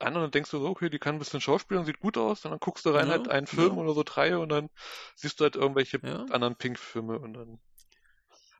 an 0.00 0.14
und 0.14 0.22
dann 0.22 0.30
denkst 0.30 0.50
du 0.50 0.58
so, 0.58 0.66
okay, 0.68 0.90
die 0.90 0.98
kann 0.98 1.16
ein 1.16 1.18
bisschen 1.18 1.40
schauspielen, 1.40 1.84
sieht 1.84 2.00
gut 2.00 2.16
aus, 2.16 2.44
und 2.44 2.52
dann 2.52 2.60
guckst 2.60 2.86
du 2.86 2.90
rein 2.90 3.06
ja, 3.08 3.14
halt 3.14 3.28
einen 3.28 3.46
Film 3.46 3.74
ja. 3.74 3.82
oder 3.82 3.94
so 3.94 4.02
drei 4.04 4.38
und 4.38 4.48
dann 4.48 4.70
siehst 5.16 5.40
du 5.40 5.44
halt 5.44 5.56
irgendwelche 5.56 6.00
anderen 6.30 6.54
Pink-Filme 6.56 7.18
und 7.18 7.34
dann 7.34 7.58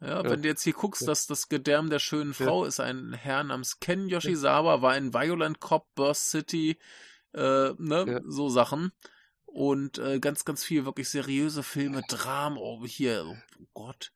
ja, 0.01 0.25
wenn 0.25 0.43
du 0.43 0.49
jetzt 0.49 0.63
hier 0.63 0.73
guckst, 0.73 1.07
dass 1.09 1.27
das 1.27 1.49
Gedärm 1.49 1.91
der 1.91 1.99
schönen 1.99 2.35
Frau 2.35 2.65
ist 2.65 2.81
ein 2.81 3.13
Herr 3.13 3.43
namens 3.43 3.81
Ken 3.81 4.09
Yoshizawa, 4.09 4.81
war 4.83 4.97
in 4.97 5.13
Violent 5.13 5.61
Cop, 5.61 5.93
Burst 5.95 6.31
City, 6.31 6.79
äh, 7.35 7.73
ne, 7.79 8.23
so 8.27 8.49
Sachen. 8.49 8.93
Und 9.47 9.99
äh, 9.99 10.21
ganz, 10.21 10.45
ganz 10.45 10.63
viel 10.63 10.85
wirklich 10.85 11.09
seriöse 11.09 11.63
Filme, 11.63 12.03
Dramen, 12.09 12.59
oh, 12.59 12.85
hier, 12.85 13.25
oh 13.27 13.67
Gott. 13.75 14.13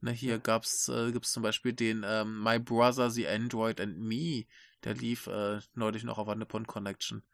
Na, 0.00 0.12
hier 0.12 0.38
gab's, 0.38 0.88
äh, 0.88 1.10
gibt's 1.10 1.32
zum 1.32 1.42
Beispiel 1.42 1.72
den 1.72 2.04
ähm, 2.06 2.42
My 2.42 2.58
Brother, 2.58 3.10
The 3.10 3.26
Android 3.26 3.80
and 3.80 3.98
Me, 3.98 4.44
der 4.84 4.94
lief 4.94 5.26
äh, 5.26 5.60
neulich 5.74 6.04
noch 6.04 6.18
auf 6.18 6.28
eine 6.28 6.40
Nippon 6.40 6.66
Connection. 6.66 7.24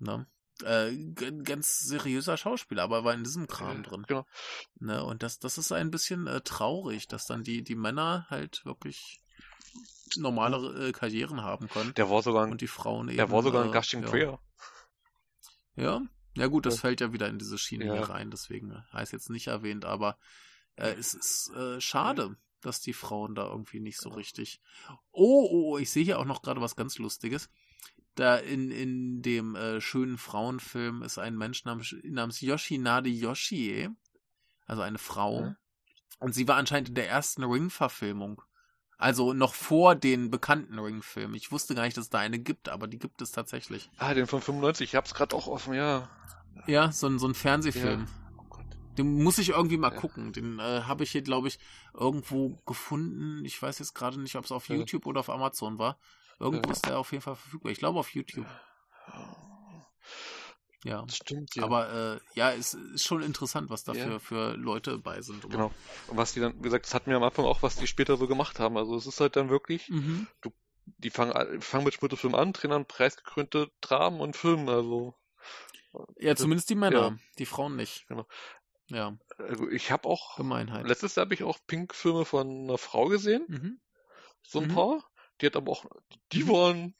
Ne? 0.00 0.26
Äh, 0.62 0.94
ganz 1.42 1.78
seriöser 1.78 2.36
Schauspieler, 2.36 2.82
aber 2.82 3.04
war 3.04 3.14
in 3.14 3.24
diesem 3.24 3.46
Kram 3.46 3.82
drin. 3.82 4.04
Genau. 4.06 4.26
Ne, 4.78 5.04
und 5.04 5.22
das, 5.22 5.38
das 5.38 5.58
ist 5.58 5.72
ein 5.72 5.90
bisschen 5.90 6.26
äh, 6.26 6.40
traurig, 6.40 7.08
dass 7.08 7.26
dann 7.26 7.42
die, 7.42 7.62
die 7.62 7.74
Männer 7.74 8.26
halt 8.30 8.64
wirklich 8.64 9.22
normale 10.16 10.88
äh, 10.88 10.92
Karrieren 10.92 11.42
haben 11.42 11.68
können. 11.68 11.92
Der 11.94 12.08
war 12.10 12.22
sogar 12.22 12.46
ein, 12.46 12.52
und 12.52 12.60
die 12.60 12.68
Frauen 12.68 13.08
eben. 13.08 13.16
Der 13.16 13.30
war 13.30 13.42
sogar 13.42 13.64
ein 13.64 13.70
äh, 13.70 13.72
Gushing 13.72 14.02
ja. 14.02 14.08
Prayer. 14.08 14.40
Ja, 15.74 16.00
ja 16.36 16.46
gut, 16.46 16.66
das 16.66 16.76
ja. 16.76 16.80
fällt 16.82 17.00
ja 17.00 17.12
wieder 17.12 17.28
in 17.28 17.38
diese 17.38 17.58
Schiene 17.58 17.86
ja. 17.86 17.94
hier 17.94 18.08
rein, 18.08 18.30
deswegen 18.30 18.82
heißt 18.92 19.12
jetzt 19.12 19.30
nicht 19.30 19.48
erwähnt, 19.48 19.84
aber 19.84 20.18
äh, 20.76 20.92
es 20.94 21.14
ist 21.14 21.50
äh, 21.54 21.80
schade, 21.80 22.36
dass 22.60 22.80
die 22.80 22.92
Frauen 22.92 23.34
da 23.34 23.46
irgendwie 23.46 23.80
nicht 23.80 24.00
so 24.00 24.10
richtig. 24.10 24.60
Oh, 25.12 25.46
oh, 25.50 25.72
oh 25.72 25.78
ich 25.78 25.90
sehe 25.90 26.04
hier 26.04 26.18
auch 26.18 26.24
noch 26.24 26.42
gerade 26.42 26.60
was 26.60 26.76
ganz 26.76 26.98
Lustiges 26.98 27.50
da 28.16 28.36
in, 28.36 28.70
in 28.70 29.22
dem 29.22 29.54
äh, 29.54 29.80
schönen 29.80 30.18
Frauenfilm 30.18 31.02
ist 31.02 31.18
ein 31.18 31.36
Mensch 31.36 31.64
namens, 31.64 31.94
namens 32.02 32.40
Yoshinade 32.40 33.08
Yoshie, 33.08 33.90
also 34.66 34.82
eine 34.82 34.98
Frau. 34.98 35.42
Mhm. 35.42 35.56
Und 36.18 36.34
sie 36.34 36.48
war 36.48 36.56
anscheinend 36.56 36.88
in 36.90 36.94
der 36.94 37.08
ersten 37.08 37.44
Ring-Verfilmung. 37.44 38.42
Also 38.98 39.34
noch 39.34 39.52
vor 39.52 39.94
den 39.94 40.30
bekannten 40.30 40.78
Ring-Filmen. 40.78 41.34
Ich 41.34 41.52
wusste 41.52 41.74
gar 41.74 41.82
nicht, 41.84 41.98
dass 41.98 42.04
es 42.04 42.10
da 42.10 42.18
eine 42.18 42.38
gibt, 42.38 42.70
aber 42.70 42.86
die 42.86 42.98
gibt 42.98 43.20
es 43.20 43.30
tatsächlich. 43.30 43.90
Ah, 43.98 44.14
den 44.14 44.26
von 44.26 44.40
95. 44.40 44.88
Ich 44.88 44.94
hab's 44.94 45.12
gerade 45.12 45.36
auch 45.36 45.46
offen, 45.46 45.74
ja. 45.74 46.08
Ja, 46.66 46.90
so, 46.90 47.06
ein 47.06 47.18
so 47.18 47.28
ein 47.28 47.34
Fernsehfilm. 47.34 48.00
Ja. 48.00 48.06
Oh 48.06 48.62
den 48.96 49.22
muss 49.22 49.36
ich 49.36 49.50
irgendwie 49.50 49.76
mal 49.76 49.92
ja. 49.92 50.00
gucken. 50.00 50.32
Den 50.32 50.58
äh, 50.58 50.82
habe 50.82 51.04
ich 51.04 51.10
hier, 51.10 51.20
glaube 51.20 51.48
ich, 51.48 51.58
irgendwo 51.92 52.62
gefunden. 52.64 53.44
Ich 53.44 53.60
weiß 53.60 53.78
jetzt 53.78 53.94
gerade 53.94 54.18
nicht, 54.18 54.36
ob 54.36 54.46
es 54.46 54.52
auf 54.52 54.70
ja. 54.70 54.76
YouTube 54.76 55.04
oder 55.04 55.20
auf 55.20 55.28
Amazon 55.28 55.78
war. 55.78 55.98
Irgendwo 56.38 56.70
ist 56.70 56.86
der 56.86 56.98
auf 56.98 57.12
jeden 57.12 57.22
Fall 57.22 57.36
verfügbar. 57.36 57.72
Ich 57.72 57.78
glaube 57.78 57.98
auf 57.98 58.14
YouTube. 58.14 58.46
Ja. 60.84 61.02
Das 61.02 61.16
stimmt, 61.16 61.56
ja. 61.56 61.64
Aber 61.64 61.92
äh, 61.92 62.20
ja, 62.34 62.52
es 62.52 62.74
ist 62.74 63.04
schon 63.04 63.22
interessant, 63.22 63.70
was 63.70 63.82
da 63.82 63.92
ja. 63.92 64.04
für, 64.04 64.20
für 64.20 64.56
Leute 64.56 64.98
bei 64.98 65.20
sind. 65.20 65.48
Genau. 65.50 65.72
Und 66.06 66.16
was 66.16 66.32
die 66.32 66.40
dann, 66.40 66.56
wie 66.58 66.62
gesagt, 66.62 66.86
das 66.86 66.94
hatten 66.94 67.10
wir 67.10 67.16
am 67.16 67.24
Anfang 67.24 67.44
auch, 67.44 67.62
was 67.62 67.76
die 67.76 67.86
später 67.86 68.16
so 68.16 68.28
gemacht 68.28 68.60
haben. 68.60 68.76
Also 68.76 68.94
es 68.96 69.06
ist 69.06 69.20
halt 69.20 69.34
dann 69.34 69.48
wirklich, 69.48 69.88
mhm. 69.88 70.28
du, 70.42 70.52
die 70.84 71.10
fangen, 71.10 71.60
fangen 71.60 71.84
mit 71.84 71.94
Spittelfilm 71.94 72.34
an, 72.34 72.52
drehen 72.52 72.70
dann 72.70 72.86
preisgekrönte 72.86 73.70
Dramen 73.80 74.20
und 74.20 74.36
Filme, 74.36 74.70
also. 74.70 75.14
Ja, 76.18 76.36
zumindest 76.36 76.68
die 76.70 76.74
Männer, 76.74 77.00
ja. 77.00 77.18
die 77.38 77.46
Frauen 77.46 77.74
nicht. 77.74 78.06
Genau. 78.06 78.26
Ja. 78.88 79.16
Also 79.38 79.68
ich 79.68 79.90
habe 79.90 80.08
auch, 80.08 80.36
Gemeinheit. 80.36 80.86
letztes 80.86 81.16
Jahr 81.16 81.24
habe 81.24 81.34
ich 81.34 81.42
auch 81.42 81.58
Pink-Filme 81.66 82.24
von 82.24 82.48
einer 82.48 82.78
Frau 82.78 83.06
gesehen. 83.06 83.44
Mhm. 83.48 83.80
So 84.42 84.60
ein 84.60 84.68
mhm. 84.68 84.74
paar. 84.74 85.04
Die 85.40 85.46
hat 85.46 85.56
aber 85.56 85.72
auch, 85.72 85.84
die 86.32 86.44
mhm. 86.44 86.48
wollen, 86.48 86.94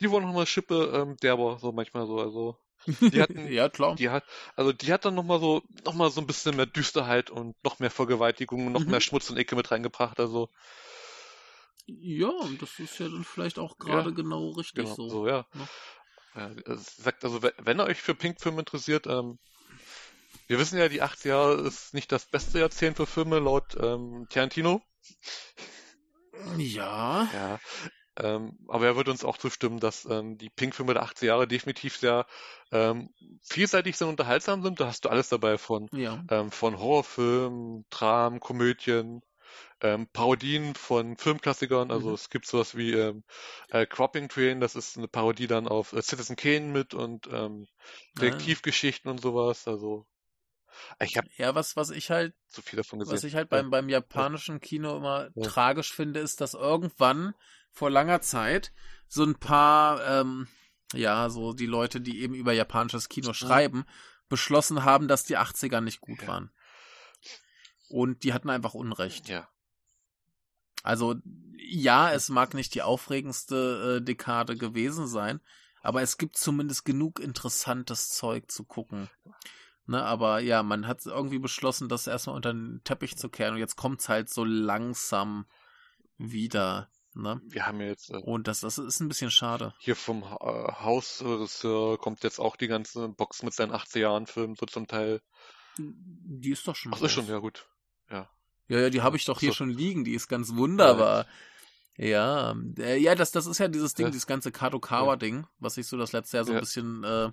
die 0.00 0.10
wollen 0.10 0.24
nochmal 0.24 0.46
Schippe 0.46 0.92
ähm, 0.94 1.16
derber, 1.18 1.58
so 1.58 1.72
manchmal 1.72 2.06
so, 2.06 2.18
also. 2.18 2.58
Die 3.00 3.20
hatten, 3.20 3.46
ja, 3.52 3.68
klar. 3.68 3.96
Die 3.96 4.10
hat, 4.10 4.24
also 4.56 4.72
die 4.72 4.92
hat 4.92 5.04
dann 5.04 5.14
nochmal 5.14 5.40
so, 5.40 5.62
noch 5.84 5.94
mal 5.94 6.10
so 6.10 6.20
ein 6.20 6.26
bisschen 6.26 6.56
mehr 6.56 6.66
Düsterheit 6.66 7.30
und 7.30 7.56
noch 7.64 7.78
mehr 7.78 7.90
Vergewaltigung, 7.90 8.72
noch 8.72 8.84
mhm. 8.84 8.90
mehr 8.90 9.00
Schmutz 9.00 9.30
und 9.30 9.36
Ecke 9.36 9.56
mit 9.56 9.70
reingebracht, 9.70 10.20
also. 10.20 10.50
Ja, 11.86 12.32
das 12.60 12.78
ist 12.78 12.98
ja 12.98 13.08
dann 13.08 13.24
vielleicht 13.24 13.58
auch 13.58 13.76
gerade 13.78 14.10
ja, 14.10 14.14
genau 14.14 14.50
richtig 14.50 14.84
genau, 14.84 14.94
so. 14.94 15.08
so 15.08 15.28
ja. 15.28 15.46
Ne? 15.52 15.68
ja. 16.34 16.76
sagt 16.76 17.24
also, 17.24 17.42
wenn 17.42 17.78
ihr 17.78 17.84
euch 17.84 18.00
für 18.00 18.14
Pink-Filme 18.14 18.60
interessiert, 18.60 19.06
ähm, 19.06 19.38
wir 20.46 20.58
wissen 20.58 20.78
ja, 20.78 20.88
die 20.88 21.02
80er 21.02 21.28
Jahre 21.28 21.54
ist 21.66 21.94
nicht 21.94 22.12
das 22.12 22.26
beste 22.26 22.58
Jahrzehnt 22.58 22.96
für 22.96 23.06
Filme 23.06 23.38
laut 23.38 23.76
ähm, 23.80 24.26
Tarantino. 24.30 24.82
Ja. 26.58 27.28
Ja. 27.32 27.60
Ähm, 28.16 28.56
aber 28.68 28.86
er 28.86 28.96
wird 28.96 29.08
uns 29.08 29.24
auch 29.24 29.38
zustimmen, 29.38 29.80
dass 29.80 30.04
ähm, 30.04 30.38
die 30.38 30.50
Pink-Filme 30.50 30.94
der 30.94 31.04
80er 31.04 31.26
Jahre 31.26 31.48
definitiv 31.48 31.96
sehr 31.96 32.26
ähm, 32.70 33.10
vielseitig 33.42 33.96
sind, 33.96 34.08
unterhaltsam 34.08 34.62
sind. 34.62 34.78
Da 34.78 34.86
hast 34.86 35.04
du 35.04 35.08
alles 35.08 35.28
dabei 35.28 35.58
von, 35.58 35.88
ja. 35.92 36.22
ähm, 36.30 36.52
von 36.52 36.78
Horrorfilmen, 36.78 37.84
Dramen, 37.90 38.38
Komödien, 38.38 39.22
ähm, 39.80 40.06
Parodien 40.12 40.76
von 40.76 41.16
Filmklassikern. 41.16 41.90
Also 41.90 42.08
mhm. 42.08 42.14
es 42.14 42.30
gibt 42.30 42.46
sowas 42.46 42.76
wie 42.76 42.92
ähm, 42.92 43.24
äh, 43.70 43.84
Cropping 43.84 44.28
Train, 44.28 44.60
das 44.60 44.76
ist 44.76 44.96
eine 44.96 45.08
Parodie 45.08 45.48
dann 45.48 45.66
auf 45.66 45.92
äh, 45.92 46.00
Citizen 46.00 46.36
Kane 46.36 46.66
mit 46.66 46.94
und 46.94 47.26
ähm, 47.26 47.66
ah. 47.66 48.20
Detektivgeschichten 48.20 49.08
ah. 49.08 49.12
und 49.12 49.20
sowas. 49.20 49.66
Also 49.66 50.06
ich 51.00 51.16
habe 51.16 51.28
ja, 51.36 51.54
was, 51.54 51.76
was 51.76 51.90
ich 51.90 52.10
halt, 52.10 52.34
zu 52.48 52.62
viel 52.62 52.76
davon 52.76 52.98
gesehen. 52.98 53.14
Was 53.14 53.24
ich 53.24 53.34
halt 53.34 53.48
beim, 53.48 53.70
beim 53.70 53.88
japanischen 53.88 54.60
Kino 54.60 54.96
immer 54.96 55.30
ja. 55.34 55.42
tragisch 55.44 55.92
finde, 55.92 56.20
ist, 56.20 56.40
dass 56.40 56.54
irgendwann 56.54 57.34
vor 57.70 57.90
langer 57.90 58.20
Zeit 58.20 58.72
so 59.08 59.24
ein 59.24 59.34
paar, 59.34 60.04
ähm, 60.06 60.48
ja, 60.92 61.28
so 61.30 61.52
die 61.52 61.66
Leute, 61.66 62.00
die 62.00 62.20
eben 62.20 62.34
über 62.34 62.52
japanisches 62.52 63.08
Kino 63.08 63.32
schreiben, 63.32 63.84
beschlossen 64.28 64.84
haben, 64.84 65.08
dass 65.08 65.24
die 65.24 65.38
80er 65.38 65.80
nicht 65.80 66.00
gut 66.00 66.22
ja. 66.22 66.28
waren. 66.28 66.50
Und 67.88 68.24
die 68.24 68.32
hatten 68.32 68.50
einfach 68.50 68.74
Unrecht. 68.74 69.28
Ja. 69.28 69.48
Also, 70.82 71.16
ja, 71.56 72.12
es 72.12 72.28
mag 72.28 72.54
nicht 72.54 72.74
die 72.74 72.82
aufregendste 72.82 73.98
äh, 74.00 74.04
Dekade 74.04 74.56
gewesen 74.56 75.06
sein, 75.06 75.40
aber 75.82 76.02
es 76.02 76.18
gibt 76.18 76.36
zumindest 76.36 76.84
genug 76.84 77.20
interessantes 77.20 78.10
Zeug 78.10 78.50
zu 78.50 78.64
gucken. 78.64 79.08
Ne, 79.86 80.02
aber 80.02 80.40
ja, 80.40 80.62
man 80.62 80.86
hat 80.86 81.04
irgendwie 81.04 81.38
beschlossen, 81.38 81.88
das 81.88 82.06
erstmal 82.06 82.36
unter 82.36 82.52
den 82.54 82.80
Teppich 82.84 83.16
zu 83.16 83.28
kehren 83.28 83.54
und 83.54 83.60
jetzt 83.60 83.76
kommt's 83.76 84.08
halt 84.08 84.30
so 84.30 84.44
langsam 84.44 85.46
wieder. 86.16 86.88
Ne? 87.14 87.40
Wir 87.44 87.66
haben 87.66 87.80
ja 87.80 87.88
jetzt. 87.88 88.10
Äh, 88.10 88.16
und 88.16 88.48
das, 88.48 88.60
das 88.60 88.78
ist 88.78 89.00
ein 89.00 89.08
bisschen 89.08 89.30
schade. 89.30 89.74
Hier 89.78 89.94
vom 89.94 90.22
äh, 90.22 90.26
Hausregisseur 90.26 91.98
kommt 91.98 92.24
jetzt 92.24 92.40
auch 92.40 92.56
die 92.56 92.66
ganze 92.66 93.08
Box 93.08 93.42
mit 93.42 93.52
seinen 93.52 93.72
80 93.72 94.02
Jahren 94.02 94.26
Filmen 94.26 94.56
so 94.56 94.66
zum 94.66 94.86
Teil. 94.86 95.20
Die 95.78 96.50
ist 96.50 96.66
doch 96.66 96.76
schon. 96.76 96.92
Ach, 96.94 97.02
ist 97.02 97.12
schon, 97.12 97.26
ja 97.26 97.38
gut. 97.38 97.68
Ja. 98.10 98.30
Ja, 98.68 98.80
ja, 98.80 98.90
die 98.90 99.02
habe 99.02 99.16
ich 99.16 99.26
doch 99.26 99.40
hier 99.40 99.50
so. 99.50 99.56
schon 99.56 99.70
liegen, 99.70 100.04
die 100.04 100.14
ist 100.14 100.28
ganz 100.28 100.54
wunderbar. 100.54 101.26
Ja, 101.96 102.56
äh, 102.78 102.96
ja, 102.96 103.14
das, 103.14 103.30
das 103.30 103.46
ist 103.46 103.58
ja 103.58 103.68
dieses 103.68 103.94
Ding, 103.94 104.06
ja. 104.06 104.10
dieses 104.10 104.26
ganze 104.26 104.50
Kadokawa-Ding, 104.50 105.42
ja. 105.42 105.48
was 105.58 105.76
ich 105.76 105.86
so 105.86 105.96
das 105.96 106.12
letzte 106.12 106.38
Jahr 106.38 106.44
so 106.44 106.52
ein 106.52 106.60
bisschen 106.60 107.04
äh, 107.04 107.30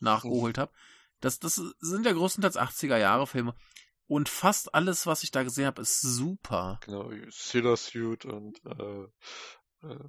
nachgeholt 0.00 0.56
habe. 0.56 0.72
Das, 1.20 1.38
das 1.38 1.56
sind 1.80 2.06
ja 2.06 2.12
größtenteils 2.12 2.56
80er-Jahre-Filme. 2.56 3.54
Und 4.06 4.28
fast 4.28 4.74
alles, 4.74 5.06
was 5.06 5.22
ich 5.22 5.30
da 5.30 5.42
gesehen 5.42 5.66
habe, 5.66 5.82
ist 5.82 6.00
super. 6.00 6.80
Genau, 6.84 7.10
Sailor 7.28 7.76
Suit 7.76 8.24
und 8.24 8.58
äh, 8.64 9.86
äh, 9.86 10.08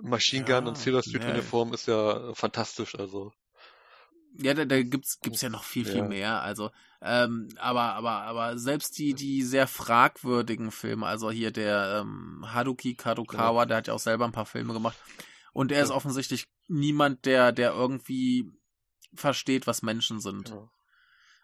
Machine 0.00 0.44
Gun 0.44 0.64
ja, 0.64 0.68
und 0.68 0.76
Sailor 0.76 1.02
Suit 1.02 1.24
Uniform 1.24 1.72
ist 1.72 1.88
ja 1.88 2.34
fantastisch, 2.34 2.94
also. 2.94 3.32
Ja, 4.34 4.54
da, 4.54 4.64
da 4.64 4.82
gibt's 4.82 5.20
gibt's 5.20 5.42
ja 5.42 5.50
noch 5.50 5.64
viel 5.64 5.84
viel 5.84 5.96
ja. 5.96 6.08
mehr. 6.08 6.42
Also, 6.42 6.70
ähm, 7.02 7.48
aber 7.58 7.94
aber 7.94 8.22
aber 8.22 8.58
selbst 8.58 8.98
die 8.98 9.14
die 9.14 9.42
sehr 9.42 9.66
fragwürdigen 9.66 10.70
Filme, 10.70 11.06
also 11.06 11.30
hier 11.30 11.50
der 11.50 12.00
ähm, 12.00 12.42
Haruki 12.46 12.94
Kadokawa, 12.94 13.64
genau. 13.64 13.64
der 13.66 13.76
hat 13.78 13.86
ja 13.88 13.94
auch 13.94 13.98
selber 13.98 14.24
ein 14.24 14.32
paar 14.32 14.46
Filme 14.46 14.72
gemacht 14.72 14.96
und 15.52 15.70
er 15.70 15.82
ist 15.82 15.90
offensichtlich 15.90 16.46
niemand, 16.68 17.26
der 17.26 17.52
der 17.52 17.72
irgendwie 17.72 18.50
versteht, 19.14 19.66
was 19.66 19.82
Menschen 19.82 20.20
sind. 20.20 20.50
Ja. 20.50 20.68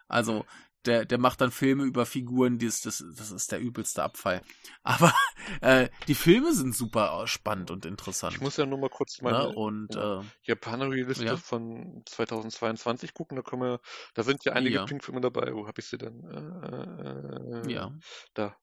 Also 0.08 0.44
der, 0.86 1.04
der 1.04 1.18
macht 1.18 1.40
dann 1.40 1.50
Filme 1.50 1.84
über 1.84 2.06
Figuren, 2.06 2.58
die 2.58 2.66
ist, 2.66 2.86
das, 2.86 3.04
das 3.16 3.30
ist 3.30 3.52
der 3.52 3.60
übelste 3.60 4.02
Abfall. 4.02 4.42
Aber 4.82 5.12
äh, 5.60 5.88
die 6.06 6.14
Filme 6.14 6.52
sind 6.54 6.74
super 6.74 7.26
spannend 7.26 7.70
und 7.70 7.84
interessant. 7.84 8.34
Ich 8.34 8.40
muss 8.40 8.56
ja 8.56 8.66
nur 8.66 8.78
mal 8.78 8.88
kurz 8.88 9.20
meine 9.20 9.38
ja, 9.38 9.44
und, 9.44 9.94
äh, 9.94 10.20
Japaner-Liste 10.42 11.24
ja. 11.24 11.36
von 11.36 12.02
2022 12.06 13.12
gucken. 13.12 13.36
Da 13.36 13.42
kommen 13.42 13.62
wir, 13.62 13.80
da 14.14 14.22
sind 14.22 14.44
ja 14.44 14.52
einige 14.52 14.76
ja. 14.76 14.84
Pink-Filme 14.84 15.20
dabei. 15.20 15.52
Wo 15.54 15.66
habe 15.66 15.80
ich 15.80 15.86
sie 15.86 15.98
denn? 15.98 16.24
Äh, 16.24 17.72
ja. 17.72 17.92
Da. 18.34 18.56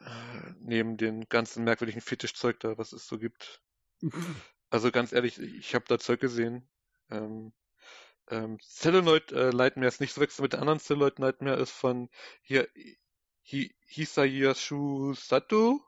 Äh, 0.00 0.52
neben 0.60 0.96
den 0.96 1.28
ganzen 1.28 1.64
merkwürdigen 1.64 2.00
Fetischzeug 2.00 2.60
da, 2.60 2.76
was 2.78 2.92
es 2.92 3.06
so 3.06 3.18
gibt. 3.18 3.62
also 4.70 4.90
ganz 4.90 5.12
ehrlich, 5.12 5.40
ich 5.40 5.74
habe 5.74 5.86
da 5.88 5.98
Zeug 5.98 6.20
gesehen. 6.20 6.68
Ähm, 7.10 7.52
ähm, 8.30 8.58
Celluloid 8.60 9.32
äh, 9.32 9.50
Nightmare 9.50 9.88
ist 9.88 10.00
nicht 10.00 10.12
so 10.14 10.20
wechseln 10.20 10.42
mit 10.42 10.52
der 10.52 10.60
anderen 10.60 10.80
Celluloid 10.80 11.18
Nightmare 11.18 11.60
ist 11.60 11.70
von 11.70 12.08
hier 12.42 12.68
Hi, 13.48 13.72
Hisayashu 13.86 15.14
Sato. 15.14 15.80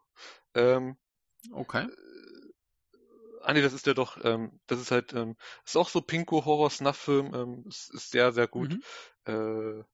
Ähm, 0.55 0.97
okay. 1.51 1.86
Äh, 1.86 2.99
ah 3.43 3.53
nee, 3.53 3.62
das 3.62 3.72
ist 3.72 3.86
ja 3.86 3.95
doch, 3.95 4.24
ähm, 4.24 4.61
das 4.68 4.80
ist 4.80 4.93
halt, 4.93 5.12
ähm, 5.12 5.36
ist 5.64 5.76
auch 5.76 5.89
so 5.89 6.01
Pinko 6.01 6.45
Horror 6.45 6.70
Snuff 6.70 6.97
Film, 6.97 7.34
ähm, 7.34 7.64
ist, 7.66 7.93
ist 7.93 8.11
sehr, 8.12 8.32
sehr 8.32 8.47
gut. 8.47 8.78
Mhm. 9.26 9.80
Äh, 9.80 9.84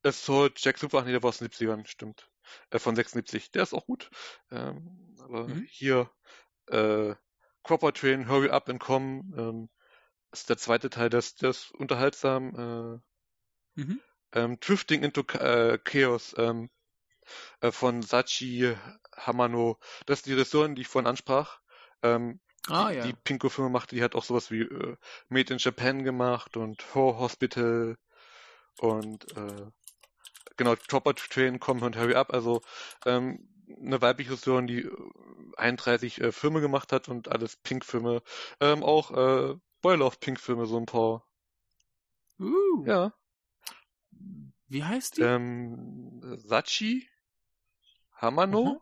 es 0.00 0.24
soll 0.24 0.50
Jack 0.56 0.78
Super, 0.78 1.00
ach 1.00 1.04
nee, 1.04 1.12
der 1.12 1.22
war 1.22 1.28
aus 1.28 1.38
den 1.38 1.48
70ern, 1.48 1.86
stimmt. 1.86 2.30
Äh, 2.70 2.78
von 2.78 2.96
76, 2.96 3.50
der 3.50 3.64
ist 3.64 3.74
auch 3.74 3.84
gut. 3.84 4.10
Ähm, 4.50 5.16
aber 5.20 5.48
mhm. 5.48 5.66
hier, 5.68 6.10
äh, 6.68 7.14
Cropper 7.64 7.92
Train, 7.92 8.28
Hurry 8.28 8.48
Up 8.48 8.70
and 8.70 8.80
Come, 8.80 9.24
ähm, 9.36 9.68
ist 10.40 10.50
der 10.50 10.58
zweite 10.58 10.90
Teil, 10.90 11.10
der 11.10 11.20
ist 11.20 11.72
unterhaltsam. 11.72 13.02
Äh, 13.76 13.80
mhm. 13.80 14.00
ähm, 14.32 14.60
Drifting 14.60 15.02
into 15.02 15.22
äh, 15.38 15.78
Chaos 15.82 16.34
ähm, 16.38 16.70
äh, 17.60 17.70
von 17.70 18.02
Sachi 18.02 18.74
Hamano. 19.16 19.78
Das 20.06 20.20
ist 20.20 20.26
die 20.26 20.32
Regisseurin, 20.32 20.74
die 20.74 20.82
ich 20.82 20.88
vorhin 20.88 21.08
ansprach. 21.08 21.60
Ähm, 22.02 22.40
ah, 22.68 22.90
die, 22.90 22.96
ja. 22.96 23.06
die 23.06 23.12
Pinko-Filme 23.12 23.70
macht, 23.70 23.92
die 23.92 24.02
hat 24.02 24.14
auch 24.14 24.24
sowas 24.24 24.50
wie 24.50 24.62
äh, 24.62 24.96
Made 25.28 25.52
in 25.52 25.58
Japan 25.58 26.04
gemacht 26.04 26.56
und 26.56 26.94
Horror 26.94 27.20
Hospital 27.20 27.96
und 28.78 29.36
äh, 29.36 29.70
genau, 30.56 30.74
Chopper 30.90 31.14
Train, 31.14 31.60
Come 31.60 31.84
und 31.84 31.96
Hurry 31.96 32.14
Up. 32.14 32.32
Also 32.32 32.62
ähm, 33.06 33.48
eine 33.80 34.02
weibliche 34.02 34.32
Regisseurin, 34.32 34.66
die 34.66 34.88
31 35.56 36.20
äh, 36.20 36.32
Filme 36.32 36.60
gemacht 36.60 36.92
hat 36.92 37.08
und 37.08 37.28
alles 37.28 37.56
Pink-Filme. 37.56 38.22
Ähm, 38.60 38.82
auch 38.82 39.10
äh, 39.12 39.56
Spoiler 39.84 40.06
auf 40.06 40.18
Pink-Filme, 40.18 40.64
so 40.64 40.78
ein 40.78 40.86
paar. 40.86 41.28
Uh. 42.40 42.86
Ja. 42.86 43.12
Wie 44.66 44.82
heißt 44.82 45.18
die? 45.18 45.20
Ähm, 45.20 46.22
Sachi 46.38 47.06
Hamano. 48.14 48.64
Mhm. 48.64 48.80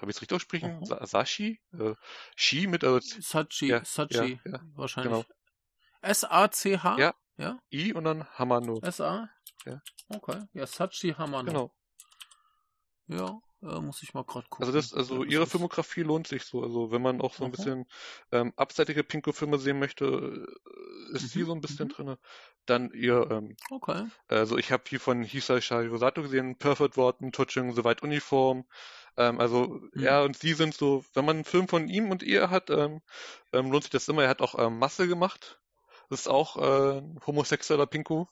Habe 0.00 0.10
ich 0.10 0.16
es 0.16 0.22
richtig 0.22 0.34
aussprechen? 0.34 0.80
Mhm. 0.80 0.84
Sa 0.86 1.06
Sashi? 1.06 1.60
Äh, 1.78 1.94
Shi 2.34 2.66
mit 2.66 2.82
also 2.82 2.98
Sachi, 3.20 3.68
ja, 3.68 3.84
Sachi, 3.84 4.40
ja, 4.44 4.50
ja, 4.50 4.60
wahrscheinlich. 4.74 5.12
Genau. 5.12 5.24
S-A-C-H? 6.00 6.98
Ja. 6.98 7.14
ja. 7.36 7.62
I 7.70 7.92
und 7.92 8.02
dann 8.02 8.28
Hamano. 8.36 8.80
S-A? 8.82 9.30
Ja. 9.66 9.82
Okay. 10.08 10.42
Ja, 10.52 10.66
Sachi 10.66 11.14
Hamano. 11.16 11.44
Genau. 11.46 11.74
Ja. 13.06 13.40
Äh, 13.64 13.80
muss 13.80 14.02
ich 14.02 14.12
mal 14.12 14.24
gerade 14.24 14.46
gucken. 14.48 14.66
Also 14.66 14.76
das, 14.76 14.92
also 14.92 15.24
ihre 15.24 15.46
Filmografie 15.46 16.02
lohnt 16.02 16.26
sich 16.26 16.44
so. 16.44 16.62
Also 16.62 16.90
wenn 16.90 17.00
man 17.00 17.20
auch 17.20 17.34
so 17.34 17.44
ein 17.44 17.48
okay. 17.48 17.56
bisschen 17.56 17.86
ähm, 18.30 18.52
abseitige 18.56 19.02
Pinko-Filme 19.02 19.58
sehen 19.58 19.78
möchte, 19.78 20.04
äh, 20.04 21.14
ist 21.14 21.22
mhm. 21.22 21.28
sie 21.28 21.42
so 21.44 21.52
ein 21.54 21.60
bisschen 21.60 21.88
mhm. 21.88 21.92
drin. 21.92 22.16
Dann 22.66 22.90
ihr, 22.92 23.30
ähm, 23.30 23.56
okay. 23.70 24.06
Also 24.28 24.58
ich 24.58 24.70
habe 24.70 24.84
hier 24.86 25.00
von 25.00 25.22
Hisai 25.22 25.60
Sharirosato 25.60 26.22
gesehen, 26.22 26.56
Perfect 26.56 26.96
Worten, 26.96 27.32
Touching, 27.32 27.72
Soweit 27.72 28.02
Uniform. 28.02 28.66
Ähm, 29.16 29.40
also 29.40 29.80
mhm. 29.92 30.04
er 30.04 30.24
und 30.24 30.36
sie 30.36 30.52
sind 30.52 30.74
so, 30.74 31.04
wenn 31.14 31.24
man 31.24 31.36
einen 31.36 31.44
Film 31.44 31.68
von 31.68 31.88
ihm 31.88 32.10
und 32.10 32.22
ihr 32.22 32.50
hat, 32.50 32.68
ähm, 32.70 33.00
ähm, 33.52 33.70
lohnt 33.70 33.84
sich 33.84 33.90
das 33.90 34.08
immer. 34.08 34.24
Er 34.24 34.28
hat 34.28 34.42
auch 34.42 34.58
ähm, 34.58 34.78
Masse 34.78 35.08
gemacht. 35.08 35.60
Das 36.10 36.20
ist 36.20 36.28
auch 36.28 36.56
äh, 36.58 37.02
homosexueller 37.26 37.86
Pinko 37.86 38.28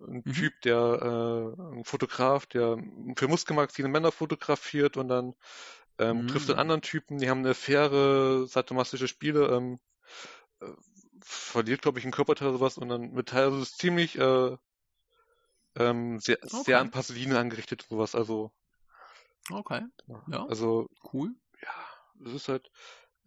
ein 0.00 0.22
mhm. 0.24 0.32
Typ, 0.32 0.60
der 0.62 0.76
äh, 0.76 1.62
ein 1.76 1.84
Fotograf, 1.84 2.46
der 2.46 2.78
für 3.16 3.28
Muskelmagazine 3.28 3.88
Männer 3.88 4.12
fotografiert 4.12 4.96
und 4.96 5.08
dann 5.08 5.34
ähm, 5.98 6.22
mhm. 6.22 6.28
trifft 6.28 6.50
einen 6.50 6.58
anderen 6.58 6.82
Typen, 6.82 7.18
die 7.18 7.28
haben 7.28 7.40
eine 7.40 7.54
faire 7.54 8.46
sadomastische 8.46 9.08
Spiele, 9.08 9.48
ähm, 9.48 9.78
äh, 10.60 10.66
verliert, 11.20 11.82
glaube 11.82 11.98
ich, 11.98 12.04
einen 12.04 12.12
Körperteil 12.12 12.48
oder 12.48 12.58
sowas 12.58 12.78
und 12.78 12.88
dann 12.88 13.12
mit 13.12 13.28
Teil, 13.28 13.44
also 13.44 13.60
ist 13.60 13.78
ziemlich 13.78 14.18
äh, 14.18 14.56
ähm, 15.76 16.18
sehr, 16.18 16.38
okay. 16.42 16.62
sehr 16.64 16.80
an 16.80 16.90
Pasolini 16.90 17.34
angerichtet 17.34 17.82
und 17.82 17.88
sowas, 17.90 18.14
also 18.14 18.52
Okay. 19.50 19.82
Ja. 20.28 20.46
Also 20.46 20.88
cool. 21.12 21.34
Ja, 21.62 21.74
das 22.14 22.34
ist 22.34 22.48
halt 22.48 22.70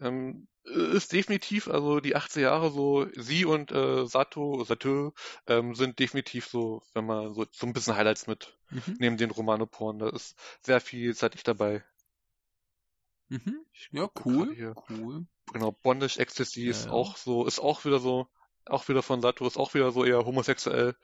ähm, 0.04 0.48
ist 0.66 1.12
definitiv, 1.12 1.68
also 1.68 2.00
die 2.00 2.16
80er 2.16 2.40
Jahre 2.40 2.72
so, 2.72 3.08
sie 3.16 3.46
und 3.46 3.72
äh, 3.72 4.06
Sato, 4.06 4.64
Sato 4.64 5.14
ähm, 5.48 5.76
sind 5.76 6.00
definitiv 6.00 6.48
so, 6.48 6.82
wenn 6.94 7.06
man 7.06 7.34
so, 7.34 7.46
so 7.52 7.68
ein 7.68 7.74
bisschen 7.74 7.96
Highlights 7.96 8.28
mit, 8.28 8.58
mhm. 8.70 8.96
neben 9.00 9.18
den 9.18 9.32
Romanoporn, 9.32 10.00
da 10.00 10.10
ist 10.10 10.38
sehr 10.62 10.80
vielseitig 10.80 11.44
dabei. 11.44 11.84
Mhm. 13.28 13.66
Ja, 13.92 14.10
cool. 14.26 14.76
Cool. 14.90 15.26
Genau, 15.52 15.72
Bondage 15.72 16.20
Ecstasy 16.20 16.64
ja, 16.64 16.72
ist 16.72 16.86
ja. 16.86 16.92
auch 16.92 17.18
so, 17.18 17.46
ist 17.46 17.60
auch 17.60 17.84
wieder 17.84 18.00
so, 18.00 18.28
auch 18.66 18.88
wieder 18.88 19.04
von 19.04 19.22
Sato, 19.22 19.46
ist 19.46 19.58
auch 19.58 19.74
wieder 19.74 19.92
so 19.92 20.06
eher 20.06 20.26
homosexuell. 20.26 20.96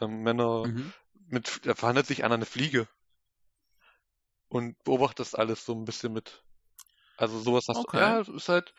Ähm, 0.00 0.22
Männer 0.22 0.66
mhm. 0.66 0.92
mit, 1.28 1.60
da 1.64 1.74
verhandelt 1.74 2.06
sich 2.06 2.24
einer 2.24 2.34
eine 2.34 2.46
Fliege. 2.46 2.88
Und 4.48 4.82
beobachtet 4.82 5.20
das 5.20 5.34
alles 5.34 5.64
so 5.64 5.74
ein 5.74 5.84
bisschen 5.84 6.12
mit. 6.12 6.42
Also 7.20 7.38
sowas 7.38 7.66
hast 7.68 7.76
okay. 7.76 7.98
du, 7.98 8.02
ja, 8.02 8.36
ist 8.36 8.48
halt, 8.48 8.72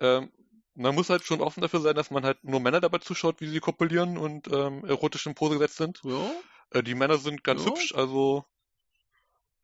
ähm, 0.00 0.30
man 0.74 0.94
muss 0.94 1.08
halt 1.08 1.24
schon 1.24 1.40
offen 1.40 1.62
dafür 1.62 1.80
sein, 1.80 1.94
dass 1.94 2.10
man 2.10 2.24
halt 2.24 2.44
nur 2.44 2.60
Männer 2.60 2.80
dabei 2.80 2.98
zuschaut, 2.98 3.40
wie 3.40 3.48
sie 3.48 3.60
kopulieren 3.60 4.18
und 4.18 4.48
ähm, 4.52 4.84
erotisch 4.84 5.26
in 5.26 5.34
Pose 5.34 5.54
gesetzt 5.54 5.78
sind. 5.78 6.00
Ja. 6.04 6.30
Äh, 6.70 6.82
die 6.82 6.94
Männer 6.94 7.16
sind 7.16 7.42
ganz 7.42 7.64
ja. 7.64 7.70
hübsch, 7.70 7.94
also 7.94 8.44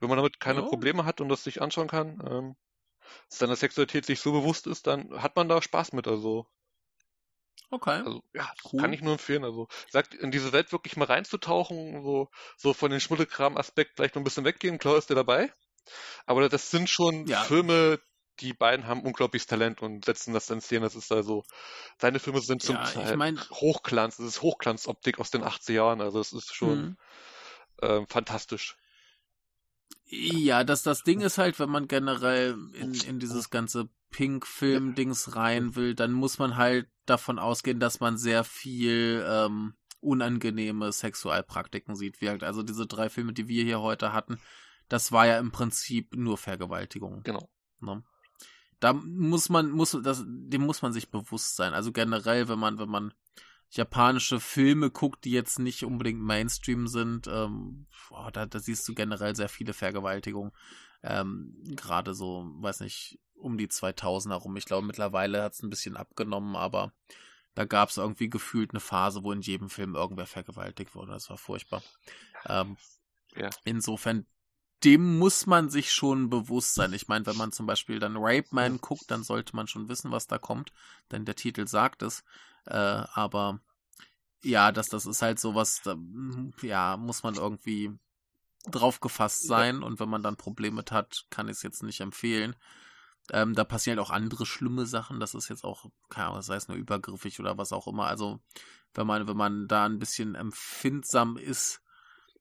wenn 0.01 0.09
man 0.09 0.17
damit 0.17 0.41
keine 0.41 0.61
ja. 0.61 0.67
Probleme 0.67 1.05
hat 1.05 1.21
und 1.21 1.29
das 1.29 1.45
sich 1.45 1.61
anschauen 1.61 1.89
kann, 1.89 2.23
ähm, 2.27 2.57
seiner 3.29 3.55
Sexualität 3.55 4.07
sich 4.07 4.21
so 4.21 4.33
bewusst 4.33 4.67
ist, 4.67 4.87
dann 4.87 5.23
hat 5.23 5.37
man 5.37 5.49
da 5.49 5.61
Spaß 5.61 5.93
mit, 5.93 6.09
also. 6.09 6.47
Okay. 7.71 8.03
Also, 8.05 8.23
ja, 8.33 8.51
cool. 8.65 8.81
kann 8.81 8.95
ich 8.95 9.03
nur 9.03 9.13
empfehlen. 9.13 9.45
Also, 9.45 9.69
sagt, 9.91 10.15
in 10.15 10.31
diese 10.31 10.53
Welt 10.53 10.73
wirklich 10.73 10.97
mal 10.97 11.05
reinzutauchen, 11.05 12.03
so, 12.03 12.31
so 12.57 12.73
von 12.73 12.91
den 12.91 13.01
Schmuddelkram-Aspekt 13.01 13.93
vielleicht 13.97 14.15
noch 14.15 14.23
ein 14.23 14.25
bisschen 14.25 14.45
weggehen, 14.45 14.79
klar 14.79 14.97
ist 14.97 15.11
der 15.11 15.17
dabei. 15.17 15.53
Aber 16.27 16.49
das 16.49 16.71
sind 16.71 16.89
schon 16.89 17.27
ja. 17.27 17.43
Filme, 17.43 18.01
die 18.41 18.53
beiden 18.53 18.87
haben 18.87 19.03
unglaubliches 19.03 19.47
Talent 19.47 19.83
und 19.83 20.05
setzen 20.05 20.33
das 20.33 20.51
in 20.51 20.61
Szene. 20.61 20.87
Das 20.87 20.95
ist 20.95 21.13
also, 21.13 21.45
seine 21.99 22.19
Filme 22.19 22.41
sind 22.41 22.63
zum 22.63 22.77
ja, 22.77 22.85
Teil 22.85 23.11
ich 23.11 23.17
mein, 23.17 23.41
Hochglanz, 23.51 24.17
das 24.17 24.27
ist 24.27 24.43
Hochglanzoptik 24.43 25.19
aus 25.19 25.31
den 25.31 25.43
80er 25.43 25.73
Jahren, 25.73 26.01
also 26.01 26.21
es 26.21 26.33
ist 26.33 26.55
schon 26.55 26.83
mhm. 26.83 26.97
äh, 27.79 28.07
fantastisch. 28.09 28.77
Ja, 30.07 30.65
das, 30.65 30.83
das 30.83 31.03
Ding 31.05 31.21
ist 31.21 31.39
halt, 31.39 31.59
wenn 31.59 31.71
man 31.71 31.89
generell 31.89 32.57
in, 32.75 32.93
in 32.95 33.19
dieses 33.19 33.49
ganze 33.49 33.89
Pink-Film-Dings 34.11 35.37
rein 35.37 35.75
will, 35.75 35.95
dann 35.95 36.13
muss 36.13 36.39
man 36.39 36.57
halt 36.57 36.87
davon 37.07 37.39
ausgehen, 37.39 37.81
dass 37.81 38.01
man 38.01 38.19
sehr 38.19 38.45
viel 38.45 39.25
ähm, 39.27 39.75
unangenehme 40.01 40.93
Sexualpraktiken 40.93 41.97
sieht. 41.97 42.21
Wie 42.21 42.29
halt, 42.29 42.45
also 42.45 42.63
diese 42.63 42.87
drei 42.87 43.09
Filme, 43.09 43.33
die 43.33 43.49
wir 43.49 43.65
hier 43.65 43.81
heute 43.81 44.13
hatten, 44.13 44.39
das 44.89 45.13
war 45.13 45.27
ja 45.27 45.39
im 45.39 45.51
Prinzip 45.51 46.15
nur 46.15 46.37
Vergewaltigung. 46.37 47.23
Genau. 47.23 47.49
Ne? 47.81 48.05
Da 48.83 48.95
muss 48.95 49.49
man, 49.49 49.71
muss, 49.71 49.97
das, 50.03 50.25
dem 50.27 50.63
muss 50.63 50.83
man 50.83 50.93
sich 50.93 51.09
bewusst 51.09 51.55
sein. 51.55 51.73
Also 51.73 51.93
generell, 51.93 52.49
wenn 52.49 52.59
man, 52.59 52.81
wenn 52.81 52.89
man 52.89 53.15
japanische 53.71 54.41
Filme 54.41 54.91
guckt, 54.91 55.25
die 55.25 55.31
jetzt 55.31 55.61
nicht 55.61 55.85
unbedingt 55.85 56.21
Mainstream 56.21 56.89
sind, 56.89 57.29
ähm, 57.29 57.87
boah, 58.09 58.33
da, 58.33 58.45
da 58.45 58.59
siehst 58.59 58.89
du 58.89 58.95
generell 58.95 59.37
sehr 59.37 59.49
viele 59.49 59.73
Vergewaltigungen. 59.73 60.51
Ähm, 61.05 61.55
Gerade 61.77 62.13
so, 62.13 62.51
weiß 62.57 62.81
nicht, 62.81 63.21
um 63.35 63.57
die 63.57 63.69
2000er 63.69 64.35
rum. 64.35 64.57
Ich 64.57 64.65
glaube, 64.65 64.85
mittlerweile 64.85 65.45
hat 65.45 65.53
es 65.53 65.63
ein 65.63 65.71
bisschen 65.71 65.97
abgenommen, 65.97 66.57
aber 66.57 66.93
da 67.55 67.65
gab 67.65 67.91
es 67.91 67.99
irgendwie 67.99 68.31
gefühlt 68.31 68.73
eine 68.73 68.81
Phase, 68.81 69.23
wo 69.23 69.31
in 69.31 69.43
jedem 69.43 69.71
Film 69.71 69.95
irgendwer 69.95 70.27
vergewaltigt 70.27 70.97
wurde. 70.97 71.13
Das 71.13 71.31
war 71.31 71.39
furchtbar. 71.39 71.85
Ähm, 72.47 72.77
ja. 73.37 73.49
Insofern, 73.63 74.27
dem 74.85 75.19
muss 75.19 75.47
man 75.47 75.71
sich 75.71 75.93
schon 75.93 76.31
bewusst 76.31 76.75
sein. 76.75 76.93
Ich 76.93 77.09
meine, 77.09 77.27
wenn 77.27 77.37
man 77.37 77.53
zum 77.53 77.67
Beispiel 77.67 77.99
dann 77.99 78.17
Rape 78.17 78.49
Man 78.51 78.81
guckt, 78.81 79.11
dann 79.11 79.23
sollte 79.23 79.55
man 79.55 79.69
schon 79.69 79.89
wissen, 79.89 80.11
was 80.11 80.27
da 80.27 80.39
kommt, 80.39 80.73
denn 81.11 81.25
der 81.25 81.37
Titel 81.37 81.67
sagt 81.67 82.03
es. 82.03 82.25
Äh, 82.67 82.77
aber 82.77 83.61
ja, 84.43 84.73
das, 84.73 84.89
das 84.89 85.07
ist 85.07 85.23
halt 85.23 85.39
sowas, 85.39 85.81
da, 85.85 85.97
ja, 86.63 86.97
muss 86.97 87.23
man 87.23 87.35
irgendwie 87.35 87.93
drauf 88.71 89.01
gefasst 89.01 89.47
sein 89.47 89.81
ja. 89.81 89.87
und 89.87 90.01
wenn 90.01 90.09
man 90.09 90.23
dann 90.23 90.37
Probleme 90.37 90.77
mit 90.77 90.93
hat, 90.93 91.27
kann 91.31 91.49
ich 91.49 91.57
es 91.57 91.63
jetzt 91.63 91.83
nicht 91.83 92.01
empfehlen. 92.01 92.57
Ähm, 93.31 93.55
da 93.55 93.65
passieren 93.65 93.99
halt 93.99 94.09
auch 94.09 94.13
andere 94.13 94.47
schlimme 94.47 94.87
Sachen. 94.87 95.21
Das 95.21 95.35
ist 95.35 95.49
jetzt 95.49 95.65
auch, 95.65 95.87
keine 96.09 96.29
Ahnung, 96.29 96.43
sei 96.43 96.57
es 96.57 96.69
nur 96.69 96.77
übergriffig 96.77 97.39
oder 97.39 97.57
was 97.57 97.73
auch 97.73 97.87
immer. 97.87 98.07
Also, 98.07 98.41
wenn 98.95 99.07
man, 99.07 99.29
wenn 99.29 99.37
man 99.37 99.69
da 99.69 99.85
ein 99.85 99.99
bisschen 99.99 100.35
empfindsam 100.35 101.37
ist, 101.37 101.83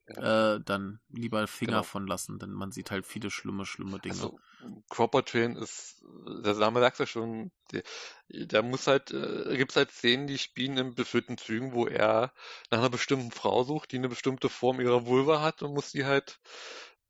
ja. 0.08 0.54
äh, 0.54 0.60
dann 0.64 1.00
lieber 1.10 1.46
Finger 1.46 1.72
genau. 1.72 1.82
von 1.82 2.06
lassen, 2.06 2.38
denn 2.38 2.50
man 2.50 2.72
sieht 2.72 2.90
halt 2.90 3.06
viele 3.06 3.30
schlimme, 3.30 3.66
schlimme 3.66 3.98
Dinge. 3.98 4.14
Also, 4.14 4.38
Cropper 4.90 5.24
Train 5.24 5.56
ist, 5.56 6.04
der 6.44 6.54
Name 6.54 6.80
sagt 6.80 6.98
ja 6.98 7.06
schon, 7.06 7.50
da 8.28 8.62
muss 8.62 8.86
halt, 8.86 9.10
äh, 9.10 9.56
gibt 9.56 9.72
es 9.72 9.76
halt 9.76 9.90
Szenen, 9.90 10.26
die 10.26 10.38
spielen 10.38 10.78
in 10.78 10.94
befüllten 10.94 11.36
Zügen, 11.36 11.72
wo 11.72 11.86
er 11.86 12.32
nach 12.70 12.78
einer 12.78 12.90
bestimmten 12.90 13.32
Frau 13.32 13.64
sucht, 13.64 13.92
die 13.92 13.96
eine 13.96 14.08
bestimmte 14.08 14.48
Form 14.48 14.80
ihrer 14.80 15.06
Vulva 15.06 15.40
hat 15.40 15.62
und 15.62 15.74
muss 15.74 15.90
sie 15.90 16.04
halt 16.04 16.38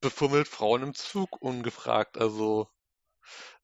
befummelt 0.00 0.48
Frauen 0.48 0.82
im 0.82 0.94
Zug 0.94 1.40
ungefragt. 1.42 2.18
Also 2.18 2.68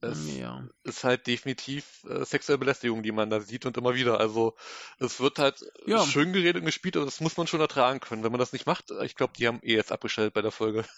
es 0.00 0.36
ja. 0.36 0.64
ist 0.84 1.02
halt 1.02 1.26
definitiv 1.26 2.04
äh, 2.04 2.24
sexuelle 2.24 2.58
Belästigung, 2.58 3.02
die 3.02 3.12
man 3.12 3.30
da 3.30 3.40
sieht 3.40 3.66
und 3.66 3.76
immer 3.76 3.94
wieder. 3.94 4.20
Also 4.20 4.56
es 4.98 5.20
wird 5.20 5.38
halt 5.38 5.64
ja. 5.86 6.04
schön 6.06 6.32
geredet 6.32 6.60
und 6.60 6.66
gespielt, 6.66 6.96
aber 6.96 7.04
das 7.04 7.20
muss 7.20 7.36
man 7.36 7.46
schon 7.46 7.60
ertragen 7.60 8.00
können. 8.00 8.22
Wenn 8.22 8.32
man 8.32 8.38
das 8.38 8.52
nicht 8.52 8.66
macht, 8.66 8.92
ich 9.02 9.16
glaube, 9.16 9.32
die 9.36 9.48
haben 9.48 9.60
eh 9.62 9.74
jetzt 9.74 9.92
abgestellt 9.92 10.34
bei 10.34 10.42
der 10.42 10.52
Folge. 10.52 10.84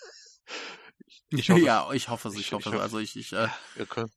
Ich 1.33 1.49
hoffe, 1.49 1.61
ja, 1.61 1.91
ich 1.93 2.09
hoffe 2.09 2.29
es, 2.29 2.35
ich, 2.35 2.41
ich 2.41 2.53
hoffe 2.53 2.75
es. 2.75 2.81
Also 2.81 2.99
ich, 2.99 3.17
ich 3.17 3.33
äh, 3.33 3.49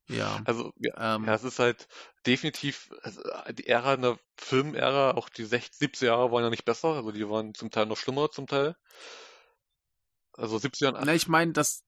ja. 0.08 0.42
Also 0.46 0.74
ja, 0.78 1.16
ähm, 1.16 1.26
ja, 1.26 1.36
es 1.36 1.44
ist 1.44 1.60
halt 1.60 1.88
definitiv 2.26 2.92
also 3.04 3.22
die 3.52 3.68
Ära 3.68 3.98
der 3.98 4.18
Filmära, 4.38 5.12
auch 5.12 5.30
die 5.30 5.46
60, 5.46 5.92
70er 5.92 6.06
Jahre 6.06 6.32
waren 6.32 6.44
ja 6.44 6.50
nicht 6.50 6.66
besser, 6.66 6.90
also 6.90 7.12
die 7.12 7.30
waren 7.30 7.54
zum 7.54 7.70
Teil 7.70 7.86
noch 7.86 7.98
schlimmer 7.98 8.32
zum 8.32 8.48
Teil. 8.48 8.76
Also 10.34 10.58
70er 10.58 10.88
und 10.90 11.06
Na, 11.06 11.14
ich 11.14 11.28
meine, 11.28 11.54
das 11.54 11.84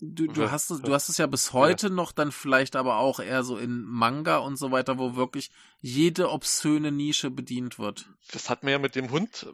Du, 0.00 0.26
du, 0.28 0.50
hast 0.50 0.70
es, 0.70 0.80
du 0.80 0.94
hast 0.94 1.08
es 1.08 1.18
ja 1.18 1.26
bis 1.26 1.52
heute 1.52 1.88
ja. 1.88 1.92
noch 1.92 2.12
dann 2.12 2.30
vielleicht 2.30 2.76
aber 2.76 2.98
auch 2.98 3.18
eher 3.18 3.42
so 3.42 3.56
in 3.56 3.82
Manga 3.82 4.38
und 4.38 4.56
so 4.56 4.70
weiter, 4.70 4.98
wo 4.98 5.16
wirklich 5.16 5.50
jede 5.80 6.30
obszöne 6.30 6.92
Nische 6.92 7.30
bedient 7.30 7.78
wird. 7.78 8.08
Das 8.30 8.48
hat 8.48 8.62
man 8.62 8.72
ja 8.72 8.78
mit 8.78 8.94
dem 8.94 9.10
Hund. 9.10 9.52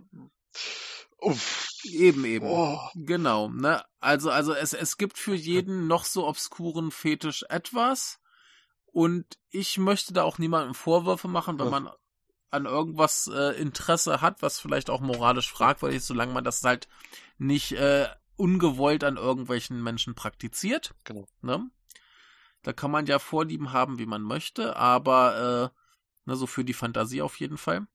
Uff. 1.19 1.69
Eben, 1.85 2.25
eben. 2.25 2.47
Oh. 2.47 2.79
Genau, 2.95 3.49
ne? 3.49 3.83
Also, 4.01 4.31
also 4.31 4.55
es, 4.55 4.75
es 4.75 4.99
gibt 4.99 5.17
für 5.17 5.35
jeden 5.35 5.87
noch 5.87 6.05
so 6.05 6.27
obskuren 6.27 6.91
Fetisch 6.91 7.45
etwas. 7.49 8.21
Und 8.87 9.39
ich 9.51 9.79
möchte 9.79 10.13
da 10.13 10.23
auch 10.23 10.39
niemandem 10.39 10.75
Vorwürfe 10.75 11.27
machen, 11.27 11.59
wenn 11.59 11.71
man 11.71 11.91
an 12.51 12.67
irgendwas 12.67 13.29
äh, 13.33 13.61
Interesse 13.61 14.21
hat, 14.21 14.41
was 14.41 14.61
vielleicht 14.61 14.89
auch 14.89 15.01
moralisch 15.01 15.51
fragwürdig 15.51 15.99
ist, 15.99 16.07
solange 16.07 16.33
man 16.33 16.45
das 16.45 16.63
halt 16.63 16.89
nicht 17.37 17.73
äh, 17.73 18.07
ungewollt 18.37 19.05
an 19.05 19.17
irgendwelchen 19.17 19.83
Menschen 19.83 20.15
praktiziert. 20.15 20.95
Genau. 21.05 21.27
Ne? 21.43 21.71
Da 22.63 22.73
kann 22.73 22.91
man 22.91 23.07
ja 23.07 23.19
Vorlieben 23.19 23.73
haben, 23.73 23.99
wie 23.99 24.07
man 24.07 24.23
möchte, 24.23 24.77
aber 24.77 25.73
äh, 26.25 26.29
ne, 26.29 26.37
so 26.37 26.47
für 26.47 26.65
die 26.65 26.73
Fantasie 26.73 27.23
auf 27.23 27.39
jeden 27.39 27.59
Fall. 27.59 27.87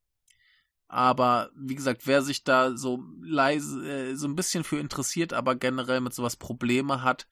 Aber 0.88 1.52
wie 1.56 1.76
gesagt, 1.76 2.08
wer 2.08 2.22
sich 2.22 2.44
da 2.44 2.76
so 2.76 3.04
leise, 3.22 3.88
äh, 3.88 4.16
so 4.16 4.28
ein 4.28 4.36
bisschen 4.36 4.64
für 4.64 4.80
interessiert, 4.80 5.34
aber 5.34 5.56
generell 5.56 6.02
mit 6.02 6.14
sowas 6.14 6.36
Probleme 6.36 7.04
hat, 7.04 7.28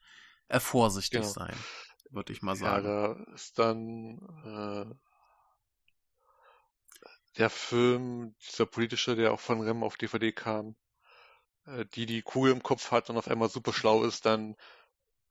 er 0.48 0.60
vorsichtig 0.60 1.20
genau. 1.20 1.32
sein, 1.32 1.56
würde 2.10 2.32
ich 2.32 2.42
mal 2.42 2.56
sagen. 2.56 2.86
Ja, 2.86 3.14
da 3.14 3.34
ist 3.34 3.58
dann 3.58 4.18
äh, 4.44 4.94
der 7.38 7.50
Film, 7.50 8.34
dieser 8.48 8.66
politische, 8.66 9.16
der 9.16 9.32
auch 9.32 9.40
von 9.40 9.60
Rem 9.60 9.82
auf 9.82 9.96
DVD 9.96 10.32
kam, 10.32 10.76
die 11.94 12.06
die 12.06 12.22
Kugel 12.22 12.52
im 12.52 12.62
Kopf 12.62 12.90
hat 12.90 13.10
und 13.10 13.16
auf 13.16 13.28
einmal 13.28 13.48
super 13.48 13.72
schlau 13.72 14.04
ist, 14.04 14.26
dann 14.26 14.56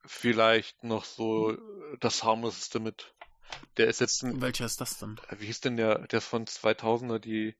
vielleicht 0.05 0.83
noch 0.83 1.05
so 1.05 1.51
äh, 1.51 1.57
das 1.99 2.23
harmloseste 2.23 2.79
mit. 2.79 3.13
Der 3.77 3.87
ist 3.87 4.01
jetzt 4.01 4.23
ein, 4.23 4.41
Welcher 4.41 4.65
ist 4.65 4.81
das 4.81 4.97
denn? 4.97 5.19
Äh, 5.29 5.39
wie 5.39 5.45
hieß 5.45 5.61
denn 5.61 5.77
der? 5.77 6.07
Der 6.07 6.19
ist 6.19 6.27
von 6.27 6.45
2000er, 6.45 7.19
die 7.19 7.55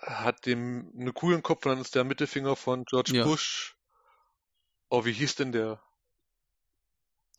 hat 0.00 0.46
dem 0.46 0.92
eine 0.98 1.12
Kugel 1.12 1.36
im 1.36 1.42
Kopf 1.42 1.64
und 1.64 1.72
dann 1.72 1.80
ist 1.80 1.94
der 1.94 2.04
Mittelfinger 2.04 2.56
von 2.56 2.84
George 2.84 3.12
ja. 3.14 3.24
Bush. 3.24 3.76
Oh, 4.88 5.04
wie 5.04 5.12
hieß 5.12 5.36
denn 5.36 5.52
der? 5.52 5.82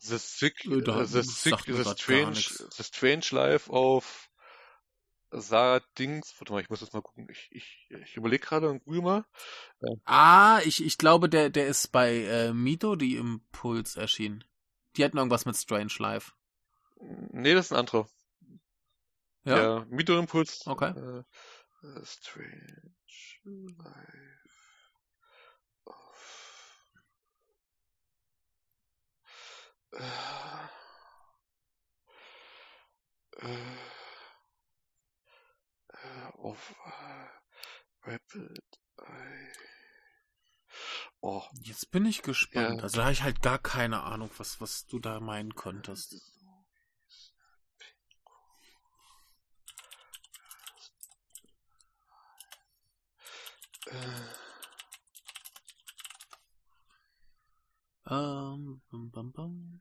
The 0.00 0.18
Sick, 0.18 0.64
äh, 0.64 0.82
the, 1.06 1.22
Sick, 1.22 1.56
the, 1.66 1.84
Strange, 1.84 2.40
the 2.76 2.84
Strange 2.84 3.26
Life 3.32 3.70
of 3.70 4.27
Sarah 5.30 5.80
Dings, 5.98 6.34
warte 6.38 6.52
mal, 6.52 6.62
ich 6.62 6.70
muss 6.70 6.80
das 6.80 6.92
mal 6.92 7.02
gucken. 7.02 7.28
Ich, 7.30 7.48
ich, 7.50 7.88
ich 7.90 8.16
überlege 8.16 8.44
gerade 8.44 8.68
und 8.70 8.84
google 8.84 9.02
mal. 9.02 9.24
Ah, 10.04 10.60
ich, 10.64 10.84
ich 10.84 10.96
glaube, 10.96 11.28
der, 11.28 11.50
der 11.50 11.66
ist 11.66 11.92
bei 11.92 12.24
äh, 12.24 12.52
Mito, 12.52 12.96
die 12.96 13.16
Impuls 13.16 13.96
erschienen. 13.96 14.44
Die 14.96 15.04
hatten 15.04 15.18
irgendwas 15.18 15.44
mit 15.44 15.56
Strange 15.56 15.92
Life. 15.98 16.32
Nee, 17.30 17.54
das 17.54 17.66
ist 17.66 17.72
ein 17.72 17.78
anderer. 17.78 18.08
Ja. 19.44 19.56
Der 19.56 19.86
Mito 19.90 20.18
Impuls. 20.18 20.66
Okay. 20.66 20.92
Äh, 20.96 21.18
äh 21.86 22.04
Strange 22.04 22.92
Life. 23.44 24.28
Äh, 29.92 30.02
äh, 33.40 33.97
auf 36.34 36.74
äh, 36.84 38.10
Rapid 38.10 38.62
Eye. 38.98 39.52
Oh. 41.20 41.42
Jetzt 41.62 41.90
bin 41.90 42.06
ich 42.06 42.22
gespannt. 42.22 42.78
Ja. 42.78 42.82
Also 42.82 42.98
da 42.98 43.04
habe 43.04 43.12
ich 43.12 43.22
halt 43.22 43.42
gar 43.42 43.58
keine 43.58 44.02
Ahnung, 44.02 44.30
was, 44.38 44.60
was 44.60 44.86
du 44.86 44.98
da 44.98 45.20
meinen 45.20 45.54
könntest. 45.54 46.22
Ähm, 58.10 58.80
bum, 58.90 59.10
bum, 59.10 59.32
bum. 59.32 59.80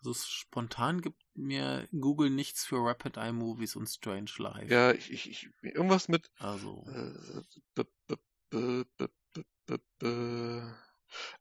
Also 0.00 0.14
spontan 0.14 1.02
gibt 1.02 1.22
mir 1.34 1.86
Google 1.92 2.30
nichts 2.30 2.64
für 2.64 2.76
Rapid 2.76 3.18
Eye 3.18 3.32
Movies 3.32 3.76
und 3.76 3.86
Strange 3.86 4.30
Life. 4.38 4.72
Ja, 4.72 4.92
ich, 4.92 5.12
ich, 5.12 5.28
ich 5.28 5.50
irgendwas 5.62 6.08
mit. 6.08 6.30
Also. 6.38 6.86
Äh, 6.88 7.44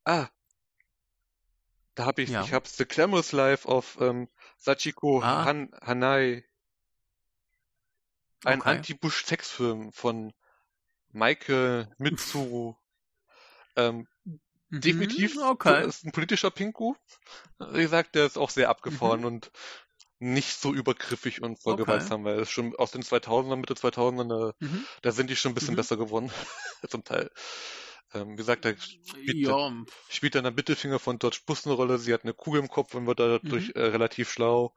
ah. 0.03 0.27
Da 1.95 2.05
habe 2.05 2.21
ich, 2.21 2.29
ja. 2.29 2.43
ich 2.43 2.53
hab's 2.53 2.75
The 2.75 2.85
Clamorous 2.85 3.31
Life 3.31 3.65
of 3.65 3.97
ähm, 4.01 4.27
Sachiko 4.57 5.21
ah. 5.21 5.45
Han, 5.45 5.71
Hanai. 5.81 6.43
Ein 8.43 8.59
okay. 8.59 8.69
Anti-Bush-Sexfilm 8.69 9.93
von 9.93 10.33
Michael 11.11 11.93
Mitsuru. 11.97 12.75
ähm, 13.77 14.05
Mhm, 14.69 14.81
Definitiv 14.81 15.37
okay. 15.37 15.85
ist 15.87 16.05
ein 16.05 16.11
politischer 16.11 16.51
Pingu. 16.51 16.95
Wie 17.71 17.81
gesagt, 17.81 18.15
der 18.15 18.25
ist 18.25 18.37
auch 18.37 18.49
sehr 18.49 18.69
abgefahren 18.69 19.21
mhm. 19.21 19.25
und 19.25 19.51
nicht 20.19 20.59
so 20.59 20.73
übergriffig 20.73 21.41
und 21.41 21.61
voll 21.61 21.73
okay. 21.73 21.83
gewaltsam, 21.83 22.25
weil 22.25 22.39
es 22.39 22.51
schon 22.51 22.75
aus 22.75 22.91
den 22.91 23.03
2000er, 23.03 23.55
Mitte 23.55 23.73
2000er, 23.73 24.53
mhm. 24.59 24.85
da 25.01 25.11
sind 25.11 25.29
die 25.29 25.35
schon 25.35 25.53
ein 25.53 25.55
bisschen 25.55 25.73
mhm. 25.73 25.77
besser 25.77 25.97
geworden, 25.97 26.29
zum 26.89 27.03
Teil. 27.03 27.31
Ähm, 28.13 28.33
wie 28.33 28.35
gesagt, 28.35 28.65
da 28.65 28.75
spielt, 28.75 29.37
ja. 29.37 29.71
spielt 30.09 30.35
dann 30.35 30.43
der 30.43 30.53
Mittelfinger 30.53 30.99
von 30.99 31.19
Dodge 31.19 31.41
Bus 31.45 31.65
eine 31.65 31.75
Rolle. 31.75 31.99
Sie 31.99 32.13
hat 32.13 32.23
eine 32.23 32.33
Kugel 32.33 32.59
im 32.59 32.67
Kopf 32.67 32.95
und 32.95 33.07
wird 33.07 33.19
dadurch 33.19 33.67
mhm. 33.69 33.73
äh, 33.75 33.85
relativ 33.85 34.31
schlau. 34.31 34.73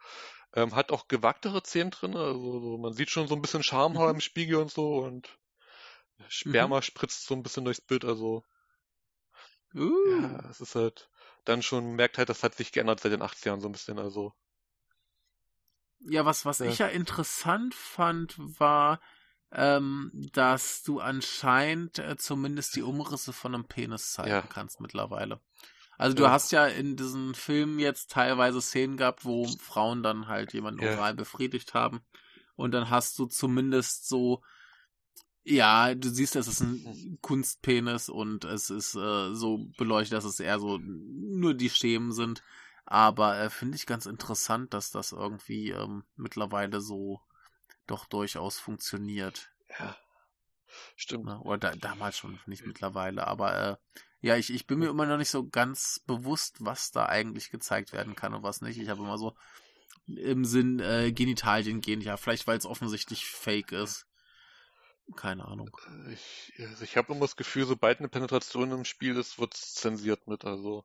Ähm, 0.54 0.76
hat 0.76 0.92
auch 0.92 1.08
gewagtere 1.08 1.62
Szenen 1.62 1.90
drin, 1.90 2.14
also 2.14 2.60
so, 2.60 2.78
man 2.78 2.92
sieht 2.92 3.08
schon 3.10 3.26
so 3.26 3.34
ein 3.34 3.40
bisschen 3.40 3.62
Schamhaar 3.62 4.08
mhm. 4.08 4.16
im 4.16 4.20
Spiegel 4.20 4.56
und 4.56 4.70
so 4.70 4.98
und 4.98 5.28
Sperma 6.28 6.76
mhm. 6.76 6.82
spritzt 6.82 7.26
so 7.26 7.34
ein 7.34 7.42
bisschen 7.42 7.64
durchs 7.64 7.80
Bild, 7.80 8.04
also 8.04 8.44
uh. 9.74 10.20
ja, 10.20 10.48
es 10.50 10.60
ist 10.60 10.74
halt 10.74 11.08
dann 11.44 11.62
schon, 11.62 11.94
merkt 11.94 12.18
halt, 12.18 12.28
das 12.28 12.42
hat 12.42 12.54
sich 12.54 12.72
geändert 12.72 13.00
seit 13.00 13.12
den 13.12 13.22
80 13.22 13.44
Jahren 13.44 13.60
so 13.60 13.68
ein 13.68 13.72
bisschen, 13.72 13.98
also 13.98 14.32
ja, 16.08 16.24
was, 16.24 16.44
was 16.44 16.58
ja. 16.58 16.66
ich 16.66 16.78
ja 16.78 16.88
interessant 16.88 17.74
fand, 17.74 18.34
war, 18.38 19.00
ähm, 19.52 20.10
dass 20.32 20.82
du 20.82 21.00
anscheinend 21.00 21.98
äh, 21.98 22.16
zumindest 22.16 22.74
die 22.74 22.82
Umrisse 22.82 23.32
von 23.32 23.54
einem 23.54 23.66
Penis 23.66 24.12
zeigen 24.12 24.30
ja. 24.30 24.42
kannst 24.42 24.80
mittlerweile. 24.80 25.40
Also 25.98 26.16
du 26.16 26.24
ja. 26.24 26.30
hast 26.30 26.52
ja 26.52 26.66
in 26.66 26.96
diesen 26.96 27.34
Filmen 27.34 27.78
jetzt 27.78 28.10
teilweise 28.10 28.60
Szenen 28.60 28.96
gehabt, 28.96 29.24
wo 29.24 29.46
Frauen 29.60 30.02
dann 30.02 30.26
halt 30.26 30.52
jemanden 30.52 30.84
oral 30.84 31.14
befriedigt 31.14 31.74
haben. 31.74 32.00
Und 32.56 32.72
dann 32.72 32.90
hast 32.90 33.18
du 33.18 33.26
zumindest 33.26 34.08
so, 34.08 34.42
ja, 35.44 35.94
du 35.94 36.08
siehst, 36.08 36.36
es 36.36 36.46
ist 36.46 36.60
ein 36.60 37.18
Kunstpenis 37.20 38.08
und 38.08 38.44
es 38.44 38.70
ist 38.70 38.94
äh, 38.94 39.34
so 39.34 39.66
beleuchtet, 39.76 40.12
dass 40.16 40.24
es 40.24 40.40
eher 40.40 40.60
so 40.60 40.78
nur 40.78 41.54
die 41.54 41.70
Schemen 41.70 42.12
sind. 42.12 42.42
Aber 42.84 43.38
äh, 43.38 43.50
finde 43.50 43.76
ich 43.76 43.86
ganz 43.86 44.06
interessant, 44.06 44.74
dass 44.74 44.90
das 44.90 45.12
irgendwie 45.12 45.70
ähm, 45.70 46.04
mittlerweile 46.16 46.80
so 46.80 47.20
doch 47.86 48.06
durchaus 48.06 48.58
funktioniert. 48.58 49.50
Ja. 49.78 49.96
Stimmt. 50.96 51.26
Ne? 51.26 51.38
Oder 51.40 51.58
da, 51.58 51.76
damals 51.76 52.18
schon, 52.18 52.38
nicht 52.46 52.66
mittlerweile. 52.66 53.26
Aber 53.26 53.56
äh, 53.56 53.76
ja, 54.20 54.36
ich, 54.36 54.52
ich 54.52 54.66
bin 54.66 54.78
mir 54.78 54.88
immer 54.88 55.06
noch 55.06 55.18
nicht 55.18 55.30
so 55.30 55.48
ganz 55.48 56.00
bewusst, 56.06 56.56
was 56.60 56.92
da 56.92 57.06
eigentlich 57.06 57.50
gezeigt 57.50 57.92
werden 57.92 58.14
kann 58.14 58.34
und 58.34 58.42
was 58.42 58.60
nicht. 58.60 58.78
Ich 58.78 58.88
habe 58.88 59.02
immer 59.02 59.18
so 59.18 59.34
im 60.06 60.44
Sinn 60.44 60.78
äh, 60.80 61.12
Genitalien 61.12 61.80
gehen, 61.80 62.00
ja, 62.00 62.16
vielleicht 62.16 62.46
weil 62.46 62.58
es 62.58 62.66
offensichtlich 62.66 63.26
fake 63.26 63.72
ist. 63.72 64.06
Keine 65.16 65.46
Ahnung. 65.46 65.70
Ich, 66.10 66.52
also 66.58 66.84
ich 66.84 66.96
habe 66.96 67.12
immer 67.12 67.22
das 67.22 67.36
Gefühl, 67.36 67.66
sobald 67.66 67.98
eine 67.98 68.08
Penetration 68.08 68.70
im 68.72 68.84
Spiel 68.84 69.16
ist, 69.16 69.38
wird 69.38 69.54
es 69.54 69.74
zensiert 69.74 70.26
mit, 70.26 70.44
also. 70.44 70.84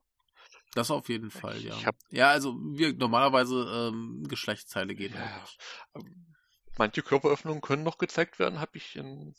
Das 0.74 0.92
auf 0.92 1.10
jeden 1.10 1.32
Fall, 1.32 1.60
ja. 1.62 1.86
Hab, 1.86 1.96
ja, 2.10 2.30
also 2.30 2.56
wir 2.72 2.94
normalerweise 2.94 3.90
ähm, 3.90 4.26
Geschlechtsteile 4.28 4.96
gehen 4.96 5.14
ja, 5.14 5.40
nicht. 5.40 5.58
Ähm, 5.96 6.36
manche 6.78 7.04
Körperöffnungen 7.04 7.62
können 7.62 7.84
noch 7.84 7.98
gezeigt 7.98 8.40
werden, 8.40 8.60
habe 8.60 8.78
ich 8.78 8.96
in, 8.96 9.34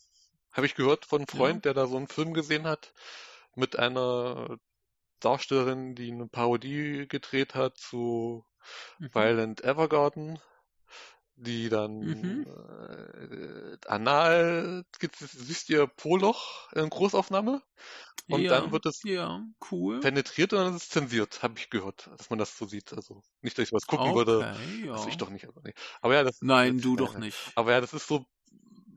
habe 0.52 0.66
ich 0.66 0.74
gehört 0.74 1.04
von 1.04 1.20
einem 1.20 1.28
Freund, 1.28 1.64
ja. 1.64 1.72
der 1.72 1.74
da 1.74 1.86
so 1.86 1.96
einen 1.96 2.08
Film 2.08 2.32
gesehen 2.32 2.66
hat 2.66 2.92
mit 3.54 3.78
einer 3.78 4.58
Darstellerin, 5.20 5.94
die 5.94 6.10
eine 6.10 6.28
Parodie 6.28 7.06
gedreht 7.08 7.54
hat 7.54 7.76
zu 7.76 8.44
mhm. 8.98 9.14
Violent 9.14 9.64
Evergarden 9.64 10.38
die 11.40 11.68
dann 11.68 12.00
mhm. 12.00 12.46
äh, 12.46 13.76
anal, 13.86 14.84
siehst 15.18 15.70
ihr 15.70 15.86
Poloch 15.86 16.72
in 16.72 16.90
Großaufnahme 16.90 17.62
und 18.28 18.40
ja, 18.42 18.60
dann 18.60 18.72
wird 18.72 18.86
es 18.86 19.02
ja, 19.04 19.42
cool. 19.70 20.00
penetriert 20.00 20.52
und 20.52 20.58
dann 20.58 20.74
ist 20.74 20.82
es 20.82 20.88
zensiert, 20.90 21.42
habe 21.42 21.58
ich 21.58 21.70
gehört, 21.70 22.10
dass 22.18 22.28
man 22.30 22.38
das 22.38 22.58
so 22.58 22.66
sieht. 22.66 22.92
Also 22.92 23.22
nicht, 23.40 23.56
dass 23.56 23.66
ich 23.66 23.72
was 23.72 23.86
gucken 23.86 24.08
okay, 24.08 24.16
würde, 24.16 24.56
ja. 24.84 24.92
das 24.92 25.06
ich 25.06 25.16
doch 25.16 25.30
nicht, 25.30 25.46
aber, 25.46 25.60
nee. 25.64 25.74
aber 26.00 26.14
ja, 26.14 26.24
das 26.24 26.38
Nein, 26.42 26.76
das, 26.76 26.82
du 26.82 26.94
äh, 26.94 26.96
doch 26.96 27.16
nicht. 27.16 27.38
Aber 27.54 27.72
ja, 27.72 27.80
das 27.80 27.94
ist 27.94 28.06
so 28.06 28.24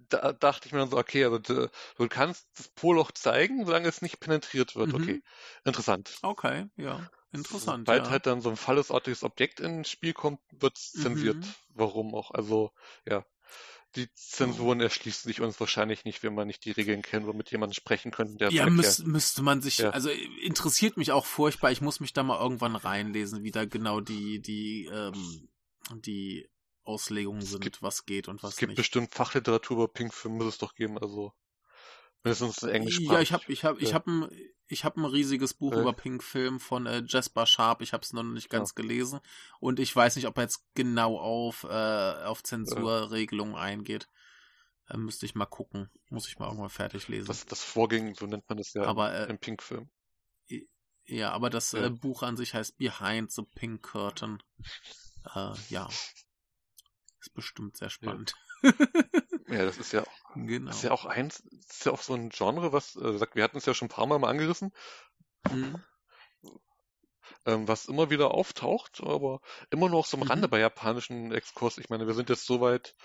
da 0.09 0.34
dachte 0.34 0.68
ich 0.68 0.73
mir 0.73 0.80
dann 0.80 0.89
so, 0.89 0.97
okay, 0.97 1.23
also 1.23 1.39
du, 1.39 1.69
du 1.97 2.07
kannst 2.09 2.45
das 2.57 2.68
Poloch 2.68 3.11
zeigen, 3.11 3.65
solange 3.65 3.88
es 3.88 4.01
nicht 4.01 4.19
penetriert 4.19 4.76
wird. 4.76 4.89
Mhm. 4.89 4.95
Okay, 4.95 5.23
interessant. 5.63 6.18
Okay, 6.22 6.65
ja. 6.76 7.09
Interessant. 7.31 7.85
Sobald 7.85 8.05
ja. 8.05 8.09
halt 8.11 8.25
dann 8.25 8.41
so 8.41 8.49
ein 8.49 8.57
fallesartiges 8.57 9.23
Objekt 9.23 9.59
ins 9.59 9.89
Spiel 9.89 10.13
kommt, 10.13 10.39
wird 10.51 10.77
es 10.77 10.91
zensiert. 10.91 11.37
Mhm. 11.37 11.53
Warum 11.73 12.13
auch? 12.13 12.31
Also, 12.31 12.71
ja. 13.05 13.25
Die 13.95 14.13
Zensuren 14.13 14.79
oh. 14.79 14.83
erschließen 14.83 15.27
sich 15.27 15.41
uns 15.41 15.59
wahrscheinlich 15.59 16.05
nicht, 16.05 16.23
wenn 16.23 16.33
man 16.33 16.47
nicht 16.47 16.63
die 16.63 16.71
Regeln 16.71 17.01
kennt 17.01 17.25
oder 17.25 17.35
mit 17.35 17.51
jemandem 17.51 17.73
sprechen 17.73 18.11
könnte. 18.11 18.37
Der 18.37 18.51
ja, 18.51 18.69
müß, 18.69 18.99
müsste 18.99 19.41
man 19.41 19.61
sich, 19.61 19.79
ja. 19.79 19.89
also 19.89 20.09
interessiert 20.09 20.95
mich 20.95 21.11
auch 21.11 21.25
furchtbar. 21.25 21.71
Ich 21.71 21.81
muss 21.81 21.99
mich 21.99 22.13
da 22.13 22.23
mal 22.23 22.39
irgendwann 22.39 22.77
reinlesen, 22.77 23.43
wie 23.43 23.51
da 23.51 23.65
genau 23.65 23.99
die, 23.99 24.41
die, 24.41 24.85
ähm, 24.85 25.49
die 26.05 26.47
Auslegungen 26.83 27.41
sind, 27.41 27.61
gibt, 27.61 27.81
was 27.81 28.05
geht 28.05 28.29
und 28.29 28.43
was 28.43 28.51
nicht. 28.51 28.53
Es 28.53 28.59
gibt 28.59 28.69
nicht. 28.69 28.77
bestimmt 28.77 29.13
Fachliteratur 29.13 29.77
über 29.77 29.87
Pink-Film, 29.89 30.35
muss 30.35 30.47
es 30.47 30.57
doch 30.57 30.73
geben, 30.73 30.97
also. 30.97 31.33
Mindestens 32.23 32.64
Englisch. 32.64 32.99
Ja, 32.99 33.19
ich 33.19 33.34
habe 33.34 33.43
ich 33.48 33.65
hab, 33.65 33.81
ja. 33.81 33.88
ich 33.88 33.93
hab 33.93 34.07
ein, 34.07 34.30
ich 34.68 34.85
hab 34.85 34.98
ein 34.98 35.06
riesiges 35.06 35.53
Buch 35.53 35.73
ja. 35.73 35.81
über 35.81 35.93
Pink 35.93 36.23
Film 36.23 36.60
von 36.60 36.85
äh, 36.85 37.03
Jasper 37.06 37.45
Sharp. 37.45 37.81
Ich 37.81 37.93
habe 37.93 38.03
es 38.03 38.14
noch 38.14 38.23
nicht 38.23 38.49
ganz 38.49 38.72
ja. 38.72 38.81
gelesen. 38.81 39.19
Und 39.60 39.80
ich 39.80 39.95
weiß 39.95 40.15
nicht, 40.15 40.27
ob 40.27 40.38
er 40.38 40.43
jetzt 40.43 40.64
genau 40.76 41.18
auf, 41.18 41.64
äh, 41.64 42.23
auf 42.23 42.43
Zensurregelungen 42.43 43.56
eingeht. 43.56 44.07
Äh, 44.88 44.98
müsste 44.98 45.26
ich 45.26 45.35
mal 45.35 45.45
gucken. 45.45 45.89
Muss 46.10 46.27
ich 46.27 46.38
mal 46.38 46.48
irgendwann 46.48 46.69
fertig 46.69 47.07
lesen. 47.07 47.27
Das, 47.27 47.45
das 47.45 47.64
Vorging, 47.64 48.14
so 48.14 48.27
nennt 48.27 48.48
man 48.48 48.57
das 48.57 48.73
ja 48.73 48.84
aber, 48.84 49.14
äh, 49.14 49.30
im 49.30 49.39
Pink 49.39 49.64
Film. 49.64 49.89
Ja, 51.06 51.31
aber 51.31 51.49
das 51.49 51.73
äh, 51.73 51.89
Buch 51.89 52.23
an 52.23 52.38
sich 52.38 52.53
heißt 52.53 52.77
Behind 52.77 53.31
the 53.31 53.43
Pink 53.43 53.81
Curtain. 53.84 54.41
Äh, 55.35 55.53
ja. 55.69 55.89
Ist 57.19 57.34
bestimmt 57.34 57.77
sehr 57.77 57.89
spannend. 57.89 58.34
Ja, 59.48 59.65
das 59.65 59.77
ist 59.77 59.91
ja 59.91 60.02
auch, 60.02 60.07
genau. 60.35 60.67
das 60.67 60.77
ist 60.77 60.83
ja 60.83 60.91
auch 60.91 61.05
eins, 61.05 61.39
ist 61.69 61.85
ja 61.85 61.91
auch 61.91 62.01
so 62.01 62.13
ein 62.13 62.29
Genre, 62.29 62.73
was, 62.73 62.95
äh, 62.95 63.19
wir 63.33 63.43
hatten 63.43 63.57
es 63.57 63.65
ja 63.65 63.73
schon 63.73 63.87
ein 63.87 63.89
paar 63.89 64.07
Mal 64.07 64.19
mal 64.19 64.29
angerissen, 64.29 64.71
mhm. 65.49 65.81
ähm, 67.45 67.67
was 67.67 67.85
immer 67.85 68.09
wieder 68.09 68.31
auftaucht, 68.31 69.01
aber 69.03 69.41
immer 69.69 69.89
nur 69.89 69.99
auch 69.99 70.05
so 70.05 70.17
am 70.17 70.23
Rande 70.23 70.47
mhm. 70.47 70.51
bei 70.51 70.59
japanischen 70.59 71.31
Exkurs. 71.31 71.77
Ich 71.77 71.89
meine, 71.89 72.07
wir 72.07 72.13
sind 72.13 72.29
jetzt 72.29 72.45
so 72.45 72.61
weit, 72.61 72.95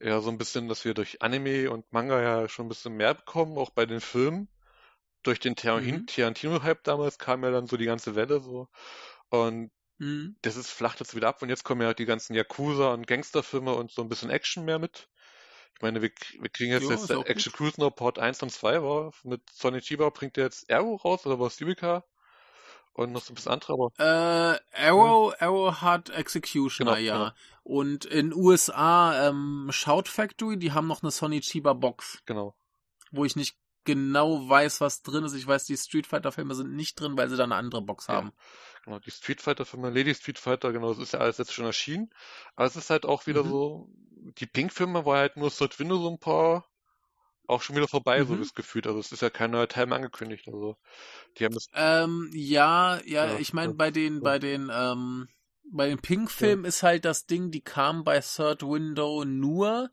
ja, 0.00 0.20
so 0.20 0.30
ein 0.30 0.38
bisschen, 0.38 0.68
dass 0.68 0.84
wir 0.84 0.94
durch 0.94 1.22
Anime 1.22 1.70
und 1.70 1.92
Manga 1.92 2.20
ja 2.22 2.48
schon 2.48 2.66
ein 2.66 2.70
bisschen 2.70 2.96
mehr 2.96 3.14
bekommen, 3.14 3.58
auch 3.58 3.70
bei 3.70 3.86
den 3.86 4.00
Filmen. 4.00 4.48
Durch 5.22 5.38
den 5.38 5.52
mhm. 5.52 6.06
Tarantino-Hype 6.06 6.82
damals 6.84 7.18
kam 7.18 7.44
ja 7.44 7.50
dann 7.50 7.66
so 7.66 7.76
die 7.76 7.84
ganze 7.84 8.14
Welle 8.14 8.40
so. 8.40 8.68
Und 9.28 9.70
mhm. 9.98 10.36
das 10.40 10.56
ist 10.56 10.70
flacht 10.70 11.00
jetzt 11.00 11.14
wieder 11.14 11.28
ab 11.28 11.42
und 11.42 11.50
jetzt 11.50 11.64
kommen 11.64 11.82
ja 11.82 11.92
die 11.92 12.06
ganzen 12.06 12.34
Yakuza 12.34 12.94
und 12.94 13.06
Gangsterfilme 13.06 13.74
und 13.74 13.90
so 13.90 14.00
ein 14.00 14.08
bisschen 14.08 14.30
Action 14.30 14.64
mehr 14.64 14.78
mit. 14.78 15.10
Ich 15.80 15.82
meine, 15.82 16.02
wir, 16.02 16.10
wir 16.38 16.50
kriegen 16.50 16.72
jetzt, 16.72 16.82
jo, 16.82 16.90
jetzt 16.90 17.10
Action 17.10 17.54
Cruise 17.54 17.80
noch 17.80 17.90
Port 17.90 18.18
1 18.18 18.42
und 18.42 18.50
2 18.50 18.82
war. 18.82 19.14
Mit 19.22 19.40
Sonic 19.50 19.82
Chiba 19.82 20.10
bringt 20.10 20.36
der 20.36 20.44
jetzt 20.44 20.70
Arrow 20.70 21.02
raus 21.02 21.24
oder 21.24 21.40
was 21.40 21.58
Yubica? 21.58 22.04
Und 22.92 23.12
noch 23.12 23.22
so 23.22 23.32
ein 23.32 23.36
bisschen 23.36 23.52
andere, 23.52 23.72
aber. 23.72 23.90
Äh, 23.98 24.88
Arrow, 24.88 25.32
ja. 25.32 25.46
Arrow 25.46 25.80
hat 25.80 26.10
Executioner, 26.10 26.96
genau, 26.96 27.02
ja. 27.02 27.16
Genau. 27.16 27.32
Und 27.62 28.04
in 28.04 28.34
USA, 28.34 29.28
ähm, 29.28 29.68
Shout 29.70 30.02
Factory, 30.04 30.58
die 30.58 30.72
haben 30.72 30.86
noch 30.86 31.02
eine 31.02 31.10
Sonic 31.10 31.44
Chiba 31.44 31.72
Box. 31.72 32.20
Genau. 32.26 32.54
Wo 33.10 33.24
ich 33.24 33.34
nicht 33.34 33.56
genau 33.84 34.46
weiß, 34.50 34.82
was 34.82 35.00
drin 35.00 35.24
ist. 35.24 35.32
Ich 35.32 35.46
weiß, 35.46 35.64
die 35.64 35.78
Street 35.78 36.06
Fighter 36.06 36.30
Filme 36.30 36.54
sind 36.54 36.74
nicht 36.74 37.00
drin, 37.00 37.16
weil 37.16 37.30
sie 37.30 37.38
da 37.38 37.44
eine 37.44 37.54
andere 37.54 37.80
Box 37.80 38.08
ja. 38.08 38.16
haben. 38.16 38.32
Genau, 38.84 38.98
die 38.98 39.10
Street 39.10 39.40
Fighter 39.40 39.64
Filme, 39.64 39.88
Lady 39.88 40.14
Street 40.14 40.38
Fighter, 40.38 40.72
genau, 40.72 40.92
das 40.92 41.02
ist 41.02 41.12
ja 41.14 41.20
alles 41.20 41.38
jetzt 41.38 41.54
schon 41.54 41.64
erschienen. 41.64 42.10
Aber 42.54 42.66
es 42.66 42.76
ist 42.76 42.90
halt 42.90 43.06
auch 43.06 43.26
wieder 43.26 43.44
mhm. 43.44 43.48
so, 43.48 43.88
die 44.38 44.46
Pink-Filme 44.46 45.04
war 45.04 45.18
halt 45.18 45.36
nur 45.36 45.50
Third 45.50 45.78
Window 45.78 45.96
so 45.96 46.10
ein 46.10 46.18
paar 46.18 46.66
auch 47.50 47.62
schon 47.62 47.76
wieder 47.76 47.88
vorbei, 47.88 48.20
mhm. 48.20 48.28
so 48.28 48.36
das 48.36 48.54
Gefühl. 48.54 48.82
Also 48.86 48.98
es 49.00 49.12
ist 49.12 49.22
ja 49.22 49.30
kein 49.30 49.50
neuer 49.50 49.68
Teil 49.68 49.92
angekündigt. 49.92 50.46
Also 50.46 50.76
die 51.36 51.44
haben 51.44 51.54
das. 51.54 51.66
Ähm, 51.74 52.30
ja, 52.32 53.00
ja, 53.04 53.26
ja, 53.26 53.38
ich 53.38 53.52
meine, 53.52 53.72
ja, 53.72 53.76
bei 53.76 53.90
den, 53.90 54.14
ja. 54.16 54.20
bei 54.20 54.38
den, 54.38 54.70
ähm, 54.72 55.28
bei 55.64 55.88
den 55.88 55.98
Pink-Filmen 55.98 56.64
ist 56.64 56.82
halt 56.82 57.04
das 57.04 57.26
Ding, 57.26 57.50
die 57.50 57.60
kamen 57.60 58.04
bei 58.04 58.20
Third 58.20 58.62
Window 58.62 59.24
nur, 59.24 59.90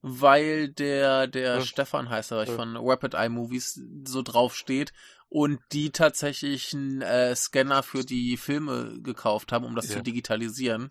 weil 0.00 0.70
der, 0.70 1.26
der 1.26 1.60
Stefan 1.62 2.08
heißt 2.08 2.32
er, 2.32 2.46
von 2.46 2.76
Rapid 2.76 3.14
Eye 3.14 3.28
Movies 3.28 3.80
so 4.04 4.22
drauf 4.22 4.56
steht 4.56 4.92
und 5.28 5.60
die 5.72 5.90
tatsächlich 5.90 6.72
einen 6.74 7.02
äh, 7.02 7.34
Scanner 7.34 7.82
für 7.82 8.04
die 8.04 8.36
Filme 8.36 8.98
gekauft 9.02 9.52
haben, 9.52 9.64
um 9.64 9.74
das 9.74 9.88
zu 9.88 10.02
digitalisieren 10.02 10.90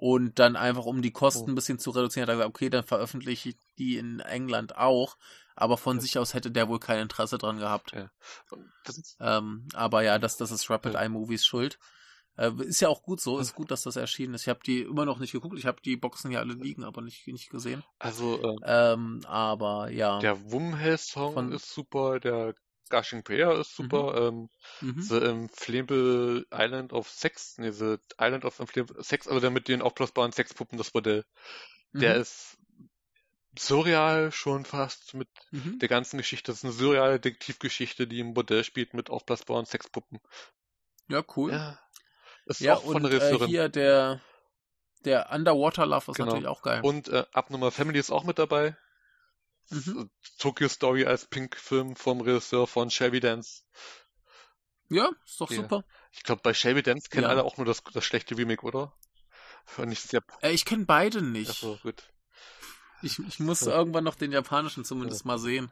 und 0.00 0.38
dann 0.38 0.56
einfach, 0.56 0.86
um 0.86 1.02
die 1.02 1.10
Kosten 1.10 1.44
oh. 1.44 1.52
ein 1.52 1.54
bisschen 1.54 1.78
zu 1.78 1.90
reduzieren, 1.90 2.22
hat 2.22 2.30
er 2.30 2.36
gesagt, 2.36 2.48
okay, 2.48 2.70
dann 2.70 2.84
veröffentliche 2.84 3.50
ich 3.50 3.56
die 3.76 3.98
in 3.98 4.20
England 4.20 4.74
auch. 4.74 5.18
Aber 5.56 5.76
von 5.76 5.98
ja. 5.98 6.00
sich 6.00 6.18
aus 6.18 6.32
hätte 6.32 6.50
der 6.50 6.70
wohl 6.70 6.80
kein 6.80 7.00
Interesse 7.00 7.36
dran 7.36 7.58
gehabt. 7.58 7.92
Ja. 7.92 8.10
Ähm, 9.20 9.68
aber 9.74 10.02
ja, 10.02 10.18
das, 10.18 10.38
das 10.38 10.52
ist 10.52 10.70
Rapid 10.70 10.94
ja. 10.94 11.02
Eye 11.02 11.10
Movies 11.10 11.44
Schuld. 11.44 11.78
Äh, 12.38 12.50
ist 12.60 12.80
ja 12.80 12.88
auch 12.88 13.02
gut 13.02 13.20
so, 13.20 13.38
ist 13.38 13.54
gut, 13.54 13.70
dass 13.70 13.82
das 13.82 13.96
erschienen 13.96 14.32
ist. 14.32 14.44
Ich 14.44 14.48
habe 14.48 14.60
die 14.64 14.80
immer 14.80 15.04
noch 15.04 15.18
nicht 15.18 15.32
geguckt, 15.32 15.58
ich 15.58 15.66
habe 15.66 15.82
die 15.82 15.98
Boxen 15.98 16.30
ja 16.30 16.38
alle 16.38 16.54
liegen, 16.54 16.82
aber 16.82 17.02
nicht, 17.02 17.26
nicht 17.26 17.50
gesehen. 17.50 17.84
Also, 17.98 18.40
äh, 18.42 18.92
ähm, 18.92 19.20
aber 19.26 19.90
ja. 19.90 20.18
Der 20.20 20.50
Wumhell-Song 20.50 21.52
ist 21.52 21.74
super, 21.74 22.20
der 22.20 22.54
Gushing 22.90 23.22
Prayer 23.22 23.58
ist 23.58 23.74
super. 23.74 24.30
Mhm. 24.30 24.50
Ähm, 24.80 24.88
mhm. 24.96 25.02
The 25.02 25.16
Inflammable 25.16 26.46
Island 26.52 26.92
of 26.92 27.08
Sex, 27.08 27.56
nee, 27.58 27.70
The 27.70 27.96
Island 28.20 28.44
of 28.44 28.60
Inflammable 28.60 29.02
Sex, 29.02 29.26
also 29.26 29.40
der 29.40 29.50
mit 29.50 29.68
den 29.68 29.82
aufblasbaren 29.82 30.32
Sexpuppen, 30.32 30.76
das 30.76 30.92
Modell, 30.92 31.24
mhm. 31.92 32.00
der 32.00 32.16
ist 32.16 32.58
surreal 33.58 34.30
schon 34.32 34.64
fast 34.64 35.14
mit 35.14 35.28
mhm. 35.50 35.78
der 35.78 35.88
ganzen 35.88 36.18
Geschichte. 36.18 36.52
Das 36.52 36.58
ist 36.58 36.64
eine 36.64 36.72
surreale 36.72 37.18
Detektivgeschichte, 37.18 38.06
die 38.06 38.20
im 38.20 38.34
Bordell 38.34 38.64
spielt 38.64 38.94
mit 38.94 39.10
aufblasbaren 39.10 39.66
Sexpuppen. 39.66 40.20
Ja, 41.08 41.24
cool. 41.36 41.52
Ja, 41.52 41.78
ist 42.46 42.60
ja, 42.60 42.74
auch 42.74 42.82
von 42.82 43.04
und, 43.04 43.10
der 43.10 43.22
äh, 43.22 43.46
hier 43.46 43.68
der, 43.68 44.20
der 45.04 45.30
Underwater 45.32 45.86
Love 45.86 46.10
ist 46.10 46.16
genau. 46.16 46.28
natürlich 46.28 46.48
auch 46.48 46.62
geil. 46.62 46.80
Und 46.82 47.08
äh, 47.08 47.24
Abnummer 47.32 47.70
Family 47.70 47.98
ist 47.98 48.10
auch 48.10 48.24
mit 48.24 48.38
dabei. 48.38 48.76
Mhm. 49.68 50.10
Tokyo 50.38 50.68
Story 50.68 51.04
als 51.04 51.26
Pink-Film 51.26 51.96
vom 51.96 52.20
Regisseur 52.20 52.66
von 52.66 52.90
Shelby 52.90 53.20
Dance. 53.20 53.62
Ja, 54.88 55.10
ist 55.24 55.40
doch 55.40 55.50
ja. 55.50 55.58
super. 55.58 55.84
Ich 56.12 56.24
glaube, 56.24 56.42
bei 56.42 56.52
Shelby 56.52 56.82
Dance 56.82 57.08
kennen 57.08 57.24
ja. 57.24 57.28
alle 57.28 57.44
auch 57.44 57.56
nur 57.56 57.66
das, 57.66 57.82
das 57.92 58.04
schlechte 58.04 58.36
Remake, 58.36 58.66
oder? 58.66 58.92
Fand 59.64 59.92
ich 59.92 60.00
sehr. 60.00 60.22
Äh, 60.42 60.50
ich 60.50 60.64
kenne 60.64 60.84
beide 60.84 61.22
nicht. 61.22 61.50
Achso, 61.50 61.78
gut. 61.82 62.02
Ich, 63.02 63.18
ich 63.20 63.38
muss 63.38 63.60
ja. 63.60 63.68
irgendwann 63.76 64.04
noch 64.04 64.16
den 64.16 64.32
japanischen 64.32 64.84
zumindest 64.84 65.24
mal 65.24 65.38
sehen. 65.38 65.70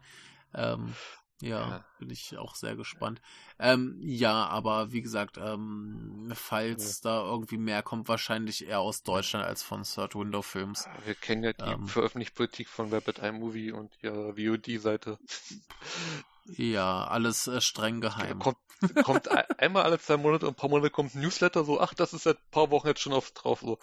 Ähm, 0.54 0.94
ja, 1.40 1.68
ja, 1.68 1.84
bin 1.98 2.10
ich 2.10 2.36
auch 2.36 2.54
sehr 2.54 2.74
gespannt. 2.74 3.20
Ähm, 3.58 3.96
ja, 4.00 4.46
aber 4.46 4.92
wie 4.92 5.02
gesagt, 5.02 5.38
ähm, 5.38 6.32
falls 6.34 7.02
ja. 7.02 7.10
da 7.10 7.30
irgendwie 7.30 7.58
mehr 7.58 7.82
kommt, 7.82 8.08
wahrscheinlich 8.08 8.66
eher 8.66 8.80
aus 8.80 9.02
Deutschland 9.02 9.44
als 9.44 9.62
von 9.62 9.84
Third 9.84 10.16
Window 10.16 10.42
Films. 10.42 10.88
Wir 11.04 11.14
kennen 11.14 11.44
ja 11.44 11.52
die 11.52 11.64
ähm, 11.64 11.86
Veröffentlichungspolitik 11.86 12.68
von 12.68 12.92
Rapid 12.92 13.20
Eye 13.20 13.32
Movie 13.32 13.72
und 13.72 13.92
ihrer 14.02 14.34
VOD-Seite. 14.34 15.18
Ja, 16.56 17.04
alles 17.04 17.46
äh, 17.46 17.60
streng 17.60 18.00
geheim. 18.00 18.38
Kommt, 18.38 18.58
kommt 19.04 19.28
einmal 19.60 19.82
alle 19.82 19.98
zwei 19.98 20.16
Monate, 20.16 20.46
ein 20.46 20.54
paar 20.54 20.70
Monate 20.70 20.90
kommt 20.90 21.14
ein 21.14 21.20
Newsletter 21.20 21.64
so, 21.64 21.80
ach, 21.80 21.94
das 21.94 22.14
ist 22.14 22.24
seit 22.24 22.38
ein 22.38 22.50
paar 22.50 22.70
Wochen 22.70 22.88
jetzt 22.88 23.00
schon 23.00 23.12
auf, 23.12 23.30
drauf. 23.32 23.60
So. 23.60 23.78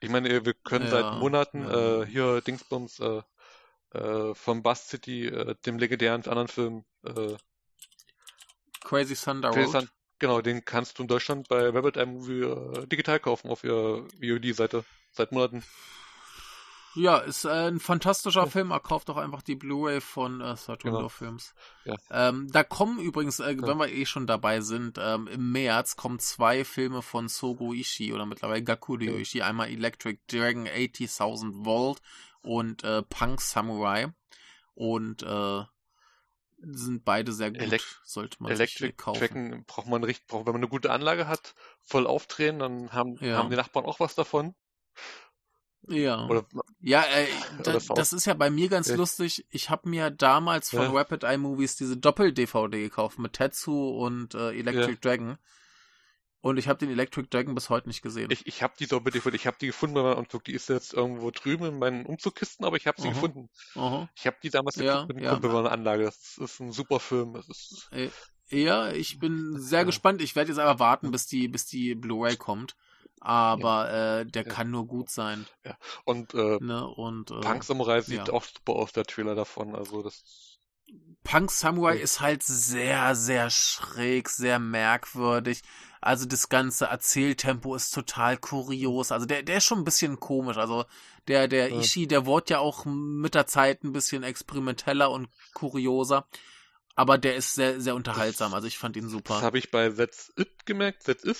Ich 0.00 0.10
meine, 0.10 0.44
wir 0.44 0.54
können 0.54 0.84
ja, 0.84 0.90
seit 0.90 1.14
Monaten 1.18 1.68
äh, 1.68 2.06
hier 2.06 2.40
Dingsbums 2.40 3.00
äh, 3.00 3.22
äh, 3.92 4.34
von 4.34 4.62
Bust 4.62 4.88
City, 4.88 5.26
äh, 5.26 5.54
dem 5.66 5.78
legendären 5.78 6.24
anderen 6.24 6.48
Film. 6.48 6.84
Äh, 7.04 7.36
Crazy 8.82 9.14
Thunder 9.14 9.50
Crazy 9.50 9.72
Road. 9.72 9.82
Sun, 9.82 9.90
genau, 10.18 10.40
den 10.40 10.64
kannst 10.64 10.98
du 10.98 11.02
in 11.02 11.08
Deutschland 11.08 11.48
bei 11.48 11.68
Rabbit 11.68 11.96
Movie 12.06 12.42
äh, 12.42 12.86
digital 12.86 13.20
kaufen 13.20 13.50
auf 13.50 13.64
ihrer 13.64 14.04
VOD-Seite 14.20 14.84
seit 15.12 15.32
Monaten. 15.32 15.62
Ja, 16.96 17.18
ist 17.18 17.44
äh, 17.44 17.68
ein 17.68 17.78
fantastischer 17.78 18.48
Film. 18.48 18.72
Er 18.72 18.80
kauft 18.80 19.08
doch 19.08 19.16
einfach 19.16 19.42
die 19.42 19.54
Blu-ray 19.54 20.00
von 20.00 20.40
äh, 20.40 20.56
Saturn 20.56 20.94
genau. 20.94 21.08
Films. 21.08 21.54
Ja. 21.84 21.94
Ähm, 22.10 22.48
da 22.50 22.64
kommen 22.64 22.98
übrigens, 22.98 23.38
äh, 23.38 23.52
ja. 23.52 23.62
wenn 23.62 23.78
wir 23.78 23.88
eh 23.88 24.06
schon 24.06 24.26
dabei 24.26 24.60
sind, 24.60 24.98
ähm, 25.00 25.28
im 25.28 25.52
März 25.52 25.94
kommen 25.94 26.18
zwei 26.18 26.64
Filme 26.64 27.02
von 27.02 27.28
Sogo 27.28 27.72
Ishii 27.72 28.12
oder 28.12 28.26
mittlerweile 28.26 28.64
Gakurio 28.64 29.12
ja. 29.12 29.18
Ishii. 29.20 29.42
Einmal 29.42 29.68
Electric 29.68 30.18
Dragon 30.28 30.66
80.000 30.66 31.64
Volt 31.64 32.00
und 32.42 32.84
äh, 32.84 33.02
Punk 33.02 33.40
Samurai. 33.40 34.12
Und 34.74 35.22
äh, 35.22 35.64
sind 36.62 37.04
beide 37.04 37.32
sehr 37.32 37.50
gut. 37.50 37.60
Elekt 37.60 38.00
Sollte 38.04 38.36
man 38.40 38.52
Electric 38.52 38.92
kaufen. 38.96 39.18
Dragon 39.20 39.64
braucht 39.66 39.86
man 39.86 40.04
richtig, 40.04 40.26
braucht, 40.26 40.46
wenn 40.46 40.52
man 40.52 40.62
eine 40.62 40.68
gute 40.68 40.90
Anlage 40.90 41.26
hat, 41.26 41.54
voll 41.82 42.06
aufdrehen, 42.06 42.58
dann 42.58 42.92
haben, 42.92 43.16
ja. 43.20 43.36
haben 43.36 43.50
die 43.50 43.56
Nachbarn 43.56 43.86
auch 43.86 44.00
was 44.00 44.14
davon. 44.14 44.54
Ja. 45.88 46.26
Oder, 46.26 46.44
ja, 46.80 47.02
äh, 47.02 47.26
da, 47.62 47.78
das 47.94 48.12
ist 48.12 48.26
ja 48.26 48.34
bei 48.34 48.50
mir 48.50 48.68
ganz 48.68 48.88
ja. 48.88 48.96
lustig. 48.96 49.46
Ich 49.50 49.70
habe 49.70 49.88
mir 49.88 50.10
damals 50.10 50.70
von 50.70 50.82
ja. 50.82 50.90
Rapid 50.90 51.24
Eye 51.24 51.38
Movies 51.38 51.76
diese 51.76 51.96
Doppel-DVD 51.96 52.82
gekauft 52.82 53.18
mit 53.18 53.34
Tetsu 53.34 53.90
und 53.90 54.34
äh, 54.34 54.50
Electric 54.52 54.92
ja. 54.92 54.98
Dragon. 55.00 55.38
Und 56.42 56.56
ich 56.56 56.68
habe 56.68 56.78
den 56.78 56.90
Electric 56.90 57.28
Dragon 57.28 57.54
bis 57.54 57.68
heute 57.68 57.88
nicht 57.88 58.00
gesehen. 58.00 58.30
Ich, 58.30 58.46
ich 58.46 58.62
habe 58.62 58.72
die 58.78 58.86
Doppel-DVD, 58.86 59.36
ich 59.36 59.46
habe 59.46 59.58
die 59.60 59.66
gefunden 59.66 59.94
bei 59.94 60.02
meinem 60.02 60.16
Umzug. 60.16 60.44
Die 60.44 60.54
ist 60.54 60.68
jetzt 60.70 60.94
irgendwo 60.94 61.30
drüben 61.30 61.66
in 61.66 61.78
meinen 61.78 62.06
Umzugkisten, 62.06 62.64
aber 62.64 62.76
ich 62.76 62.86
habe 62.86 63.00
sie 63.00 63.08
uh 63.08 63.10
-huh. 63.10 63.14
gefunden. 63.14 63.50
Uh 63.76 63.80
-huh. 63.80 64.08
Ich 64.14 64.26
habe 64.26 64.36
die 64.42 64.48
damals 64.48 64.76
ja, 64.76 65.04
mit 65.06 65.18
einem 65.18 65.28
Kumpel 65.28 65.50
bei 65.50 65.58
einer 65.58 65.72
Anlage. 65.72 66.04
Das 66.04 66.38
ist 66.38 66.60
ein 66.60 66.72
super 66.72 66.98
Film. 66.98 67.36
Ist... 67.36 67.90
Äh, 67.92 68.08
ja, 68.48 68.90
ich 68.90 69.18
bin 69.18 69.60
sehr 69.60 69.84
gespannt. 69.84 70.22
Ich 70.22 70.34
werde 70.34 70.50
jetzt 70.50 70.58
aber 70.58 70.80
warten, 70.80 71.10
bis 71.10 71.26
die, 71.26 71.46
bis 71.48 71.66
die 71.66 71.94
Blu-ray 71.94 72.36
kommt 72.36 72.74
aber 73.20 73.90
ja. 73.90 74.20
äh, 74.20 74.26
der 74.26 74.46
ja. 74.46 74.48
kann 74.48 74.70
nur 74.70 74.86
gut 74.86 75.10
sein. 75.10 75.46
Ja. 75.64 75.76
Und, 76.04 76.34
äh, 76.34 76.58
ne? 76.60 76.86
Und 76.86 77.30
äh, 77.30 77.40
Punk 77.40 77.62
Samurai 77.64 78.00
sieht 78.00 78.28
ja. 78.28 78.32
auch 78.32 78.44
super 78.44 78.72
aus, 78.72 78.92
der 78.92 79.04
Trailer 79.04 79.34
davon. 79.34 79.74
Also 79.74 80.02
das. 80.02 80.58
Punk 81.22 81.50
Samurai 81.50 81.98
ist 81.98 82.20
halt 82.20 82.42
sehr, 82.42 83.14
sehr 83.14 83.50
schräg, 83.50 84.28
sehr 84.30 84.58
merkwürdig. 84.58 85.60
Also 86.00 86.26
das 86.26 86.48
ganze 86.48 86.86
Erzähltempo 86.86 87.74
ist 87.74 87.90
total 87.90 88.38
kurios. 88.38 89.12
Also 89.12 89.26
der, 89.26 89.42
der 89.42 89.58
ist 89.58 89.64
schon 89.64 89.78
ein 89.78 89.84
bisschen 89.84 90.18
komisch. 90.18 90.56
Also 90.56 90.84
der, 91.28 91.46
der 91.46 91.70
Ishii, 91.72 92.06
der 92.06 92.24
wurde 92.24 92.54
ja 92.54 92.58
auch 92.58 92.86
mit 92.86 93.34
der 93.34 93.46
Zeit 93.46 93.84
ein 93.84 93.92
bisschen 93.92 94.22
experimenteller 94.22 95.10
und 95.10 95.28
kurioser. 95.52 96.26
Aber 96.94 97.18
der 97.18 97.36
ist 97.36 97.54
sehr, 97.54 97.80
sehr 97.80 97.94
unterhaltsam. 97.94 98.54
Also 98.54 98.66
ich 98.66 98.78
fand 98.78 98.96
ihn 98.96 99.08
super. 99.08 99.34
Das 99.34 99.42
habe 99.42 99.58
ich 99.58 99.70
bei 99.70 99.90
That's 99.90 100.32
It 100.36 100.64
gemerkt. 100.64 101.04
That's 101.04 101.24
It 101.24 101.36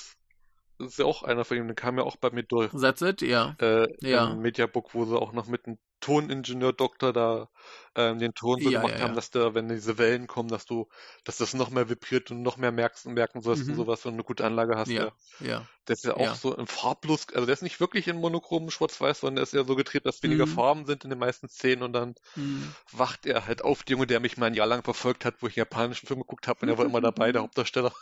ist 0.80 0.98
ja 0.98 1.04
auch 1.04 1.22
einer 1.22 1.44
von 1.44 1.56
ihm, 1.56 1.66
der 1.66 1.76
kam 1.76 1.98
ja 1.98 2.04
auch 2.04 2.16
bei 2.16 2.30
mir 2.30 2.42
durch. 2.42 2.70
That's 2.72 3.02
it, 3.02 3.22
ja. 3.22 3.54
Äh, 3.60 3.88
ja. 4.00 4.30
Im 4.30 4.40
Mediabook, 4.40 4.94
wo 4.94 5.04
sie 5.04 5.18
auch 5.18 5.32
noch 5.32 5.46
mit 5.46 5.66
einem 5.66 5.78
Toningenieur-Doktor 6.00 7.12
da 7.12 7.48
ähm, 7.94 8.18
den 8.18 8.34
Ton 8.34 8.60
so 8.60 8.70
ja, 8.70 8.80
gemacht 8.80 8.98
ja, 8.98 9.04
haben, 9.04 9.14
dass 9.14 9.30
da, 9.30 9.54
wenn 9.54 9.68
diese 9.68 9.98
Wellen 9.98 10.26
kommen, 10.26 10.48
dass 10.48 10.64
du, 10.64 10.88
dass 11.24 11.36
das 11.38 11.54
noch 11.54 11.70
mehr 11.70 11.88
vibriert 11.88 12.30
und 12.30 12.42
noch 12.42 12.56
mehr 12.56 12.72
merkst 12.72 13.06
und 13.06 13.14
merken 13.14 13.42
sollst 13.42 13.64
mhm. 13.64 13.70
und 13.70 13.76
sowas 13.76 14.06
und 14.06 14.14
eine 14.14 14.24
gute 14.24 14.44
Anlage 14.44 14.76
hast. 14.76 14.90
Ja, 14.90 15.12
ja. 15.40 15.66
Der 15.88 15.94
ist 15.94 16.04
ja 16.04 16.16
auch 16.16 16.34
so 16.34 16.56
im 16.56 16.66
farblos, 16.66 17.26
also 17.34 17.46
der 17.46 17.52
ist 17.52 17.62
nicht 17.62 17.80
wirklich 17.80 18.06
in 18.08 18.16
monochromen 18.16 18.70
Schwarz-Weiß, 18.70 19.20
sondern 19.20 19.36
der 19.36 19.42
ist 19.42 19.52
ja 19.52 19.64
so 19.64 19.76
gedreht, 19.76 20.06
dass 20.06 20.22
weniger 20.22 20.46
mhm. 20.46 20.50
Farben 20.50 20.86
sind 20.86 21.04
in 21.04 21.10
den 21.10 21.18
meisten 21.18 21.48
Szenen 21.48 21.82
und 21.82 21.92
dann 21.92 22.14
mhm. 22.36 22.72
wacht 22.92 23.26
er 23.26 23.46
halt 23.46 23.62
auf, 23.62 23.82
die 23.82 23.92
Junge, 23.92 24.06
der 24.06 24.20
mich 24.20 24.36
mal 24.36 24.46
ein 24.46 24.54
Jahr 24.54 24.66
lang 24.66 24.82
verfolgt 24.82 25.24
hat, 25.24 25.36
wo 25.40 25.48
ich 25.48 25.56
japanischen 25.56 26.06
Film 26.06 26.20
geguckt 26.20 26.48
habe 26.48 26.60
und 26.62 26.68
er 26.68 26.78
war 26.78 26.86
immer 26.86 27.00
dabei, 27.00 27.32
der 27.32 27.42
Hauptdarsteller. 27.42 27.92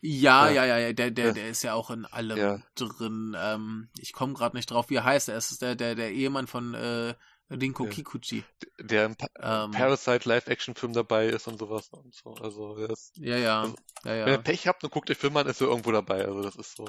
Ja, 0.00 0.48
ja, 0.50 0.64
ja, 0.64 0.78
ja, 0.78 0.92
der, 0.92 1.10
der, 1.10 1.32
der 1.32 1.48
ist 1.48 1.62
ja 1.62 1.74
auch 1.74 1.90
in 1.90 2.04
allem 2.04 2.38
ja. 2.38 2.62
drin. 2.74 3.36
Ähm, 3.38 3.88
ich 3.98 4.12
komme 4.12 4.34
gerade 4.34 4.56
nicht 4.56 4.70
drauf, 4.70 4.90
wie 4.90 4.96
er 4.96 5.04
heißt. 5.04 5.28
Er 5.28 5.36
ist 5.36 5.62
der, 5.62 5.74
der, 5.74 5.94
der 5.94 6.12
Ehemann 6.12 6.46
von 6.46 6.74
äh, 6.74 7.14
Rinko 7.50 7.84
ja. 7.84 7.90
Kikuchi. 7.90 8.44
Der 8.78 9.06
im 9.06 9.16
pa 9.16 9.28
ähm, 9.40 9.70
Parasite 9.70 10.28
Live-Action-Film 10.28 10.92
dabei 10.92 11.26
ist 11.26 11.46
und 11.46 11.58
sowas 11.58 11.88
und 11.90 12.14
so. 12.14 12.34
Also, 12.34 12.76
ist, 12.76 13.16
ja, 13.16 13.36
ja, 13.36 13.60
also, 13.62 13.76
ja, 14.04 14.14
ja. 14.14 14.26
Wenn 14.26 14.32
ihr 14.34 14.38
Pech 14.38 14.66
habt 14.66 14.82
und 14.84 14.90
guckt 14.90 15.08
den 15.08 15.16
Film 15.16 15.36
an, 15.36 15.46
ist 15.46 15.60
er 15.60 15.68
irgendwo 15.68 15.92
dabei. 15.92 16.24
Also, 16.24 16.42
das 16.42 16.56
ist 16.56 16.76
so. 16.76 16.86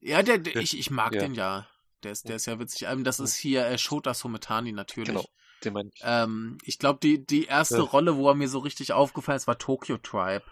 Ja, 0.00 0.22
der, 0.22 0.38
der 0.38 0.56
ich, 0.56 0.78
ich 0.78 0.90
mag 0.90 1.12
den 1.12 1.34
ja. 1.34 1.66
Der 2.04 2.12
ist, 2.12 2.28
der 2.28 2.36
ist 2.36 2.46
ja 2.46 2.58
witzig. 2.60 2.86
Ähm, 2.88 3.02
das 3.04 3.18
ist 3.18 3.36
hier 3.36 3.66
äh, 3.66 3.78
Shota 3.78 4.14
Sometani 4.14 4.72
natürlich. 4.72 5.08
Genau. 5.08 5.24
Den 5.64 5.72
meine 5.72 5.90
ich. 5.92 6.00
Ähm, 6.04 6.58
ich 6.62 6.78
glaube, 6.78 7.00
die, 7.02 7.26
die 7.26 7.46
erste 7.46 7.80
Rolle, 7.80 8.16
wo 8.16 8.28
er 8.28 8.34
mir 8.34 8.48
so 8.48 8.60
richtig 8.60 8.92
aufgefallen 8.92 9.36
ist, 9.36 9.48
war 9.48 9.58
Tokyo 9.58 9.98
Tribe. 9.98 10.44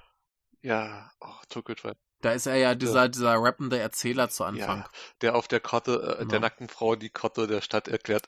Ja, 0.67 1.13
oh, 1.21 1.29
Tokyo 1.49 1.77
Tribe. 1.77 1.97
Da 2.23 2.33
ist 2.33 2.47
er 2.47 2.57
ja 2.57 2.75
dieser, 2.75 3.03
ja. 3.03 3.09
dieser 3.09 3.35
rappende 3.35 3.79
Erzähler 3.79 4.31
zu 4.31 4.43
Anfang. 4.43 4.81
Ja, 4.81 4.91
der 5.21 5.37
auf 5.37 5.47
der 5.47 5.61
Karte, 5.61 5.93
äh, 5.93 6.19
genau. 6.19 6.31
der 6.31 6.41
nackten 6.41 6.69
Frau 6.69 6.97
die 6.97 7.09
Karte 7.09 7.47
der 7.47 7.61
Stadt 7.61 7.87
erklärt. 7.87 8.27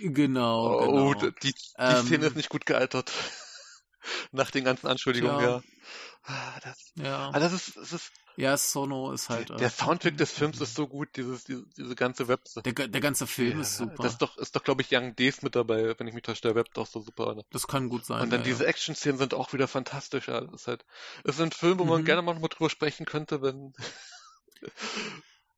genau. 0.00 0.82
Oh, 0.82 1.10
genau. 1.10 1.14
die, 1.14 1.32
die 1.42 1.54
ähm, 1.78 2.06
Szene 2.06 2.26
ist 2.26 2.36
nicht 2.36 2.48
gut 2.48 2.64
gealtert. 2.64 3.10
Nach 4.30 4.52
den 4.52 4.62
ganzen 4.62 4.86
Anschuldigungen, 4.86 5.40
ja. 5.40 5.50
ja. 5.56 5.62
Ah, 6.22 6.60
das, 6.62 6.92
ja. 6.94 7.18
Aber 7.26 7.40
das 7.40 7.52
ist, 7.52 7.76
das 7.76 7.92
ist, 7.92 8.12
ja, 8.36 8.56
Sono 8.56 9.12
ist 9.12 9.28
halt. 9.28 9.48
Der, 9.48 9.56
der 9.56 9.70
Soundtrack 9.70 10.16
des 10.16 10.32
Films 10.32 10.60
ist 10.60 10.74
so 10.74 10.86
gut, 10.86 11.08
dieses, 11.16 11.44
diese, 11.44 11.64
diese 11.76 11.94
ganze 11.94 12.28
Web. 12.28 12.40
Der, 12.64 12.72
der 12.72 13.00
ganze 13.00 13.26
Film 13.26 13.52
ja, 13.52 13.60
ist 13.60 13.78
super. 13.78 14.02
Das 14.02 14.12
ist 14.12 14.22
doch, 14.22 14.36
ist 14.36 14.54
doch, 14.54 14.62
glaube 14.62 14.82
ich, 14.82 14.88
Young 14.92 15.16
Days 15.16 15.42
mit 15.42 15.56
dabei, 15.56 15.98
wenn 15.98 16.06
ich 16.06 16.14
mich 16.14 16.22
täusche, 16.22 16.42
der 16.42 16.54
Web 16.54 16.72
doch 16.74 16.86
so 16.86 17.00
super. 17.00 17.34
Ne? 17.34 17.44
Das 17.50 17.66
kann 17.66 17.88
gut 17.88 18.04
sein. 18.04 18.22
Und 18.22 18.30
dann 18.30 18.40
ja, 18.40 18.44
diese 18.44 18.64
ja. 18.64 18.70
Action-Szenen 18.70 19.18
sind 19.18 19.34
auch 19.34 19.52
wieder 19.52 19.68
fantastisch. 19.68 20.28
Ja. 20.28 20.40
Das 20.42 20.62
ist 20.62 20.68
halt, 20.68 20.84
ist 21.24 21.40
ein 21.40 21.52
Film, 21.52 21.78
wo 21.78 21.84
mhm. 21.84 21.90
man 21.90 22.04
gerne 22.04 22.22
mal 22.22 22.34
drüber 22.34 22.70
sprechen 22.70 23.06
könnte, 23.06 23.42
wenn. 23.42 23.72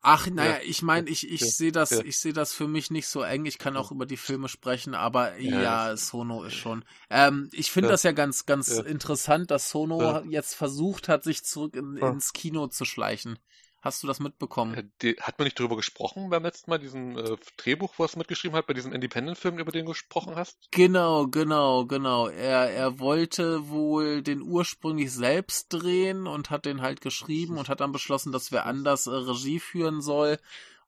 Ach, 0.00 0.28
naja, 0.28 0.52
ja. 0.52 0.58
ich 0.64 0.82
meine, 0.82 1.10
ich, 1.10 1.28
ich 1.28 1.40
ja. 1.40 1.46
sehe 1.48 1.72
das, 1.72 1.90
ja. 1.90 2.00
ich 2.04 2.18
sehe 2.18 2.32
das 2.32 2.52
für 2.52 2.68
mich 2.68 2.90
nicht 2.90 3.08
so 3.08 3.22
eng. 3.22 3.46
Ich 3.46 3.58
kann 3.58 3.76
auch 3.76 3.90
über 3.90 4.06
die 4.06 4.16
Filme 4.16 4.48
sprechen, 4.48 4.94
aber 4.94 5.36
ja, 5.38 5.96
Sono 5.96 6.44
ist 6.44 6.54
schon. 6.54 6.84
Ähm, 7.10 7.48
ich 7.52 7.72
finde 7.72 7.88
das 7.88 8.04
ja 8.04 8.12
ganz, 8.12 8.46
ganz 8.46 8.68
interessant, 8.68 9.50
dass 9.50 9.70
Sono 9.70 10.22
jetzt 10.24 10.54
versucht 10.54 11.08
hat, 11.08 11.24
sich 11.24 11.44
zurück 11.44 11.74
in, 11.74 11.96
ins 11.96 12.32
Kino 12.32 12.68
zu 12.68 12.84
schleichen. 12.84 13.38
Hast 13.80 14.02
du 14.02 14.08
das 14.08 14.18
mitbekommen? 14.18 14.90
Äh, 15.02 15.14
hat 15.20 15.38
man 15.38 15.44
nicht 15.44 15.58
darüber 15.58 15.76
gesprochen 15.76 16.30
beim 16.30 16.42
letzten 16.42 16.70
Mal, 16.70 16.78
diesen 16.78 17.16
äh, 17.16 17.36
Drehbuch, 17.56 17.94
was 17.98 18.14
er 18.14 18.18
mitgeschrieben 18.18 18.56
hat, 18.56 18.66
bei 18.66 18.74
diesem 18.74 18.92
Independent-Film, 18.92 19.58
über 19.58 19.70
den 19.70 19.84
du 19.84 19.92
gesprochen 19.92 20.34
hast? 20.34 20.68
Genau, 20.72 21.28
genau, 21.28 21.86
genau. 21.86 22.26
Er, 22.26 22.70
er 22.70 22.98
wollte 22.98 23.68
wohl 23.68 24.22
den 24.22 24.42
ursprünglich 24.42 25.12
selbst 25.12 25.68
drehen 25.68 26.26
und 26.26 26.50
hat 26.50 26.64
den 26.64 26.82
halt 26.82 27.00
geschrieben 27.00 27.56
und 27.56 27.68
hat 27.68 27.80
dann 27.80 27.92
beschlossen, 27.92 28.32
dass 28.32 28.50
wer 28.50 28.66
anders 28.66 29.06
äh, 29.06 29.10
Regie 29.10 29.60
führen 29.60 30.00
soll 30.00 30.38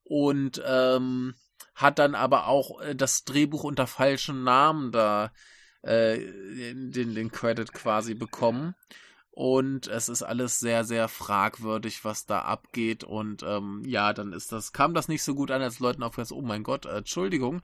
und 0.03 0.61
ähm, 0.67 1.35
hat 1.77 2.01
dann 2.01 2.17
aber 2.17 2.49
auch 2.49 2.81
äh, 2.81 2.97
das 2.97 3.25
Drehbuch 3.25 3.63
unter 3.63 3.87
falschen 3.87 4.43
Namen 4.43 4.91
da 4.91 5.31
äh, 5.83 6.19
den, 6.19 7.15
den 7.15 7.31
Credit 7.31 7.73
quasi 7.73 8.15
bekommen 8.15 8.75
und 9.41 9.87
es 9.87 10.11
ist 10.11 10.23
alles 10.23 10.61
sehr, 10.61 10.85
sehr 10.85 11.09
fragwürdig, 11.09 12.05
was 12.05 12.27
da 12.27 12.43
abgeht 12.43 13.05
und 13.05 13.43
ähm, 13.43 13.83
ja, 13.87 14.13
dann 14.13 14.35
ist 14.35 14.53
das, 14.53 14.75
kam 14.75 14.93
das 14.93 15.09
nicht 15.09 15.23
so 15.23 15.35
gut 15.35 15.51
an, 15.51 15.63
als 15.63 15.79
Leuten 15.79 16.03
aufgehört, 16.03 16.31
oh 16.33 16.43
mein 16.43 16.63
Gott, 16.63 16.85
äh, 16.85 16.99
Entschuldigung, 16.99 17.63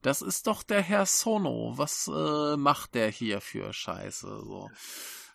das 0.00 0.22
ist 0.22 0.46
doch 0.46 0.62
der 0.62 0.80
Herr 0.80 1.04
Sono. 1.04 1.74
Was 1.76 2.08
äh, 2.08 2.56
macht 2.56 2.94
der 2.94 3.10
hier 3.10 3.42
für 3.42 3.74
Scheiße? 3.74 4.26
So. 4.26 4.70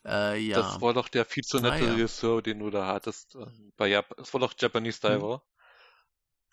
Äh, 0.03 0.39
ja. 0.39 0.63
Das 0.63 0.81
war 0.81 0.95
doch 0.95 1.09
der 1.09 1.25
viel 1.25 1.43
zu 1.43 1.59
nette 1.59 1.75
ah, 1.75 1.85
ja. 1.85 1.91
Regisseur, 1.91 2.41
den 2.41 2.57
du 2.57 2.71
da 2.71 2.87
hattest. 2.87 3.35
Äh, 3.35 3.45
bei 3.77 3.85
Jap 3.85 4.17
das 4.17 4.33
war 4.33 4.39
doch 4.39 4.55
Japanese 4.57 4.99
Diver. 4.99 5.43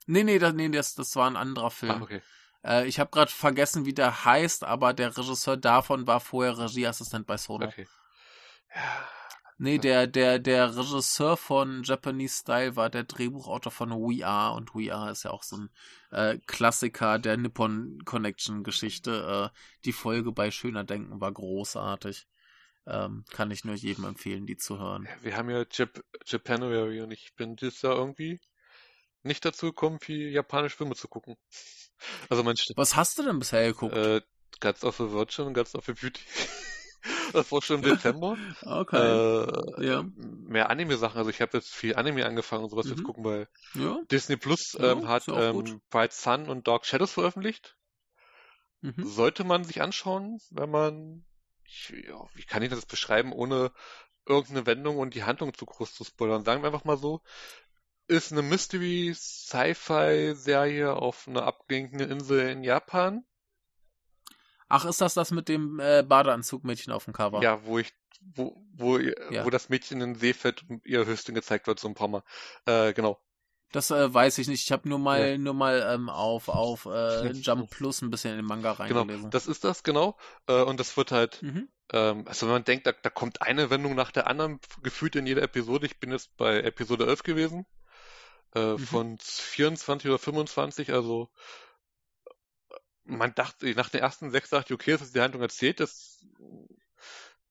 Hm. 0.04 0.12
Nee, 0.12 0.24
nee, 0.24 0.38
das, 0.38 0.52
nee 0.52 0.68
das, 0.68 0.94
das 0.96 1.16
war 1.16 1.30
ein 1.30 1.36
anderer 1.36 1.70
Film. 1.70 1.92
Ah, 1.92 2.02
okay. 2.02 2.20
Äh, 2.62 2.86
ich 2.86 3.00
habe 3.00 3.10
gerade 3.10 3.30
vergessen, 3.30 3.86
wie 3.86 3.94
der 3.94 4.26
heißt, 4.26 4.64
aber 4.64 4.92
der 4.92 5.16
Regisseur 5.16 5.56
davon 5.56 6.06
war 6.06 6.20
vorher 6.20 6.58
Regieassistent 6.58 7.26
bei 7.26 7.38
Sono. 7.38 7.64
Okay. 7.64 7.88
Ja. 8.74 8.82
Nee, 9.62 9.76
der, 9.76 10.06
der, 10.06 10.38
der 10.38 10.74
Regisseur 10.74 11.36
von 11.36 11.82
Japanese 11.82 12.34
Style 12.34 12.76
war 12.76 12.88
der 12.88 13.04
Drehbuchautor 13.04 13.70
von 13.70 13.90
We 13.90 14.26
Are 14.26 14.56
und 14.56 14.74
We 14.74 14.90
Are 14.90 15.10
ist 15.10 15.24
ja 15.24 15.32
auch 15.32 15.42
so 15.42 15.58
ein 15.58 15.70
äh, 16.10 16.38
Klassiker 16.46 17.18
der 17.18 17.36
Nippon 17.36 17.98
Connection 18.06 18.64
Geschichte. 18.64 19.50
Äh, 19.52 19.58
die 19.84 19.92
Folge 19.92 20.32
bei 20.32 20.50
Schöner 20.50 20.84
Denken 20.84 21.20
war 21.20 21.30
großartig. 21.30 22.26
Ähm, 22.86 23.26
kann 23.32 23.50
ich 23.50 23.66
nur 23.66 23.74
jedem 23.74 24.04
empfehlen, 24.04 24.46
die 24.46 24.56
zu 24.56 24.78
hören. 24.78 25.06
Wir 25.20 25.36
haben 25.36 25.50
ja 25.50 25.66
Jap 25.70 26.02
Japanuary 26.24 27.02
und 27.02 27.10
ich 27.10 27.34
bin 27.34 27.56
dieses 27.56 27.82
Jahr 27.82 27.96
irgendwie 27.96 28.40
nicht 29.22 29.44
dazu 29.44 29.66
gekommen, 29.66 30.00
viel 30.00 30.30
japanische 30.30 30.78
Filme 30.78 30.94
zu 30.94 31.06
gucken. 31.06 31.36
Also 32.30 32.42
mein 32.42 32.56
Was 32.76 32.96
hast 32.96 33.18
du 33.18 33.22
denn 33.22 33.38
bisher 33.38 33.66
geguckt? 33.66 33.94
Äh, 33.94 34.22
Guts 34.58 34.84
of 34.84 34.96
the 34.96 35.12
Virgin 35.12 35.48
und 35.48 35.52
Guts 35.52 35.74
of 35.74 35.84
the 35.84 35.92
Beauty. 35.92 36.22
das 37.32 37.52
war 37.52 37.62
schon 37.62 37.77
im 37.77 37.82
Dezember. 37.82 38.36
Okay. 38.62 38.97
Äh, 38.97 39.86
ja. 39.86 40.05
Mehr 40.16 40.70
Anime-Sachen. 40.70 41.19
Also 41.19 41.31
ich 41.31 41.40
habe 41.40 41.57
jetzt 41.57 41.74
viel 41.74 41.97
Anime 41.97 42.27
angefangen 42.27 42.65
und 42.65 42.70
sowas 42.70 42.86
mhm. 42.86 42.93
jetzt 42.93 43.05
gucken, 43.05 43.24
weil 43.24 43.48
ja. 43.74 44.01
Disney 44.11 44.36
Plus 44.36 44.77
ähm, 44.78 45.02
ja, 45.02 45.09
hat 45.09 45.28
ähm, 45.28 45.81
Bright 45.90 46.12
Sun 46.12 46.48
und 46.48 46.69
Dark 46.69 46.86
Shadows 46.86 47.12
veröffentlicht. 47.12 47.77
Mhm. 48.81 49.05
Sollte 49.05 49.44
man 49.44 49.65
sich 49.65 49.82
anschauen, 49.82 50.39
wenn 50.51 50.70
man, 50.70 51.24
ich, 51.65 51.93
ja, 52.09 52.24
wie 52.35 52.44
kann 52.44 52.62
ich 52.62 52.70
das 52.70 52.86
beschreiben, 52.86 53.32
ohne 53.32 53.73
irgendeine 54.27 54.66
Wendung 54.66 54.98
und 54.98 55.15
die 55.15 55.24
Handlung 55.24 55.55
zu 55.55 55.65
groß 55.66 55.94
zu 55.94 56.05
spoilern. 56.05 56.44
Sagen 56.44 56.62
wir 56.62 56.69
einfach 56.69 56.85
mal 56.85 56.97
so, 56.97 57.20
ist 58.07 58.31
eine 58.32 58.43
Mystery-Sci-Fi-Serie 58.43 60.94
auf 60.94 61.28
einer 61.28 61.44
abgelegenen 61.44 62.11
Insel 62.11 62.48
in 62.48 62.65
Japan. 62.65 63.24
Ach, 64.70 64.84
ist 64.84 65.01
das 65.01 65.14
das 65.14 65.32
mit 65.32 65.48
dem 65.48 65.80
äh, 65.80 66.02
Badeanzugmädchen 66.02 66.92
auf 66.92 67.05
dem 67.05 67.12
Cover? 67.12 67.42
Ja, 67.42 67.64
wo 67.66 67.78
ich, 67.78 67.92
wo, 68.20 68.56
wo, 68.72 68.98
ja. 68.98 69.44
wo 69.44 69.51
das 69.51 69.68
Mädchen 69.68 70.01
in 70.01 70.14
den 70.14 70.20
See 70.20 70.32
fällt 70.32 70.64
und 70.68 70.86
ihr 70.86 71.05
Höchstchen 71.05 71.34
gezeigt 71.34 71.66
wird, 71.66 71.80
so 71.80 71.88
ein 71.88 71.94
paar 71.94 72.09
Mal. 72.09 72.22
Äh, 72.66 72.92
genau. 72.92 73.20
Das 73.72 73.90
äh, 73.90 74.12
weiß 74.12 74.38
ich 74.38 74.48
nicht. 74.48 74.64
Ich 74.64 74.72
habe 74.72 74.88
nur 74.88 74.98
mal 74.98 75.30
ja. 75.32 75.38
nur 75.38 75.55
mal 75.55 75.88
ähm, 75.92 76.09
auf 76.09 76.48
auf 76.48 76.86
äh, 76.86 77.30
Jump 77.32 77.70
Plus 77.70 78.01
ein 78.01 78.10
bisschen 78.10 78.30
in 78.30 78.38
den 78.38 78.47
Manga 78.47 78.72
genau, 78.72 79.01
reingelesen. 79.01 79.22
Genau, 79.22 79.30
das 79.30 79.47
ist 79.47 79.64
das 79.64 79.82
genau. 79.82 80.16
Äh, 80.47 80.62
und 80.62 80.78
das 80.78 80.97
wird 80.97 81.12
halt, 81.12 81.42
mhm. 81.42 81.68
ähm, 81.92 82.24
also 82.26 82.47
wenn 82.47 82.55
man 82.55 82.64
denkt, 82.64 82.86
da, 82.86 82.92
da 82.92 83.10
kommt 83.10 83.42
eine 83.42 83.70
Wendung 83.70 83.97
nach 83.97 84.12
der 84.12 84.28
anderen 84.28 84.60
gefühlt 84.82 85.16
in 85.16 85.26
jeder 85.26 85.42
Episode. 85.42 85.86
Ich 85.86 85.98
bin 85.98 86.12
jetzt 86.12 86.36
bei 86.36 86.60
Episode 86.60 87.06
11 87.06 87.22
gewesen 87.24 87.66
äh, 88.55 88.72
mhm. 88.72 88.78
von 88.78 89.18
24 89.18 90.10
oder 90.10 90.18
25, 90.18 90.92
also 90.92 91.28
man 93.16 93.34
dachte, 93.34 93.66
nach 93.74 93.88
den 93.88 94.00
ersten 94.00 94.30
sechs 94.30 94.50
dachte 94.50 94.72
ich, 94.72 94.80
okay, 94.80 94.92
das 94.92 95.02
ist 95.02 95.14
die 95.14 95.20
Handlung 95.20 95.42
erzählt, 95.42 95.80
das 95.80 96.24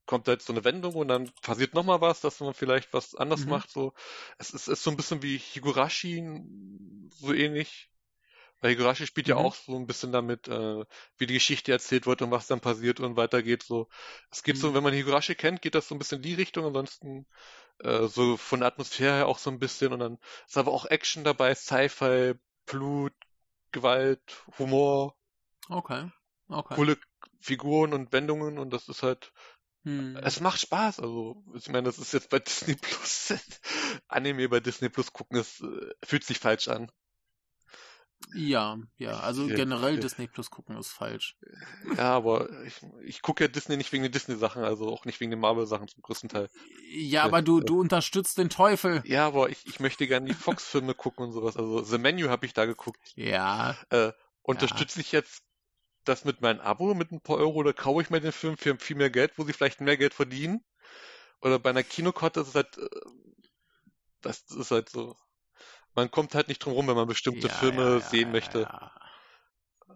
kommt 0.05 0.27
da 0.27 0.31
jetzt 0.31 0.47
so 0.47 0.53
eine 0.53 0.63
Wendung 0.63 0.95
und 0.95 1.07
dann 1.07 1.31
passiert 1.43 1.75
nochmal 1.75 2.01
was, 2.01 2.19
dass 2.21 2.39
man 2.39 2.55
vielleicht 2.55 2.93
was 2.93 3.13
anders 3.13 3.41
mhm. 3.41 3.51
macht, 3.51 3.69
so. 3.69 3.93
Es 4.39 4.49
ist, 4.51 4.67
ist 4.67 4.81
so 4.83 4.89
ein 4.89 4.97
bisschen 4.97 5.21
wie 5.21 5.37
Higurashi, 5.37 6.41
so 7.11 7.31
ähnlich. 7.31 7.91
Weil 8.59 8.71
Higurashi 8.71 9.05
spielt 9.05 9.27
mhm. 9.27 9.31
ja 9.31 9.37
auch 9.37 9.53
so 9.53 9.75
ein 9.75 9.85
bisschen 9.85 10.11
damit, 10.11 10.47
äh, 10.47 10.83
wie 11.17 11.27
die 11.27 11.35
Geschichte 11.35 11.71
erzählt 11.71 12.07
wird 12.07 12.23
und 12.23 12.31
was 12.31 12.47
dann 12.47 12.59
passiert 12.59 12.99
und 12.99 13.17
weitergeht, 13.17 13.61
so. 13.61 13.87
Es 14.31 14.41
geht 14.41 14.55
mhm. 14.55 14.61
so, 14.61 14.73
wenn 14.73 14.83
man 14.83 14.93
Higurashi 14.93 15.35
kennt, 15.35 15.61
geht 15.61 15.75
das 15.75 15.87
so 15.87 15.93
ein 15.93 15.99
bisschen 15.99 16.17
in 16.17 16.23
die 16.23 16.33
Richtung, 16.33 16.65
ansonsten 16.65 17.27
äh, 17.83 18.07
so 18.07 18.35
von 18.37 18.61
der 18.61 18.67
Atmosphäre 18.67 19.15
her 19.15 19.27
auch 19.27 19.37
so 19.37 19.51
ein 19.51 19.59
bisschen 19.59 19.93
und 19.93 19.99
dann 19.99 20.17
ist 20.47 20.57
aber 20.57 20.71
auch 20.71 20.85
Action 20.85 21.23
dabei, 21.23 21.53
Sci-Fi, 21.53 22.33
Blut, 22.65 23.13
Gewalt, 23.71 24.43
Humor. 24.57 25.15
Okay. 25.69 26.11
Okay. 26.49 26.75
Coole 26.75 26.97
Figuren 27.39 27.93
und 27.93 28.11
Wendungen 28.11 28.57
und 28.57 28.71
das 28.71 28.89
ist 28.89 29.03
halt 29.03 29.31
hm. 29.83 30.17
Es 30.17 30.41
macht 30.41 30.59
Spaß, 30.59 30.99
also 30.99 31.41
ich 31.53 31.69
meine, 31.69 31.83
das 31.83 31.99
ist 31.99 32.13
jetzt 32.13 32.29
bei 32.29 32.39
Disney 32.39 32.75
Plus 32.75 33.33
Anime 34.07 34.49
bei 34.49 34.59
Disney 34.59 34.89
Plus 34.89 35.13
gucken, 35.13 35.37
es 35.37 35.61
äh, 35.61 35.93
fühlt 36.03 36.23
sich 36.23 36.39
falsch 36.39 36.67
an. 36.67 36.91
Ja, 38.35 38.77
ja, 38.97 39.19
also 39.21 39.47
ja, 39.47 39.55
generell 39.55 39.95
ja. 39.95 40.01
Disney 40.01 40.27
Plus 40.27 40.49
gucken 40.49 40.77
ist 40.77 40.91
falsch. 40.91 41.37
Ja, 41.95 42.11
aber 42.11 42.49
ich, 42.63 42.85
ich 43.03 43.21
gucke 43.21 43.45
ja 43.45 43.47
Disney 43.47 43.77
nicht 43.77 43.93
wegen 43.93 44.03
den 44.03 44.11
Disney-Sachen, 44.11 44.63
also 44.63 44.89
auch 44.89 45.05
nicht 45.05 45.21
wegen 45.21 45.31
den 45.31 45.39
Marvel-Sachen 45.39 45.87
zum 45.87 46.03
größten 46.03 46.27
Teil. 46.27 46.49
Ja, 46.91 47.23
aber 47.23 47.41
du, 47.41 47.61
du 47.61 47.79
unterstützt 47.79 48.37
den 48.37 48.49
Teufel. 48.49 49.01
Ja, 49.05 49.25
aber 49.25 49.49
ich, 49.49 49.65
ich 49.65 49.79
möchte 49.79 50.05
gerne 50.05 50.27
die 50.27 50.35
Fox-Filme 50.35 50.95
gucken 50.95 51.27
und 51.27 51.31
sowas. 51.31 51.55
Also 51.55 51.81
The 51.81 51.97
Menu 51.97 52.27
habe 52.27 52.45
ich 52.45 52.53
da 52.53 52.65
geguckt. 52.65 52.99
Ja. 53.15 53.77
Äh, 53.89 54.11
unterstütze 54.41 54.99
ich 54.99 55.13
jetzt 55.13 55.43
das 56.09 56.25
mit 56.25 56.41
meinem 56.41 56.59
Abo 56.59 56.93
mit 56.93 57.11
ein 57.11 57.21
paar 57.21 57.37
Euro 57.37 57.55
oder 57.59 57.73
kaufe 57.73 58.01
ich 58.01 58.09
mir 58.09 58.21
den 58.21 58.31
Film 58.31 58.57
für 58.57 58.77
viel 58.77 58.97
mehr 58.97 59.09
Geld, 59.09 59.33
wo 59.37 59.43
sie 59.43 59.53
vielleicht 59.53 59.81
mehr 59.81 59.97
Geld 59.97 60.13
verdienen? 60.13 60.63
Oder 61.41 61.59
bei 61.59 61.69
einer 61.69 61.83
Kinokarte 61.83 62.41
ist 62.41 62.49
es 62.49 62.55
halt, 62.55 62.77
äh, 62.77 62.89
das 64.21 64.43
ist 64.51 64.71
halt 64.71 64.89
so 64.89 65.15
man 65.95 66.11
kommt 66.11 66.35
halt 66.35 66.47
nicht 66.47 66.63
drum 66.63 66.73
rum, 66.73 66.87
wenn 66.87 66.95
man 66.95 67.07
bestimmte 67.07 67.47
ja, 67.47 67.53
Filme 67.53 67.83
ja, 67.83 67.93
ja, 67.93 67.99
sehen 67.99 68.31
möchte. 68.31 68.69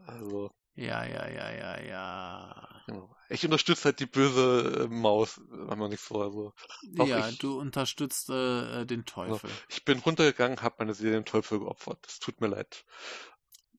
Also. 0.05 0.51
Ja, 0.75 1.05
ja, 1.05 1.27
ja, 1.29 1.51
ja, 1.51 1.81
ja. 1.81 2.85
Ich 3.29 3.45
unterstütze 3.45 3.85
halt 3.85 3.99
die 3.99 4.07
böse 4.07 4.85
äh, 4.85 4.87
Maus, 4.87 5.39
wenn 5.49 5.77
man 5.77 5.89
nichts 5.89 6.05
vor. 6.05 6.23
Also, 6.25 6.53
ja, 6.81 7.29
ich, 7.29 7.37
du 7.37 7.59
unterstützt 7.59 8.29
äh, 8.29 8.85
den 8.85 9.05
Teufel. 9.05 9.33
Also, 9.33 9.47
ich 9.69 9.85
bin 9.85 9.99
runtergegangen, 9.99 10.61
habe 10.61 10.75
meine 10.79 10.93
Seele 10.93 11.13
dem 11.13 11.25
Teufel 11.25 11.59
geopfert. 11.59 11.99
Das 12.01 12.19
tut 12.19 12.41
mir 12.41 12.47
leid. 12.47 12.85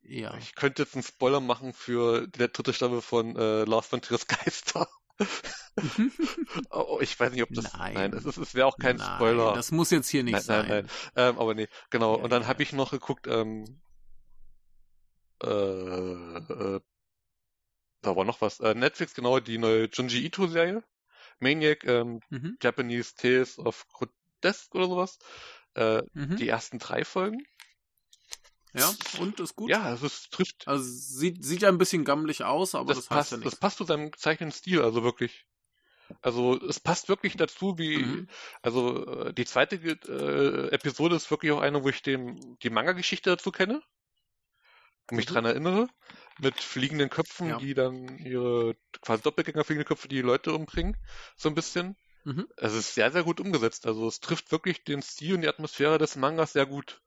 Ja. 0.06 0.36
Ich 0.36 0.54
könnte 0.54 0.82
jetzt 0.82 0.94
einen 0.94 1.02
Spoiler 1.02 1.40
machen 1.40 1.72
für 1.72 2.26
die 2.26 2.38
dritte 2.38 2.72
Staffel 2.72 3.00
von 3.00 3.36
äh, 3.36 3.64
Lars 3.64 3.86
von 3.86 4.02
Triers 4.02 4.26
Geister. 4.26 4.88
oh, 6.70 6.98
ich 7.00 7.18
weiß 7.18 7.32
nicht, 7.32 7.42
ob 7.42 7.48
das. 7.50 7.72
Nein, 7.72 7.94
nein 7.94 8.12
es, 8.12 8.36
es 8.36 8.54
wäre 8.54 8.66
auch 8.66 8.76
kein 8.76 8.96
nein, 8.96 9.16
Spoiler. 9.16 9.54
Das 9.54 9.70
muss 9.70 9.90
jetzt 9.90 10.08
hier 10.08 10.24
nicht 10.24 10.34
nein, 10.34 10.42
sein. 10.42 10.68
Nein, 10.68 10.88
nein. 11.14 11.28
Ähm, 11.30 11.38
aber 11.38 11.54
nee, 11.54 11.68
genau. 11.90 12.16
Ja, 12.16 12.24
und 12.24 12.30
dann 12.30 12.42
ja. 12.42 12.48
habe 12.48 12.62
ich 12.62 12.72
noch 12.72 12.90
geguckt, 12.90 13.26
ähm, 13.28 13.80
äh, 15.42 15.48
äh, 15.48 16.80
da 18.02 18.16
war 18.16 18.24
noch 18.24 18.40
was. 18.40 18.60
Äh, 18.60 18.74
Netflix, 18.74 19.14
genau, 19.14 19.40
die 19.40 19.58
neue 19.58 19.88
Junji 19.90 20.24
Ito-Serie. 20.26 20.82
Maniac, 21.40 21.84
ähm, 21.84 22.20
mhm. 22.30 22.56
Japanese 22.62 23.14
Tales 23.16 23.58
of 23.58 23.86
Grotesque 23.88 24.74
oder 24.74 24.86
sowas. 24.86 25.18
Äh, 25.74 26.02
mhm. 26.12 26.36
Die 26.36 26.48
ersten 26.48 26.78
drei 26.78 27.04
Folgen. 27.04 27.42
Ja, 28.74 28.92
und 29.20 29.38
ist 29.38 29.54
gut? 29.54 29.70
Ja, 29.70 29.82
also 29.82 30.06
es 30.06 30.28
trifft. 30.30 30.66
Also 30.66 30.84
sieht, 30.84 31.44
sieht 31.44 31.62
ja 31.62 31.68
ein 31.68 31.78
bisschen 31.78 32.04
gammelig 32.04 32.42
aus, 32.42 32.74
aber 32.74 32.88
das, 32.88 32.98
das 32.98 33.06
passt, 33.06 33.30
ja 33.30 33.36
nicht. 33.38 33.46
Das 33.46 33.56
passt 33.56 33.78
zu 33.78 33.84
seinem 33.84 34.12
zeichnenden 34.16 34.56
Stil, 34.56 34.82
also 34.82 35.04
wirklich. 35.04 35.46
Also 36.20 36.60
es 36.60 36.80
passt 36.80 37.08
wirklich 37.08 37.36
dazu, 37.36 37.78
wie 37.78 37.98
mhm. 37.98 38.28
also 38.62 39.06
äh, 39.06 39.32
die 39.32 39.44
zweite 39.44 39.76
äh, 39.76 40.74
Episode 40.74 41.16
ist 41.16 41.30
wirklich 41.30 41.52
auch 41.52 41.60
eine, 41.60 41.82
wo 41.82 41.88
ich 41.88 42.02
dem 42.02 42.58
die 42.62 42.70
Manga-Geschichte 42.70 43.30
dazu 43.30 43.50
kenne 43.52 43.82
und 45.10 45.16
mich 45.16 45.28
mhm. 45.28 45.32
dran 45.32 45.44
erinnere 45.44 45.88
mit 46.38 46.60
fliegenden 46.60 47.10
Köpfen, 47.10 47.48
ja. 47.48 47.58
die 47.58 47.74
dann 47.74 48.18
ihre 48.18 48.76
quasi 49.00 49.22
Doppelgänger 49.22 49.64
fliegende 49.64 49.86
Köpfe, 49.86 50.08
die, 50.08 50.16
die 50.16 50.22
Leute 50.22 50.52
umbringen, 50.52 50.96
so 51.36 51.48
ein 51.48 51.54
bisschen. 51.54 51.96
Mhm. 52.24 52.48
Es 52.56 52.74
ist 52.74 52.94
sehr 52.94 53.12
sehr 53.12 53.22
gut 53.22 53.40
umgesetzt. 53.40 53.86
Also 53.86 54.08
es 54.08 54.20
trifft 54.20 54.50
wirklich 54.50 54.84
den 54.84 55.00
Stil 55.00 55.36
und 55.36 55.42
die 55.42 55.48
Atmosphäre 55.48 55.98
des 55.98 56.16
Mangas 56.16 56.52
sehr 56.52 56.66
gut. 56.66 57.00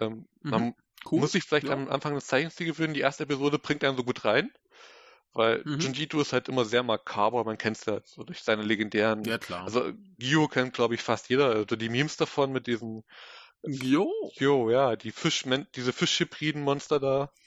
Ähm, 0.00 0.26
mhm. 0.42 0.50
Man 0.50 0.74
cool. 1.10 1.20
muss 1.20 1.32
sich 1.32 1.44
vielleicht 1.44 1.66
ja. 1.66 1.72
am 1.72 1.88
Anfang 1.88 2.14
des 2.14 2.26
Zeichenstils 2.26 2.76
gewöhnen, 2.76 2.94
die 2.94 3.00
erste 3.00 3.24
Episode 3.24 3.58
bringt 3.58 3.84
einen 3.84 3.96
so 3.96 4.04
gut 4.04 4.24
rein. 4.24 4.50
Weil 5.32 5.62
mhm. 5.64 5.78
Junjito 5.78 6.20
ist 6.20 6.32
halt 6.32 6.48
immer 6.48 6.64
sehr 6.64 6.82
makaber, 6.82 7.44
man 7.44 7.58
kennt 7.58 7.76
es 7.76 7.84
ja 7.84 8.00
so 8.04 8.24
durch 8.24 8.42
seine 8.42 8.62
legendären. 8.62 9.24
Ja, 9.24 9.38
klar. 9.38 9.64
Also 9.64 9.92
Gio 10.18 10.48
kennt, 10.48 10.74
glaube 10.74 10.94
ich, 10.94 11.02
fast 11.02 11.28
jeder. 11.28 11.50
Also 11.50 11.76
die 11.76 11.88
Memes 11.88 12.16
davon 12.16 12.50
mit 12.50 12.66
diesen. 12.66 13.04
Gio? 13.62 14.10
Gio, 14.36 14.70
ja, 14.70 14.96
die 14.96 15.12
Fisch, 15.12 15.44
diese 15.74 15.92
Fischhybriden 15.92 16.62
Monster 16.62 17.00
da. 17.00 17.32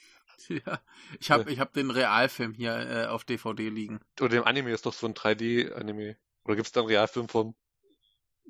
Ja, 0.48 0.80
ich 1.20 1.30
habe 1.30 1.48
äh, 1.48 1.52
ich 1.52 1.60
hab 1.60 1.72
den 1.72 1.90
Realfilm 1.90 2.52
hier 2.52 2.74
äh, 2.74 3.06
auf 3.06 3.24
DVD 3.24 3.68
liegen. 3.68 4.00
Oder 4.20 4.30
dem 4.30 4.44
Anime 4.44 4.72
ist 4.72 4.86
doch 4.86 4.92
so 4.92 5.06
ein 5.06 5.14
3D-Anime. 5.14 6.16
Oder 6.44 6.56
gibt 6.56 6.66
es 6.66 6.72
da 6.72 6.80
einen 6.80 6.88
Realfilm 6.88 7.28
von? 7.28 7.54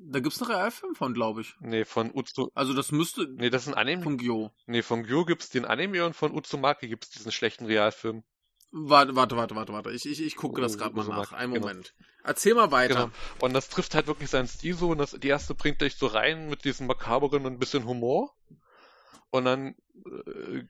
Da 0.05 0.19
gibt's 0.19 0.41
einen 0.41 0.51
Realfilm 0.51 0.95
von, 0.95 1.13
glaube 1.13 1.41
ich. 1.41 1.55
Nee, 1.61 1.85
von 1.85 2.11
Utsu. 2.13 2.49
Also 2.53 2.73
das 2.73 2.91
müsste. 2.91 3.27
Nee, 3.35 3.49
das 3.49 3.63
ist 3.63 3.69
ein 3.69 3.73
Anime. 3.73 4.03
Von 4.03 4.17
Gyo. 4.17 4.51
Nee, 4.65 4.81
von 4.81 5.03
Gyo 5.03 5.25
gibt's 5.25 5.49
den 5.49 5.65
Anime 5.65 6.05
und 6.05 6.15
von 6.15 6.31
Uzumaki 6.31 6.87
gibt's 6.87 7.09
diesen 7.09 7.31
schlechten 7.31 7.65
Realfilm. 7.65 8.23
Warte, 8.71 9.15
warte, 9.15 9.37
warte, 9.37 9.55
warte, 9.55 9.71
warte. 9.71 9.91
Ich, 9.91 10.05
ich, 10.05 10.21
ich 10.21 10.35
gucke 10.35 10.59
das 10.59 10.77
gerade 10.77 10.95
mal 10.95 11.07
nach. 11.07 11.31
Einen 11.31 11.53
genau. 11.53 11.67
Moment. 11.67 11.93
Erzähl 12.23 12.55
mal 12.55 12.71
weiter. 12.71 12.95
Genau. 12.95 13.45
Und 13.45 13.53
das 13.53 13.69
trifft 13.69 13.93
halt 13.93 14.07
wirklich 14.07 14.29
seinen 14.29 14.47
Stil 14.47 14.75
so. 14.75 14.89
Und 14.89 14.97
das, 14.97 15.11
die 15.11 15.27
erste 15.27 15.53
bringt 15.53 15.79
dich 15.81 15.95
so 15.95 16.07
rein 16.07 16.49
mit 16.49 16.65
diesem 16.65 16.87
makaberen 16.87 17.45
und 17.45 17.53
ein 17.53 17.59
bisschen 17.59 17.85
Humor. 17.85 18.35
Und 19.29 19.45
dann 19.45 19.75
äh, 20.05 20.63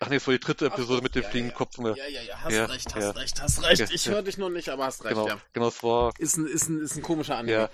Ach 0.00 0.08
nee, 0.08 0.16
es 0.16 0.26
war 0.26 0.32
die 0.34 0.40
dritte 0.40 0.66
Episode 0.66 0.98
Ach, 0.98 1.02
mit 1.02 1.14
dem 1.14 1.22
ja, 1.22 1.28
fliegenden 1.28 1.52
ja. 1.52 1.56
Kopf. 1.56 1.78
Ne? 1.78 1.94
Ja, 1.96 2.06
ja, 2.06 2.22
ja, 2.22 2.40
hast 2.42 2.52
ja, 2.52 2.64
recht, 2.66 2.94
hast 2.94 3.16
recht, 3.16 3.42
hast 3.42 3.62
recht. 3.62 3.92
Ich 3.92 4.08
höre 4.08 4.22
dich 4.22 4.38
noch 4.38 4.50
nicht, 4.50 4.68
aber 4.68 4.84
hast 4.84 5.04
recht, 5.04 5.14
genau, 5.14 5.28
ja. 5.28 5.40
Genau, 5.52 5.68
es 5.68 5.82
war... 5.82 6.12
Ist 6.18 6.36
ein, 6.36 6.46
ist 6.46 6.68
ein, 6.68 6.80
ist 6.80 6.96
ein 6.96 7.02
komischer 7.02 7.36
Anime. 7.36 7.52
Ja, 7.52 7.70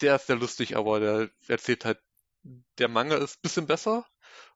der 0.00 0.16
ist 0.16 0.26
sehr 0.26 0.36
lustig, 0.36 0.76
aber 0.76 1.00
der 1.00 1.30
erzählt 1.48 1.84
halt, 1.84 1.98
der 2.78 2.88
Manga 2.88 3.16
ist 3.16 3.36
ein 3.36 3.42
bisschen 3.42 3.66
besser, 3.66 4.06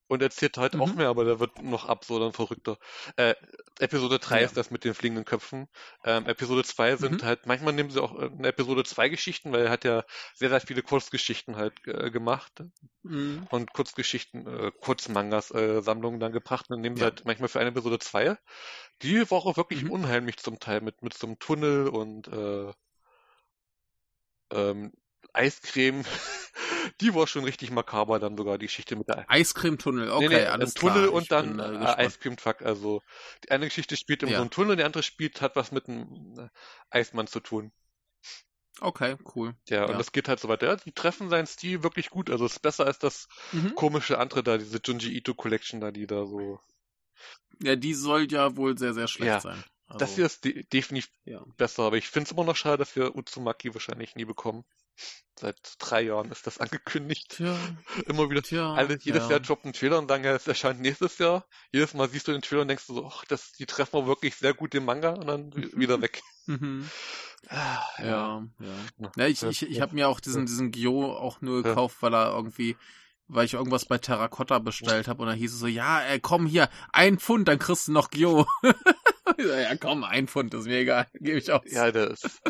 und 0.09 0.23
erzählt 0.23 0.57
halt 0.57 0.75
mhm. 0.75 0.83
auch 0.83 0.95
mehr, 0.95 1.09
aber 1.09 1.25
der 1.25 1.41
wird 1.41 1.63
noch 1.63 1.87
absurder 1.87 2.27
und 2.27 2.37
verrückter. 2.37 2.79
Äh, 3.17 3.35
Episode 3.79 4.19
3 4.19 4.41
ja. 4.41 4.47
ist 4.47 4.57
das 4.57 4.71
mit 4.71 4.85
den 4.85 4.95
fliegenden 4.95 5.25
Köpfen. 5.25 5.69
Ähm, 6.05 6.27
Episode 6.27 6.65
2 6.65 6.97
sind 6.97 7.23
mhm. 7.23 7.27
halt, 7.27 7.47
manchmal 7.47 7.73
nehmen 7.73 7.91
sie 7.91 8.03
auch 8.03 8.17
in 8.19 8.45
Episode 8.45 8.85
2 8.85 9.09
Geschichten, 9.09 9.53
weil 9.53 9.67
er 9.67 9.71
hat 9.71 9.85
ja 9.85 10.05
sehr, 10.35 10.49
sehr 10.49 10.61
viele 10.61 10.83
Kurzgeschichten 10.83 11.57
halt 11.57 11.75
äh, 11.87 12.11
gemacht. 12.11 12.63
Mhm. 13.03 13.47
Und 13.51 13.73
Kurzgeschichten, 13.73 14.47
äh, 14.47 14.73
Kurzmangas, 14.81 15.51
äh, 15.53 15.83
Sammlungen 15.83 16.21
dann 16.21 16.33
gebracht 16.33 16.71
und 16.71 16.81
nehmen 16.81 16.97
sie 16.97 17.05
halt 17.05 17.25
manchmal 17.25 17.49
für 17.49 17.61
eine 17.61 17.71
Episode 17.71 17.99
2. 17.99 18.37
Die 19.03 19.31
war 19.31 19.39
auch 19.39 19.57
wirklich 19.57 19.85
mhm. 19.85 19.91
unheimlich 19.91 20.39
zum 20.39 20.59
Teil 20.59 20.81
mit, 20.81 21.03
mit 21.03 21.15
so 21.15 21.27
einem 21.27 21.39
Tunnel 21.39 21.89
und 21.89 22.29
äh, 22.29 22.73
ähm, 24.53 24.93
Eiscreme. 25.37 26.05
Die 27.01 27.15
war 27.15 27.27
schon 27.27 27.45
richtig 27.45 27.71
makaber, 27.71 28.19
dann 28.19 28.37
sogar 28.37 28.57
die 28.57 28.67
Geschichte 28.67 28.97
mit 28.97 29.09
der 29.09 29.29
Eiscremetunnel, 29.29 30.11
okay, 30.11 30.29
nee, 30.29 30.35
nee, 30.37 30.47
alles 30.47 30.73
Tunnel 30.73 31.09
klar. 31.09 31.13
und 31.13 31.31
dann 31.31 31.57
bin, 31.57 31.83
äh, 31.83 31.85
Eiscreme-Truck. 31.85 32.63
Also 32.63 33.03
die 33.45 33.51
eine 33.51 33.67
Geschichte 33.67 33.97
spielt 33.97 34.23
in 34.23 34.31
ja. 34.31 34.37
so 34.37 34.43
einem 34.43 34.51
Tunnel, 34.51 34.77
die 34.77 34.85
andere 34.85 35.03
spielt 35.03 35.43
hat 35.43 35.57
was 35.57 35.73
mit 35.73 35.89
einem 35.89 36.39
äh, 36.39 36.49
Eismann 36.91 37.27
zu 37.27 37.41
tun. 37.41 37.73
Okay, 38.81 39.17
cool. 39.35 39.55
Ja, 39.69 39.79
ja, 39.79 39.85
und 39.87 39.99
das 39.99 40.13
geht 40.13 40.29
halt 40.29 40.41
so 40.41 40.49
weiter. 40.49 40.67
Ja, 40.67 40.77
die 40.77 40.93
treffen 40.93 41.29
seinen 41.29 41.47
Stil 41.47 41.83
wirklich 41.83 42.11
gut. 42.11 42.31
Also 42.31 42.47
es 42.47 42.53
ist 42.53 42.61
besser 42.61 42.87
als 42.87 42.99
das 42.99 43.29
mhm. 43.53 43.75
komische 43.75 44.19
andere 44.19 44.43
da, 44.43 44.59
diese 44.59 44.81
Junji 44.83 45.15
Ito 45.17 45.35
Collection 45.35 45.81
da, 45.81 45.91
die 45.91 46.07
da 46.07 46.27
so. 46.27 46.61
Ja, 47.63 47.77
die 47.77 47.95
soll 47.95 48.31
ja 48.31 48.57
wohl 48.57 48.79
sehr, 48.79 48.95
sehr 48.95 49.09
schlecht 49.09 49.29
ja. 49.29 49.41
sein. 49.41 49.63
Also, 49.87 49.99
das 49.99 50.15
hier 50.17 50.27
ist 50.27 50.45
de 50.45 50.65
definitiv 50.65 51.11
besser, 51.57 51.85
aber 51.85 51.97
ich 51.97 52.09
finde 52.09 52.27
es 52.27 52.33
immer 52.33 52.45
noch 52.45 52.57
schade, 52.57 52.79
dass 52.79 52.97
wir 52.97 53.15
Uzumaki 53.15 53.73
wahrscheinlich 53.73 54.17
nie 54.17 54.25
bekommen. 54.25 54.65
Seit 55.39 55.57
drei 55.79 56.03
Jahren 56.03 56.31
ist 56.31 56.47
das 56.47 56.59
angekündigt. 56.61 57.37
Tja. 57.37 57.57
Immer 58.07 58.31
wieder. 58.31 58.43
Tja, 58.43 58.73
Alle, 58.73 58.99
jedes 59.01 59.25
ja. 59.25 59.31
Jahr 59.33 59.41
droppt 59.41 59.67
ein 59.67 59.73
Trailer 59.73 59.99
und 59.99 60.09
sagen, 60.09 60.25
ja, 60.25 60.35
es 60.35 60.47
erscheint 60.47 60.81
nächstes 60.81 61.19
Jahr. 61.19 61.47
Jedes 61.73 61.95
Mal 61.95 62.09
siehst 62.09 62.29
du 62.29 62.33
den 62.33 62.43
Trailer 62.43 62.63
und 62.63 62.69
denkst 62.69 62.87
du 62.87 62.95
so, 62.95 63.07
ach, 63.07 63.25
das, 63.27 63.53
die 63.53 63.67
treffen 63.67 64.01
wir 64.01 64.07
wirklich 64.07 64.37
sehr 64.37 64.55
gut 64.55 64.75
im 64.75 64.87
Manga 64.87 65.11
und 65.11 65.27
dann 65.27 65.53
wieder 65.77 66.01
weg. 66.01 66.23
Mhm. 66.49 66.89
Ah, 67.49 67.83
ja, 67.99 68.47
ja. 68.61 69.11
ja. 69.17 69.27
ich 69.27 69.43
ich, 69.43 69.69
ich 69.69 69.81
habe 69.81 69.97
mir 69.97 70.09
auch 70.09 70.21
diesen, 70.21 70.47
diesen 70.47 70.71
Gyo 70.71 71.13
auch 71.13 71.41
nur 71.41 71.65
gekauft, 71.65 71.97
weil 72.03 72.15
er 72.15 72.31
irgendwie 72.31 72.77
weil 73.29 73.47
ich 73.47 73.55
irgendwas 73.55 73.85
bei 73.85 73.99
Terracotta 73.99 74.59
bestellt 74.59 75.09
habe 75.09 75.23
und 75.23 75.29
dann 75.29 75.37
hieß 75.37 75.53
es 75.53 75.59
so, 75.59 75.67
ja, 75.67 76.01
ey, 76.03 76.21
komm 76.21 76.47
hier, 76.47 76.69
ein 76.93 77.19
Pfund, 77.19 77.49
dann 77.49 77.59
kriegst 77.59 77.89
du 77.89 77.93
noch 77.93 78.11
Gyo. 78.11 78.47
ja, 79.39 79.77
komm, 79.77 80.05
ein 80.05 80.29
Pfund, 80.29 80.55
ist 80.55 80.67
mir 80.67 80.79
egal, 80.79 81.09
gebe 81.15 81.39
ich 81.39 81.51
aus. 81.51 81.63
Ja, 81.67 81.91
das, 81.93 82.41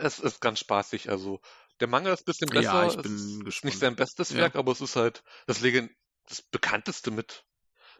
es 0.00 0.18
ist 0.18 0.40
ganz 0.40 0.60
spaßig, 0.60 1.10
also 1.10 1.40
der 1.80 1.88
Manga 1.88 2.12
ist 2.12 2.22
ein 2.22 2.24
bisschen 2.26 2.48
besser, 2.48 2.62
ja, 2.62 2.86
ich 2.86 2.96
bin 2.96 3.14
es 3.46 3.56
ist 3.56 3.64
nicht 3.64 3.78
sein 3.78 3.96
bestes 3.96 4.34
Werk, 4.34 4.54
ja. 4.54 4.60
aber 4.60 4.72
es 4.72 4.80
ist 4.80 4.96
halt 4.96 5.22
das, 5.46 5.60
Legend 5.60 5.90
das 6.26 6.42
bekannteste 6.42 7.10
mit 7.10 7.44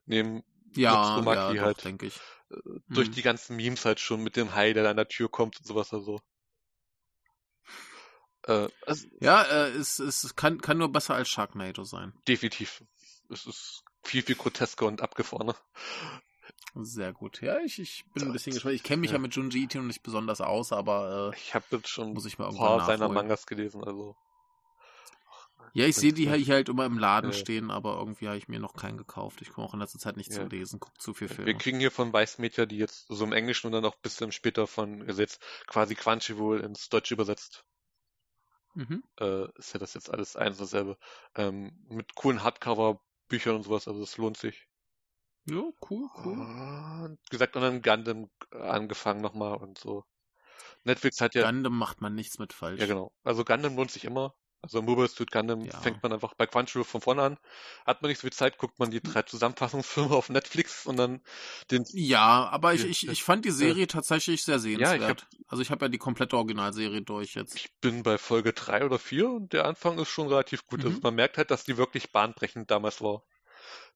neben 0.07 0.43
ja, 0.75 1.19
ja 1.19 1.23
doch, 1.23 1.61
halt, 1.63 1.85
denke 1.85 2.07
ich. 2.07 2.17
Äh, 2.51 2.57
durch 2.89 3.09
hm. 3.09 3.15
die 3.15 3.23
ganzen 3.23 3.57
Memes 3.57 3.85
halt 3.85 4.01
schon 4.01 4.23
mit 4.23 4.37
dem 4.37 4.55
Hai, 4.55 4.73
der 4.73 4.89
an 4.89 4.97
der 4.97 5.09
Tür 5.09 5.31
kommt 5.31 5.59
und 5.59 5.67
sowas 5.67 5.93
also. 5.93 6.21
Äh, 8.43 8.69
also, 8.87 9.07
ja, 9.21 9.43
äh, 9.43 9.71
es, 9.71 9.99
es 9.99 10.35
kann, 10.37 10.61
kann 10.61 10.79
nur 10.79 10.93
besser 10.93 11.15
als 11.15 11.29
Sharknado 11.29 11.85
sein. 11.85 12.13
Definitiv. 12.27 12.85
Es 13.31 13.47
ist 13.47 13.83
viel, 14.03 14.23
viel 14.23 14.37
grotesker 14.37 14.87
und 14.87 15.03
abgefahrener. 15.03 15.57
Sehr 16.75 17.13
gut. 17.13 17.41
Ja, 17.41 17.59
ich, 17.61 17.79
ich 17.79 18.05
bin 18.15 18.25
ein 18.25 18.33
bisschen 18.33 18.53
gespannt. 18.53 18.75
Ich 18.75 18.83
kenne 18.83 19.01
mich 19.01 19.11
ja. 19.11 19.17
ja. 19.17 19.21
mit 19.21 19.35
Junji 19.35 19.65
Ito 19.65 19.81
nicht 19.81 20.03
besonders 20.03 20.41
aus, 20.41 20.73
aber 20.73 21.33
äh, 21.33 21.37
ich 21.37 21.55
habe 21.55 21.65
jetzt 21.71 21.89
schon 21.89 22.13
muss 22.13 22.27
ich 22.27 22.39
mal 22.39 22.49
ein 22.49 22.57
paar 22.57 22.85
seiner 22.85 23.09
Mangas 23.09 23.47
gelesen, 23.47 23.83
also. 23.83 24.17
Ja, 25.75 25.87
ich 25.87 25.97
sehe 25.97 26.13
die 26.13 26.29
hier 26.31 26.55
halt 26.55 26.69
immer 26.69 26.87
im 26.87 26.99
Laden 26.99 27.31
ja. 27.31 27.37
stehen, 27.37 27.71
aber 27.71 27.99
irgendwie 27.99 28.27
habe 28.27 28.39
ich 28.39 28.49
mir 28.49 28.59
noch 28.59 28.75
keinen 28.75 28.97
gekauft. 28.97 29.43
Ich 29.43 29.51
komme 29.51 29.67
auch 29.67 29.75
in 29.75 29.81
letzter 29.81 29.99
Zeit 29.99 30.17
nicht 30.17 30.33
ja. 30.33 30.37
zu 30.37 30.47
lesen, 30.47 30.81
guck 30.81 30.99
zu 31.01 31.15
viel 31.15 31.29
Filme. 31.29 31.47
Wir 31.47 31.55
kriegen 31.55 31.79
hier 31.79 31.91
von 31.91 32.13
Weißmedia, 32.13 32.67
die 32.67 32.79
jetzt 32.79 33.07
so 33.09 33.25
im 33.25 33.33
Englischen 33.33 33.67
und 33.67 33.73
dann 33.73 33.85
auch 33.85 33.95
ein 33.95 34.03
bisschen 34.03 34.33
später 34.33 34.67
von 34.67 35.07
Gesetz 35.07 35.39
quasi 35.67 35.95
Crunchyroll 35.95 36.61
ins 36.61 36.89
Deutsche 36.89 37.15
übersetzt. 37.15 37.65
Mhm. 38.75 39.03
Äh, 39.21 39.49
ist 39.59 39.75
ja 39.75 39.81
das 39.81 39.95
jetzt 39.95 40.11
alles 40.11 40.37
eins 40.37 40.59
und 40.59 40.67
dasselbe. 40.67 40.97
Ähm, 41.35 41.73
mit 41.89 42.15
coolen 42.15 42.43
Hardcover-Büchern 42.43 43.57
und 43.57 43.63
sowas, 43.65 43.89
also 43.89 44.03
es 44.03 44.17
lohnt 44.17 44.37
sich. 44.37 44.68
Ja, 45.51 45.63
cool, 45.91 46.09
cool. 46.25 46.39
Und 47.05 47.19
gesagt, 47.31 47.57
und 47.57 47.63
dann 47.63 47.83
Gundam 47.83 48.29
angefangen 48.51 49.21
nochmal 49.21 49.57
und 49.57 49.79
so. 49.79 50.05
Netflix 50.85 51.21
hat 51.21 51.35
ja. 51.35 51.51
Gundam 51.51 51.77
macht 51.77 52.01
man 52.01 52.15
nichts 52.15 52.39
mit 52.39 52.53
falsch. 52.53 52.81
Ja, 52.81 52.87
genau. 52.87 53.13
Also 53.25 53.45
Gundam 53.45 53.77
lohnt 53.77 53.91
sich 53.91 54.05
immer. 54.05 54.35
Also 54.61 54.83
Mobile 54.83 55.07
Suit 55.07 55.31
Gundam 55.31 55.61
ja. 55.61 55.81
fängt 55.81 56.03
man 56.03 56.13
einfach 56.13 56.35
bei 56.35 56.47
Crunchyroll 56.47 56.85
von 56.85 57.01
vorne 57.01 57.23
an. 57.23 57.39
Hat 57.87 58.03
man 58.03 58.09
nicht 58.09 58.19
so 58.19 58.23
viel 58.23 58.33
Zeit, 58.33 58.59
guckt 58.59 58.81
man 58.81 58.91
die 58.91 59.01
drei 59.01 59.23
Zusammenfassungsfilme 59.23 60.11
auf 60.11 60.31
Netflix 60.31 60.85
und 60.85 60.97
dann 60.97 61.21
den. 61.71 61.85
Ja, 61.93 62.49
aber 62.49 62.75
ich, 62.75 62.85
ich, 62.85 63.09
ich 63.09 63.23
fand 63.23 63.45
die 63.45 63.53
Serie 63.53 63.85
äh, 63.85 63.87
tatsächlich 63.87 64.43
sehr 64.43 64.59
sehenswert. 64.59 65.01
Ja, 65.01 65.05
ich 65.05 65.09
hab, 65.09 65.27
also 65.47 65.63
ich 65.63 65.71
habe 65.71 65.85
ja 65.85 65.89
die 65.89 65.99
komplette 65.99 66.37
Originalserie 66.37 67.03
durch 67.03 67.35
jetzt. 67.35 67.55
Ich 67.55 67.73
bin 67.81 68.03
bei 68.03 68.19
Folge 68.19 68.53
drei 68.53 68.85
oder 68.85 68.99
vier 68.99 69.31
und 69.31 69.53
der 69.53 69.65
Anfang 69.65 69.97
ist 70.01 70.09
schon 70.09 70.27
relativ 70.27 70.67
gut. 70.67 70.81
Also 70.81 70.89
mhm. 70.89 70.95
Also 70.97 71.07
man 71.07 71.15
merkt 71.15 71.39
halt, 71.39 71.53
dass 71.53 71.63
die 71.63 71.77
wirklich 71.77 72.11
bahnbrechend 72.11 72.69
damals 72.69 73.01
war. 73.01 73.23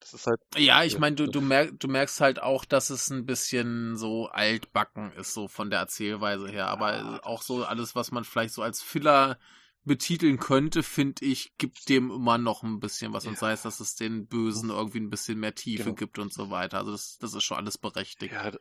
Das 0.01 0.15
ist 0.15 0.27
halt. 0.27 0.41
Ja, 0.57 0.83
ich 0.83 0.99
meine, 0.99 1.17
du, 1.17 1.27
du, 1.27 1.41
merk, 1.41 1.79
du 1.79 1.89
merkst 1.89 2.21
halt 2.21 2.43
auch, 2.43 2.65
dass 2.65 2.91
es 2.91 3.11
ein 3.11 3.25
bisschen 3.25 3.97
so 3.97 4.27
altbacken 4.27 5.13
ist, 5.13 5.33
so 5.33 5.49
von 5.49 5.71
der 5.71 5.79
Erzählweise 5.79 6.49
her. 6.49 6.69
Aber 6.69 6.97
ja. 6.97 7.21
auch 7.23 7.43
so 7.43 7.65
alles, 7.65 7.95
was 7.95 8.11
man 8.11 8.25
vielleicht 8.25 8.55
so 8.55 8.63
als 8.63 8.83
Filler 8.83 9.39
betiteln 9.85 10.39
könnte, 10.39 10.83
finde 10.83 11.25
ich, 11.25 11.57
gibt 11.59 11.89
dem 11.89 12.11
immer 12.11 12.39
noch 12.39 12.63
ein 12.63 12.79
bisschen 12.79 13.13
was. 13.13 13.27
Und 13.27 13.37
sei 13.37 13.53
es, 13.53 13.63
dass 13.63 13.81
es 13.81 13.97
den 13.97 14.27
Bösen 14.27 14.71
irgendwie 14.71 15.01
ein 15.01 15.11
bisschen 15.11 15.41
mehr 15.41 15.55
Tiefe 15.55 15.85
genau. 15.85 15.95
gibt 15.97 16.19
und 16.19 16.33
so 16.33 16.51
weiter. 16.51 16.79
Also 16.79 16.93
das, 16.93 17.19
das 17.19 17.35
ist 17.35 17.43
schon 17.43 17.57
alles 17.57 17.79
berechtigt. 17.79 18.33
Ja, 18.33 18.49
äh, 18.49 18.59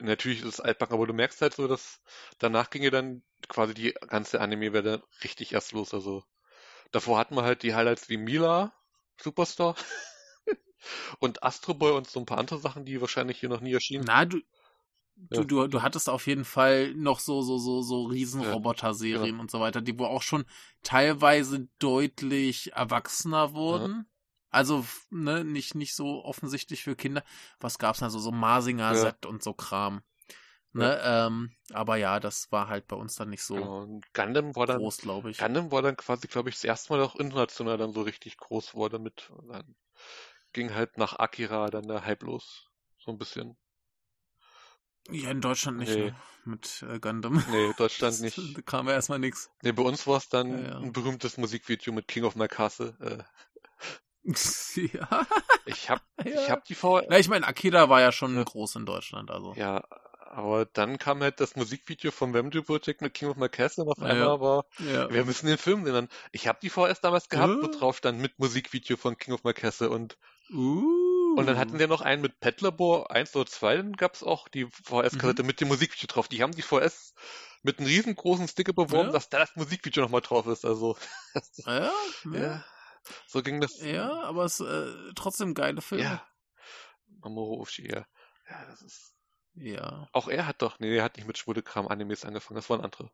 natürlich 0.00 0.40
ist 0.40 0.46
es 0.46 0.60
altbacken, 0.60 0.94
aber 0.94 1.06
du 1.06 1.14
merkst 1.14 1.40
halt 1.40 1.54
so, 1.54 1.68
dass 1.68 2.00
danach 2.38 2.68
ging 2.70 2.82
ja 2.82 2.90
dann 2.90 3.22
quasi 3.48 3.72
die 3.72 3.94
ganze 4.08 4.40
Anime-Welle 4.40 5.02
richtig 5.24 5.52
erst 5.52 5.72
los. 5.72 5.94
Also 5.94 6.22
davor 6.92 7.18
hatten 7.18 7.34
wir 7.34 7.44
halt 7.44 7.62
die 7.62 7.74
Highlights 7.74 8.10
wie 8.10 8.18
Mila, 8.18 8.74
Superstar. 9.20 9.74
und 11.18 11.42
Astro 11.42 11.74
Boy 11.74 11.92
und 11.92 12.08
so 12.08 12.20
ein 12.20 12.26
paar 12.26 12.38
andere 12.38 12.58
Sachen, 12.58 12.84
die 12.84 13.00
wahrscheinlich 13.00 13.40
hier 13.40 13.48
noch 13.48 13.60
nie 13.60 13.72
erschienen. 13.72 14.04
Na, 14.06 14.24
du, 14.24 14.40
Du, 15.30 15.42
du, 15.42 15.66
du 15.66 15.82
hattest 15.82 16.08
auf 16.08 16.28
jeden 16.28 16.44
Fall 16.44 16.94
noch 16.94 17.18
so, 17.18 17.42
so, 17.42 17.58
so, 17.58 17.82
so 17.82 18.04
Riesenroboter-Serien 18.04 19.24
ja, 19.24 19.30
genau. 19.30 19.40
und 19.40 19.50
so 19.50 19.58
weiter, 19.58 19.80
die 19.80 19.98
wo 19.98 20.04
auch 20.04 20.22
schon 20.22 20.44
teilweise 20.84 21.68
deutlich 21.80 22.72
erwachsener 22.72 23.52
wurden. 23.52 23.92
Ja. 23.92 24.04
Also, 24.50 24.86
ne, 25.10 25.44
nicht, 25.44 25.74
nicht 25.74 25.96
so 25.96 26.24
offensichtlich 26.24 26.84
für 26.84 26.94
Kinder. 26.94 27.24
Was 27.58 27.78
gab's 27.78 27.98
da 27.98 28.10
so, 28.10 28.20
so 28.20 28.30
Marsinger 28.30 28.94
Set 28.94 29.26
und 29.26 29.42
so 29.42 29.54
Kram. 29.54 30.02
Ne, 30.72 31.00
ähm, 31.02 31.50
aber 31.72 31.96
ja, 31.96 32.20
das 32.20 32.52
war 32.52 32.68
halt 32.68 32.86
bei 32.86 32.94
uns 32.94 33.16
dann 33.16 33.30
nicht 33.30 33.42
so 33.42 33.54
genau. 33.54 33.82
Und 33.82 34.14
Gundam 34.14 34.54
war 34.54 34.66
dann, 34.66 34.78
groß, 34.78 34.98
glaube 34.98 35.30
ich. 35.30 35.38
Gundam 35.38 35.72
war 35.72 35.82
dann 35.82 35.96
quasi, 35.96 36.28
glaube 36.28 36.50
ich, 36.50 36.54
das 36.54 36.64
erste 36.64 36.92
Mal 36.92 37.02
auch 37.02 37.16
international 37.16 37.76
dann 37.76 37.92
so 37.92 38.02
richtig 38.02 38.36
groß 38.36 38.74
wurde 38.74 38.98
mit, 38.98 39.32
dann 39.48 39.74
ging 40.52 40.74
halt 40.74 40.98
nach 40.98 41.18
Akira 41.18 41.68
dann 41.70 41.88
der 41.88 42.04
Hype 42.04 42.22
los. 42.22 42.68
So 42.98 43.12
ein 43.12 43.18
bisschen. 43.18 43.56
Ja, 45.10 45.30
in 45.30 45.40
Deutschland 45.40 45.78
nicht, 45.78 45.94
nee. 45.94 46.06
ne? 46.06 46.16
Mit 46.44 46.84
äh, 46.88 46.98
Gundam. 46.98 47.42
Nee, 47.50 47.72
Deutschland 47.78 48.20
nicht. 48.20 48.38
Da 48.56 48.62
kam 48.62 48.88
ja 48.88 48.94
erstmal 48.94 49.18
nichts. 49.18 49.50
Nee, 49.62 49.72
bei 49.72 49.82
uns 49.82 50.06
war 50.06 50.18
es 50.18 50.28
dann 50.28 50.50
ja, 50.50 50.70
ja. 50.70 50.78
ein 50.78 50.92
berühmtes 50.92 51.36
Musikvideo 51.38 51.92
mit 51.92 52.08
King 52.08 52.24
of 52.24 52.36
My 52.36 52.48
Castle. 52.48 52.94
Äh. 53.00 53.22
ja. 54.92 55.26
Ich 55.64 55.88
hab, 55.88 56.02
ja. 56.24 56.42
ich 56.42 56.50
hab 56.50 56.64
die 56.64 56.74
VR. 56.74 57.04
Na, 57.08 57.18
ich 57.18 57.28
meine, 57.28 57.46
Akira 57.46 57.88
war 57.88 58.00
ja 58.00 58.12
schon 58.12 58.36
ja. 58.36 58.42
groß 58.42 58.76
in 58.76 58.86
Deutschland, 58.86 59.30
also. 59.30 59.54
Ja, 59.54 59.82
aber 60.30 60.66
dann 60.66 60.98
kam 60.98 61.22
halt 61.22 61.40
das 61.40 61.56
Musikvideo 61.56 62.10
vom 62.10 62.34
Wembley 62.34 62.62
Project 62.62 63.00
mit 63.00 63.14
King 63.14 63.30
of 63.30 63.36
My 63.36 63.48
Castle 63.48 63.84
und 63.84 63.92
auf 63.92 64.02
einmal 64.02 64.40
war, 64.40 64.66
wir 64.76 65.24
müssen 65.24 65.46
den 65.46 65.56
Film 65.56 65.86
sehen. 65.86 66.08
Ich 66.32 66.46
habe 66.46 66.58
die 66.60 66.68
VS 66.68 67.00
damals 67.00 67.30
gehabt, 67.30 67.54
wo 67.62 67.66
drauf 67.66 67.96
stand 67.96 68.20
mit 68.20 68.38
Musikvideo 68.38 68.98
von 68.98 69.16
King 69.16 69.32
of 69.32 69.42
My 69.44 69.54
Castle 69.54 69.88
und 69.88 70.18
Uh. 70.50 71.36
Und 71.36 71.46
dann 71.46 71.58
hatten 71.58 71.78
wir 71.78 71.88
noch 71.88 72.00
einen 72.00 72.22
mit 72.22 72.40
Pet 72.40 72.60
Labor 72.60 73.10
1 73.10 73.36
oder 73.36 73.46
2, 73.46 73.76
dann 73.76 73.92
gab 73.92 74.14
es 74.14 74.22
auch 74.22 74.48
die 74.48 74.66
VS-Kassette 74.66 75.42
mhm. 75.42 75.46
mit 75.46 75.60
dem 75.60 75.68
Musikvideo 75.68 76.06
drauf. 76.06 76.28
Die 76.28 76.42
haben 76.42 76.52
die 76.52 76.62
VS 76.62 77.14
mit 77.62 77.78
einem 77.78 77.88
riesengroßen 77.88 78.48
Sticker 78.48 78.72
beworben, 78.72 79.08
ja. 79.08 79.12
dass 79.12 79.28
da 79.28 79.38
das 79.38 79.54
Musikvideo 79.56 80.02
nochmal 80.02 80.20
drauf 80.20 80.46
ist. 80.46 80.64
Also. 80.64 80.96
ja, 81.66 81.90
ja. 82.32 82.40
ja. 82.40 82.64
So 83.26 83.42
ging 83.42 83.60
das. 83.60 83.80
Ja, 83.80 84.22
aber 84.22 84.44
es 84.44 84.60
äh, 84.60 84.92
trotzdem 85.14 85.54
geile 85.54 85.80
Filme. 85.80 86.04
Ja. 86.04 86.26
Mamoru 87.20 87.60
Oshii, 87.60 87.90
ja. 87.90 88.06
Ja, 88.48 88.64
das 88.66 88.82
ist. 88.82 89.14
Ja. 89.54 90.08
Auch 90.12 90.28
er 90.28 90.46
hat 90.46 90.62
doch, 90.62 90.78
nee, 90.78 90.96
er 90.96 91.04
hat 91.04 91.16
nicht 91.16 91.26
mit 91.26 91.38
Schwudekram 91.38 91.88
Animes 91.88 92.24
angefangen, 92.24 92.56
das 92.56 92.70
waren 92.70 92.80
andere. 92.80 93.10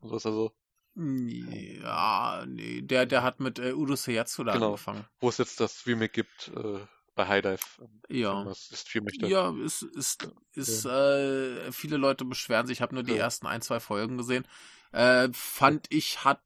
Also 0.00 0.16
ist 0.16 0.26
also. 0.26 0.52
Ja, 0.96 2.44
nee, 2.46 2.80
der, 2.80 3.04
der 3.04 3.22
hat 3.22 3.38
mit 3.38 3.58
äh, 3.58 3.74
Udo 3.74 3.96
Seyatsura 3.96 4.54
genau. 4.54 4.68
angefangen. 4.68 5.04
Wo 5.20 5.28
es 5.28 5.36
jetzt 5.36 5.60
das 5.60 5.86
Remake 5.86 6.12
gibt, 6.12 6.50
äh, 6.56 6.78
bei 7.14 7.26
High 7.26 7.42
Dive, 7.42 7.88
ja. 8.08 8.34
man 8.34 8.48
es 8.48 8.70
streamen 8.74 9.06
möchte. 9.06 9.26
Ja, 9.26 9.54
ist, 9.62 9.82
ist, 9.82 10.28
ist 10.52 10.84
ja. 10.84 11.16
Äh, 11.16 11.72
viele 11.72 11.96
Leute 11.96 12.24
beschweren 12.24 12.66
sich, 12.66 12.78
ich 12.78 12.82
habe 12.82 12.94
nur 12.94 13.04
die 13.04 13.12
ja. 13.12 13.18
ersten 13.18 13.46
ein, 13.46 13.62
zwei 13.62 13.80
Folgen 13.80 14.16
gesehen. 14.16 14.46
Äh, 14.92 15.28
fand 15.32 15.86
ich, 15.90 16.24
hat 16.24 16.40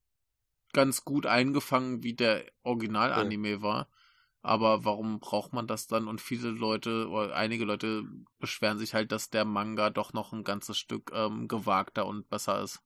ganz 0.72 1.04
gut 1.04 1.26
eingefangen, 1.26 2.02
wie 2.02 2.14
der 2.14 2.44
Original-Anime 2.62 3.50
ja. 3.50 3.62
war. 3.62 3.88
Aber 4.42 4.84
warum 4.84 5.20
braucht 5.20 5.52
man 5.52 5.66
das 5.66 5.86
dann? 5.86 6.08
Und 6.08 6.20
viele 6.20 6.48
Leute 6.48 7.08
oder 7.08 7.36
einige 7.36 7.64
Leute 7.64 8.04
beschweren 8.38 8.78
sich 8.78 8.94
halt, 8.94 9.12
dass 9.12 9.28
der 9.28 9.44
Manga 9.44 9.90
doch 9.90 10.12
noch 10.12 10.32
ein 10.32 10.44
ganzes 10.44 10.78
Stück 10.78 11.12
ähm, 11.14 11.46
gewagter 11.46 12.06
und 12.06 12.28
besser 12.30 12.62
ist. 12.62 12.80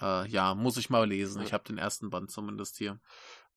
Äh, 0.00 0.28
ja, 0.28 0.54
muss 0.54 0.76
ich 0.76 0.90
mal 0.90 1.08
lesen. 1.08 1.40
Ja. 1.40 1.46
Ich 1.46 1.52
habe 1.52 1.64
den 1.64 1.78
ersten 1.78 2.10
Band 2.10 2.30
zumindest 2.30 2.76
hier. 2.76 3.00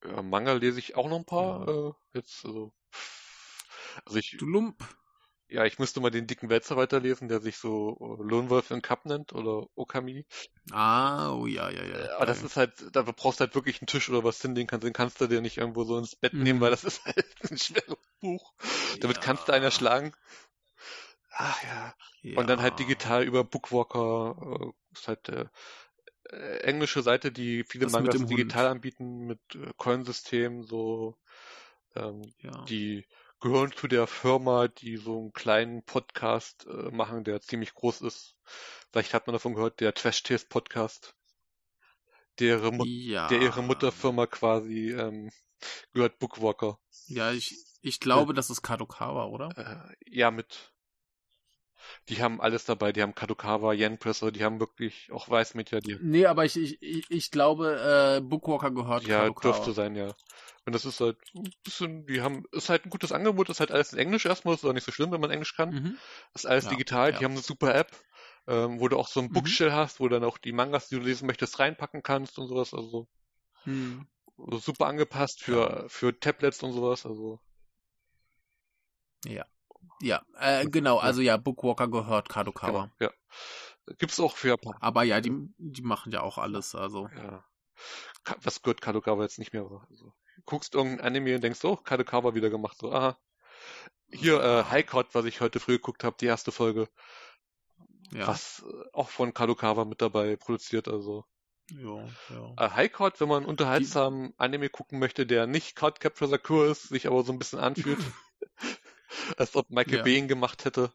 Ja, 0.03 0.21
Manga 0.21 0.53
lese 0.53 0.79
ich 0.79 0.95
auch 0.95 1.09
noch 1.09 1.17
ein 1.17 1.25
paar. 1.25 1.67
Ja. 1.67 1.87
Äh, 1.89 1.93
jetzt, 2.13 2.45
also, 2.45 2.73
also 4.05 4.17
ich, 4.17 4.37
du 4.37 4.45
Lump. 4.45 4.83
Ja, 5.51 5.65
ich 5.65 5.79
müsste 5.79 5.99
mal 5.99 6.11
den 6.11 6.27
dicken 6.27 6.49
Wälzer 6.51 6.77
weiterlesen, 6.77 7.27
der 7.27 7.41
sich 7.41 7.57
so 7.57 7.97
äh, 7.99 8.23
Lone 8.23 8.51
Wolf 8.51 8.69
in 8.69 8.83
Cup 8.83 9.05
nennt 9.05 9.33
oder 9.33 9.65
Okami. 9.73 10.27
Ah, 10.69 11.33
oh 11.33 11.47
ja, 11.47 11.71
ja, 11.71 11.83
ja. 11.83 12.15
Aber 12.17 12.27
das 12.27 12.43
ist 12.43 12.55
halt, 12.55 12.73
da 12.91 13.01
brauchst 13.01 13.39
du 13.39 13.45
halt 13.45 13.55
wirklich 13.55 13.81
einen 13.81 13.87
Tisch 13.87 14.09
oder 14.11 14.23
was 14.23 14.39
hinlegen 14.43 14.67
kannst, 14.67 14.85
den 14.85 14.93
kannst 14.93 15.19
du 15.19 15.25
dir 15.25 15.41
nicht 15.41 15.57
irgendwo 15.57 15.85
so 15.85 15.97
ins 15.97 16.15
Bett 16.15 16.33
mhm. 16.33 16.43
nehmen, 16.43 16.61
weil 16.61 16.69
das 16.69 16.83
ist 16.83 17.03
halt 17.03 17.25
ein 17.49 17.57
schweres 17.57 17.97
Buch. 18.21 18.53
Damit 18.99 19.17
ja. 19.17 19.23
kannst 19.23 19.47
du 19.47 19.51
einen 19.51 19.63
erschlagen. 19.63 20.13
Ach 21.31 21.63
ja. 21.63 21.95
ja. 22.21 22.39
Und 22.39 22.47
dann 22.47 22.61
halt 22.61 22.77
digital 22.77 23.23
über 23.23 23.43
Bookwalker, 23.43 24.35
äh, 24.61 24.71
ist 24.93 25.07
halt 25.07 25.27
der 25.29 25.39
äh, 25.39 25.47
englische 26.35 27.01
Seite, 27.01 27.31
die 27.31 27.63
viele 27.63 27.85
das 27.85 27.93
Mangas 27.93 28.25
digital 28.25 28.65
Hund. 28.65 28.75
anbieten 28.75 29.25
mit 29.25 29.39
äh, 29.55 29.71
Coinsystem, 29.77 30.63
so 30.63 31.17
ähm, 31.95 32.21
ja. 32.41 32.63
die 32.65 33.05
gehören 33.39 33.71
zu 33.71 33.87
der 33.87 34.07
Firma, 34.07 34.67
die 34.67 34.97
so 34.97 35.17
einen 35.17 35.33
kleinen 35.33 35.83
Podcast 35.83 36.65
äh, 36.67 36.91
machen, 36.91 37.23
der 37.23 37.41
ziemlich 37.41 37.73
groß 37.73 38.01
ist. 38.01 38.35
Vielleicht 38.91 39.13
hat 39.13 39.27
man 39.27 39.33
davon 39.33 39.55
gehört, 39.55 39.79
der 39.79 39.93
Trash 39.93 40.23
Tales 40.23 40.45
Podcast, 40.45 41.15
der 42.39 42.57
ihre, 42.57 42.85
ja. 42.85 43.27
der 43.27 43.41
ihre 43.41 43.63
Mutterfirma 43.63 44.27
quasi 44.27 44.91
ähm, 44.91 45.31
gehört 45.93 46.19
Bookwalker. 46.19 46.79
Ja, 47.07 47.31
ich, 47.31 47.55
ich 47.81 47.99
glaube, 47.99 48.33
ja. 48.33 48.35
das 48.35 48.49
ist 48.49 48.61
Kadokawa, 48.61 49.25
oder? 49.25 49.49
Äh, 49.57 49.95
ja, 50.05 50.31
mit. 50.31 50.73
Die 52.09 52.21
haben 52.21 52.41
alles 52.41 52.65
dabei, 52.65 52.91
die 52.91 53.01
haben 53.01 53.15
Kadokawa, 53.15 53.73
Yen 53.73 53.97
Presser, 53.97 54.31
die 54.31 54.43
haben 54.43 54.59
wirklich 54.59 55.11
auch 55.11 55.29
Weißmedia. 55.29 55.79
Die... 55.79 55.97
Nee, 56.01 56.25
aber 56.25 56.45
ich, 56.45 56.57
ich, 56.57 57.05
ich, 57.09 57.31
glaube, 57.31 58.17
äh, 58.17 58.21
Bookwalker 58.21 58.71
gehört 58.71 59.03
Ja, 59.03 59.21
Kadokawa. 59.21 59.53
dürfte 59.53 59.73
sein, 59.73 59.95
ja. 59.95 60.13
Und 60.65 60.73
das 60.73 60.85
ist 60.85 60.99
halt 60.99 61.17
ein 61.35 61.51
bisschen, 61.63 62.05
die 62.05 62.21
haben, 62.21 62.43
ist 62.51 62.69
halt 62.69 62.85
ein 62.85 62.89
gutes 62.89 63.11
Angebot, 63.11 63.49
ist 63.49 63.59
halt 63.59 63.71
alles 63.71 63.93
in 63.93 63.99
Englisch 63.99 64.25
erstmal, 64.25 64.55
ist 64.55 64.65
auch 64.65 64.73
nicht 64.73 64.85
so 64.85 64.91
schlimm, 64.91 65.11
wenn 65.11 65.21
man 65.21 65.31
Englisch 65.31 65.55
kann. 65.55 65.69
Mhm. 65.71 65.97
Ist 66.33 66.45
alles 66.45 66.65
ja, 66.65 66.69
digital, 66.69 67.11
ja. 67.11 67.17
die 67.17 67.25
haben 67.25 67.31
eine 67.31 67.41
super 67.41 67.73
App, 67.73 67.91
ähm, 68.47 68.79
wo 68.79 68.87
du 68.87 68.97
auch 68.97 69.07
so 69.07 69.19
ein 69.19 69.27
mhm. 69.27 69.33
Bookshell 69.33 69.71
hast, 69.71 69.99
wo 69.99 70.07
du 70.07 70.15
dann 70.19 70.23
auch 70.23 70.37
die 70.37 70.51
Mangas, 70.51 70.89
die 70.89 70.95
du 70.95 71.01
lesen 71.01 71.25
möchtest, 71.27 71.59
reinpacken 71.59 72.03
kannst 72.03 72.37
und 72.37 72.47
sowas, 72.47 72.73
also 72.73 73.07
mhm. 73.65 74.05
super 74.59 74.87
angepasst 74.87 75.41
für, 75.41 75.81
ja. 75.81 75.87
für 75.87 76.19
Tablets 76.19 76.61
und 76.61 76.73
sowas, 76.73 77.05
also. 77.05 77.39
Ja. 79.25 79.45
Ja, 80.01 80.21
äh, 80.39 80.65
genau, 80.65 80.97
also 80.97 81.21
ja, 81.21 81.37
Bookwalker 81.37 81.87
gehört 81.87 82.29
Kadokawa. 82.29 82.91
Genau, 82.97 83.11
ja. 83.11 83.95
Gibt's 83.97 84.19
auch 84.19 84.37
für 84.37 84.49
Japan. 84.49 84.75
Aber 84.79 85.03
ja, 85.03 85.19
die, 85.19 85.31
die 85.57 85.81
machen 85.81 86.11
ja 86.11 86.21
auch 86.21 86.37
alles, 86.37 86.75
also. 86.75 87.09
Ja. 87.15 87.43
Was 88.41 88.61
gehört 88.61 88.81
Kadokawa 88.81 89.23
jetzt 89.23 89.39
nicht 89.39 89.53
mehr, 89.53 89.63
also 89.89 90.13
guckst 90.45 90.75
irgendein 90.75 91.05
Anime 91.05 91.35
und 91.35 91.43
denkst, 91.43 91.63
oh, 91.63 91.75
Kadokawa 91.75 92.33
wieder 92.33 92.49
gemacht. 92.49 92.77
So, 92.79 92.91
aha. 92.91 93.17
Hier, 94.11 94.41
äh, 94.41 94.63
High 94.65 94.85
Court, 94.85 95.13
was 95.13 95.25
ich 95.25 95.41
heute 95.41 95.59
früh 95.59 95.73
geguckt 95.73 96.03
habe, 96.03 96.17
die 96.19 96.25
erste 96.25 96.51
Folge. 96.51 96.89
Ja. 98.11 98.27
Was 98.27 98.65
äh, 98.67 98.89
auch 98.93 99.09
von 99.09 99.33
Kadokawa 99.33 99.85
mit 99.85 100.01
dabei 100.01 100.35
produziert, 100.35 100.87
also. 100.87 101.25
Ja, 101.71 102.03
ja. 102.29 102.53
Äh, 102.57 102.69
High 102.71 102.91
Court, 102.91 103.21
wenn 103.21 103.29
man 103.29 103.45
unterhaltsam 103.45 104.29
die... 104.29 104.33
Anime 104.39 104.69
gucken 104.69 104.97
möchte, 104.97 105.27
der 105.27 105.45
nicht 105.45 105.75
Card 105.75 105.99
Capture 105.99 106.29
Sakura 106.29 106.71
ist, 106.71 106.89
sich 106.89 107.05
aber 107.05 107.23
so 107.23 107.31
ein 107.31 107.37
bisschen 107.37 107.59
anfühlt. 107.59 107.99
als 109.37 109.55
ob 109.55 109.69
Michael 109.69 109.97
ja. 109.97 110.03
Bay 110.03 110.17
ihn 110.17 110.27
gemacht 110.27 110.65
hätte. 110.65 110.91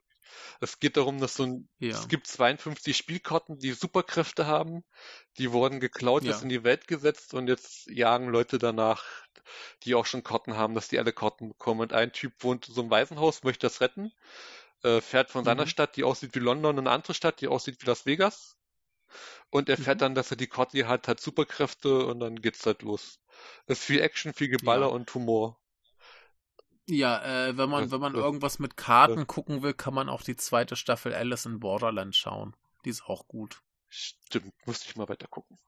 Es 0.60 0.80
geht 0.80 0.96
darum, 0.96 1.20
dass 1.20 1.34
so 1.34 1.44
ein, 1.44 1.68
ja. 1.78 1.90
es 1.90 2.08
gibt 2.08 2.26
52 2.26 2.96
Spielkarten, 2.96 3.58
die 3.58 3.72
Superkräfte 3.72 4.46
haben. 4.46 4.84
Die 5.38 5.52
wurden 5.52 5.80
geklaut, 5.80 6.24
ja. 6.24 6.32
ist 6.32 6.42
in 6.42 6.48
die 6.48 6.64
Welt 6.64 6.86
gesetzt 6.88 7.34
und 7.34 7.48
jetzt 7.48 7.86
jagen 7.86 8.28
Leute 8.28 8.58
danach, 8.58 9.04
die 9.82 9.94
auch 9.94 10.06
schon 10.06 10.22
Karten 10.22 10.56
haben, 10.56 10.74
dass 10.74 10.88
die 10.88 10.98
alle 10.98 11.12
Karten 11.12 11.48
bekommen. 11.48 11.80
Und 11.80 11.92
ein 11.92 12.12
Typ 12.12 12.32
wohnt 12.40 12.68
in 12.68 12.74
so 12.74 12.80
einem 12.80 12.90
Waisenhaus, 12.90 13.42
möchte 13.42 13.66
das 13.66 13.80
retten, 13.80 14.12
äh, 14.82 15.00
fährt 15.00 15.30
von 15.30 15.42
mhm. 15.42 15.46
seiner 15.46 15.66
Stadt, 15.66 15.96
die 15.96 16.04
aussieht 16.04 16.34
wie 16.34 16.40
London, 16.40 16.78
in 16.78 16.86
eine 16.86 16.94
andere 16.94 17.14
Stadt, 17.14 17.40
die 17.40 17.48
aussieht 17.48 17.80
wie 17.80 17.86
Las 17.86 18.06
Vegas. 18.06 18.56
Und 19.50 19.68
er 19.68 19.76
fährt 19.76 19.98
mhm. 19.98 20.00
dann, 20.00 20.14
dass 20.14 20.30
er 20.30 20.36
die 20.36 20.48
Karte 20.48 20.88
hat, 20.88 21.06
hat 21.06 21.20
Superkräfte 21.20 22.06
und 22.06 22.20
dann 22.20 22.40
geht's 22.40 22.66
halt 22.66 22.82
los. 22.82 23.20
Es 23.66 23.78
ist 23.78 23.84
viel 23.84 24.00
Action, 24.00 24.32
viel 24.32 24.48
Geballer 24.48 24.88
ja. 24.88 24.92
und 24.92 25.12
Humor. 25.14 25.60
Ja, 26.86 27.46
äh, 27.46 27.56
wenn 27.56 27.70
man, 27.70 27.90
wenn 27.90 28.00
man 28.00 28.14
irgendwas 28.14 28.58
mit 28.58 28.76
Karten 28.76 29.26
gucken 29.26 29.62
will, 29.62 29.72
kann 29.72 29.94
man 29.94 30.08
auch 30.08 30.22
die 30.22 30.36
zweite 30.36 30.76
Staffel 30.76 31.14
Alice 31.14 31.46
in 31.46 31.60
Borderland 31.60 32.14
schauen. 32.14 32.54
Die 32.84 32.90
ist 32.90 33.04
auch 33.06 33.26
gut. 33.26 33.62
Stimmt, 33.88 34.52
musste 34.66 34.88
ich 34.88 34.96
mal 34.96 35.08
weiter 35.08 35.28
gucken. 35.28 35.58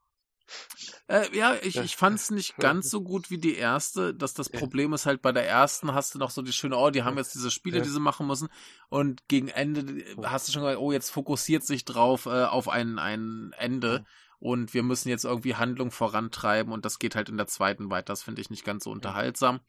Äh, 1.09 1.37
ja, 1.37 1.57
ich, 1.63 1.77
ich 1.77 1.97
fand 1.97 2.17
es 2.17 2.31
nicht 2.31 2.57
ganz 2.57 2.91
so 2.91 3.03
gut 3.03 3.31
wie 3.31 3.39
die 3.39 3.57
erste. 3.57 4.15
Dass 4.15 4.35
das 4.35 4.51
Problem 4.51 4.93
ist 4.93 5.07
halt, 5.07 5.23
bei 5.23 5.33
der 5.33 5.49
ersten 5.49 5.95
hast 5.95 6.15
du 6.15 6.19
noch 6.19 6.31
so 6.31 6.43
die 6.43 6.53
schöne, 6.53 6.77
oh, 6.77 6.91
die 6.91 7.03
haben 7.03 7.17
jetzt 7.17 7.35
diese 7.35 7.51
Spiele, 7.51 7.81
die 7.81 7.89
sie 7.89 8.01
machen 8.01 8.27
müssen. 8.27 8.49
Und 8.89 9.27
gegen 9.29 9.49
Ende 9.49 10.05
hast 10.23 10.49
du 10.49 10.53
schon 10.53 10.63
gesagt, 10.63 10.79
oh, 10.79 10.93
jetzt 10.93 11.11
fokussiert 11.11 11.65
sich 11.65 11.85
drauf 11.85 12.27
äh, 12.27 12.45
auf 12.45 12.69
ein, 12.69 12.99
ein 12.99 13.53
Ende. 13.57 14.05
Und 14.39 14.75
wir 14.75 14.83
müssen 14.83 15.09
jetzt 15.09 15.25
irgendwie 15.25 15.55
Handlung 15.55 15.91
vorantreiben. 15.91 16.73
Und 16.73 16.85
das 16.85 16.99
geht 16.99 17.17
halt 17.17 17.29
in 17.29 17.39
der 17.39 17.47
zweiten 17.47 17.91
weiter. 17.91 18.13
Das 18.13 18.23
finde 18.23 18.43
ich 18.43 18.51
nicht 18.51 18.65
ganz 18.65 18.85
so 18.85 18.91
unterhaltsam 18.91 19.61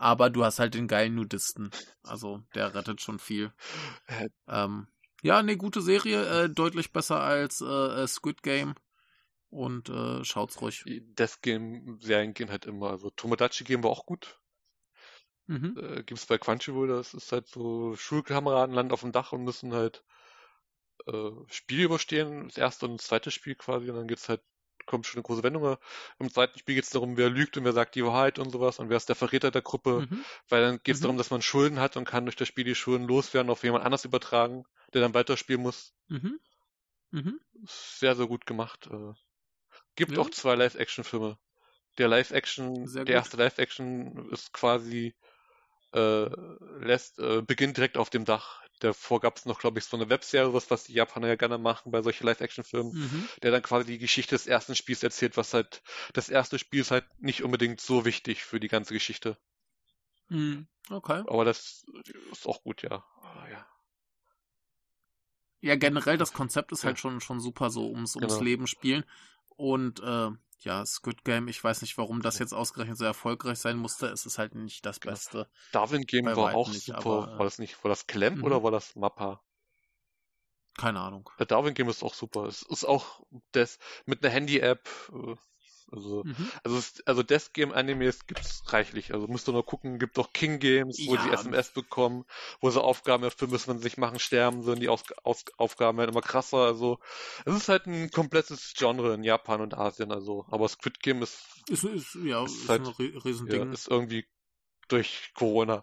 aber 0.00 0.30
du 0.30 0.44
hast 0.44 0.58
halt 0.58 0.72
den 0.74 0.88
geilen 0.88 1.14
Nudisten. 1.14 1.70
Also 2.02 2.42
der 2.54 2.74
rettet 2.74 3.02
schon 3.02 3.18
viel. 3.18 3.52
Äh. 4.06 4.30
Ähm, 4.48 4.88
ja, 5.22 5.42
ne, 5.42 5.58
gute 5.58 5.82
Serie, 5.82 6.44
äh, 6.44 6.48
deutlich 6.48 6.92
besser 6.92 7.20
als 7.20 7.60
äh, 7.60 7.64
äh, 8.02 8.06
Squid 8.06 8.42
Game. 8.42 8.74
Und 9.50 9.90
äh, 9.90 10.24
schaut's 10.24 10.62
ruhig. 10.62 10.84
Das 11.14 11.42
Game-Serien 11.42 12.32
gehen 12.32 12.50
halt 12.50 12.64
immer. 12.64 12.90
Also 12.90 13.10
Tomodachi 13.10 13.64
Game 13.64 13.82
war 13.82 13.90
auch 13.90 14.06
gut. 14.06 14.40
Mhm. 15.48 15.76
Äh, 15.76 16.02
gibt's 16.04 16.26
bei 16.26 16.38
Crunchyroll, 16.38 16.88
das 16.88 17.12
ist 17.12 17.32
halt 17.32 17.48
so, 17.48 17.94
Schulkameraden 17.96 18.74
landen 18.74 18.92
auf 18.92 19.00
dem 19.00 19.12
Dach 19.12 19.32
und 19.32 19.42
müssen 19.42 19.74
halt 19.74 20.04
äh, 21.06 21.30
Spiel 21.48 21.80
überstehen, 21.80 22.46
das 22.46 22.56
erste 22.56 22.86
und 22.86 22.98
das 23.00 23.08
zweite 23.08 23.30
Spiel 23.30 23.56
quasi, 23.56 23.90
und 23.90 23.96
dann 23.96 24.06
geht's 24.06 24.28
halt 24.28 24.42
kommt 24.90 25.06
schon 25.06 25.18
eine 25.18 25.22
große 25.22 25.44
Wendung. 25.44 25.76
Im 26.18 26.32
zweiten 26.32 26.58
Spiel 26.58 26.74
geht 26.74 26.84
es 26.84 26.90
darum, 26.90 27.16
wer 27.16 27.30
lügt 27.30 27.56
und 27.56 27.64
wer 27.64 27.72
sagt 27.72 27.94
die 27.94 28.04
Wahrheit 28.04 28.40
und 28.40 28.50
sowas 28.50 28.80
und 28.80 28.90
wer 28.90 28.96
ist 28.96 29.08
der 29.08 29.14
Verräter 29.14 29.52
der 29.52 29.62
Gruppe. 29.62 30.08
Mhm. 30.10 30.24
Weil 30.48 30.62
dann 30.62 30.80
geht 30.82 30.96
es 30.96 31.00
mhm. 31.00 31.04
darum, 31.04 31.16
dass 31.16 31.30
man 31.30 31.42
Schulden 31.42 31.78
hat 31.78 31.96
und 31.96 32.04
kann 32.04 32.24
durch 32.24 32.34
das 32.34 32.48
Spiel 32.48 32.64
die 32.64 32.74
Schulden 32.74 33.06
loswerden, 33.06 33.50
auf 33.50 33.62
jemand 33.62 33.84
anders 33.84 34.04
übertragen, 34.04 34.64
der 34.92 35.00
dann 35.00 35.14
weiterspielen 35.14 35.62
muss. 35.62 35.94
Mhm. 36.08 36.40
Mhm. 37.12 37.40
Sehr, 37.64 38.16
sehr 38.16 38.26
gut 38.26 38.46
gemacht. 38.46 38.88
Äh. 38.90 39.12
Gibt 39.94 40.12
ja. 40.12 40.18
auch 40.18 40.30
zwei 40.30 40.56
Live-Action-Filme. 40.56 41.38
Der 41.98 42.08
Live-Action, 42.08 42.92
der 42.92 43.06
erste 43.06 43.36
Live-Action 43.36 44.30
ist 44.30 44.52
quasi 44.52 45.14
äh, 45.92 46.30
lässt, 46.80 47.18
äh, 47.18 47.42
beginnt 47.42 47.76
direkt 47.76 47.96
auf 47.96 48.10
dem 48.10 48.24
Dach 48.24 48.62
Davor 48.80 49.20
gab 49.20 49.36
es 49.36 49.46
noch, 49.46 49.58
glaube 49.58 49.78
ich, 49.78 49.84
so 49.84 49.96
eine 49.96 50.08
Webserie, 50.08 50.52
was, 50.52 50.84
die 50.84 50.94
Japaner 50.94 51.28
ja 51.28 51.36
gerne 51.36 51.58
machen 51.58 51.92
bei 51.92 52.02
solchen 52.02 52.24
Live-Action-Filmen, 52.26 52.92
mhm. 52.92 53.28
der 53.42 53.50
dann 53.50 53.62
quasi 53.62 53.86
die 53.86 53.98
Geschichte 53.98 54.34
des 54.34 54.46
ersten 54.46 54.74
Spiels 54.74 55.02
erzählt, 55.02 55.36
was 55.36 55.54
halt, 55.54 55.82
das 56.12 56.28
erste 56.28 56.58
Spiel 56.58 56.80
ist 56.80 56.90
halt 56.90 57.04
nicht 57.20 57.42
unbedingt 57.42 57.80
so 57.80 58.04
wichtig 58.04 58.42
für 58.42 58.58
die 58.58 58.68
ganze 58.68 58.94
Geschichte. 58.94 59.36
Mhm. 60.28 60.66
Okay. 60.88 61.22
Aber 61.26 61.44
das 61.44 61.84
ist 62.32 62.46
auch 62.46 62.62
gut, 62.62 62.82
ja. 62.82 63.04
Ah, 63.22 63.46
ja. 63.50 63.66
Ja, 65.60 65.76
generell 65.76 66.16
das 66.16 66.32
Konzept 66.32 66.72
ist 66.72 66.84
halt 66.84 66.96
ja. 66.96 67.00
schon, 67.00 67.20
schon 67.20 67.40
super 67.40 67.70
so 67.70 67.90
ums, 67.90 68.16
ums 68.16 68.32
genau. 68.34 68.44
Leben 68.44 68.66
spielen. 68.66 69.04
Und 69.56 70.00
äh, 70.00 70.30
ja, 70.64 70.84
Squid 70.84 71.24
Game, 71.24 71.48
ich 71.48 71.62
weiß 71.62 71.82
nicht, 71.82 71.96
warum 71.98 72.22
das 72.22 72.38
jetzt 72.38 72.52
ausgerechnet 72.52 72.98
so 72.98 73.04
erfolgreich 73.04 73.58
sein 73.58 73.76
musste. 73.76 74.08
Es 74.08 74.26
ist 74.26 74.38
halt 74.38 74.54
nicht 74.54 74.84
das 74.84 75.00
genau. 75.00 75.12
Beste. 75.12 75.48
Darwin 75.72 76.02
Game 76.02 76.26
war 76.26 76.54
auch 76.54 76.68
nicht, 76.68 76.86
super. 76.86 76.98
Aber, 76.98 77.38
war 77.38 77.44
das 77.44 77.58
nicht, 77.58 77.82
war 77.82 77.88
das 77.88 78.06
Clamp 78.06 78.38
mhm. 78.38 78.44
oder 78.44 78.62
war 78.62 78.70
das 78.70 78.94
Mappa? 78.96 79.42
Keine 80.76 81.00
Ahnung. 81.00 81.28
Der 81.38 81.46
Darwin 81.46 81.74
Game 81.74 81.88
ist 81.88 82.02
auch 82.02 82.14
super. 82.14 82.44
Es 82.44 82.62
ist 82.62 82.84
auch 82.84 83.22
das 83.52 83.78
mit 84.06 84.24
einer 84.24 84.32
Handy-App. 84.32 84.88
Also, 85.90 86.24
mhm. 86.24 86.50
also, 86.64 86.80
also 87.06 87.22
Death 87.22 87.52
Game 87.52 87.72
Animes 87.72 88.26
gibt's 88.26 88.62
reichlich. 88.72 89.12
Also 89.12 89.26
musst 89.26 89.48
du 89.48 89.52
nur 89.52 89.64
gucken, 89.64 89.98
gibt 89.98 90.18
auch 90.18 90.32
King 90.32 90.58
Games, 90.58 90.98
wo 91.06 91.14
ja. 91.14 91.24
die 91.24 91.32
SMS 91.32 91.70
bekommen, 91.70 92.24
wo 92.60 92.70
sie 92.70 92.82
Aufgaben 92.82 93.24
erfüllen 93.24 93.50
müssen, 93.50 93.70
wenn 93.70 93.78
sie 93.78 93.84
sich 93.84 93.98
machen, 93.98 94.18
sterben, 94.18 94.62
sind 94.62 94.80
die 94.80 94.88
Aus 94.88 95.04
Aus 95.22 95.44
Aufgaben 95.56 95.98
werden 95.98 96.10
immer 96.10 96.22
krasser. 96.22 96.58
Also 96.58 96.98
es 97.44 97.54
ist 97.54 97.68
halt 97.68 97.86
ein 97.86 98.10
komplettes 98.10 98.74
Genre 98.76 99.14
in 99.14 99.22
Japan 99.22 99.60
und 99.60 99.74
Asien. 99.74 100.12
Also, 100.12 100.46
aber 100.50 100.68
Squid 100.68 101.00
Game 101.00 101.22
ist, 101.22 101.40
ist, 101.68 101.84
ist 101.84 102.14
ja, 102.24 102.44
ist, 102.44 102.62
ist 102.62 102.68
halt, 102.68 102.86
ein 102.86 102.94
Riesending. 103.24 103.66
Ja, 103.66 103.72
ist 103.72 103.88
irgendwie 103.88 104.26
durch 104.88 105.32
Corona. 105.34 105.82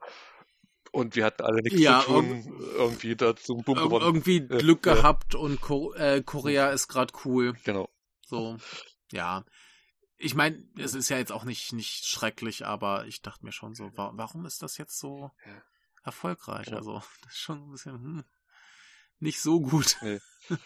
Und 0.91 1.15
wir 1.15 1.25
hatten 1.25 1.43
alle 1.43 1.61
nichts 1.61 1.79
ja, 1.79 2.01
zu 2.01 2.07
tun, 2.07 2.55
irgendwie 2.75 3.15
dazu 3.15 3.57
Boom 3.57 3.75
gewonnen. 3.75 4.05
Irgendwie 4.05 4.39
Glück 4.39 4.85
ja. 4.85 4.95
gehabt 4.95 5.35
und 5.35 5.61
Ko 5.61 5.93
äh, 5.93 6.21
Korea 6.23 6.69
ist 6.69 6.87
gerade 6.87 7.13
cool. 7.25 7.53
Genau. 7.63 7.89
So, 8.25 8.57
ja. 9.11 9.45
Ich 10.17 10.33
meine, 10.33 10.63
es 10.77 10.93
ist 10.95 11.09
ja 11.09 11.17
jetzt 11.17 11.31
auch 11.31 11.43
nicht, 11.43 11.73
nicht 11.73 12.05
schrecklich, 12.05 12.65
aber 12.65 13.05
ich 13.05 13.21
dachte 13.21 13.45
mir 13.45 13.51
schon 13.51 13.75
so, 13.75 13.95
wa 13.95 14.11
warum 14.15 14.45
ist 14.45 14.63
das 14.63 14.77
jetzt 14.77 14.97
so 14.99 15.31
erfolgreich? 16.03 16.67
Ja. 16.67 16.77
Also, 16.77 17.01
das 17.23 17.33
ist 17.33 17.39
schon 17.39 17.67
ein 17.67 17.71
bisschen 17.71 17.93
hm, 17.93 18.23
nicht 19.19 19.41
so 19.41 19.59
gut. 19.61 19.97
Nee. 20.01 20.19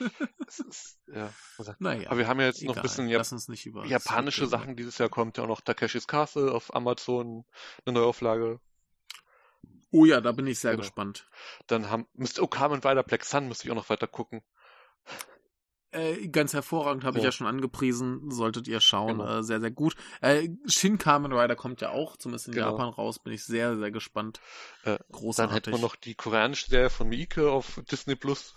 ist, 0.48 1.00
ja, 1.08 1.34
naja, 1.80 2.10
aber 2.10 2.20
wir 2.20 2.28
haben 2.28 2.40
ja 2.40 2.48
jetzt 2.48 2.62
egal. 2.62 2.68
noch 2.68 2.78
ein 2.78 2.84
bisschen 2.84 3.08
Jap 3.08 3.26
japanische 3.86 4.46
Sachen. 4.46 4.76
Dieses 4.76 4.98
Jahr 4.98 5.10
kommt 5.10 5.38
ja 5.38 5.44
auch 5.44 5.48
noch 5.48 5.62
Takeshis 5.62 6.08
Castle 6.08 6.52
auf 6.52 6.74
Amazon, 6.76 7.46
eine 7.86 7.94
Neuauflage. 7.94 8.60
Oh 9.92 10.06
ja, 10.06 10.22
da 10.22 10.32
bin 10.32 10.48
ich 10.48 10.60
sehr 10.60 10.72
genau. 10.72 10.84
gespannt. 10.84 11.28
Dann 11.68 11.90
haben 11.90 12.08
Mr. 12.14 12.44
Okamen 12.44 12.82
Rider 12.82 13.04
Black 13.04 13.26
Sun, 13.26 13.48
müsste 13.48 13.66
ich 13.66 13.72
auch 13.72 13.76
noch 13.76 13.90
weiter 13.90 14.08
gucken. 14.08 14.42
Äh, 15.92 16.30
ganz 16.30 16.54
hervorragend, 16.54 17.04
habe 17.04 17.18
ja. 17.18 17.20
ich 17.20 17.26
ja 17.26 17.32
schon 17.34 17.48
angepriesen, 17.48 18.32
solltet 18.32 18.68
ihr 18.68 18.80
schauen, 18.80 19.18
genau. 19.18 19.40
äh, 19.40 19.44
sehr, 19.44 19.60
sehr 19.60 19.72
gut. 19.72 19.96
Äh, 20.22 20.48
Shin 20.66 20.98
Kamen 20.98 21.34
Rider 21.34 21.58
kommt 21.58 21.82
ja 21.82 21.90
auch, 21.90 22.16
zumindest 22.16 22.48
in 22.48 22.54
genau. 22.54 22.72
Japan 22.72 22.90
raus, 22.90 23.20
bin 23.20 23.34
ich 23.34 23.44
sehr, 23.44 23.78
sehr 23.78 23.92
gespannt. 23.92 24.40
Äh, 24.84 25.00
Großartig. 25.12 25.36
Dann 25.36 25.54
hätten 25.54 25.72
wir 25.74 25.80
noch 25.80 25.98
die 25.98 26.16
koreanische 26.16 26.70
Serie 26.70 26.90
von 26.90 27.10
Miike 27.10 27.52
auf 27.52 27.82
Disney 27.92 28.16
Plus. 28.16 28.56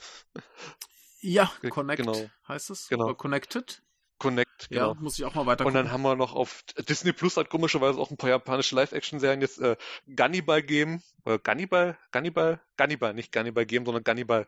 Ja, 1.21 1.51
Connect 1.71 2.05
genau. 2.05 2.31
heißt 2.47 2.71
es? 2.71 2.89
Genau. 2.89 3.07
Oder 3.07 3.15
Connected? 3.15 3.83
Connect, 4.19 4.69
genau. 4.69 4.93
Ja, 4.93 5.01
muss 5.01 5.19
ich 5.19 5.25
auch 5.25 5.35
mal 5.35 5.47
weiter 5.47 5.67
Und 5.67 5.75
dann 5.75 5.91
haben 5.91 6.03
wir 6.03 6.15
noch 6.15 6.35
auf 6.35 6.63
Disney 6.89 7.13
Plus 7.13 7.37
hat 7.37 7.51
komischerweise 7.51 7.99
auch 7.99 8.11
ein 8.11 8.17
paar 8.17 8.31
japanische 8.31 8.77
Live-Action-Serien 8.77 9.41
jetzt 9.41 9.59
äh, 9.59 9.77
Gunnibal 10.15 10.63
Game, 10.63 11.03
oder 11.25 11.39
Gunnibal, 11.39 11.99
Gunnibal, 12.13 12.61
Gunnibal, 12.77 13.15
nicht 13.15 13.33
Gunnibal 13.33 13.67
Game, 13.67 13.85
sondern 13.85 14.05
Gunnibal. 14.05 14.47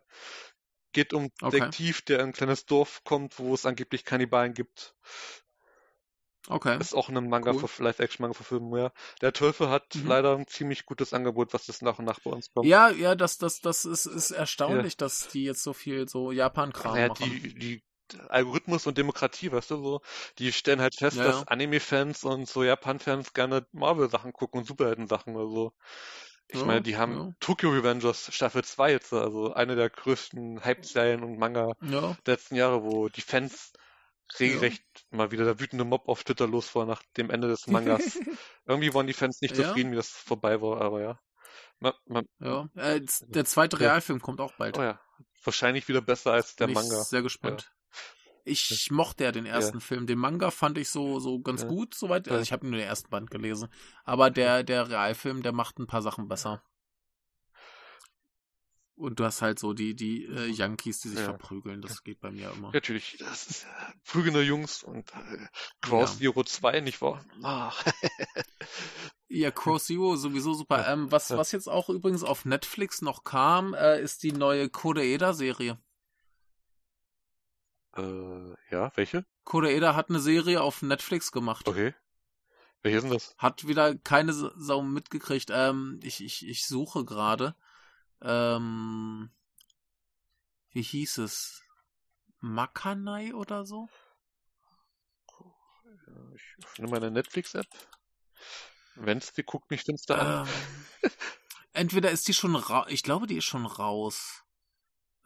Geht 0.96 1.12
um 1.12 1.30
okay. 1.42 1.58
Detektiv, 1.58 2.00
der 2.00 2.20
in 2.20 2.28
ein 2.28 2.32
kleines 2.32 2.64
Dorf 2.64 3.04
kommt, 3.04 3.38
wo 3.38 3.52
es 3.52 3.66
angeblich 3.66 4.06
Kannibalen 4.06 4.54
gibt. 4.54 4.94
Okay. 6.48 6.78
Ist 6.80 6.94
auch 6.94 7.10
eine 7.10 7.20
Manga 7.20 7.52
cool. 7.52 7.68
Live-Action-Manga-Verfilmung, 7.80 8.78
ja. 8.78 8.92
Der 9.20 9.34
Teufel 9.34 9.68
hat 9.68 9.94
mhm. 9.94 10.06
leider 10.06 10.34
ein 10.34 10.46
ziemlich 10.46 10.86
gutes 10.86 11.12
Angebot, 11.12 11.52
was 11.52 11.66
das 11.66 11.82
nach 11.82 11.98
und 11.98 12.06
nach 12.06 12.18
bei 12.20 12.30
uns 12.30 12.50
kommt. 12.50 12.66
Ja, 12.66 12.88
ja, 12.88 13.14
das, 13.14 13.36
das, 13.36 13.60
das 13.60 13.84
ist, 13.84 14.06
ist 14.06 14.30
erstaunlich, 14.30 14.94
ja. 14.94 14.98
dass 15.00 15.28
die 15.28 15.44
jetzt 15.44 15.62
so 15.62 15.74
viel 15.74 16.08
so 16.08 16.32
Japan-Kram 16.32 16.96
ja, 16.96 17.08
machen. 17.08 17.24
Die, 17.30 17.54
die 17.54 17.84
Algorithmus 18.30 18.86
und 18.86 18.96
Demokratie, 18.96 19.52
weißt 19.52 19.72
du, 19.72 19.76
so, 19.82 20.00
die 20.38 20.50
stellen 20.50 20.80
halt 20.80 20.94
fest, 20.94 21.18
ja, 21.18 21.24
dass 21.24 21.46
Anime-Fans 21.46 22.24
und 22.24 22.48
so 22.48 22.64
Japan-Fans 22.64 23.34
gerne 23.34 23.66
Marvel-Sachen 23.72 24.32
gucken 24.32 24.60
und 24.60 24.66
Superhelden-Sachen 24.66 25.36
oder 25.36 25.50
so. 25.50 25.72
Ich 26.48 26.60
ja, 26.60 26.66
meine, 26.66 26.82
die 26.82 26.96
haben 26.96 27.16
ja. 27.16 27.32
Tokyo 27.40 27.70
Revengers 27.70 28.32
Staffel 28.32 28.62
2 28.62 28.92
jetzt, 28.92 29.12
also 29.12 29.52
eine 29.52 29.74
der 29.74 29.90
größten 29.90 30.64
Hype-Serien 30.64 31.24
und 31.24 31.38
Manga 31.38 31.72
ja. 31.82 32.16
der 32.24 32.34
letzten 32.34 32.54
Jahre, 32.54 32.84
wo 32.84 33.08
die 33.08 33.20
Fans 33.20 33.72
regelrecht 34.38 34.84
mal 35.10 35.30
wieder 35.30 35.44
der 35.44 35.60
wütende 35.60 35.84
Mob 35.84 36.08
auf 36.08 36.24
Twitter 36.24 36.46
los 36.46 36.74
war 36.74 36.86
nach 36.86 37.02
dem 37.16 37.30
Ende 37.30 37.48
des 37.48 37.66
Mangas. 37.66 38.18
Irgendwie 38.66 38.94
waren 38.94 39.06
die 39.06 39.12
Fans 39.12 39.40
nicht 39.40 39.56
zufrieden, 39.56 39.92
wie 39.92 39.96
das 39.96 40.08
vorbei 40.08 40.60
war, 40.60 40.80
aber 40.80 41.00
ja. 41.00 41.18
Man, 41.78 41.92
man, 42.06 42.26
ja, 42.38 42.68
äh, 42.74 43.02
der 43.28 43.44
zweite 43.44 43.78
Realfilm 43.80 44.20
kommt 44.20 44.40
auch 44.40 44.52
bald. 44.54 44.78
Oh 44.78 44.82
ja, 44.82 45.00
wahrscheinlich 45.44 45.88
wieder 45.88 46.00
besser 46.00 46.32
als 46.32 46.56
der 46.56 46.66
Bin 46.66 46.74
Manga. 46.74 47.00
Ich 47.02 47.08
sehr 47.08 47.22
gespannt. 47.22 47.70
Ich 48.48 48.92
mochte 48.92 49.24
ja 49.24 49.32
den 49.32 49.44
ersten 49.44 49.78
ja. 49.78 49.80
Film. 49.80 50.06
Den 50.06 50.20
Manga 50.20 50.52
fand 50.52 50.78
ich 50.78 50.88
so, 50.88 51.18
so 51.18 51.40
ganz 51.40 51.62
ja. 51.62 51.68
gut, 51.68 51.94
soweit. 51.94 52.28
Also 52.28 52.40
ich 52.40 52.52
habe 52.52 52.64
nur 52.66 52.78
den 52.78 52.86
ersten 52.86 53.10
Band 53.10 53.28
gelesen. 53.28 53.68
Aber 54.04 54.30
der, 54.30 54.62
der 54.62 54.88
Realfilm, 54.88 55.42
der 55.42 55.52
macht 55.52 55.80
ein 55.80 55.88
paar 55.88 56.00
Sachen 56.00 56.28
besser. 56.28 56.62
Und 58.94 59.20
du 59.20 59.24
hast 59.24 59.42
halt 59.42 59.58
so 59.58 59.74
die, 59.74 59.94
die 59.94 60.24
äh, 60.24 60.46
Yankees, 60.46 61.00
die 61.00 61.08
sich 61.08 61.18
ja. 61.18 61.24
verprügeln. 61.24 61.82
Das 61.82 62.04
geht 62.04 62.20
bei 62.20 62.30
mir 62.30 62.50
immer. 62.52 62.70
Natürlich, 62.72 63.16
das 63.18 63.46
ist 63.48 63.64
äh, 63.64 63.92
prügelnde 64.06 64.42
Jungs 64.42 64.84
und 64.84 65.12
äh, 65.12 65.48
Cross. 65.82 66.18
Zero 66.18 66.44
2, 66.44 66.80
nicht 66.80 67.02
wahr? 67.02 67.22
Ach. 67.42 67.84
ja, 69.28 69.50
Cross 69.50 69.86
Zero 69.86 70.16
sowieso 70.16 70.54
super. 70.54 70.88
Ähm, 70.88 71.10
was, 71.10 71.30
was 71.30 71.52
jetzt 71.52 71.68
auch 71.68 71.90
übrigens 71.90 72.22
auf 72.22 72.46
Netflix 72.46 73.02
noch 73.02 73.24
kam, 73.24 73.74
äh, 73.74 74.00
ist 74.00 74.22
die 74.22 74.32
neue 74.32 74.70
Kodeeda-Serie. 74.70 75.78
Äh, 77.96 78.54
ja, 78.70 78.92
welche? 78.94 79.24
Koreeda 79.44 79.94
hat 79.94 80.10
eine 80.10 80.20
Serie 80.20 80.62
auf 80.62 80.82
Netflix 80.82 81.32
gemacht. 81.32 81.68
Okay. 81.68 81.94
Welche 82.82 83.00
sind 83.00 83.10
das? 83.10 83.34
Hat 83.38 83.66
wieder 83.66 83.96
keine 83.96 84.32
Sau 84.32 84.82
mitgekriegt. 84.82 85.50
Ähm, 85.50 86.00
ich, 86.02 86.22
ich, 86.22 86.46
ich 86.46 86.66
suche 86.66 87.04
gerade. 87.04 87.54
Ähm, 88.22 89.30
wie 90.70 90.82
hieß 90.82 91.18
es? 91.18 91.62
Makanai 92.40 93.32
oder 93.32 93.64
so? 93.64 93.88
Ich 96.34 96.64
öffne 96.64 96.88
meine 96.88 97.10
Netflix-App. 97.10 97.66
Wenn 98.94 99.18
es 99.18 99.32
die 99.32 99.42
guckt, 99.42 99.70
nicht 99.70 99.82
stimmt's 99.82 100.04
da 100.04 100.42
ähm, 100.42 100.48
Entweder 101.72 102.10
ist 102.10 102.28
die 102.28 102.34
schon 102.34 102.56
raus. 102.56 102.86
Ich 102.88 103.02
glaube, 103.02 103.26
die 103.26 103.36
ist 103.36 103.44
schon 103.44 103.66
raus 103.66 104.45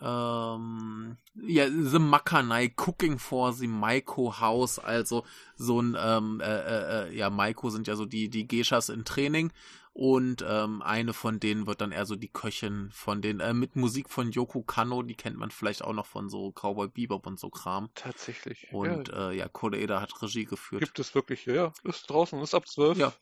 ähm, 0.00 1.16
ja, 1.34 1.68
The 1.68 1.98
Makanai 1.98 2.72
Cooking 2.76 3.18
for 3.18 3.52
the 3.52 3.66
Maiko 3.66 4.40
House, 4.40 4.78
also 4.78 5.24
so 5.56 5.80
ein, 5.80 5.96
ähm, 5.98 6.40
äh, 6.40 6.44
äh, 6.44 7.08
äh, 7.08 7.16
ja, 7.16 7.30
Maiko 7.30 7.70
sind 7.70 7.86
ja 7.86 7.96
so 7.96 8.06
die, 8.06 8.28
die 8.30 8.46
Geishas 8.46 8.88
in 8.88 9.04
Training 9.04 9.52
und 9.92 10.44
ähm, 10.48 10.80
eine 10.82 11.12
von 11.12 11.40
denen 11.40 11.66
wird 11.66 11.80
dann 11.80 11.92
eher 11.92 12.06
so 12.06 12.16
die 12.16 12.28
Köchin 12.28 12.90
von 12.92 13.20
den, 13.20 13.40
äh, 13.40 13.52
mit 13.52 13.76
Musik 13.76 14.08
von 14.08 14.30
Yoko 14.30 14.62
Kano, 14.62 15.02
die 15.02 15.16
kennt 15.16 15.36
man 15.36 15.50
vielleicht 15.50 15.82
auch 15.82 15.92
noch 15.92 16.06
von 16.06 16.30
so 16.30 16.52
Cowboy 16.52 16.88
Bebop 16.88 17.26
und 17.26 17.38
so 17.38 17.50
Kram. 17.50 17.90
Tatsächlich. 17.94 18.68
Und 18.72 19.08
ja, 19.08 19.30
äh, 19.30 19.36
ja 19.36 19.48
Koreeda 19.48 20.00
hat 20.00 20.22
Regie 20.22 20.44
geführt. 20.44 20.82
Gibt 20.82 20.98
es 20.98 21.14
wirklich, 21.14 21.44
ja, 21.46 21.72
ist 21.84 22.08
draußen, 22.08 22.40
ist 22.40 22.54
ab 22.54 22.66
zwölf. 22.68 22.96
Ja. 22.96 23.12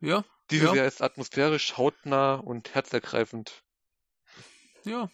Ja. 0.00 0.24
Dieses 0.50 0.70
ja. 0.70 0.76
Jahr 0.76 0.86
ist 0.86 1.02
atmosphärisch, 1.02 1.76
hautnah 1.76 2.34
und 2.34 2.74
herzergreifend. 2.74 3.62
Ja, 4.84 5.10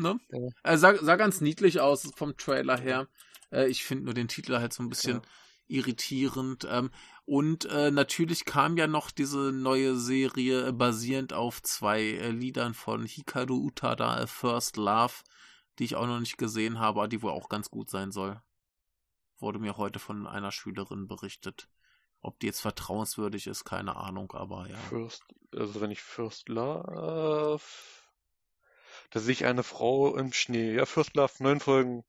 Ne? 0.00 0.18
Ja. 0.30 0.48
Äh, 0.62 0.78
sah, 0.78 0.96
sah 0.96 1.16
ganz 1.16 1.40
niedlich 1.40 1.80
aus 1.80 2.10
vom 2.16 2.36
Trailer 2.36 2.78
her. 2.78 3.08
Äh, 3.52 3.68
ich 3.68 3.84
finde 3.84 4.04
nur 4.04 4.14
den 4.14 4.28
Titel 4.28 4.56
halt 4.56 4.72
so 4.72 4.82
ein 4.82 4.88
bisschen 4.88 5.16
ja. 5.16 5.22
irritierend. 5.68 6.66
Ähm, 6.70 6.90
und 7.26 7.66
äh, 7.66 7.90
natürlich 7.90 8.44
kam 8.44 8.76
ja 8.76 8.86
noch 8.86 9.10
diese 9.10 9.52
neue 9.52 9.96
Serie 9.96 10.72
basierend 10.72 11.32
auf 11.32 11.62
zwei 11.62 12.00
Liedern 12.00 12.74
von 12.74 13.04
Hikaru 13.04 13.66
Utada, 13.66 14.26
First 14.26 14.76
Love, 14.76 15.14
die 15.78 15.84
ich 15.84 15.96
auch 15.96 16.06
noch 16.06 16.20
nicht 16.20 16.38
gesehen 16.38 16.78
habe, 16.78 17.00
aber 17.00 17.08
die 17.08 17.22
wohl 17.22 17.32
auch 17.32 17.48
ganz 17.48 17.70
gut 17.70 17.90
sein 17.90 18.10
soll. 18.10 18.40
Wurde 19.38 19.58
mir 19.58 19.76
heute 19.76 19.98
von 19.98 20.26
einer 20.26 20.52
Schülerin 20.52 21.06
berichtet. 21.06 21.68
Ob 22.22 22.38
die 22.40 22.46
jetzt 22.46 22.60
vertrauenswürdig 22.60 23.46
ist, 23.46 23.64
keine 23.64 23.96
Ahnung, 23.96 24.32
aber 24.32 24.68
ja. 24.68 24.76
First, 24.76 25.24
also 25.56 25.80
wenn 25.80 25.90
ich 25.90 26.02
First 26.02 26.50
Love 26.50 27.62
da 29.10 29.20
sehe 29.20 29.32
ich 29.32 29.44
eine 29.44 29.62
Frau 29.62 30.16
im 30.16 30.32
Schnee. 30.32 30.74
Ja, 30.74 30.86
First 30.86 31.14
Love, 31.14 31.32
neun 31.40 31.60
Folgen. 31.60 32.04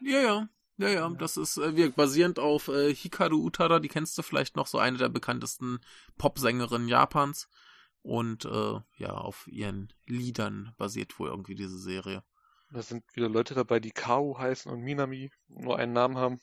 Ja, 0.00 0.20
ja. 0.20 0.48
Ja, 0.76 0.88
ja, 0.88 1.10
das 1.10 1.36
ist 1.36 1.58
äh, 1.58 1.90
basierend 1.94 2.38
auf 2.38 2.68
äh, 2.68 2.94
Hikaru 2.94 3.36
Utada, 3.44 3.80
die 3.80 3.88
kennst 3.88 4.16
du 4.16 4.22
vielleicht 4.22 4.56
noch, 4.56 4.66
so 4.66 4.78
eine 4.78 4.96
der 4.96 5.10
bekanntesten 5.10 5.78
Popsängerinnen 6.16 6.88
Japans. 6.88 7.48
Und 8.00 8.46
äh, 8.46 8.80
ja, 8.96 9.10
auf 9.10 9.46
ihren 9.46 9.92
Liedern 10.06 10.74
basiert 10.78 11.18
wohl 11.18 11.28
irgendwie 11.28 11.54
diese 11.54 11.78
Serie. 11.78 12.24
Da 12.72 12.80
sind 12.80 13.04
wieder 13.14 13.28
Leute 13.28 13.54
dabei, 13.54 13.78
die 13.78 13.90
Kao 13.90 14.38
heißen 14.38 14.72
und 14.72 14.80
Minami, 14.80 15.30
nur 15.48 15.78
einen 15.78 15.92
Namen 15.92 16.16
haben. 16.16 16.40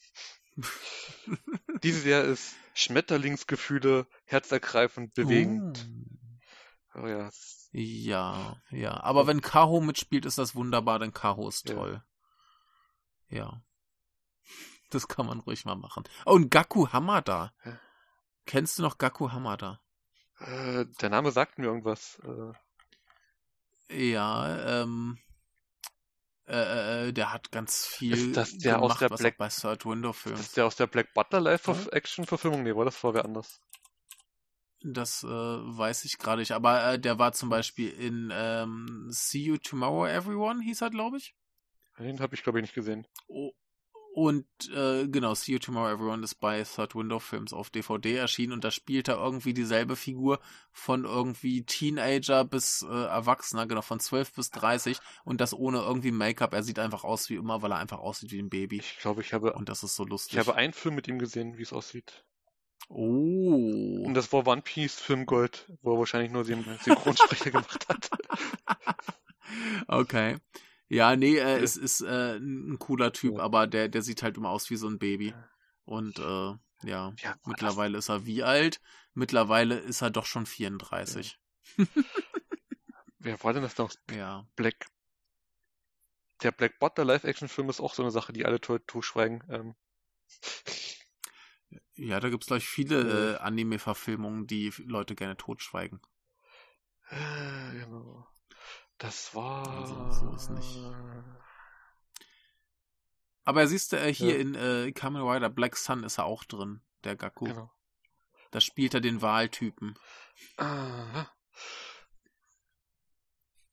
Diese 1.84 2.02
Serie 2.02 2.30
ist 2.32 2.56
Schmetterlingsgefühle, 2.74 4.08
herzergreifend, 4.26 5.16
bewegend. 5.16 5.90
Oh. 5.90 6.17
Oh 6.98 7.08
ja, 7.08 7.30
ja, 7.72 8.62
ja. 8.72 9.04
Aber 9.04 9.28
wenn 9.28 9.42
Kaho 9.42 9.82
mitspielt, 9.82 10.26
ist 10.26 10.38
das 10.38 10.56
wunderbar, 10.56 11.00
denn 11.00 11.14
Kaho 11.14 11.48
ist 11.48 11.68
toll. 11.68 12.04
Ja. 13.30 13.38
ja. 13.38 13.62
Das 14.90 15.08
kann 15.08 15.26
man 15.26 15.40
ruhig 15.40 15.66
mal 15.66 15.76
machen. 15.76 16.04
Oh, 16.26 16.34
und 16.34 16.50
Gaku 16.50 16.88
Hamada. 16.88 17.52
Ja. 17.66 17.80
Kennst 18.46 18.80
du 18.80 18.84
noch 18.84 18.98
Gaku 18.98 19.32
Hamada? 19.32 19.82
Äh, 20.40 20.86
der 21.02 21.10
Name 21.10 21.32
sagt 21.32 21.58
mir 21.58 21.66
irgendwas. 21.66 22.20
Äh. 23.90 24.12
Ja, 24.12 24.82
ähm. 24.82 25.20
Äh, 26.48 27.08
äh, 27.08 27.14
der 27.14 27.34
hat 27.34 27.52
ganz 27.52 27.86
viel 27.86 28.30
ist 28.30 28.38
das 28.38 28.58
der 28.58 28.76
gemacht, 28.76 28.92
aus 28.92 29.00
der 29.00 29.10
Black 29.10 29.38
bei 29.38 29.50
Third 29.50 29.86
Window 29.86 30.14
Films. 30.14 30.40
Ist 30.40 30.56
der 30.56 30.66
aus 30.66 30.78
der 30.78 30.88
Black 30.88 31.14
Butler 31.14 31.42
Live? 31.42 31.68
Action 31.92 32.26
Verfilmung? 32.26 32.64
Nee, 32.64 32.74
war 32.74 32.86
das 32.86 32.96
vorher 32.96 33.26
anders? 33.26 33.60
Das 34.94 35.24
äh, 35.24 35.28
weiß 35.28 36.06
ich 36.06 36.18
gerade 36.18 36.42
nicht. 36.42 36.52
Aber 36.52 36.94
äh, 36.94 37.00
der 37.00 37.20
war 37.20 37.34
zum 37.34 37.50
Beispiel 37.50 37.90
in 37.90 38.32
ähm, 38.34 39.08
See 39.10 39.40
You 39.44 39.58
Tomorrow 39.58 40.08
Everyone, 40.08 40.64
hieß 40.64 40.82
er, 40.82 40.90
glaube 40.90 41.18
ich. 41.18 41.36
Den 42.00 42.20
habe 42.20 42.36
ich, 42.36 42.44
glaube 42.44 42.60
ich, 42.60 42.64
nicht 42.64 42.76
gesehen. 42.76 43.08
Oh, 43.28 43.52
Und 44.14 44.48
äh, 44.76 45.08
genau, 45.08 45.34
See 45.36 45.54
You 45.54 45.60
Tomorrow 45.60 45.92
Everyone 45.94 46.24
ist 46.24 46.36
bei 46.36 46.64
Third 46.64 46.96
Window 46.96 47.20
Films 47.20 47.54
auf 47.54 47.70
DVD 47.70 48.16
erschienen 48.16 48.54
und 48.54 48.64
da 48.64 48.72
spielt 48.72 49.08
er 49.08 49.18
irgendwie 49.18 49.54
dieselbe 49.54 49.96
Figur 49.96 50.40
von 50.72 51.06
irgendwie 51.06 51.64
Teenager 51.66 52.44
bis 52.46 52.82
äh, 52.82 52.88
Erwachsener, 52.88 53.68
genau, 53.68 53.82
von 53.82 54.00
12 54.00 54.34
bis 54.34 54.50
30 54.52 55.00
und 55.24 55.40
das 55.42 55.54
ohne 55.54 55.80
irgendwie 55.80 56.12
Make-up. 56.12 56.54
Er 56.54 56.64
sieht 56.64 56.80
einfach 56.80 57.04
aus 57.04 57.30
wie 57.30 57.36
immer, 57.36 57.62
weil 57.62 57.72
er 57.72 57.78
einfach 57.80 58.00
aussieht 58.00 58.32
wie 58.32 58.40
ein 58.40 58.50
Baby. 58.50 58.78
Ich 58.80 58.98
glaube, 59.00 59.22
ich 59.22 59.34
habe. 59.34 59.54
Und 59.54 59.70
das 59.70 59.84
ist 59.84 59.96
so 59.96 60.04
lustig. 60.04 60.34
Ich 60.34 60.40
habe 60.40 60.56
einen 60.56 60.74
Film 60.74 60.96
mit 60.96 61.08
ihm 61.08 61.20
gesehen, 61.20 61.58
wie 61.58 61.64
es 61.64 61.74
aussieht. 61.74 62.24
Oh. 62.90 64.04
Und 64.06 64.14
das 64.14 64.32
war 64.32 64.48
One 64.48 64.62
Piece 64.62 64.96
Film 64.96 65.26
Gold, 65.26 65.72
wo 65.82 65.96
er 65.96 66.00
wahrscheinlich 66.00 66.32
nur 66.32 66.44
den 66.44 66.64
Synchronsprecher 66.82 67.52
gemacht 67.52 67.86
hat. 67.90 68.10
Okay. 69.88 70.38
Ja, 70.90 71.16
nee, 71.16 71.38
äh, 71.38 71.60
es 71.60 71.76
ist 71.76 72.02
äh, 72.02 72.38
ein 72.38 72.80
cooler 72.80 73.12
Typ, 73.12 73.36
ja. 73.36 73.44
aber 73.44 73.68
der, 73.68 73.90
der 73.90 74.02
sieht 74.02 74.24
halt 74.24 74.38
immer 74.38 74.50
aus 74.50 74.70
wie 74.70 74.78
so 74.78 74.88
ein 74.88 75.00
Baby. 75.00 75.34
Und 75.84 76.20
äh, 76.20 76.54
ja, 76.84 77.14
ja 77.18 77.36
mittlerweile 77.46 77.98
ist 77.98 78.10
er 78.10 78.26
wie 78.26 78.44
alt? 78.44 78.80
Mittlerweile 79.14 79.78
ist 79.80 80.02
er 80.02 80.12
doch 80.12 80.26
schon 80.26 80.46
34. 80.46 81.40
Ja. 81.78 81.86
Wer 83.20 83.44
war 83.44 83.54
denn 83.54 83.64
das 83.64 83.78
noch? 83.78 83.92
Ja. 84.12 84.46
Black. 84.56 84.88
Der 86.44 86.52
Black 86.52 86.80
Bot, 86.80 86.98
der 86.98 87.06
Live-Action-Film, 87.06 87.70
ist 87.70 87.82
auch 87.82 87.94
so 87.94 88.04
eine 88.04 88.12
Sache, 88.12 88.32
die 88.32 88.46
alle 88.46 88.62
totschweigen. 88.62 89.44
Ähm. 89.50 89.76
Ja, 91.98 92.20
da 92.20 92.30
gibt 92.30 92.44
es, 92.44 92.48
gleich 92.48 92.68
viele 92.68 93.36
äh, 93.36 93.38
Anime-Verfilmungen, 93.38 94.48
die 94.48 94.72
Leute 94.86 95.16
gerne 95.16 95.36
totschweigen. 95.36 96.00
Äh, 97.10 97.80
genau. 97.80 98.28
Das 98.98 99.34
war. 99.36 99.68
Also, 99.68 100.12
so 100.12 100.36
ist 100.36 100.50
nicht. 100.52 100.78
Aber 103.46 103.66
siehst 103.66 103.94
du, 103.94 103.98
äh, 103.98 104.14
hier 104.14 104.36
ja. 104.36 104.42
in 104.42 104.56
äh, 104.56 104.92
Kamen 104.92 105.22
Rider 105.22 105.50
Black 105.50 105.78
Sun 105.78 106.04
ist 106.04 106.18
er 106.18 106.26
auch 106.26 106.44
drin, 106.44 106.82
der 107.04 107.16
Gaku. 107.16 107.46
Genau. 107.46 107.72
Da 108.52 108.62
spielt 108.62 108.94
er 108.94 109.02
den 109.02 109.22
Wahltypen. 109.22 109.98
Aha. 110.58 111.32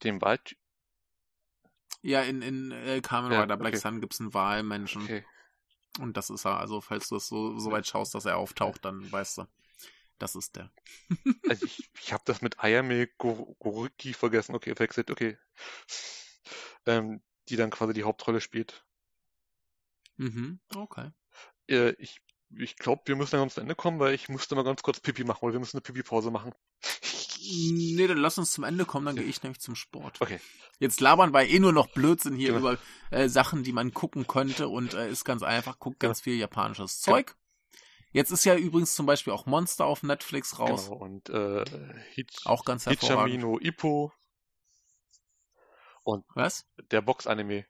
Den 0.03 0.21
Wahltypen? 0.21 0.63
Ja, 2.03 2.23
in, 2.23 2.43
in 2.43 2.71
äh, 2.71 3.01
Kamen 3.01 3.33
ja, 3.33 3.43
Rider 3.43 3.57
Black 3.57 3.75
okay. 3.75 3.81
Sun 3.81 4.01
gibt 4.01 4.15
es 4.15 4.21
einen 4.21 4.35
Wahlmenschen. 4.35 5.03
Okay. 5.03 5.25
Und 6.01 6.17
das 6.17 6.31
ist 6.31 6.45
er. 6.45 6.59
Also, 6.59 6.81
falls 6.81 7.09
du 7.09 7.17
es 7.17 7.29
so, 7.29 7.59
so 7.59 7.71
weit 7.71 7.87
schaust, 7.87 8.15
dass 8.15 8.25
er 8.25 8.37
auftaucht, 8.37 8.85
dann 8.85 9.11
weißt 9.11 9.39
du. 9.39 9.47
Das 10.19 10.35
ist 10.35 10.57
der. 10.57 10.71
also 11.49 11.67
ich, 11.67 11.91
ich 12.01 12.13
habe 12.13 12.23
das 12.27 12.41
mit 12.41 12.63
Ayame 12.63 13.09
Goruki 13.19 14.15
vergessen. 14.15 14.55
Okay, 14.55 14.79
wechselt, 14.79 15.11
okay. 15.11 15.39
Ähm, 16.87 17.23
die 17.49 17.57
dann 17.57 17.71
quasi 17.71 17.93
die 17.93 18.05
Hauptrolle 18.05 18.41
spielt. 18.41 18.85
Mhm, 20.17 20.61
okay. 20.77 21.11
Äh, 21.69 21.91
ich 21.99 22.21
ich 22.57 22.77
glaube, 22.77 23.03
wir 23.07 23.17
müssen 23.17 23.37
dann 23.37 23.51
zum 23.51 23.63
Ende 23.63 23.75
kommen, 23.75 23.99
weil 23.99 24.15
ich 24.15 24.29
musste 24.29 24.55
mal 24.55 24.65
ganz 24.65 24.83
kurz 24.83 25.01
Pipi 25.01 25.25
machen, 25.25 25.45
oder 25.45 25.55
wir 25.55 25.61
müssen 25.61 25.77
eine 25.77 25.83
Pipi-Pause 25.83 26.31
machen. 26.31 26.53
Nee, 27.47 28.07
dann 28.07 28.19
lass 28.19 28.39
uns 28.39 28.53
zum 28.53 28.65
Ende 28.65 28.85
kommen, 28.85 29.07
dann 29.07 29.17
ja. 29.17 29.23
gehe 29.23 29.31
ich 29.31 29.43
nämlich 29.43 29.61
zum 29.61 29.75
Sport. 29.75 30.21
Okay. 30.21 30.41
Jetzt 30.79 31.01
labern 31.01 31.33
wir 31.33 31.47
eh 31.49 31.59
nur 31.59 31.73
noch 31.73 31.89
Blödsinn 31.89 32.35
hier 32.35 32.53
genau. 32.53 32.73
über 32.73 32.79
äh, 33.11 33.29
Sachen, 33.29 33.63
die 33.63 33.73
man 33.73 33.93
gucken 33.93 34.27
könnte 34.27 34.69
und 34.69 34.95
äh, 34.95 35.09
ist 35.09 35.25
ganz 35.25 35.43
einfach, 35.43 35.79
guckt 35.79 36.01
ganz 36.01 36.23
genau. 36.23 36.33
viel 36.33 36.41
japanisches 36.41 37.01
Zeug. 37.01 37.37
Jetzt 38.13 38.31
ist 38.31 38.45
ja 38.45 38.55
übrigens 38.55 38.95
zum 38.95 39.07
Beispiel 39.07 39.33
auch 39.33 39.47
Monster 39.47 39.87
auf 39.87 40.03
Netflix 40.05 40.59
raus. 40.59 40.85
Genau, 40.85 40.99
und 40.99 41.29
äh, 41.31 41.65
Hitch, 42.13 42.47
auch 42.47 42.65
ganz 42.65 42.87
hervorragend. 42.87 43.35
Hichamino 43.35 43.59
Ippo. 43.61 44.13
Und 46.05 46.25
Was? 46.35 46.67
der 46.91 47.03
Box-Anime. 47.03 47.67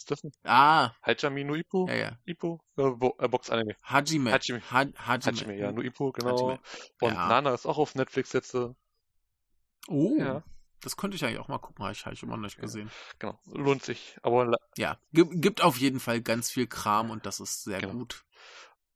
Ist 0.00 0.10
das 0.10 0.24
nicht? 0.24 0.38
Ah. 0.44 0.92
Hajime 1.02 1.58
Ippo? 1.58 1.86
Ja, 1.86 1.94
ja. 1.94 2.18
Ippo? 2.24 2.58
Äh, 2.78 3.28
Box-Anime. 3.28 3.76
Hajime. 3.82 4.32
Hajime. 4.32 4.62
Ha 4.70 4.86
Hajime. 4.96 5.36
Hajime, 5.36 5.56
ja, 5.58 5.72
nur 5.72 5.84
Ippo, 5.84 6.10
genau. 6.10 6.38
Hajime. 6.38 6.58
Und 7.02 7.12
ja. 7.12 7.28
Nana 7.28 7.52
ist 7.52 7.66
auch 7.66 7.76
auf 7.76 7.94
Netflix 7.94 8.32
jetzt. 8.32 8.54
Oh. 8.54 10.16
Ja. 10.18 10.42
Das 10.80 10.96
könnte 10.96 11.16
ich 11.16 11.24
eigentlich 11.26 11.38
auch 11.38 11.48
mal 11.48 11.58
gucken, 11.58 11.84
habe 11.84 11.92
ich, 11.92 12.06
hab 12.06 12.14
ich 12.14 12.22
immer 12.22 12.36
noch 12.36 12.44
nicht 12.44 12.58
gesehen. 12.58 12.88
Ja, 12.88 13.18
genau, 13.18 13.40
lohnt 13.44 13.84
sich. 13.84 14.16
Aber 14.22 14.50
ja, 14.78 14.96
gibt 15.12 15.60
auf 15.60 15.76
jeden 15.76 16.00
Fall 16.00 16.22
ganz 16.22 16.50
viel 16.50 16.66
Kram 16.66 17.10
und 17.10 17.26
das 17.26 17.38
ist 17.38 17.64
sehr 17.64 17.80
genau. 17.80 17.92
gut 17.92 18.24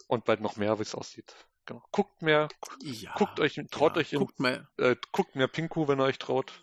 und 0.07 0.25
bald 0.25 0.41
noch 0.41 0.57
mehr, 0.57 0.79
wie 0.79 0.83
es 0.83 0.95
aussieht. 0.95 1.35
Genau. 1.67 1.83
Guckt 1.93 2.23
mehr, 2.23 2.49
ja, 2.83 3.13
guckt 3.17 3.41
euch, 3.41 3.61
traut 3.71 3.97
ja, 3.97 4.01
euch 4.01 4.15
in, 4.15 4.21
guckt 4.21 4.41
mehr. 4.41 4.67
Äh, 4.79 4.97
guckt 5.13 5.37
mehr 5.37 5.49
Pinku, 5.49 5.87
wenn 5.87 6.01
ihr 6.01 6.05
euch 6.05 6.19
traut. 6.19 6.59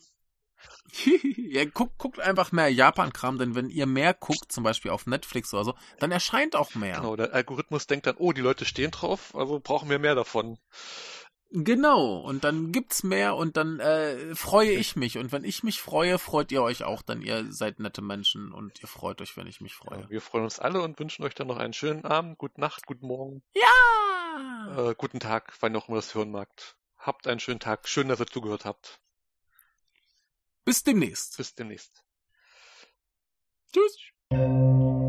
ja, 1.36 1.66
guckt, 1.66 1.98
guckt 1.98 2.20
einfach 2.20 2.52
mehr 2.52 2.70
Japan-Kram, 2.70 3.38
denn 3.38 3.56
wenn 3.56 3.70
ihr 3.70 3.86
mehr 3.86 4.14
guckt, 4.14 4.52
zum 4.52 4.64
Beispiel 4.64 4.92
auf 4.92 5.08
Netflix 5.08 5.54
oder 5.54 5.64
so, 5.64 5.76
dann 6.00 6.12
erscheint 6.12 6.56
auch 6.56 6.76
mehr. 6.76 6.98
Genau, 6.98 7.16
der 7.16 7.34
Algorithmus 7.34 7.88
denkt 7.88 8.08
dann, 8.08 8.18
oh, 8.18 8.34
die 8.34 8.42
Leute 8.42 8.66
stehen 8.66 8.92
drauf, 8.92 9.34
also 9.36 9.60
brauchen 9.60 9.90
wir 9.90 10.00
mehr 10.00 10.16
davon. 10.16 10.58
Genau, 11.54 12.16
und 12.18 12.46
dann 12.46 12.72
gibt's 12.72 13.04
mehr 13.04 13.36
und 13.36 13.58
dann 13.58 13.82
äh, 13.82 14.36
freue 14.36 14.72
ich 14.72 14.96
mich. 14.96 15.18
Und 15.18 15.34
wenn 15.34 15.44
ich 15.44 15.64
mich 15.64 15.82
freue, 15.82 16.18
freut 16.18 16.50
ihr 16.54 16.64
euch 16.64 16.86
auch, 16.86 17.02
denn 17.02 17.22
ihr 17.22 17.52
seid 17.52 17.80
nette 17.80 18.02
Menschen 18.02 18.54
und 18.54 18.82
ihr 18.82 18.88
freut 18.88 19.22
euch, 19.22 19.36
wenn 19.36 19.48
ich 19.48 19.60
mich 19.60 19.76
freue. 19.76 20.00
Ja, 20.00 20.10
wir 20.10 20.22
freuen 20.22 20.46
uns 20.46 20.60
alle 20.60 20.82
und 20.82 20.98
wünschen 20.98 21.26
euch 21.26 21.36
dann 21.36 21.48
noch 21.48 21.58
einen 21.58 21.74
schönen 21.74 22.06
Abend, 22.06 22.38
gute 22.38 22.62
Nacht, 22.62 22.86
guten 22.86 23.06
Morgen. 23.06 23.44
Ja! 23.54 24.92
Äh, 24.92 24.96
guten 24.98 25.20
Tag, 25.20 25.54
wann 25.60 25.76
auch 25.76 25.90
immer 25.90 25.98
das 25.98 26.16
hören 26.16 26.32
mag. 26.32 26.48
Habt 26.98 27.28
einen 27.28 27.42
schönen 27.42 27.60
Tag. 27.60 27.90
Schön, 27.90 28.08
dass 28.08 28.22
ihr 28.22 28.28
zugehört 28.28 28.64
habt. 28.64 29.02
Bis 30.66 30.84
demnächst. 30.84 31.38
Bis 31.38 31.56
demnächst. 31.56 32.04
Tschüss. 33.74 35.01